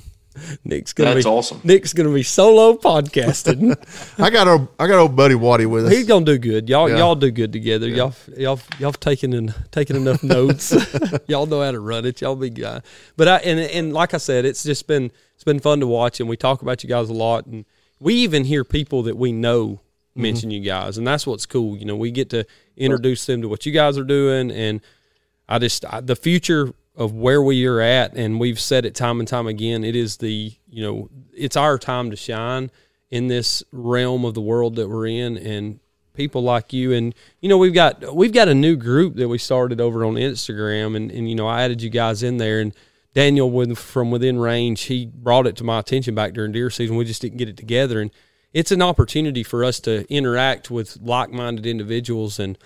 Nick's 0.64 0.92
gonna 0.92 1.14
That's 1.14 1.24
be 1.24 1.30
awesome. 1.30 1.60
Nick's 1.64 1.92
gonna 1.92 2.12
be 2.12 2.22
solo 2.22 2.74
podcasting. 2.74 3.76
I 4.18 4.30
got 4.30 4.48
our 4.48 4.68
I 4.78 4.86
got 4.86 4.98
old 4.98 5.16
buddy 5.16 5.34
Waddy 5.34 5.66
with 5.66 5.86
us. 5.86 5.92
He's 5.92 6.06
gonna 6.06 6.24
do 6.24 6.38
good. 6.38 6.68
Y'all 6.68 6.88
Yeah. 6.88 6.98
y'all 6.98 7.14
do 7.14 7.30
good 7.30 7.52
together. 7.52 7.88
Y'all 7.88 8.14
y'all 8.36 8.60
y'all 8.78 8.92
taking 8.92 9.32
in 9.32 9.54
taking 9.70 9.96
enough 9.96 10.22
notes. 10.22 10.74
y'all 11.26 11.46
know 11.46 11.62
how 11.62 11.70
to 11.70 11.80
run 11.80 12.04
it. 12.04 12.20
Y'all 12.20 12.36
be 12.36 12.50
guy. 12.50 12.80
But 13.16 13.28
I 13.28 13.36
and 13.38 13.60
and 13.60 13.92
like 13.92 14.14
I 14.14 14.18
said, 14.18 14.44
it's 14.44 14.62
just 14.62 14.86
been 14.86 15.10
it's 15.34 15.44
been 15.44 15.60
fun 15.60 15.80
to 15.80 15.86
watch, 15.86 16.20
and 16.20 16.28
we 16.28 16.36
talk 16.36 16.62
about 16.62 16.82
you 16.82 16.88
guys 16.88 17.08
a 17.08 17.14
lot, 17.14 17.46
and 17.46 17.64
we 18.00 18.14
even 18.14 18.44
hear 18.44 18.64
people 18.64 19.02
that 19.04 19.16
we 19.16 19.32
know 19.32 19.66
mm-hmm. 19.66 20.22
mention 20.22 20.50
you 20.50 20.60
guys, 20.60 20.98
and 20.98 21.06
that's 21.06 21.26
what's 21.26 21.46
cool. 21.46 21.76
You 21.76 21.84
know, 21.84 21.96
we 21.96 22.10
get 22.10 22.30
to 22.30 22.46
introduce 22.76 23.26
them 23.26 23.42
to 23.42 23.48
what 23.48 23.66
you 23.66 23.72
guys 23.72 23.98
are 23.98 24.04
doing, 24.04 24.50
and 24.50 24.80
I 25.48 25.58
just 25.58 25.84
I, 25.84 26.00
the 26.00 26.16
future 26.16 26.72
of 26.96 27.12
where 27.12 27.42
we 27.42 27.66
are 27.66 27.80
at, 27.80 28.14
and 28.14 28.40
we've 28.40 28.58
said 28.58 28.84
it 28.84 28.94
time 28.94 29.20
and 29.20 29.28
time 29.28 29.46
again. 29.46 29.84
It 29.84 29.94
is 29.94 30.16
the 30.16 30.52
you 30.68 30.82
know 30.82 31.10
it's 31.34 31.56
our 31.56 31.78
time 31.78 32.10
to 32.10 32.16
shine 32.16 32.70
in 33.10 33.28
this 33.28 33.62
realm 33.70 34.24
of 34.24 34.34
the 34.34 34.40
world 34.40 34.76
that 34.76 34.88
we're 34.88 35.06
in, 35.06 35.36
and 35.36 35.78
people 36.14 36.42
like 36.42 36.72
you, 36.72 36.92
and 36.92 37.14
you 37.40 37.48
know 37.48 37.58
we've 37.58 37.74
got 37.74 38.14
we've 38.14 38.32
got 38.32 38.48
a 38.48 38.54
new 38.54 38.76
group 38.76 39.16
that 39.16 39.28
we 39.28 39.38
started 39.38 39.80
over 39.80 40.04
on 40.04 40.14
Instagram, 40.14 40.96
and 40.96 41.10
and 41.12 41.28
you 41.28 41.34
know 41.34 41.46
I 41.46 41.62
added 41.62 41.82
you 41.82 41.90
guys 41.90 42.22
in 42.22 42.38
there, 42.38 42.60
and 42.60 42.72
Daniel 43.14 43.50
with 43.50 43.78
from 43.78 44.10
within 44.10 44.38
range, 44.38 44.82
he 44.82 45.06
brought 45.06 45.46
it 45.46 45.56
to 45.56 45.64
my 45.64 45.78
attention 45.78 46.14
back 46.14 46.32
during 46.32 46.52
deer 46.52 46.70
season. 46.70 46.96
We 46.96 47.04
just 47.04 47.22
didn't 47.22 47.38
get 47.38 47.48
it 47.48 47.56
together, 47.56 48.00
and 48.00 48.10
it's 48.54 48.72
an 48.72 48.80
opportunity 48.80 49.42
for 49.42 49.64
us 49.64 49.80
to 49.80 50.10
interact 50.10 50.70
with 50.70 50.96
like-minded 51.02 51.66
individuals 51.66 52.38
and 52.38 52.56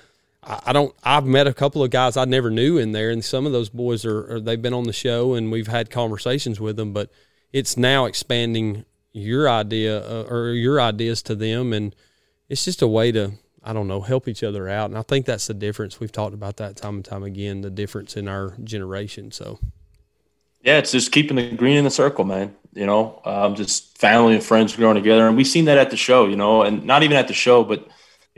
I 0.42 0.72
don't. 0.72 0.94
I've 1.04 1.26
met 1.26 1.46
a 1.46 1.52
couple 1.52 1.82
of 1.82 1.90
guys 1.90 2.16
I 2.16 2.24
never 2.24 2.50
knew 2.50 2.78
in 2.78 2.92
there, 2.92 3.10
and 3.10 3.22
some 3.22 3.44
of 3.44 3.52
those 3.52 3.68
boys 3.68 4.04
are, 4.06 4.36
are 4.36 4.40
they've 4.40 4.60
been 4.60 4.72
on 4.72 4.84
the 4.84 4.92
show, 4.92 5.34
and 5.34 5.52
we've 5.52 5.66
had 5.66 5.90
conversations 5.90 6.58
with 6.58 6.76
them. 6.76 6.92
But 6.92 7.10
it's 7.52 7.76
now 7.76 8.06
expanding 8.06 8.84
your 9.12 9.48
idea 9.48 10.00
uh, 10.00 10.24
or 10.28 10.50
your 10.50 10.80
ideas 10.80 11.22
to 11.24 11.34
them, 11.34 11.72
and 11.72 11.94
it's 12.48 12.64
just 12.64 12.80
a 12.80 12.88
way 12.88 13.12
to 13.12 13.32
I 13.62 13.72
don't 13.72 13.88
know 13.88 14.00
help 14.00 14.28
each 14.28 14.42
other 14.42 14.68
out. 14.68 14.90
And 14.90 14.98
I 14.98 15.02
think 15.02 15.26
that's 15.26 15.46
the 15.46 15.54
difference. 15.54 16.00
We've 16.00 16.12
talked 16.12 16.34
about 16.34 16.56
that 16.56 16.76
time 16.76 16.96
and 16.96 17.04
time 17.04 17.22
again. 17.22 17.60
The 17.60 17.70
difference 17.70 18.16
in 18.16 18.26
our 18.26 18.56
generation. 18.64 19.32
So 19.32 19.58
Yeah, 20.62 20.78
it's 20.78 20.92
just 20.92 21.12
keeping 21.12 21.36
the 21.36 21.54
green 21.54 21.76
in 21.76 21.84
the 21.84 21.90
circle, 21.90 22.24
man. 22.24 22.56
You 22.72 22.86
know, 22.86 23.20
um, 23.24 23.56
just 23.56 23.98
family 23.98 24.34
and 24.34 24.42
friends 24.44 24.74
growing 24.74 24.94
together, 24.94 25.26
and 25.26 25.36
we've 25.36 25.46
seen 25.46 25.66
that 25.66 25.76
at 25.76 25.90
the 25.90 25.96
show. 25.96 26.26
You 26.26 26.36
know, 26.36 26.62
and 26.62 26.84
not 26.84 27.02
even 27.02 27.16
at 27.16 27.28
the 27.28 27.34
show, 27.34 27.64
but 27.64 27.86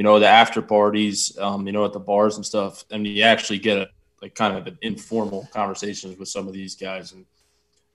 you 0.02 0.08
know, 0.08 0.18
the 0.18 0.26
after 0.26 0.60
parties, 0.60 1.38
um, 1.38 1.64
you 1.64 1.72
know, 1.72 1.84
at 1.84 1.92
the 1.92 2.00
bars 2.00 2.34
and 2.34 2.44
stuff. 2.44 2.84
And 2.90 3.06
you 3.06 3.22
actually 3.22 3.60
get 3.60 3.78
a 3.78 3.88
like 4.20 4.34
kind 4.34 4.56
of 4.56 4.66
an 4.66 4.76
informal 4.82 5.48
conversations 5.52 6.18
with 6.18 6.28
some 6.28 6.48
of 6.48 6.52
these 6.52 6.74
guys, 6.74 7.12
and 7.12 7.24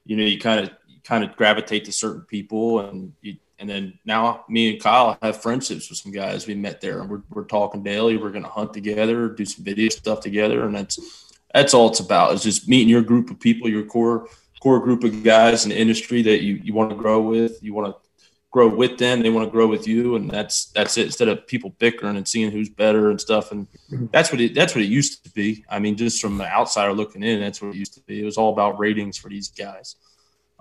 you 0.05 0.16
know, 0.16 0.24
you 0.24 0.39
kind 0.39 0.62
of 0.62 0.72
you 0.88 0.99
kind 1.03 1.26
of 1.26 1.36
gravitate 1.36 1.84
to 1.84 1.91
certain 1.91 2.22
people, 2.22 2.80
and 2.80 3.12
you, 3.22 3.36
and 3.60 3.70
then 3.70 3.99
now 4.05 4.45
me 4.47 4.72
and 4.72 4.82
Kyle 4.82 5.18
have 5.22 5.41
friendships 5.41 5.89
with 5.89 5.99
some 5.99 6.14
guys 6.14 6.47
we 6.47 6.55
met 6.55 6.80
there, 6.80 7.01
and 7.01 7.10
we're 7.10 7.24
we're 7.30 7.43
talking 7.43 7.84
daily. 7.84 8.16
We're 8.16 8.32
gonna 8.32 8.47
hunt 8.47 8.74
together, 8.74 9.28
do 9.28 9.43
some 9.43 9.66
video 9.66 9.89
stuff 9.89 10.22
together, 10.22 10.66
and 10.66 10.74
that's 10.74 11.36
that's 11.53 11.74
all 11.74 11.89
it's 11.89 11.99
about 11.99 12.36
is 12.36 12.43
just 12.43 12.70
meeting 12.70 12.88
your 12.88 13.01
group 13.01 13.30
of 13.30 13.38
people, 13.38 13.70
your 13.70 13.84
core 13.84 14.30
core 14.62 14.80
group 14.80 15.03
of 15.03 15.24
guys 15.24 15.66
in 15.66 15.72
the 15.72 15.78
industry 15.78 16.22
that 16.22 16.41
you, 16.41 16.53
you 16.64 16.74
want 16.74 16.89
to 16.89 16.95
grow 16.95 17.20
with, 17.20 17.62
you 17.62 17.74
want 17.74 17.93
to 17.93 18.07
grow 18.52 18.68
with 18.68 18.98
them. 18.98 19.22
They 19.22 19.30
want 19.30 19.48
to 19.48 19.52
grow 19.52 19.68
with 19.68 19.88
you, 19.88 20.16
and 20.16 20.30
that's 20.30 20.66
that's 20.68 20.98
it. 20.98 21.06
Instead 21.06 21.28
of 21.28 21.48
people 21.48 21.72
bickering 21.80 22.18
and 22.18 22.28
seeing 22.28 22.52
who's 22.52 22.70
better 22.70 23.10
and 23.10 23.20
stuff, 23.20 23.52
and 23.52 23.68
that's 24.12 24.32
what 24.32 24.41
it 24.41 24.54
that's 24.56 24.76
what 24.76 24.84
it 24.84 24.88
used 24.88 25.24
to 25.24 25.32
be. 25.32 25.66
I 25.70 25.80
mean, 25.80 25.95
just 25.95 26.22
from 26.22 26.38
the 26.38 26.48
outsider 26.48 26.93
looking 26.93 27.24
in, 27.24 27.39
that's 27.39 27.62
what 27.62 27.76
it 27.76 27.78
used 27.78 27.93
to 27.95 28.02
be. 28.02 28.22
It 28.22 28.26
was 28.26 28.38
all 28.38 28.54
about 28.54 28.80
ratings 28.80 29.18
for 29.18 29.30
these 29.30 29.50
guys. 29.50 29.95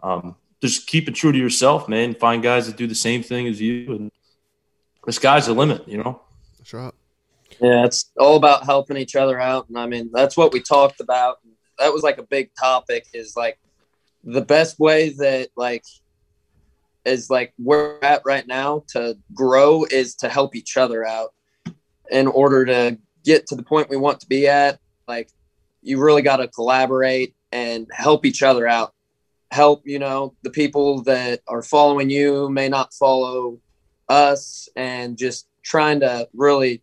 Um, 0.03 0.37
just 0.61 0.87
keep 0.87 1.09
it 1.09 1.15
true 1.15 1.33
to 1.33 1.39
yourself, 1.39 1.89
man. 1.89 2.15
Find 2.15 2.43
guys 2.43 2.67
that 2.67 2.77
do 2.77 2.87
the 2.87 2.95
same 2.95 3.23
thing 3.23 3.47
as 3.47 3.61
you, 3.61 3.93
and 3.95 4.13
the 5.05 5.13
sky's 5.13 5.47
the 5.47 5.55
limit. 5.55 5.87
You 5.89 6.03
know. 6.03 6.23
That's 6.59 6.73
right. 6.75 6.95
Yeah, 7.61 7.85
it's 7.85 8.11
all 8.19 8.37
about 8.37 8.65
helping 8.65 8.97
each 8.97 9.17
other 9.17 9.41
out. 9.41 9.69
And 9.69 9.79
I 9.79 9.87
mean, 9.87 10.11
that's 10.13 10.37
what 10.37 10.53
we 10.53 10.61
talked 10.61 11.01
about. 11.01 11.39
That 11.79 11.93
was 11.93 12.03
like 12.03 12.19
a 12.19 12.23
big 12.23 12.51
topic 12.59 13.07
is 13.15 13.37
like 13.37 13.59
the 14.25 14.43
best 14.43 14.79
way 14.79 15.11
that 15.11 15.49
like 15.57 15.85
is 17.07 17.31
like 17.31 17.55
where 17.57 17.99
we're 18.01 18.07
at 18.07 18.23
right 18.25 18.47
now 18.47 18.85
to 18.89 19.17
grow 19.33 19.85
is 19.85 20.15
to 20.17 20.29
help 20.29 20.57
each 20.57 20.77
other 20.77 21.07
out 21.07 21.33
in 22.11 22.27
order 22.27 22.65
to 22.67 22.99
get 23.25 23.47
to 23.47 23.57
the 23.57 23.63
point 23.63 23.89
we 23.89 23.97
want 23.97 24.21
to 24.21 24.27
be 24.27 24.49
at. 24.49 24.79
Like 25.09 25.31
you 25.83 26.01
really 26.01 26.23
got 26.23 26.39
to 26.39 26.49
collaborate 26.49 27.35
and 27.53 27.87
help 27.93 28.27
each 28.27 28.43
other 28.43 28.67
out. 28.67 28.93
Help, 29.53 29.83
you 29.85 29.99
know, 29.99 30.35
the 30.43 30.51
people 30.51 31.03
that 31.05 31.41
are 31.47 31.63
following 31.63 32.11
you 32.11 32.51
may 32.51 32.69
not 32.69 32.93
follow 32.93 33.61
us 34.09 34.69
and 34.77 35.17
just 35.17 35.49
trying 35.63 36.01
to 36.01 36.29
really 36.35 36.83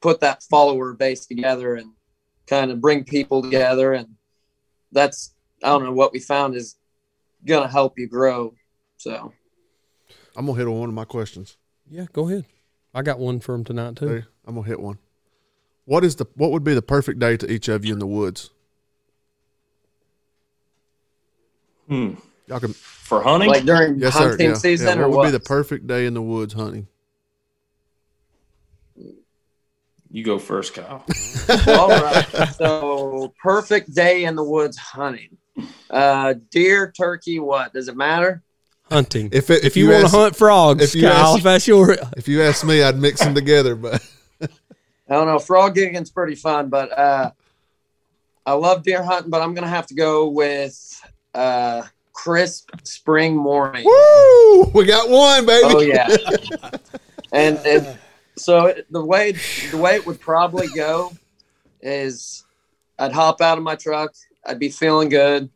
put 0.00 0.20
that 0.20 0.42
follower 0.42 0.92
base 0.92 1.26
together 1.26 1.76
and 1.76 1.90
kind 2.46 2.70
of 2.70 2.80
bring 2.80 3.04
people 3.04 3.42
together 3.42 3.94
and 3.94 4.06
that's 4.92 5.34
i 5.62 5.68
don't 5.68 5.82
know 5.82 5.92
what 5.92 6.12
we 6.12 6.20
found 6.20 6.54
is 6.54 6.76
gonna 7.46 7.66
help 7.66 7.98
you 7.98 8.06
grow 8.06 8.54
so 8.98 9.32
I'm 10.36 10.46
gonna 10.46 10.58
hit 10.58 10.66
on 10.66 10.78
one 10.80 10.88
of 10.88 10.94
my 10.94 11.04
questions. 11.04 11.56
Yeah, 11.88 12.06
go 12.12 12.28
ahead. 12.28 12.44
I 12.94 13.02
got 13.02 13.18
one 13.18 13.40
for 13.40 13.54
him 13.54 13.64
tonight 13.64 13.96
too. 13.96 14.08
Hey, 14.08 14.24
I'm 14.46 14.54
gonna 14.54 14.66
hit 14.66 14.80
one. 14.80 14.98
What 15.84 16.04
is 16.04 16.16
the 16.16 16.26
what 16.34 16.50
would 16.50 16.64
be 16.64 16.74
the 16.74 16.82
perfect 16.82 17.18
day 17.18 17.36
to 17.36 17.50
each 17.50 17.68
of 17.68 17.84
you 17.84 17.92
in 17.92 17.98
the 17.98 18.06
woods? 18.06 18.50
Hmm. 21.88 22.14
Y'all 22.46 22.60
can 22.60 22.72
For 22.72 23.22
hunting, 23.22 23.48
like 23.50 23.64
during 23.64 23.98
yes 23.98 24.14
sir. 24.14 24.30
hunting 24.30 24.48
Yeah, 24.50 24.54
season 24.54 24.98
yeah. 24.98 25.04
or 25.04 25.08
What 25.08 25.16
what 25.16 25.18
would 25.24 25.26
be 25.28 25.30
the 25.32 25.40
perfect 25.40 25.86
day 25.86 26.06
in 26.06 26.14
the 26.14 26.22
woods 26.22 26.54
hunting? 26.54 26.86
you 30.10 30.22
go 30.22 30.38
first, 30.38 30.74
Kyle. 30.74 31.04
all 31.68 31.88
right 31.88 32.24
so 32.56 33.34
perfect 33.42 33.92
day 33.94 34.24
in 34.24 34.36
the 34.36 34.44
woods 34.44 34.76
hunting 34.76 35.36
uh 35.90 36.34
deer 36.50 36.92
turkey 36.96 37.38
what 37.40 37.72
does 37.72 37.88
it 37.88 37.96
matter 37.96 38.42
Hunting. 38.90 39.30
If 39.32 39.50
it, 39.50 39.64
if 39.64 39.76
you, 39.76 39.88
want 39.90 40.04
to 40.04 40.10
hunt 40.10 40.36
frogs, 40.36 40.82
if 40.82 40.94
you 40.94 41.08
Kyle, 41.08 41.28
ask- 41.32 41.38
if 41.38 41.44
that's 41.44 41.66
your 41.66 41.96
if 42.16 42.28
you 42.28 42.42
ask 42.42 42.64
me, 42.64 42.82
I'd 42.82 42.98
mix 42.98 43.20
them 43.20 43.34
together. 43.34 43.74
But 43.74 44.06
I 44.42 44.48
don't 45.08 45.26
know. 45.26 45.38
Frog 45.38 45.74
gigging's 45.74 46.10
pretty 46.10 46.34
fun, 46.34 46.68
but 46.68 46.96
uh, 46.96 47.30
I 48.44 48.52
love 48.52 48.82
deer 48.82 49.02
hunting. 49.02 49.30
But 49.30 49.40
I'm 49.42 49.54
gonna 49.54 49.68
have 49.68 49.86
to 49.86 49.94
go 49.94 50.28
with 50.28 51.00
uh, 51.34 51.82
crisp 52.12 52.70
spring 52.84 53.34
morning. 53.34 53.84
woo, 53.86 54.64
we 54.74 54.84
got 54.84 55.08
one, 55.08 55.46
baby. 55.46 55.66
Oh 55.66 55.80
yeah, 55.80 56.08
and, 57.32 57.58
and 57.66 57.98
so 58.36 58.66
it- 58.66 58.86
the 58.92 59.04
way 59.04 59.32
the 59.70 59.78
way 59.78 59.94
it 59.94 60.04
would 60.06 60.20
probably 60.20 60.68
go 60.68 61.10
is 61.80 62.44
I'd 62.98 63.12
hop 63.12 63.40
out 63.40 63.56
of 63.56 63.64
my 63.64 63.76
truck. 63.76 64.12
I'd 64.46 64.58
be 64.58 64.68
feeling 64.68 65.08
good. 65.08 65.48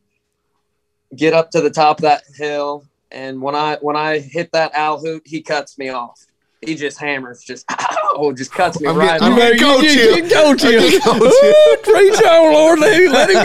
Get 1.15 1.35
up 1.35 1.51
to 1.51 1.61
the 1.61 1.71
top 1.71 1.99
of 1.99 2.03
that 2.03 2.23
hill, 2.37 2.85
and 3.11 3.41
when 3.41 3.55
I 3.55 3.77
when 3.81 3.97
I 3.97 4.19
hit 4.19 4.53
that 4.53 4.73
owl 4.75 5.01
hoot, 5.01 5.23
he 5.25 5.43
cuts 5.43 5.79
me 5.79 5.89
off. 5.91 6.25
He 6.61 6.75
just 6.75 6.99
hammers, 6.99 7.43
just 7.43 7.65
oh, 7.71 8.33
just 8.37 8.53
cuts 8.53 8.81
me 8.81 8.89
I'm 8.89 8.97
right. 8.97 9.21
getting- 9.21 9.27
I'm 9.27 9.33
off. 9.35 9.39
getting- 9.39 9.59
coach 9.61 9.83
you, 9.85 9.91
you. 9.91 10.17
you 10.17 10.31
coach 10.31 10.63
you. 10.65 10.79
I 10.79 10.91
can 10.91 11.01
coach 11.01 11.33
you. 11.43 11.77
Preach 11.85 12.23
on, 12.23 12.53
Lord. 12.53 12.79
Let, 12.81 13.13
let 13.13 13.31
him 13.31 13.45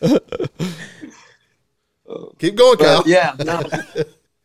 go. 0.00 0.18
Keep 2.38 2.54
going, 2.56 2.78
Kyle. 2.78 2.98
But 2.98 3.06
yeah, 3.06 3.34
no. 3.38 3.60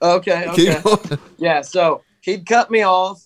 Okay, 0.02 0.48
okay. 0.50 0.54
Keep 0.56 0.84
going. 0.84 1.20
Yeah, 1.38 1.62
so 1.62 2.02
he'd 2.22 2.46
cut 2.46 2.70
me 2.70 2.82
off. 2.84 3.24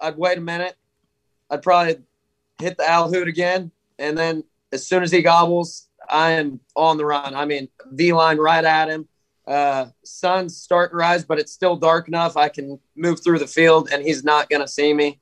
I'd 0.00 0.16
wait 0.16 0.38
a 0.38 0.40
minute. 0.40 0.74
I'd 1.50 1.62
probably 1.62 1.96
hit 2.58 2.76
the 2.76 2.88
owl 2.90 3.12
hoot 3.12 3.28
again. 3.28 3.70
And 3.98 4.18
then 4.18 4.42
as 4.72 4.86
soon 4.86 5.02
as 5.04 5.12
he 5.12 5.22
gobbles, 5.22 5.88
I 6.08 6.32
am 6.32 6.58
on 6.74 6.96
the 6.96 7.04
run. 7.04 7.34
I 7.34 7.44
mean, 7.44 7.68
V 7.92 8.12
line 8.12 8.38
right 8.38 8.64
at 8.64 8.88
him. 8.88 9.06
Uh, 9.46 9.86
sun's 10.04 10.56
starting 10.56 10.92
to 10.92 10.96
rise, 10.96 11.24
but 11.24 11.38
it's 11.38 11.52
still 11.52 11.76
dark 11.76 12.08
enough. 12.08 12.36
I 12.36 12.48
can 12.48 12.78
move 12.96 13.22
through 13.22 13.38
the 13.38 13.46
field 13.46 13.88
and 13.92 14.02
he's 14.02 14.24
not 14.24 14.48
going 14.48 14.62
to 14.62 14.68
see 14.68 14.92
me. 14.94 15.20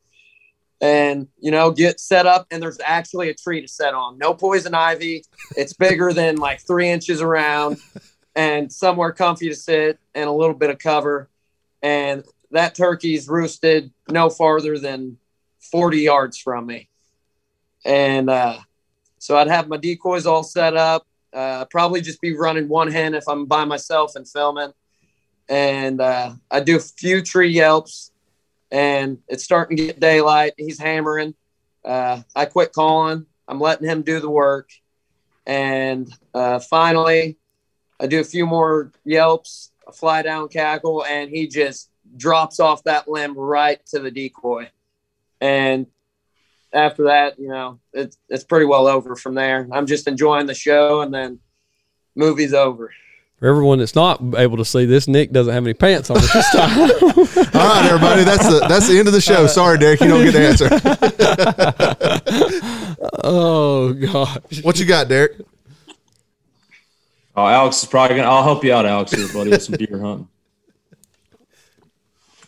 And, 0.80 1.28
you 1.38 1.50
know, 1.50 1.70
get 1.70 2.00
set 2.00 2.26
up. 2.26 2.46
And 2.50 2.62
there's 2.62 2.80
actually 2.84 3.30
a 3.30 3.34
tree 3.34 3.60
to 3.60 3.68
set 3.68 3.94
on. 3.94 4.18
No 4.18 4.34
poison 4.34 4.74
ivy. 4.74 5.24
It's 5.56 5.72
bigger 5.72 6.12
than 6.12 6.36
like 6.36 6.60
three 6.60 6.88
inches 6.88 7.20
around 7.20 7.78
and 8.34 8.72
somewhere 8.72 9.12
comfy 9.12 9.48
to 9.48 9.54
sit 9.54 9.98
and 10.14 10.28
a 10.28 10.32
little 10.32 10.54
bit 10.54 10.70
of 10.70 10.78
cover. 10.78 11.28
And 11.82 12.24
that 12.50 12.74
turkey's 12.74 13.28
roosted 13.28 13.92
no 14.08 14.30
farther 14.30 14.78
than 14.78 15.18
40 15.70 16.00
yards 16.00 16.38
from 16.38 16.66
me. 16.66 16.88
And 17.84 18.30
uh, 18.30 18.58
so 19.18 19.36
I'd 19.36 19.48
have 19.48 19.68
my 19.68 19.76
decoys 19.76 20.26
all 20.26 20.42
set 20.42 20.76
up. 20.76 21.06
Uh, 21.32 21.64
probably 21.66 22.00
just 22.00 22.20
be 22.20 22.36
running 22.36 22.68
one 22.68 22.90
hen 22.90 23.14
if 23.14 23.24
I'm 23.28 23.46
by 23.46 23.64
myself 23.64 24.16
and 24.16 24.28
filming. 24.28 24.72
And 25.48 26.00
uh, 26.00 26.34
I 26.50 26.60
do 26.60 26.76
a 26.76 26.80
few 26.80 27.22
tree 27.22 27.50
yelps, 27.50 28.12
and 28.70 29.18
it's 29.28 29.44
starting 29.44 29.76
to 29.76 29.86
get 29.86 30.00
daylight. 30.00 30.52
He's 30.56 30.78
hammering. 30.78 31.34
Uh, 31.84 32.22
I 32.34 32.44
quit 32.46 32.72
calling. 32.72 33.26
I'm 33.48 33.60
letting 33.60 33.88
him 33.88 34.02
do 34.02 34.20
the 34.20 34.30
work. 34.30 34.70
And 35.46 36.12
uh, 36.32 36.60
finally, 36.60 37.38
I 37.98 38.06
do 38.06 38.20
a 38.20 38.24
few 38.24 38.46
more 38.46 38.92
yelps, 39.04 39.72
a 39.86 39.92
fly 39.92 40.22
down 40.22 40.48
cackle, 40.48 41.04
and 41.04 41.30
he 41.30 41.48
just 41.48 41.90
drops 42.16 42.60
off 42.60 42.84
that 42.84 43.08
limb 43.08 43.36
right 43.36 43.84
to 43.86 43.98
the 43.98 44.10
decoy. 44.10 44.70
And 45.40 45.86
after 46.72 47.04
that, 47.04 47.38
you 47.38 47.48
know, 47.48 47.78
it's 47.92 48.16
it's 48.28 48.44
pretty 48.44 48.66
well 48.66 48.86
over 48.86 49.16
from 49.16 49.34
there. 49.34 49.68
I'm 49.72 49.86
just 49.86 50.06
enjoying 50.08 50.46
the 50.46 50.54
show, 50.54 51.00
and 51.02 51.12
then 51.12 51.38
movie's 52.16 52.54
over. 52.54 52.92
For 53.38 53.48
everyone 53.48 53.78
that's 53.80 53.94
not 53.96 54.22
able 54.36 54.56
to 54.58 54.64
see 54.64 54.84
this, 54.86 55.08
Nick 55.08 55.32
doesn't 55.32 55.52
have 55.52 55.64
any 55.64 55.74
pants 55.74 56.10
on 56.10 56.16
this 56.20 56.30
time. 56.52 56.78
All 56.80 57.68
right, 57.68 57.84
everybody. 57.86 58.22
That's 58.24 58.46
the 58.48 58.64
that's 58.68 58.88
the 58.88 58.98
end 58.98 59.08
of 59.08 59.14
the 59.14 59.20
show. 59.20 59.44
Uh, 59.44 59.48
Sorry, 59.48 59.78
Derek, 59.78 60.00
you 60.00 60.08
don't 60.08 60.24
get 60.24 60.32
the 60.32 60.46
answer. 60.46 60.68
oh 63.24 63.92
gosh. 63.94 64.62
What 64.62 64.78
you 64.78 64.86
got, 64.86 65.08
Derek? 65.08 65.32
Oh, 67.34 67.46
Alex 67.46 67.82
is 67.82 67.88
probably 67.88 68.16
gonna. 68.16 68.28
I'll 68.28 68.42
help 68.44 68.62
you 68.62 68.72
out, 68.72 68.86
Alex, 68.86 69.12
here, 69.12 69.26
buddy, 69.32 69.50
with 69.50 69.62
some 69.62 69.76
deer 69.76 69.98
hunting. 69.98 70.28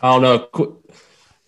I 0.01 0.13
don't 0.13 0.23
know. 0.23 0.39
Qu- 0.53 0.81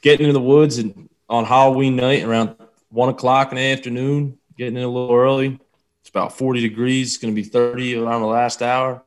Getting 0.03 0.27
into 0.27 0.35
the 0.35 0.41
woods 0.45 0.79
and 0.79 1.09
on 1.29 1.45
Halloween 1.45 1.97
night 1.97 2.23
around 2.23 2.57
one 2.97 3.11
o'clock 3.11 3.53
in 3.53 3.57
the 3.57 3.63
afternoon, 3.73 4.39
getting 4.57 4.77
in 4.77 4.83
a 4.83 4.89
little 4.89 5.15
early. 5.15 5.61
It's 6.01 6.09
about 6.09 6.37
forty 6.37 6.61
degrees. 6.61 7.09
It's 7.15 7.17
gonna 7.19 7.35
be 7.35 7.43
thirty 7.43 7.95
around 7.97 8.23
the 8.23 8.27
last 8.29 8.63
hour. 8.63 9.03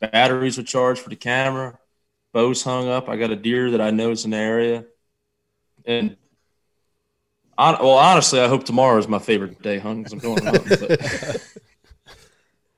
Batteries 0.00 0.58
are 0.58 0.62
charged 0.62 1.00
for 1.02 1.10
the 1.10 1.16
camera. 1.16 1.78
Bows 2.32 2.62
hung 2.62 2.88
up. 2.88 3.08
I 3.08 3.16
got 3.16 3.30
a 3.30 3.36
deer 3.36 3.70
that 3.72 3.80
I 3.80 3.90
know 3.90 4.10
is 4.10 4.24
in 4.24 4.32
the 4.32 4.36
area, 4.38 4.84
and. 5.84 6.16
hon- 7.58 7.78
Well, 7.80 7.90
honestly, 7.98 8.40
I 8.40 8.48
hope 8.48 8.64
tomorrow 8.64 8.98
is 8.98 9.06
my 9.08 9.18
favorite 9.20 9.62
day 9.62 9.78
hunting 9.78 10.02
because 10.04 10.12
I'm 10.14 10.18
going 10.20 10.44
hunting. 10.44 10.78
But 10.80 11.48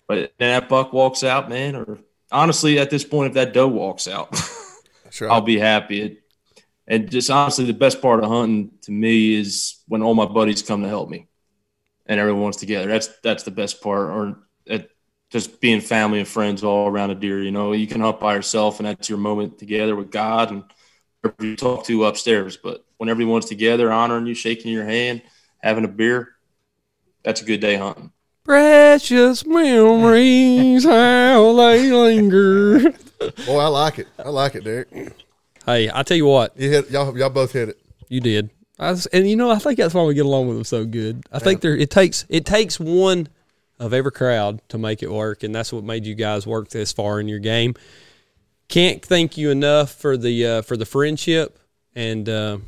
but 0.09 0.33
then 0.39 0.51
that 0.61 0.69
buck 0.69 0.93
walks 0.93 1.25
out, 1.25 1.49
man, 1.49 1.75
or 1.77 1.99
honestly, 2.31 2.79
at 2.79 2.91
this 2.91 3.05
point, 3.05 3.29
if 3.29 3.35
that 3.35 3.53
doe 3.53 3.69
walks 3.69 4.07
out, 4.09 4.37
Sure. 5.11 5.31
I'll 5.31 5.41
be 5.41 5.59
happy. 5.59 6.03
It, 6.03 6.23
and 6.89 7.11
just 7.11 7.30
honestly, 7.30 7.64
the 7.64 7.72
best 7.72 8.01
part 8.01 8.22
of 8.22 8.30
hunting 8.30 8.70
to 8.82 8.93
me 8.93 9.34
is 9.34 9.82
when 9.89 10.03
all 10.03 10.14
my 10.14 10.26
buddies 10.26 10.62
come 10.62 10.82
to 10.82 10.89
help 10.89 11.09
me, 11.09 11.26
and 12.07 12.20
everyone's 12.20 12.57
together. 12.57 12.89
That's 12.89 13.09
that's 13.22 13.43
the 13.43 13.51
best 13.51 13.82
part. 13.82 14.11
Or 14.11 14.39
it, 14.66 14.91
just 15.30 15.61
being 15.61 15.80
family 15.80 16.20
and 16.20 16.28
friends 16.28 16.62
all 16.62 16.89
around 16.89 17.11
a 17.11 17.14
deer. 17.14 17.43
You 17.43 17.51
know, 17.51 17.72
you 17.72 17.87
can 17.87 18.01
hunt 18.01 18.20
by 18.20 18.34
yourself, 18.34 18.78
and 18.78 18.87
that's 18.87 19.09
your 19.09 19.18
moment 19.18 19.59
together 19.59 19.97
with 19.97 20.11
God 20.11 20.51
and 20.51 20.64
whoever 21.22 21.45
you 21.45 21.57
talk 21.57 21.84
to 21.87 22.05
upstairs. 22.05 22.57
But 22.57 22.84
when 22.99 23.09
everyone's 23.09 23.47
together, 23.47 23.93
honoring 23.93 24.26
you, 24.26 24.34
shaking 24.34 24.72
your 24.72 24.84
hand, 24.84 25.22
having 25.59 25.84
a 25.84 25.89
beer, 25.89 26.37
that's 27.24 27.43
a 27.43 27.45
good 27.45 27.61
day 27.61 27.76
hunting. 27.76 28.12
Precious 28.45 29.45
memories, 29.45 30.84
how 30.84 31.53
they 31.55 31.91
linger. 31.91 32.78
Boy, 33.47 33.59
I 33.59 33.66
like 33.66 33.99
it. 33.99 34.07
I 34.24 34.28
like 34.28 34.55
it, 34.55 34.62
Derek. 34.62 35.26
Hey, 35.67 35.91
I 35.93 36.03
tell 36.05 36.17
you 36.17 36.27
what, 36.27 36.57
You 36.59 36.71
hit 36.71 36.91
y'all. 36.91 37.17
Y'all 37.19 37.29
both 37.29 37.53
hit 37.53 37.69
it. 37.71 37.79
you 38.09 38.21
did. 38.21 38.51
I 38.79 38.91
was, 38.91 39.07
and 39.07 39.29
you 39.29 39.37
know, 39.37 39.51
I 39.51 39.59
think 39.59 39.79
that's 39.79 39.95
why 39.95 40.05
we 40.05 40.14
get 40.14 40.27
along 40.27 40.49
with 40.49 40.57
them 40.57 40.64
so 40.64 40.85
good. 40.85 41.25
I 41.33 41.39
think 41.39 41.61
there 41.61 41.77
it 41.77 41.91
takes 41.91 42.25
it 42.29 42.45
takes 42.47 42.79
one 42.79 43.29
of 43.79 43.93
every 43.93 44.12
crowd 44.12 44.61
to 44.69 44.79
make 44.79 45.03
it 45.03 45.11
work, 45.11 45.43
and 45.43 45.55
that's 45.55 45.73
what 45.73 45.83
made 45.83 46.07
you 46.07 46.14
guys 46.14 46.47
work 46.47 46.69
this 46.69 46.93
far 46.93 47.19
in 47.21 47.27
your 47.29 47.39
game. 47.41 47.75
can't 48.69 49.05
thank 49.05 49.37
you 49.37 49.51
enough 49.51 49.91
for 49.93 50.17
the 50.17 50.47
uh, 50.47 50.62
for 50.62 50.77
the 50.77 50.87
friendship 50.87 51.59
and. 51.95 52.29
Uh, 52.29 52.59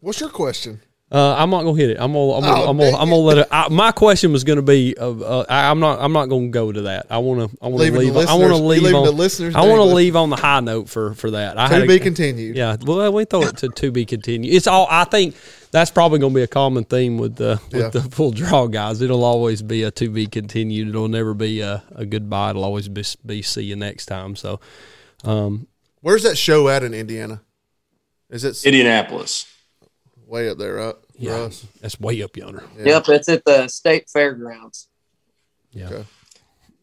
What's 0.00 0.20
your 0.20 0.30
question? 0.30 0.80
Uh, 1.10 1.34
I'm 1.38 1.48
not 1.48 1.62
gonna 1.62 1.78
hit 1.78 1.88
it. 1.88 1.96
I'm 1.98 2.12
gonna. 2.12 2.32
I'm 2.34 2.42
gonna. 2.42 2.60
Oh, 2.64 2.68
I'm 2.68 2.76
gonna, 2.76 2.90
I'm 2.98 3.08
gonna 3.08 3.16
let 3.16 3.38
it. 3.38 3.48
I, 3.50 3.68
my 3.70 3.92
question 3.92 4.30
was 4.30 4.44
gonna 4.44 4.60
be. 4.60 4.94
Uh, 4.98 5.10
uh, 5.18 5.44
I, 5.48 5.70
I'm 5.70 5.80
not. 5.80 6.00
I'm 6.02 6.12
not 6.12 6.26
gonna 6.26 6.48
go 6.48 6.70
to 6.70 6.82
that. 6.82 7.06
I 7.08 7.16
wanna. 7.16 7.48
I 7.62 7.68
wanna 7.68 7.76
Leaving 7.76 8.00
the 8.00 8.12
leave. 8.12 8.28
I 8.28 8.34
wanna 8.34 8.58
leave 8.58 8.94
on. 8.94 9.04
the 9.06 9.10
listeners 9.10 9.54
I 9.54 9.66
wanna 9.66 9.84
leave 9.84 10.16
on 10.16 10.28
the 10.28 10.36
high 10.36 10.60
note 10.60 10.90
for 10.90 11.14
for 11.14 11.30
that. 11.30 11.56
I 11.56 11.68
had 11.68 11.78
To 11.78 11.84
a- 11.84 11.86
be 11.86 11.98
continued. 11.98 12.56
Yeah. 12.56 12.76
Well, 12.82 13.10
we 13.10 13.24
throw 13.24 13.40
it 13.44 13.56
to 13.58 13.70
to 13.70 13.90
be 13.90 14.04
continued. 14.04 14.52
It's 14.52 14.66
all. 14.66 14.86
I 14.90 15.04
think 15.04 15.34
that's 15.70 15.90
probably 15.90 16.18
gonna 16.18 16.34
be 16.34 16.42
a 16.42 16.46
common 16.46 16.84
theme 16.84 17.16
with 17.16 17.36
the 17.36 17.58
with 17.72 17.80
Yeah. 17.82 17.88
the 17.88 18.02
full 18.02 18.30
draw 18.30 18.66
guys. 18.66 19.00
It'll 19.00 19.24
always 19.24 19.62
be 19.62 19.84
a 19.84 19.90
to 19.92 20.10
be 20.10 20.26
continued. 20.26 20.88
It'll 20.90 21.08
never 21.08 21.32
be 21.32 21.60
a, 21.62 21.82
a 21.94 22.04
goodbye. 22.04 22.50
It'll 22.50 22.64
always 22.64 22.86
be, 22.88 23.02
be 23.24 23.40
see 23.40 23.62
you 23.62 23.76
next 23.76 24.06
time. 24.06 24.36
So. 24.36 24.60
Um, 25.24 25.68
Where's 26.02 26.22
that 26.24 26.36
show 26.36 26.68
at 26.68 26.82
in 26.82 26.92
Indiana? 26.92 27.40
Is 28.30 28.44
it 28.44 28.62
Indianapolis. 28.66 29.46
Way 30.28 30.48
up 30.50 30.58
there, 30.58 30.74
right? 30.74 30.94
Yeah, 31.16 31.32
us? 31.34 31.66
that's 31.80 31.98
way 31.98 32.22
up 32.22 32.36
yonder. 32.36 32.62
Yeah. 32.78 32.84
Yep, 32.84 33.08
it's 33.08 33.28
at 33.28 33.44
the 33.44 33.66
state 33.68 34.08
fairgrounds. 34.08 34.88
Yeah. 35.72 35.86
Okay. 35.86 36.04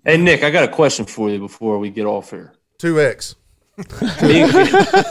Hey 0.05 0.17
Nick, 0.17 0.43
I 0.43 0.51
got 0.51 0.63
a 0.67 0.71
question 0.71 1.05
for 1.05 1.29
you 1.29 1.39
before 1.39 1.79
we 1.79 1.89
get 1.89 2.05
off 2.05 2.31
here. 2.31 2.53
Two 2.77 2.99
X. 2.99 3.35
Me 4.21 4.41
and- 4.41 4.51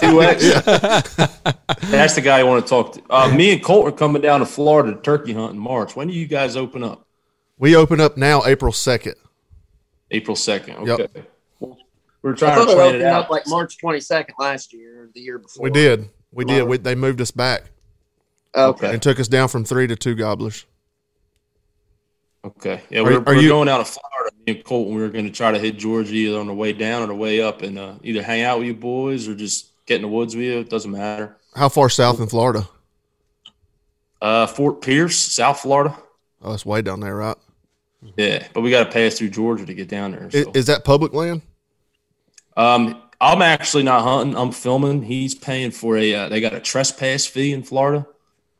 Two 0.00 0.22
X. 0.22 0.42
That's 1.90 2.14
the 2.14 2.22
guy 2.22 2.38
I 2.40 2.42
want 2.44 2.64
to 2.64 2.68
talk 2.68 2.92
to. 2.94 3.02
Uh, 3.10 3.34
me 3.34 3.52
and 3.52 3.62
Colt 3.62 3.86
are 3.88 3.92
coming 3.96 4.22
down 4.22 4.40
to 4.40 4.46
Florida 4.46 4.94
to 4.94 5.00
turkey 5.00 5.32
hunt 5.32 5.52
in 5.52 5.58
March. 5.58 5.96
When 5.96 6.08
do 6.08 6.14
you 6.14 6.26
guys 6.26 6.56
open 6.56 6.82
up? 6.84 7.06
We 7.58 7.76
open 7.76 8.00
up 8.00 8.16
now 8.16 8.44
April 8.44 8.72
second. 8.72 9.14
April 10.10 10.36
second. 10.36 10.86
Yep. 10.86 11.00
Okay. 11.00 11.22
We're 12.22 12.32
I 12.32 12.36
trying 12.36 12.54
thought 12.56 12.64
to 12.66 12.70
it 12.72 12.74
plan 12.74 12.86
opened 12.88 13.02
it 13.02 13.06
out. 13.06 13.24
up 13.24 13.30
like 13.30 13.46
March 13.48 13.76
22nd 13.82 14.30
last 14.38 14.72
year 14.72 15.02
or 15.04 15.10
the 15.14 15.20
year 15.20 15.38
before. 15.38 15.62
We 15.64 15.70
did. 15.70 16.08
We 16.32 16.44
did. 16.44 16.64
We, 16.66 16.78
they 16.78 16.94
moved 16.94 17.20
us 17.20 17.30
back 17.30 17.64
Okay. 18.56 18.92
and 18.92 19.02
took 19.02 19.18
us 19.18 19.28
down 19.28 19.48
from 19.48 19.64
three 19.64 19.86
to 19.86 19.96
two 19.96 20.14
gobblers. 20.14 20.64
Okay. 22.44 22.82
Yeah, 22.90 23.00
Are- 23.00 23.04
we're, 23.04 23.18
are 23.18 23.22
we're 23.22 23.34
you- 23.40 23.48
going 23.48 23.68
out 23.68 23.80
of 23.80 23.88
Florida. 23.88 24.30
Me 24.46 24.54
and 24.56 24.64
Colton, 24.64 24.94
we 24.94 25.00
were 25.00 25.08
going 25.08 25.24
to 25.24 25.30
try 25.30 25.50
to 25.50 25.58
hit 25.58 25.78
Georgia 25.78 26.12
either 26.12 26.38
on 26.38 26.46
the 26.46 26.54
way 26.54 26.72
down 26.72 27.02
or 27.02 27.06
the 27.06 27.14
way 27.14 27.40
up 27.40 27.62
and 27.62 27.78
uh, 27.78 27.94
either 28.02 28.22
hang 28.22 28.42
out 28.42 28.58
with 28.58 28.66
you 28.66 28.74
boys 28.74 29.26
or 29.26 29.34
just 29.34 29.68
get 29.86 29.96
in 29.96 30.02
the 30.02 30.08
woods 30.08 30.36
with 30.36 30.44
you. 30.44 30.58
It 30.60 30.68
doesn't 30.68 30.90
matter. 30.90 31.36
How 31.56 31.68
far 31.70 31.88
south 31.88 32.20
in 32.20 32.26
Florida? 32.26 32.68
Uh, 34.20 34.46
Fort 34.46 34.82
Pierce, 34.82 35.16
South 35.16 35.60
Florida. 35.60 35.96
Oh, 36.42 36.52
it's 36.52 36.66
way 36.66 36.82
down 36.82 37.00
there, 37.00 37.16
right? 37.16 37.36
Yeah, 38.16 38.46
but 38.52 38.60
we 38.60 38.70
got 38.70 38.84
to 38.84 38.90
pass 38.90 39.16
through 39.18 39.30
Georgia 39.30 39.64
to 39.64 39.72
get 39.74 39.88
down 39.88 40.12
there. 40.12 40.26
Is, 40.30 40.44
So. 40.44 40.52
is 40.54 40.66
that 40.66 40.84
public 40.84 41.14
land? 41.14 41.40
Um, 42.56 43.00
I'm 43.20 43.40
actually 43.40 43.82
not 43.82 44.02
hunting. 44.02 44.36
I'm 44.36 44.52
filming. 44.52 45.02
He's 45.02 45.34
paying 45.34 45.70
for 45.70 45.96
a. 45.96 46.14
Uh, 46.14 46.28
they 46.28 46.40
got 46.42 46.52
a 46.52 46.60
trespass 46.60 47.24
fee 47.24 47.52
in 47.52 47.62
Florida, 47.62 48.06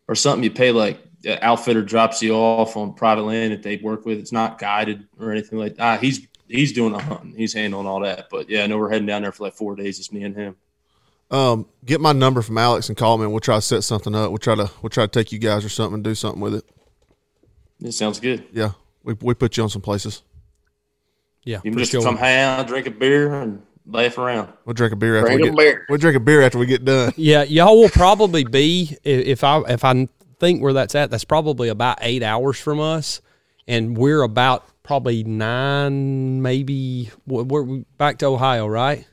or 0.08 0.14
something. 0.14 0.44
You 0.44 0.50
pay 0.50 0.72
like 0.72 0.98
the 1.22 1.42
outfitter 1.44 1.82
drops 1.82 2.22
you 2.22 2.34
off 2.34 2.76
on 2.76 2.94
private 2.94 3.22
land 3.22 3.52
that 3.52 3.62
they 3.62 3.76
work 3.76 4.04
with. 4.04 4.18
It's 4.18 4.32
not 4.32 4.58
guided 4.58 5.06
or 5.18 5.30
anything 5.32 5.58
like 5.58 5.76
that. 5.76 6.00
He's 6.02 6.26
he's 6.48 6.72
doing 6.72 6.92
the 6.92 6.98
hunting. 6.98 7.34
He's 7.36 7.52
handling 7.54 7.86
all 7.86 8.00
that. 8.00 8.28
But 8.30 8.48
yeah, 8.50 8.62
I 8.64 8.66
know 8.66 8.78
we're 8.78 8.90
heading 8.90 9.06
down 9.06 9.22
there 9.22 9.32
for 9.32 9.44
like 9.44 9.54
four 9.54 9.74
days. 9.76 9.98
It's 9.98 10.12
me 10.12 10.22
and 10.24 10.36
him. 10.36 10.56
Um, 11.30 11.66
get 11.84 12.00
my 12.00 12.12
number 12.12 12.42
from 12.42 12.58
Alex 12.58 12.88
and 12.88 12.98
call 12.98 13.16
me. 13.16 13.24
and 13.24 13.32
We'll 13.32 13.40
try 13.40 13.56
to 13.56 13.62
set 13.62 13.82
something 13.82 14.14
up. 14.14 14.30
We'll 14.30 14.38
try 14.38 14.54
to 14.54 14.70
we'll 14.82 14.90
try 14.90 15.04
to 15.06 15.10
take 15.10 15.32
you 15.32 15.38
guys 15.38 15.64
or 15.64 15.68
something 15.70 15.94
and 15.94 16.04
do 16.04 16.14
something 16.14 16.40
with 16.40 16.54
it. 16.56 16.64
It 17.80 17.92
sounds 17.92 18.20
good. 18.20 18.44
Yeah, 18.52 18.72
we 19.02 19.14
we 19.20 19.34
put 19.34 19.56
you 19.56 19.62
on 19.62 19.68
some 19.70 19.82
places. 19.82 20.22
Yeah, 21.42 21.60
You 21.64 21.70
can 21.72 21.78
just 21.78 21.92
sure. 21.92 22.02
come 22.02 22.16
hang 22.16 22.42
out, 22.42 22.66
drink 22.66 22.86
a 22.86 22.90
beer, 22.90 23.34
and 23.34 23.62
laugh 23.86 24.18
around. 24.18 24.52
We'll 24.64 24.74
drink 24.74 24.92
a 24.92 24.96
beer 24.96 25.16
after 25.18 25.28
Drink 25.28 25.42
we 25.42 25.48
get. 25.48 25.56
beer. 25.56 25.86
We'll 25.88 25.98
drink 25.98 26.16
a 26.16 26.20
beer 26.20 26.42
after 26.42 26.58
we 26.58 26.66
get 26.66 26.84
done. 26.84 27.12
Yeah, 27.16 27.42
y'all 27.44 27.78
will 27.80 27.88
probably 27.90 28.44
be 28.44 28.96
if 29.04 29.44
I 29.44 29.60
if 29.68 29.84
I 29.84 30.08
think 30.40 30.62
where 30.62 30.72
that's 30.72 30.94
at. 30.94 31.10
That's 31.10 31.24
probably 31.24 31.68
about 31.68 31.98
eight 32.00 32.22
hours 32.22 32.58
from 32.58 32.80
us, 32.80 33.20
and 33.66 33.96
we're 33.96 34.22
about 34.22 34.64
probably 34.82 35.24
nine, 35.24 36.42
maybe. 36.42 37.10
We're 37.26 37.42
we're 37.44 37.84
back 37.98 38.18
to 38.18 38.26
Ohio, 38.26 38.66
right? 38.66 39.06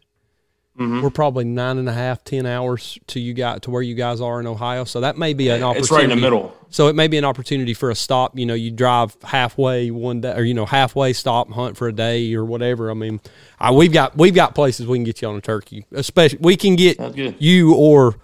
Mhm. 0.79 1.03
We're 1.03 1.09
probably 1.09 1.43
nine 1.43 1.77
and 1.77 1.89
a 1.89 1.93
half, 1.93 2.23
ten 2.23 2.45
hours 2.45 2.97
to 3.07 3.19
you 3.19 3.33
guys 3.33 3.59
to 3.61 3.71
where 3.71 3.81
you 3.81 3.93
guys 3.93 4.21
are 4.21 4.39
in 4.39 4.47
Ohio. 4.47 4.85
So 4.85 5.01
that 5.01 5.17
may 5.17 5.33
be 5.33 5.49
an 5.49 5.63
opportunity. 5.63 5.79
It's 5.81 5.91
right 5.91 6.03
in 6.05 6.09
the 6.11 6.15
middle. 6.15 6.55
So 6.69 6.87
it 6.87 6.95
may 6.95 7.09
be 7.09 7.17
an 7.17 7.25
opportunity 7.25 7.73
for 7.73 7.89
a 7.91 7.95
stop. 7.95 8.37
You 8.39 8.45
know, 8.45 8.53
you 8.53 8.71
drive 8.71 9.17
halfway 9.21 9.91
one 9.91 10.21
day, 10.21 10.33
or 10.33 10.43
you 10.43 10.53
know, 10.53 10.65
halfway 10.65 11.11
stop, 11.11 11.51
hunt 11.51 11.75
for 11.75 11.89
a 11.89 11.93
day 11.93 12.33
or 12.33 12.45
whatever. 12.45 12.89
I 12.89 12.93
mean, 12.93 13.19
I, 13.59 13.71
we've 13.71 13.91
got 13.91 14.17
we've 14.17 14.33
got 14.33 14.55
places 14.55 14.87
we 14.87 14.97
can 14.97 15.03
get 15.03 15.21
you 15.21 15.27
on 15.27 15.35
a 15.35 15.41
turkey. 15.41 15.85
Especially, 15.91 16.39
we 16.41 16.55
can 16.55 16.77
get 16.77 16.97
you 17.39 17.75
or 17.75 18.15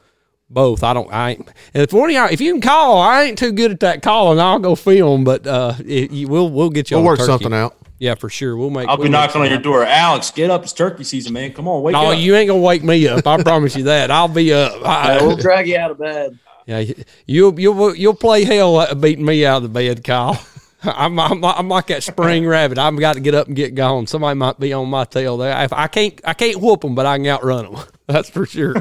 both. 0.49 0.83
I 0.83 0.93
don't. 0.93 1.11
I 1.13 1.31
ain't. 1.31 1.47
And 1.73 1.83
if 1.83 1.91
one 1.91 2.09
of 2.09 2.15
y'all, 2.15 2.29
if 2.31 2.39
you 2.39 2.53
can 2.53 2.61
call, 2.61 3.01
I 3.01 3.23
ain't 3.23 3.37
too 3.37 3.51
good 3.51 3.71
at 3.71 3.81
that 3.81 4.01
calling. 4.01 4.39
I'll 4.39 4.59
go 4.59 4.75
film, 4.75 5.25
but 5.25 5.45
uh, 5.45 5.73
it, 5.85 6.11
you, 6.11 6.29
we'll 6.29 6.49
we'll 6.49 6.69
get 6.69 6.89
you. 6.89 6.95
We'll 6.95 7.01
on 7.01 7.05
a 7.07 7.09
work 7.09 7.19
turkey. 7.19 7.27
something 7.27 7.53
out. 7.53 7.75
Yeah, 7.99 8.15
for 8.15 8.29
sure. 8.29 8.55
We'll 8.55 8.69
make. 8.69 8.87
I'll 8.87 8.97
we'll 8.97 9.05
be 9.07 9.11
make 9.11 9.19
knocking 9.19 9.41
on 9.41 9.49
your 9.49 9.59
door. 9.59 9.83
Alex, 9.83 10.31
get 10.31 10.49
up! 10.51 10.63
It's 10.63 10.73
turkey 10.73 11.03
season, 11.03 11.33
man. 11.33 11.51
Come 11.53 11.67
on, 11.67 11.81
wake 11.81 11.95
happen. 11.95 12.09
No, 12.09 12.13
up. 12.15 12.19
you 12.19 12.35
ain't 12.35 12.47
gonna 12.47 12.61
wake 12.61 12.83
me 12.83 13.07
up. 13.07 13.25
I 13.25 13.41
promise 13.41 13.75
you 13.75 13.83
that. 13.85 14.11
I'll 14.11 14.27
be 14.27 14.53
up. 14.53 14.73
I- 14.85 15.15
Yeah, 15.17 15.21
we'll 15.25 15.37
drag 15.37 15.67
you 15.67 15.77
out 15.77 15.91
of 15.91 15.97
bed. 15.99 16.37
Yeah, 16.67 16.83
you'll 17.25 17.59
you'll 17.59 17.95
you'll 17.95 18.13
play 18.13 18.43
hell 18.43 18.75
uh, 18.75 18.93
beating 18.93 19.25
me 19.25 19.45
out 19.45 19.57
of 19.57 19.63
the 19.63 19.69
bed, 19.69 20.03
Kyle. 20.03 20.39
I'm, 20.83 21.17
I'm 21.19 21.43
I'm 21.43 21.67
like 21.69 21.87
that 21.87 22.03
spring 22.03 22.45
rabbit. 22.47 22.77
I've 22.77 22.99
got 22.99 23.13
to 23.13 23.19
get 23.19 23.33
up 23.33 23.47
and 23.47 23.55
get 23.55 23.73
gone. 23.73 24.05
Somebody 24.05 24.37
might 24.37 24.59
be 24.59 24.73
on 24.73 24.87
my 24.89 25.05
tail 25.05 25.37
there. 25.37 25.63
If 25.63 25.73
I 25.73 25.87
can't 25.87 26.19
I 26.23 26.33
can't 26.33 26.61
whoop 26.61 26.81
them, 26.81 26.93
but 26.93 27.05
I 27.07 27.17
can 27.17 27.25
outrun 27.27 27.71
them. 27.73 27.83
That's 28.07 28.29
for 28.29 28.45
sure. 28.45 28.75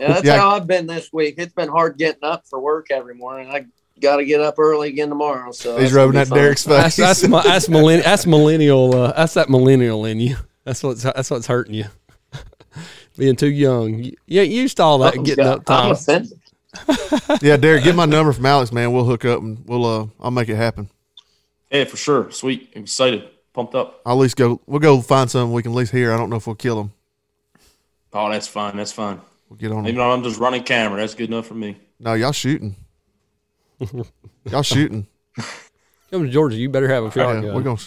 Yeah, 0.00 0.12
that's 0.12 0.24
Yeah. 0.24 0.36
how 0.38 0.50
I've 0.50 0.66
been 0.66 0.86
this 0.86 1.12
week. 1.12 1.34
It's 1.38 1.52
been 1.52 1.68
hard 1.68 1.98
getting 1.98 2.22
up 2.22 2.46
for 2.48 2.60
work 2.60 2.90
every 2.92 3.14
morning. 3.16 3.50
I 3.50 3.66
got 4.00 4.16
to 4.16 4.24
get 4.24 4.40
up 4.40 4.58
early 4.58 4.88
again 4.88 5.08
tomorrow. 5.08 5.50
So 5.52 5.72
He's 5.74 5.90
that's 5.90 5.92
rubbing 5.94 6.12
be 6.12 6.24
that. 6.24 6.34
Derek's 6.34 6.64
face. 6.64 6.96
that's 6.96 7.26
my, 7.26 7.42
that's 7.42 7.68
millenn- 7.68 8.02
that's 8.04 8.26
millennial. 8.26 8.94
Uh, 8.94 9.12
that's 9.12 9.34
that 9.34 9.48
millennial 9.50 10.04
in 10.04 10.20
you. 10.20 10.36
That's 10.64 10.82
what's 10.82 11.02
that's 11.02 11.30
what's 11.30 11.46
hurting 11.46 11.74
you. 11.74 11.86
Being 13.16 13.36
too 13.36 13.50
young. 13.50 13.94
You, 14.04 14.12
you 14.26 14.40
ain't 14.42 14.52
used 14.52 14.76
to 14.76 14.82
all 14.82 14.98
that 14.98 15.16
I'm 15.16 15.22
getting 15.24 15.44
got- 15.44 15.68
up 15.68 15.70
I'm 15.70 15.94
time. 15.96 16.26
yeah, 17.42 17.56
Derek, 17.56 17.84
get 17.84 17.94
my 17.96 18.04
number 18.04 18.32
from 18.32 18.46
Alex, 18.46 18.70
man. 18.72 18.92
We'll 18.92 19.04
hook 19.04 19.24
up 19.24 19.40
and 19.40 19.64
we'll 19.66 19.84
uh 19.86 20.06
I'll 20.20 20.30
make 20.30 20.48
it 20.48 20.56
happen. 20.56 20.88
Yeah, 21.70 21.84
for 21.84 21.96
sure. 21.96 22.30
Sweet. 22.30 22.70
I'm 22.76 22.82
excited. 22.82 23.28
Pumped 23.52 23.74
up. 23.74 24.00
I'll 24.06 24.14
at 24.16 24.20
least 24.20 24.36
go. 24.36 24.60
We'll 24.66 24.78
go 24.78 25.00
find 25.00 25.30
something 25.30 25.52
we 25.52 25.62
can 25.62 25.72
at 25.72 25.76
least 25.76 25.92
hear. 25.92 26.12
I 26.12 26.16
don't 26.16 26.30
know 26.30 26.36
if 26.36 26.46
we'll 26.46 26.54
kill 26.56 26.80
him. 26.80 26.92
Oh, 28.12 28.30
that's 28.30 28.46
fine. 28.46 28.76
That's 28.76 28.92
fine. 28.92 29.20
We'll 29.48 29.56
get 29.58 29.72
on 29.72 29.84
Even 29.86 29.96
though 29.96 30.10
I'm 30.12 30.22
just 30.22 30.38
running 30.38 30.62
camera, 30.62 31.00
that's 31.00 31.14
good 31.14 31.28
enough 31.30 31.46
for 31.46 31.54
me. 31.54 31.76
No, 31.98 32.14
y'all 32.14 32.32
shooting. 32.32 32.76
y'all 34.50 34.62
shooting. 34.62 35.06
Come 36.10 36.24
to 36.24 36.28
Georgia, 36.30 36.56
you 36.56 36.68
better 36.68 36.88
have 36.88 37.04
a 37.04 37.06
Yeah, 37.06 37.12
shotgun. 37.34 37.54
we're 37.54 37.62
gonna. 37.62 37.80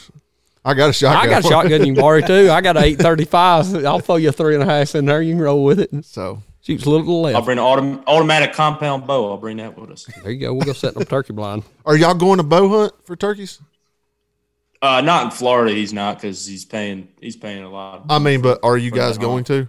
I 0.63 0.73
got 0.75 0.91
a 0.91 0.93
shotgun. 0.93 1.25
I 1.25 1.29
got 1.29 1.43
a 1.43 1.47
shotgun 1.47 1.85
you 1.85 1.93
can 1.93 2.01
borrow 2.01 2.21
too. 2.21 2.51
I 2.51 2.61
got 2.61 2.77
an 2.77 2.83
eight 2.83 2.99
thirty 2.99 3.25
five. 3.25 3.83
I'll 3.85 3.99
throw 3.99 4.17
you 4.17 4.29
a 4.29 4.31
three 4.31 4.53
and 4.53 4.63
a 4.63 4.65
half 4.67 4.93
in 4.95 5.05
there. 5.05 5.21
You 5.21 5.33
can 5.33 5.41
roll 5.41 5.63
with 5.63 5.79
it. 5.79 5.89
So 6.05 6.43
Shoots 6.63 6.85
a 6.85 6.89
little 6.91 7.23
to 7.23 7.31
the 7.31 7.35
I'll 7.35 7.41
bring 7.43 7.57
an 7.57 7.63
autom- 7.63 8.03
automatic 8.05 8.53
compound 8.53 9.07
bow. 9.07 9.31
I'll 9.31 9.37
bring 9.37 9.57
that 9.57 9.75
with 9.75 9.89
us. 9.89 10.05
There 10.21 10.31
you 10.31 10.39
go. 10.39 10.53
We'll 10.53 10.65
go 10.65 10.73
set 10.73 10.95
up 10.95 11.01
a 11.01 11.05
turkey 11.05 11.33
blind. 11.33 11.63
Are 11.87 11.97
y'all 11.97 12.13
going 12.13 12.37
to 12.37 12.43
bow 12.43 12.69
hunt 12.69 12.93
for 13.03 13.15
turkeys? 13.15 13.59
Uh, 14.79 15.01
not 15.01 15.25
in 15.25 15.31
Florida. 15.31 15.73
He's 15.73 15.91
not 15.93 16.17
because 16.17 16.45
he's 16.45 16.63
paying. 16.65 17.07
He's 17.19 17.35
paying 17.35 17.63
a 17.63 17.69
lot. 17.69 18.05
I 18.09 18.19
mean, 18.19 18.41
but 18.43 18.59
are 18.63 18.77
you 18.77 18.91
guys 18.91 19.15
the 19.17 19.21
going 19.21 19.43
to? 19.45 19.67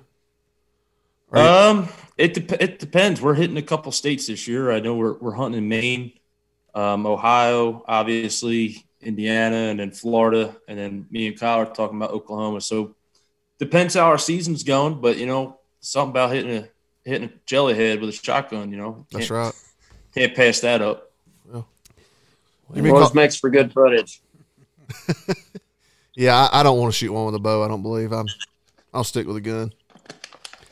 Um, 1.32 1.88
it 2.16 2.34
dep 2.34 2.52
it 2.60 2.78
depends. 2.78 3.20
We're 3.20 3.34
hitting 3.34 3.56
a 3.56 3.62
couple 3.62 3.92
states 3.92 4.26
this 4.26 4.46
year. 4.46 4.70
I 4.70 4.80
know 4.80 4.94
we're 4.94 5.14
we're 5.14 5.32
hunting 5.34 5.58
in 5.62 5.68
Maine, 5.68 6.12
um, 6.74 7.06
Ohio, 7.06 7.84
obviously 7.88 8.84
Indiana, 9.00 9.56
and 9.70 9.80
then 9.80 9.90
Florida, 9.90 10.56
and 10.68 10.78
then 10.78 11.06
me 11.10 11.26
and 11.26 11.38
Kyle 11.38 11.58
are 11.60 11.66
talking 11.66 11.96
about 11.96 12.10
Oklahoma. 12.10 12.60
So 12.60 12.94
depends 13.58 13.94
how 13.94 14.06
our 14.06 14.18
season's 14.18 14.62
going, 14.62 15.00
but 15.00 15.16
you 15.18 15.26
know 15.26 15.58
something 15.80 16.10
about 16.10 16.32
hitting 16.32 16.56
a 16.56 16.68
hitting 17.04 17.28
a 17.28 17.32
jellyhead 17.46 18.00
with 18.00 18.10
a 18.10 18.12
shotgun. 18.12 18.70
You 18.70 18.78
know, 18.78 19.06
That's 19.10 19.28
Can't- 19.28 19.38
right. 19.38 19.54
Can't 20.14 20.34
pass 20.34 20.60
that 20.60 20.82
up. 20.82 21.10
You 22.74 22.82
mean 22.82 22.92
Always 22.92 23.08
call- 23.08 23.14
makes 23.16 23.36
for 23.36 23.50
good 23.50 23.72
footage. 23.72 24.20
yeah, 26.14 26.48
I, 26.52 26.60
I 26.60 26.62
don't 26.62 26.78
want 26.78 26.92
to 26.92 26.96
shoot 26.98 27.12
one 27.12 27.26
with 27.26 27.34
a 27.34 27.38
bow. 27.38 27.62
I 27.62 27.68
don't 27.68 27.82
believe 27.82 28.12
I'm. 28.12 28.26
I'll 28.94 29.04
stick 29.04 29.26
with 29.26 29.36
a 29.36 29.40
gun. 29.40 29.72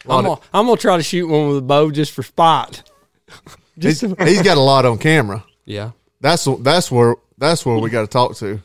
I'm 0.08 0.24
gonna, 0.24 0.40
I'm 0.52 0.66
gonna 0.66 0.76
try 0.80 0.96
to 0.96 1.02
shoot 1.02 1.26
one 1.26 1.48
with 1.48 1.58
a 1.58 1.62
bow 1.62 1.90
just 1.90 2.12
for 2.12 2.22
spot. 2.22 2.88
He's, 3.80 4.00
he's 4.00 4.42
got 4.42 4.58
a 4.58 4.60
lot 4.60 4.84
on 4.84 4.98
camera. 4.98 5.42
yeah. 5.64 5.92
That's 6.20 6.46
that's 6.60 6.90
where 6.90 7.16
that's 7.38 7.64
where 7.64 7.78
we 7.78 7.88
got 7.88 8.02
to 8.02 8.06
talk 8.06 8.36
to. 8.36 8.60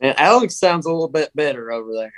And 0.00 0.18
Alex 0.18 0.56
sounds 0.56 0.86
a 0.86 0.90
little 0.90 1.08
bit 1.10 1.30
better 1.34 1.70
over 1.70 1.92
there. 1.92 2.12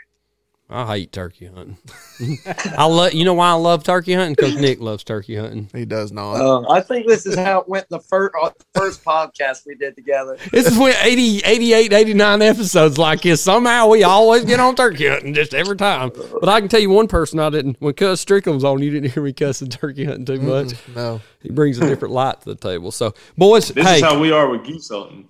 I 0.73 0.87
hate 0.87 1.13
turkey 1.13 1.47
hunting. 1.47 1.77
I 2.79 2.87
love. 2.87 3.13
You 3.13 3.25
know 3.27 3.35
why 3.35 3.51
I 3.51 3.55
love 3.55 3.85
turkey 3.85 4.15
hunting? 4.15 4.35
Because 4.35 4.57
Nick 4.57 4.81
loves 4.81 5.05
turkey 5.05 5.37
hunting. 5.37 5.69
He 5.75 5.85
does 5.85 6.13
not. 6.13 6.37
Uh, 6.37 6.71
I 6.71 6.81
think 6.81 7.07
this 7.07 7.27
is 7.27 7.37
how 7.37 7.61
it 7.61 7.69
went 7.69 7.89
the 7.91 8.01
first 8.01 8.35
first 8.75 9.05
podcast 9.05 9.67
we 9.67 9.75
did 9.75 9.95
together. 9.97 10.39
This 10.51 10.67
is 10.67 10.79
when 10.79 10.95
80, 11.03 11.41
88, 11.45 11.93
89 11.93 12.43
episodes 12.43 12.97
like 12.97 13.21
this. 13.21 13.43
Somehow 13.43 13.89
we 13.89 14.03
always 14.03 14.45
get 14.47 14.61
on 14.61 14.75
turkey 14.75 15.09
hunting 15.09 15.35
just 15.35 15.53
every 15.53 15.77
time. 15.77 16.11
But 16.41 16.49
I 16.49 16.61
can 16.61 16.71
tell 16.71 16.81
you 16.81 16.91
one 16.91 17.07
person 17.09 17.39
I 17.39 17.51
didn't. 17.51 17.77
When 17.81 17.93
Cuz 17.93 18.21
Strickland 18.21 18.57
was 18.57 18.65
on, 18.65 18.83
you 18.83 18.91
didn't 18.91 19.11
hear 19.13 19.23
me 19.23 19.33
cussing 19.35 19.69
turkey 19.69 20.05
hunting 20.07 20.25
too 20.25 20.41
much. 20.41 20.73
no. 20.95 21.21
He 21.43 21.51
brings 21.51 21.79
a 21.79 21.87
different 21.87 22.15
light 22.15 22.41
to 22.43 22.51
the 22.51 22.55
table. 22.55 22.93
So, 22.93 23.15
boys, 23.37 23.69
This 23.69 23.85
hey, 23.85 23.97
is 23.97 24.03
how 24.03 24.19
we 24.19 24.31
are 24.33 24.49
with 24.49 24.65
geese 24.65 24.89
hunting. 24.89 25.29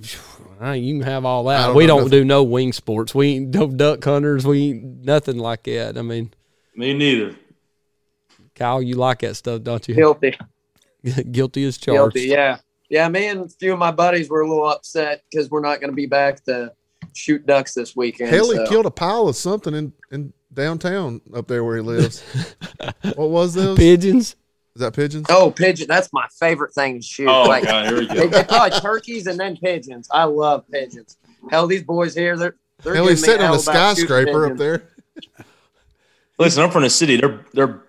You 0.00 0.98
can 0.98 1.02
have 1.02 1.24
all 1.24 1.44
that. 1.44 1.66
don't 1.66 1.76
We 1.76 1.86
don't 1.86 1.98
nothing. 2.04 2.10
do 2.10 2.24
no 2.24 2.42
wing 2.42 2.72
sports. 2.72 3.14
We 3.14 3.28
ain't 3.36 3.54
no 3.54 3.66
duck 3.68 4.02
hunters. 4.04 4.46
We 4.46 4.70
ain't 4.70 5.04
nothing 5.04 5.38
like 5.38 5.64
that. 5.64 5.96
I 5.98 6.02
mean, 6.02 6.32
Me 6.76 6.94
neither. 6.94 7.36
Kyle, 8.54 8.82
you 8.82 8.94
like 8.96 9.20
that 9.20 9.34
stuff, 9.36 9.62
don't 9.62 9.86
you? 9.88 9.94
Guilty, 9.94 10.36
Guilty 11.30 11.64
as 11.64 11.78
charged. 11.78 12.14
guilty. 12.14 12.28
Yeah, 12.28 12.58
yeah. 12.90 13.08
Me 13.08 13.26
and 13.26 13.46
a 13.46 13.48
few 13.48 13.72
of 13.72 13.78
my 13.78 13.90
buddies 13.90 14.28
were 14.28 14.42
a 14.42 14.48
little 14.48 14.68
upset 14.68 15.22
because 15.30 15.50
we're 15.50 15.60
not 15.60 15.80
going 15.80 15.90
to 15.90 15.96
be 15.96 16.06
back 16.06 16.44
to 16.44 16.72
shoot 17.14 17.44
ducks 17.46 17.74
this 17.74 17.96
weekend. 17.96 18.30
Hell, 18.30 18.50
he 18.50 18.56
so- 18.56 18.66
killed 18.66 18.86
a 18.86 18.90
pile 18.90 19.26
of 19.28 19.36
something 19.36 19.74
in, 19.74 19.92
in 20.10 20.32
downtown 20.52 21.20
up 21.34 21.48
there 21.48 21.64
where 21.64 21.76
he 21.76 21.82
lives. 21.82 22.22
what 23.16 23.30
was 23.30 23.54
those? 23.54 23.78
Pigeons. 23.78 24.36
Is 24.74 24.80
that 24.80 24.94
pigeons? 24.94 25.26
Oh, 25.28 25.50
pigeon! 25.50 25.86
That's 25.86 26.10
my 26.12 26.26
favorite 26.38 26.72
thing 26.72 27.00
to 27.00 27.06
shoot. 27.06 27.28
Oh 27.28 27.42
like, 27.44 27.64
god, 27.64 27.86
here 27.86 27.98
we 27.98 28.06
go. 28.06 28.26
they 28.26 28.44
probably 28.44 28.80
turkeys 28.80 29.26
and 29.26 29.38
then 29.38 29.56
pigeons. 29.56 30.08
I 30.10 30.24
love 30.24 30.64
pigeons. 30.70 31.18
Hell, 31.50 31.66
these 31.66 31.82
boys 31.82 32.14
here, 32.14 32.36
they're 32.36 32.56
they're 32.82 32.94
Hell, 32.94 33.06
he's 33.08 33.20
me 33.20 33.28
sitting 33.28 33.46
on 33.46 33.54
a 33.54 33.58
skyscraper 33.58 34.46
up 34.50 34.56
there. 34.56 34.88
Listen, 36.38 36.64
I'm 36.64 36.70
from 36.70 36.82
the 36.82 36.90
city. 36.90 37.16
They're 37.18 37.44
they're 37.52 37.82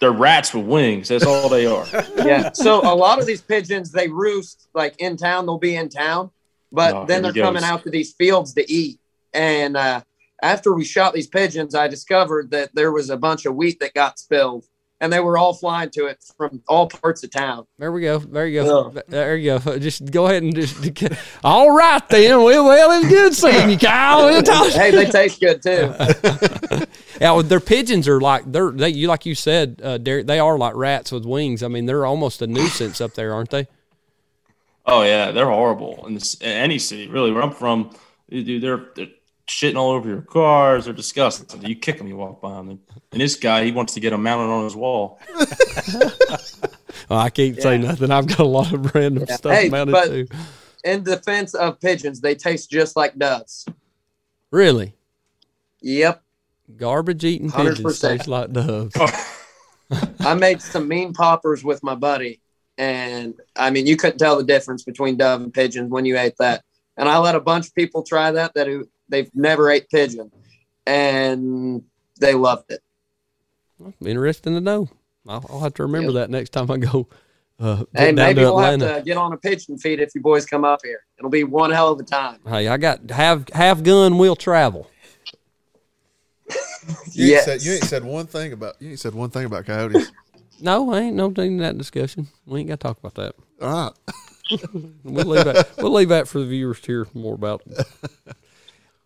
they're 0.00 0.12
rats 0.12 0.52
with 0.52 0.66
wings. 0.66 1.08
That's 1.08 1.24
all 1.24 1.48
they 1.48 1.66
are. 1.66 1.86
Yeah. 2.16 2.52
So 2.52 2.80
a 2.80 2.94
lot 2.94 3.18
of 3.20 3.26
these 3.26 3.42
pigeons, 3.42 3.90
they 3.90 4.08
roost 4.08 4.68
like 4.74 4.94
in 4.98 5.16
town. 5.16 5.46
They'll 5.46 5.58
be 5.58 5.76
in 5.76 5.88
town, 5.88 6.30
but 6.72 6.94
Oh, 6.94 7.06
then 7.06 7.22
they're 7.22 7.32
coming 7.32 7.62
out 7.62 7.82
to 7.84 7.90
these 7.90 8.12
fields 8.12 8.54
to 8.54 8.70
eat. 8.70 8.98
And 9.32 9.76
uh, 9.76 10.00
after 10.42 10.72
we 10.72 10.84
shot 10.84 11.12
these 11.12 11.26
pigeons, 11.26 11.74
I 11.74 11.88
discovered 11.88 12.50
that 12.50 12.74
there 12.74 12.92
was 12.92 13.10
a 13.10 13.16
bunch 13.16 13.46
of 13.46 13.54
wheat 13.54 13.78
that 13.80 13.94
got 13.94 14.18
spilled, 14.18 14.64
and 15.00 15.12
they 15.12 15.20
were 15.20 15.36
all 15.36 15.52
flying 15.52 15.90
to 15.90 16.06
it 16.06 16.24
from 16.36 16.62
all 16.68 16.88
parts 16.88 17.22
of 17.24 17.30
town. 17.30 17.66
There 17.78 17.92
we 17.92 18.02
go. 18.02 18.18
There 18.18 18.46
you 18.46 18.62
go. 18.62 18.94
There 19.08 19.36
you 19.36 19.58
go. 19.58 19.78
Just 19.78 20.10
go 20.10 20.26
ahead 20.26 20.42
and 20.42 20.54
just. 20.54 20.76
All 21.44 21.76
right 21.76 22.06
then. 22.08 22.42
Well, 22.42 22.64
well, 22.64 23.00
it's 23.00 23.08
good 23.08 23.34
seeing 23.34 23.70
you, 23.70 23.78
Kyle. 23.86 24.42
Hey, 24.70 24.90
they 24.90 25.06
taste 25.06 25.40
good 25.40 25.62
too. 25.62 25.94
Yeah, 27.20 27.32
well, 27.32 27.42
their 27.42 27.60
pigeons 27.60 28.08
are 28.08 28.20
like 28.20 28.50
they're 28.50 28.70
they 28.70 28.88
you 28.88 29.08
like 29.08 29.26
you 29.26 29.34
said, 29.34 29.80
uh, 29.82 29.98
Derek. 29.98 30.26
They 30.26 30.38
are 30.38 30.58
like 30.58 30.74
rats 30.74 31.12
with 31.12 31.24
wings. 31.24 31.62
I 31.62 31.68
mean, 31.68 31.86
they're 31.86 32.06
almost 32.06 32.42
a 32.42 32.46
nuisance 32.46 33.00
up 33.00 33.14
there, 33.14 33.32
aren't 33.32 33.50
they? 33.50 33.66
Oh 34.86 35.02
yeah, 35.02 35.30
they're 35.30 35.48
horrible 35.48 36.04
in, 36.06 36.14
this, 36.14 36.34
in 36.34 36.48
any 36.48 36.78
city. 36.78 37.08
Really, 37.08 37.32
where 37.32 37.42
I'm 37.42 37.52
from, 37.52 37.96
dude, 38.28 38.62
they're, 38.62 38.86
they're 38.94 39.06
shitting 39.46 39.76
all 39.76 39.90
over 39.90 40.08
your 40.08 40.22
cars. 40.22 40.84
They're 40.86 40.94
disgusting. 40.94 41.62
You 41.66 41.76
kick 41.76 41.98
them, 41.98 42.06
you 42.08 42.16
walk 42.16 42.40
by 42.40 42.54
them. 42.54 42.70
And, 42.70 42.78
and 43.12 43.20
this 43.20 43.36
guy, 43.36 43.64
he 43.64 43.72
wants 43.72 43.94
to 43.94 44.00
get 44.00 44.10
them 44.10 44.22
mounted 44.22 44.50
on 44.52 44.64
his 44.64 44.76
wall. 44.76 45.20
Oh, 47.10 47.16
I 47.16 47.28
can't 47.28 47.60
say 47.60 47.76
nothing. 47.76 48.10
I've 48.10 48.26
got 48.26 48.38
a 48.38 48.44
lot 48.44 48.72
of 48.72 48.94
random 48.94 49.24
Yeah. 49.28 49.36
stuff 49.36 49.52
Hey, 49.52 49.68
mounted 49.68 49.92
but- 49.92 50.06
too. 50.06 50.26
In 50.84 51.02
defense 51.02 51.52
of 51.54 51.80
pigeons, 51.80 52.20
they 52.20 52.34
taste 52.34 52.70
just 52.70 52.94
like 52.96 53.18
doves. 53.18 53.66
Really, 54.50 54.94
Yep. 55.82 56.22
garbage 56.76 57.24
eating 57.24 57.50
pigeons 57.50 57.80
100%. 57.80 58.00
taste 58.18 58.28
like 58.28 58.52
doves. 58.52 58.94
Oh. 58.98 60.08
I 60.20 60.34
made 60.34 60.62
some 60.62 60.86
mean 60.88 61.12
poppers 61.12 61.64
with 61.64 61.82
my 61.82 61.94
buddy, 61.94 62.40
and 62.78 63.34
I 63.56 63.70
mean, 63.70 63.86
you 63.86 63.96
couldn't 63.96 64.18
tell 64.18 64.36
the 64.36 64.44
difference 64.44 64.82
between 64.84 65.16
dove 65.16 65.40
and 65.42 65.52
pigeon 65.52 65.90
when 65.90 66.04
you 66.04 66.16
ate 66.18 66.36
that. 66.38 66.62
And 66.96 67.08
I 67.08 67.18
let 67.18 67.34
a 67.34 67.40
bunch 67.40 67.66
of 67.66 67.74
people 67.74 68.02
try 68.02 68.30
that 68.30 68.54
that 68.54 68.66
who 68.66 68.88
they've 69.08 69.30
never 69.34 69.70
ate 69.70 69.88
pigeon, 69.90 70.30
and 70.86 71.82
they 72.20 72.34
loved 72.34 72.70
it. 72.70 72.80
Interesting 74.04 74.54
to 74.54 74.60
know. 74.60 74.88
I'll, 75.28 75.44
I'll 75.48 75.60
have 75.60 75.74
to 75.74 75.82
remember 75.84 76.12
that 76.12 76.30
next 76.30 76.50
time 76.50 76.70
I 76.70 76.76
go. 76.78 77.08
Uh, 77.58 77.84
Hey, 77.94 78.12
maybe 78.12 78.40
we'll 78.40 78.58
have 78.58 78.80
to 78.80 79.02
get 79.04 79.16
on 79.16 79.32
a 79.32 79.36
pigeon 79.36 79.78
feed 79.78 80.00
if 80.00 80.14
you 80.14 80.20
boys 80.20 80.44
come 80.44 80.64
up 80.64 80.80
here. 80.84 81.04
It'll 81.18 81.30
be 81.30 81.44
one 81.44 81.70
hell 81.70 81.92
of 81.92 82.00
a 82.00 82.02
time. 82.02 82.40
Hey, 82.46 82.66
I 82.68 82.76
got 82.76 83.10
have 83.10 83.48
have 83.52 83.82
gun 83.84 84.18
We'll 84.18 84.36
travel. 84.36 84.90
You, 87.12 87.28
Yes. 87.28 87.48
ain't 87.48 87.62
said, 87.62 87.66
you 87.66 87.72
ain't 87.76 87.84
said 87.84 88.04
one 88.04 88.26
thing 88.26 88.52
about 88.52 88.74
you 88.80 88.90
ain't 88.90 89.00
said 89.00 89.14
one 89.14 89.30
thing 89.30 89.44
about 89.46 89.64
coyotes. 89.66 90.10
No, 90.60 90.92
I 90.92 91.00
ain't 91.00 91.16
no 91.16 91.30
thing 91.30 91.52
in 91.52 91.58
that 91.58 91.76
discussion. 91.76 92.28
We 92.46 92.60
ain't 92.60 92.68
got 92.68 92.78
to 92.80 92.86
talk 92.86 92.98
about 92.98 93.14
that. 93.14 93.34
All 93.60 93.92
right. 94.50 94.60
We'll 95.02 95.24
leave 95.26 95.44
that. 95.44 95.70
we'll 95.78 95.92
leave 95.92 96.10
that 96.10 96.28
for 96.28 96.38
the 96.38 96.46
viewers 96.46 96.80
to 96.82 96.86
hear 96.92 97.06
more 97.14 97.34
about. 97.34 97.62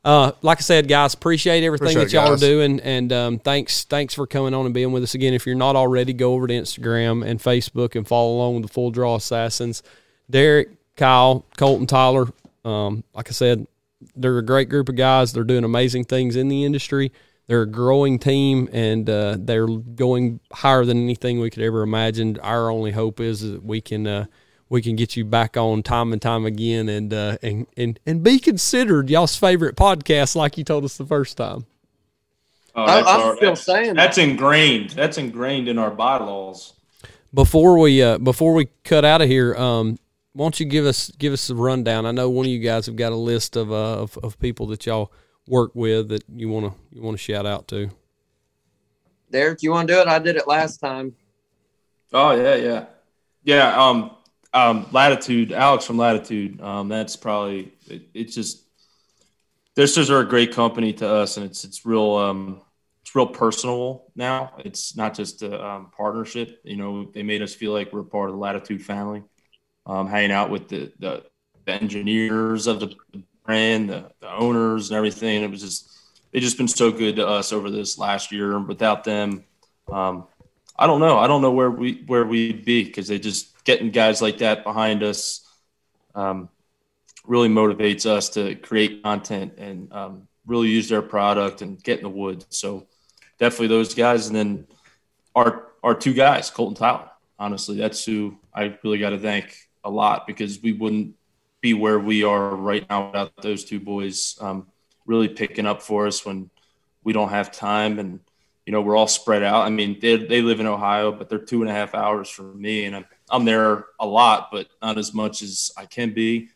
Uh, 0.05 0.33
like 0.43 0.59
I 0.59 0.61
said, 0.61 0.89
guys, 0.89 1.13
appreciate 1.15 1.65
everything 1.65 1.89
Appreciate 1.89 2.05
that 2.05 2.13
y'all 2.13 2.35
guys. 2.35 2.43
are 2.43 2.47
doing, 2.47 2.81
and 2.81 3.13
um, 3.13 3.39
thanks, 3.39 3.85
thanks 3.85 4.15
for 4.15 4.27
coming 4.27 4.55
on 4.55 4.65
and 4.65 4.73
being 4.73 4.93
with 4.93 5.03
us 5.03 5.15
again. 5.15 5.35
If 5.35 5.45
you're 5.45 5.57
not 5.57 5.77
already, 5.77 6.13
go 6.13 6.35
over 6.35 6.47
to 6.47 6.55
Instagram 6.55 7.27
and 7.27 7.41
Facebook 7.41 7.95
and 7.97 8.07
follow 8.07 8.37
along 8.37 8.55
with 8.55 8.63
the 8.63 8.73
Full 8.73 8.91
Draw 8.91 9.17
Assassins. 9.17 9.83
Derek, 10.31 10.71
Kyle, 10.97 11.45
Colton, 11.57 11.87
Tyler. 11.87 12.29
Um, 12.65 13.03
like 13.13 13.29
I 13.29 13.33
said, 13.33 13.67
they're 14.15 14.39
a 14.39 14.45
great 14.45 14.69
group 14.69 14.89
of 14.89 14.97
guys. 14.97 15.33
They're 15.33 15.45
doing 15.45 15.65
amazing 15.65 16.05
things 16.05 16.37
in 16.37 16.49
the 16.49 16.65
industry. 16.65 17.13
They're 17.49 17.63
a 17.63 17.67
growing 17.67 18.19
team, 18.19 18.69
and 18.73 19.09
uh, 19.09 19.37
they're 19.39 19.67
going 19.67 20.39
higher 20.53 20.85
than 20.85 20.99
anything 21.03 21.41
we 21.41 21.51
could 21.51 21.63
ever 21.63 21.83
imagine. 21.83 22.39
Our 22.41 22.71
only 22.71 22.93
hope 22.93 23.21
is 23.21 23.41
that 23.41 23.65
we 23.65 23.81
can 23.81 24.07
uh, 24.07 24.27
we 24.71 24.83
can 24.83 24.97
get 24.97 25.17
you 25.17 25.25
back 25.25 25.57
on 25.57 25.83
time 25.83 26.13
and 26.13 26.21
time 26.21 26.45
again, 26.45 26.89
and 26.89 27.13
uh, 27.13 27.39
and 27.43 27.67
and 27.77 27.99
and 28.07 28.23
be 28.23 28.39
considered 28.39 29.11
y'all's 29.11 29.37
favorite 29.37 29.77
podcast, 29.77 30.37
like 30.37 30.59
you 30.59 30.65
told 30.65 30.85
us 30.85 30.97
the 30.97 31.07
first 31.07 31.37
time. 31.37 31.67
Oh, 32.75 32.83
I, 32.83 32.97
that's 32.97 33.09
I'm 33.09 33.21
our- 33.21 33.37
still 33.37 33.57
saying 33.57 33.87
that. 33.89 33.97
That's 33.97 34.19
ingrained. 34.19 34.91
That's 34.91 35.19
ingrained 35.19 35.69
in 35.69 35.79
our 35.79 35.91
bylaws. 35.91 36.75
Before 37.33 37.79
we 37.79 38.03
uh, 38.03 38.19
before 38.19 38.55
we 38.55 38.69
cut 38.85 39.05
out 39.05 39.21
of 39.21 39.29
here, 39.29 39.55
um, 39.57 39.99
why 40.33 40.45
don't 40.45 40.61
you 40.61 40.67
give 40.67 40.87
us 40.87 41.11
give 41.19 41.33
us 41.33 41.51
a 41.51 41.55
rundown? 41.55 42.07
I 42.07 42.11
know 42.11 42.31
one 42.31 42.47
of 42.47 42.53
you 42.53 42.61
guys 42.61 42.87
have 42.87 42.97
got 42.97 43.13
a 43.13 43.17
list 43.17 43.57
of 43.57 43.73
uh, 43.73 44.03
of, 44.03 44.17
of 44.19 44.39
people 44.39 44.67
that 44.69 44.87
y'all 44.87 45.13
work 45.47 45.71
with 45.75 46.09
that 46.11 46.23
you 46.35 46.49
want 46.49 46.67
to 46.67 46.79
you 46.95 47.03
want 47.03 47.17
to 47.17 47.23
shout 47.23 47.47
out 47.47 47.69
to. 47.69 47.91
Derek, 49.31 49.63
you 49.63 49.71
want 49.71 49.89
to 49.89 49.95
do 49.95 50.01
it? 50.01 50.07
I 50.07 50.19
did 50.19 50.37
it 50.37 50.47
last 50.47 50.79
time. 50.79 51.15
Oh 52.13 52.31
yeah, 52.31 52.55
yeah, 52.55 52.85
yeah. 53.45 53.83
Um, 53.83 54.13
um, 54.53 54.87
Latitude, 54.93 55.53
Alex 55.53 55.85
from 55.85 55.99
Latitude. 55.99 56.61
Um, 56.61 56.89
that's 56.89 57.17
probably 57.17 57.73
it, 57.87 58.03
it's 58.15 58.35
just 58.35 58.65
this 59.75 59.97
is 59.97 60.11
are 60.11 60.21
a 60.21 60.29
great 60.29 60.53
company 60.53 60.93
to 60.95 61.09
us, 61.09 61.37
and 61.37 61.47
it's 61.47 61.65
it's 61.65 61.85
real 61.85 62.15
um 62.17 62.61
it's 63.03 63.15
real 63.15 63.27
personal 63.27 64.05
now. 64.17 64.53
It's 64.59 64.97
not 64.97 65.15
just 65.15 65.43
a 65.43 65.65
um, 65.65 65.91
partnership. 65.97 66.61
You 66.65 66.77
know, 66.77 67.05
they 67.05 67.23
made 67.23 67.43
us 67.43 67.55
feel 67.55 67.73
like 67.73 67.93
we're 67.93 68.03
part 68.03 68.29
of 68.29 68.35
the 68.35 68.41
Latitude 68.41 68.85
family. 68.85 69.23
Um, 69.87 70.09
hanging 70.09 70.33
out 70.33 70.51
with 70.51 70.69
the 70.69 70.93
the, 70.99 71.25
the 71.65 71.73
engineers 71.73 72.67
of 72.67 72.81
the 72.81 72.95
brand, 73.45 73.89
the, 73.89 74.11
the 74.21 74.31
owners, 74.31 74.91
and 74.91 74.97
everything. 74.97 75.43
It 75.43 75.51
was 75.51 75.63
just 75.63 75.91
they've 76.33 76.43
just 76.43 76.59
been 76.59 76.69
so 76.69 76.91
good 76.91 77.17
to 77.17 77.27
us 77.27 77.53
over 77.53 77.71
this 77.71 77.99
last 77.99 78.33
year, 78.33 78.57
and 78.57 78.69
without 78.69 79.05
them. 79.05 79.45
Um, 79.91 80.27
I 80.79 80.87
don't 80.87 81.01
know. 81.01 81.19
I 81.19 81.27
don't 81.27 81.43
know 81.43 81.51
where 81.51 81.71
we 81.71 82.05
where 82.07 82.27
we'd 82.27 82.65
be 82.65 82.85
because 82.85 83.09
they 83.09 83.19
just 83.19 83.58
getting 83.69 83.91
guys 83.91 84.23
like 84.23 84.39
that 84.39 84.65
behind 84.65 85.03
us 85.03 85.47
um, 86.15 86.49
really 87.27 87.51
motivates 87.51 88.07
us 88.07 88.31
to 88.31 88.55
create 88.55 89.03
content 89.03 89.53
and 89.59 89.93
um, 89.93 90.27
really 90.47 90.69
use 90.69 90.89
their 90.89 91.03
product 91.03 91.61
and 91.61 91.83
get 91.83 91.99
in 91.99 92.05
the 92.05 92.09
woods. 92.09 92.47
So 92.49 92.87
definitely 93.39 93.67
those 93.67 93.93
guys, 93.93 94.27
and 94.27 94.35
then 94.35 94.67
our 95.35 95.69
our 95.83 95.95
two 95.95 96.15
guys, 96.15 96.49
Colton 96.49 96.77
Tyler. 96.77 97.11
Honestly, 97.39 97.77
that's 97.77 98.03
who 98.07 98.39
I 98.55 98.79
really 98.83 98.99
got 98.99 99.11
to 99.11 99.19
thank 99.19 99.55
a 99.85 99.91
lot 99.91 100.27
because 100.27 100.63
we 100.63 100.73
wouldn't 100.73 101.15
be 101.61 101.75
where 101.75 102.01
we 102.01 102.25
are 102.25 102.57
right 102.57 102.89
now 102.89 103.09
without 103.09 103.37
those 103.43 103.67
two 103.67 103.81
boys 103.81 104.39
um, 104.41 104.67
really 105.05 105.29
picking 105.29 105.67
up 105.67 105.83
for 105.83 106.07
us 106.07 106.25
when 106.25 106.49
we 107.05 107.13
don't 107.13 107.29
have 107.29 107.53
time 107.53 107.99
and 107.99 108.21
you 108.65 108.73
know, 108.73 108.83
we're 108.83 108.97
all 108.97 109.09
spread 109.09 109.43
out. 109.43 109.65
I 109.65 109.71
mean, 109.71 109.99
they, 109.99 110.17
they 110.17 110.43
live 110.43 110.61
in 110.61 110.67
Ohio, 110.67 111.11
but 111.11 111.31
they're 111.31 111.39
two 111.39 111.63
and 111.63 111.71
a 111.71 111.73
half 111.73 111.95
hours 111.95 112.29
from 112.29 112.61
me, 112.61 112.85
and 112.85 112.97
I'm, 112.97 113.07
I'm 113.31 113.45
there 113.45 113.87
a 114.01 114.07
lot, 114.07 114.51
but 114.51 114.69
not 114.83 114.99
as 114.99 115.13
much 115.15 115.43
as 115.43 115.73
I 115.77 115.87
can 115.87 116.13
be. 116.13 116.49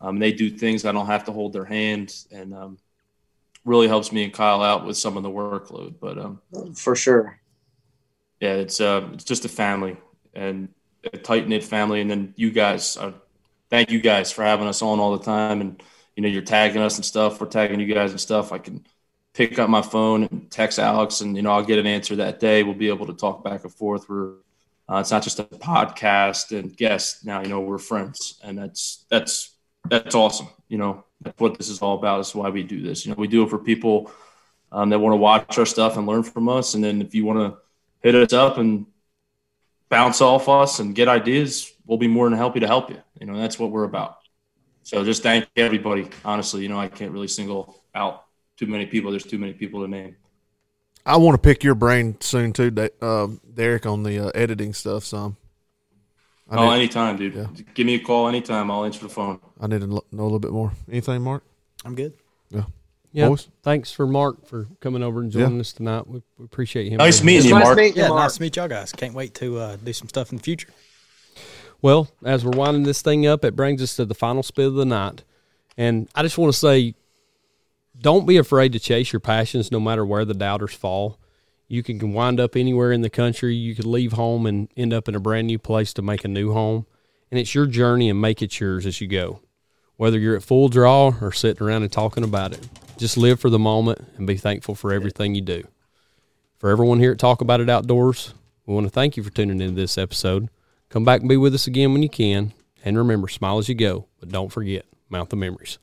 Um, 0.00 0.18
they 0.18 0.32
do 0.32 0.50
things 0.50 0.84
I 0.84 0.92
don't 0.92 1.06
have 1.06 1.24
to 1.24 1.32
hold 1.32 1.52
their 1.52 1.64
hand, 1.64 2.14
and 2.30 2.52
um, 2.54 2.78
really 3.64 3.88
helps 3.88 4.12
me 4.12 4.24
and 4.24 4.32
Kyle 4.32 4.62
out 4.62 4.84
with 4.84 4.96
some 4.96 5.16
of 5.16 5.22
the 5.22 5.30
workload. 5.30 5.94
But 6.00 6.18
um, 6.18 6.40
For 6.74 6.94
sure. 6.96 7.38
yeah, 8.40 8.54
it's 8.54 8.80
uh, 8.80 9.08
it's 9.12 9.24
just 9.24 9.44
a 9.44 9.48
family 9.48 9.96
and 10.34 10.68
a 11.12 11.18
tight 11.18 11.48
knit 11.48 11.64
family, 11.64 12.00
and 12.00 12.10
then 12.10 12.34
you 12.36 12.50
guys. 12.50 12.96
Uh, 12.96 13.12
thank 13.70 13.90
you 13.90 14.00
guys 14.00 14.30
for 14.30 14.44
having 14.44 14.68
us 14.68 14.82
on 14.82 15.00
all 15.00 15.16
the 15.16 15.24
time, 15.24 15.60
and 15.60 15.82
you 16.16 16.22
know, 16.22 16.28
you're 16.28 16.42
tagging 16.42 16.82
us 16.82 16.96
and 16.96 17.04
stuff. 17.04 17.40
We're 17.40 17.48
tagging 17.48 17.80
you 17.80 17.92
guys 17.92 18.10
and 18.10 18.20
stuff. 18.20 18.52
I 18.52 18.58
can 18.58 18.86
pick 19.32 19.58
up 19.58 19.68
my 19.68 19.82
phone 19.82 20.24
and 20.24 20.50
text 20.50 20.78
Alex, 20.78 21.20
and 21.22 21.36
you 21.36 21.42
know 21.42 21.50
I'll 21.50 21.64
get 21.64 21.78
an 21.78 21.86
answer 21.86 22.16
that 22.16 22.40
day. 22.40 22.62
We'll 22.62 22.74
be 22.74 22.88
able 22.88 23.06
to 23.06 23.14
talk 23.14 23.42
back 23.42 23.64
and 23.64 23.72
forth. 23.72 24.08
We're 24.08 24.34
uh, 24.90 24.96
it's 24.96 25.10
not 25.10 25.22
just 25.22 25.40
a 25.40 25.44
podcast 25.44 26.56
and 26.56 26.76
guests. 26.76 27.24
Now 27.24 27.42
you 27.42 27.48
know 27.48 27.60
we're 27.60 27.78
friends, 27.78 28.38
and 28.42 28.58
that's 28.58 29.06
that's 29.08 29.54
that's 29.88 30.14
awesome. 30.14 30.48
You 30.68 30.78
know 30.78 31.04
that's 31.20 31.38
what 31.40 31.56
this 31.56 31.68
is 31.68 31.80
all 31.80 31.96
about. 31.96 32.18
That's 32.18 32.34
why 32.34 32.50
we 32.50 32.62
do 32.62 32.82
this. 32.82 33.04
You 33.04 33.12
know 33.12 33.16
we 33.18 33.28
do 33.28 33.44
it 33.44 33.50
for 33.50 33.58
people 33.58 34.10
um, 34.70 34.90
that 34.90 34.98
want 34.98 35.12
to 35.12 35.16
watch 35.16 35.58
our 35.58 35.66
stuff 35.66 35.96
and 35.96 36.06
learn 36.06 36.22
from 36.22 36.48
us. 36.48 36.74
And 36.74 36.84
then 36.84 37.00
if 37.00 37.14
you 37.14 37.24
want 37.24 37.38
to 37.38 37.58
hit 38.00 38.14
us 38.14 38.32
up 38.32 38.58
and 38.58 38.86
bounce 39.88 40.20
off 40.20 40.48
us 40.48 40.80
and 40.80 40.94
get 40.94 41.08
ideas, 41.08 41.72
we'll 41.86 41.98
be 41.98 42.08
more 42.08 42.28
than 42.28 42.38
happy 42.38 42.60
to 42.60 42.66
help 42.66 42.90
you. 42.90 43.00
You 43.20 43.26
know 43.26 43.38
that's 43.38 43.58
what 43.58 43.70
we're 43.70 43.84
about. 43.84 44.18
So 44.82 45.02
just 45.02 45.22
thank 45.22 45.48
everybody. 45.56 46.10
Honestly, 46.26 46.62
you 46.62 46.68
know 46.68 46.78
I 46.78 46.88
can't 46.88 47.12
really 47.12 47.28
single 47.28 47.82
out 47.94 48.24
too 48.58 48.66
many 48.66 48.84
people. 48.84 49.10
There's 49.10 49.24
too 49.24 49.38
many 49.38 49.54
people 49.54 49.82
to 49.82 49.88
name. 49.88 50.16
I 51.06 51.16
want 51.18 51.34
to 51.34 51.38
pick 51.38 51.62
your 51.62 51.74
brain 51.74 52.16
soon 52.20 52.52
too, 52.52 52.70
Da- 52.70 52.88
um, 53.02 53.40
Derek, 53.52 53.86
on 53.86 54.02
the 54.02 54.26
uh, 54.26 54.30
editing 54.34 54.72
stuff. 54.72 55.04
Some. 55.04 55.36
I 56.48 56.56
oh, 56.56 56.70
need, 56.70 56.76
anytime, 56.76 57.16
dude. 57.16 57.34
Yeah. 57.34 57.46
Give 57.74 57.86
me 57.86 57.94
a 57.94 58.00
call 58.00 58.28
anytime. 58.28 58.70
I'll 58.70 58.84
answer 58.84 59.00
the 59.00 59.08
phone. 59.08 59.40
I 59.60 59.66
need 59.66 59.80
to 59.80 59.86
lo- 59.86 60.04
know 60.12 60.22
a 60.22 60.24
little 60.24 60.38
bit 60.38 60.52
more. 60.52 60.72
Anything, 60.90 61.22
Mark? 61.22 61.42
I'm 61.84 61.94
good. 61.94 62.14
Yeah. 63.14 63.28
Boys? 63.28 63.48
Thanks 63.62 63.92
for 63.92 64.08
Mark 64.08 64.44
for 64.44 64.66
coming 64.80 65.00
over 65.00 65.20
and 65.20 65.30
joining 65.30 65.60
us 65.60 65.72
tonight. 65.72 66.04
We, 66.08 66.20
we 66.36 66.44
appreciate 66.44 66.90
him. 66.90 66.96
Nice 66.98 67.22
meeting 67.22 67.46
you, 67.46 67.54
Nice 67.54 67.64
Mark. 67.64 67.76
meeting 67.76 67.96
you, 67.96 68.02
Yeah, 68.02 68.08
Mark. 68.08 68.22
nice 68.22 68.34
to 68.34 68.42
meet 68.42 68.56
y'all 68.56 68.66
guys. 68.66 68.92
Can't 68.92 69.14
wait 69.14 69.34
to 69.34 69.56
uh, 69.56 69.76
do 69.76 69.92
some 69.92 70.08
stuff 70.08 70.32
in 70.32 70.38
the 70.38 70.42
future. 70.42 70.68
Well, 71.80 72.08
as 72.24 72.44
we're 72.44 72.58
winding 72.58 72.82
this 72.82 73.02
thing 73.02 73.24
up, 73.24 73.44
it 73.44 73.54
brings 73.54 73.80
us 73.80 73.94
to 73.96 74.04
the 74.04 74.16
final 74.16 74.42
spit 74.42 74.66
of 74.66 74.74
the 74.74 74.84
night. 74.84 75.22
And 75.76 76.08
I 76.12 76.22
just 76.22 76.38
want 76.38 76.52
to 76.52 76.58
say 76.58 76.96
don't 77.98 78.26
be 78.26 78.36
afraid 78.36 78.72
to 78.72 78.80
chase 78.80 79.12
your 79.12 79.20
passions 79.20 79.70
no 79.70 79.80
matter 79.80 80.04
where 80.04 80.24
the 80.24 80.34
doubters 80.34 80.74
fall. 80.74 81.18
You 81.68 81.82
can 81.82 82.12
wind 82.12 82.40
up 82.40 82.56
anywhere 82.56 82.92
in 82.92 83.00
the 83.00 83.10
country. 83.10 83.54
You 83.54 83.74
could 83.74 83.86
leave 83.86 84.12
home 84.12 84.46
and 84.46 84.68
end 84.76 84.92
up 84.92 85.08
in 85.08 85.14
a 85.14 85.20
brand 85.20 85.46
new 85.46 85.58
place 85.58 85.92
to 85.94 86.02
make 86.02 86.24
a 86.24 86.28
new 86.28 86.52
home. 86.52 86.86
And 87.30 87.40
it's 87.40 87.54
your 87.54 87.66
journey 87.66 88.10
and 88.10 88.20
make 88.20 88.42
it 88.42 88.60
yours 88.60 88.86
as 88.86 89.00
you 89.00 89.06
go. 89.06 89.40
Whether 89.96 90.18
you're 90.18 90.36
at 90.36 90.42
full 90.42 90.68
draw 90.68 91.14
or 91.20 91.32
sitting 91.32 91.66
around 91.66 91.82
and 91.82 91.92
talking 91.92 92.24
about 92.24 92.52
it, 92.52 92.68
just 92.98 93.16
live 93.16 93.40
for 93.40 93.50
the 93.50 93.58
moment 93.58 94.04
and 94.16 94.26
be 94.26 94.36
thankful 94.36 94.74
for 94.74 94.92
everything 94.92 95.34
you 95.34 95.40
do. 95.40 95.64
For 96.58 96.70
everyone 96.70 96.98
here 96.98 97.12
at 97.12 97.18
Talk 97.18 97.40
About 97.40 97.60
It 97.60 97.70
Outdoors, 97.70 98.34
we 98.66 98.74
want 98.74 98.86
to 98.86 98.90
thank 98.90 99.16
you 99.16 99.22
for 99.22 99.30
tuning 99.30 99.60
into 99.60 99.74
this 99.74 99.98
episode. 99.98 100.48
Come 100.90 101.04
back 101.04 101.20
and 101.20 101.28
be 101.28 101.36
with 101.36 101.54
us 101.54 101.66
again 101.66 101.92
when 101.92 102.02
you 102.02 102.08
can. 102.08 102.52
And 102.84 102.98
remember, 102.98 103.28
smile 103.28 103.58
as 103.58 103.68
you 103.68 103.74
go, 103.74 104.06
but 104.20 104.28
don't 104.28 104.52
forget, 104.52 104.84
mount 105.08 105.30
the 105.30 105.36
memories. 105.36 105.78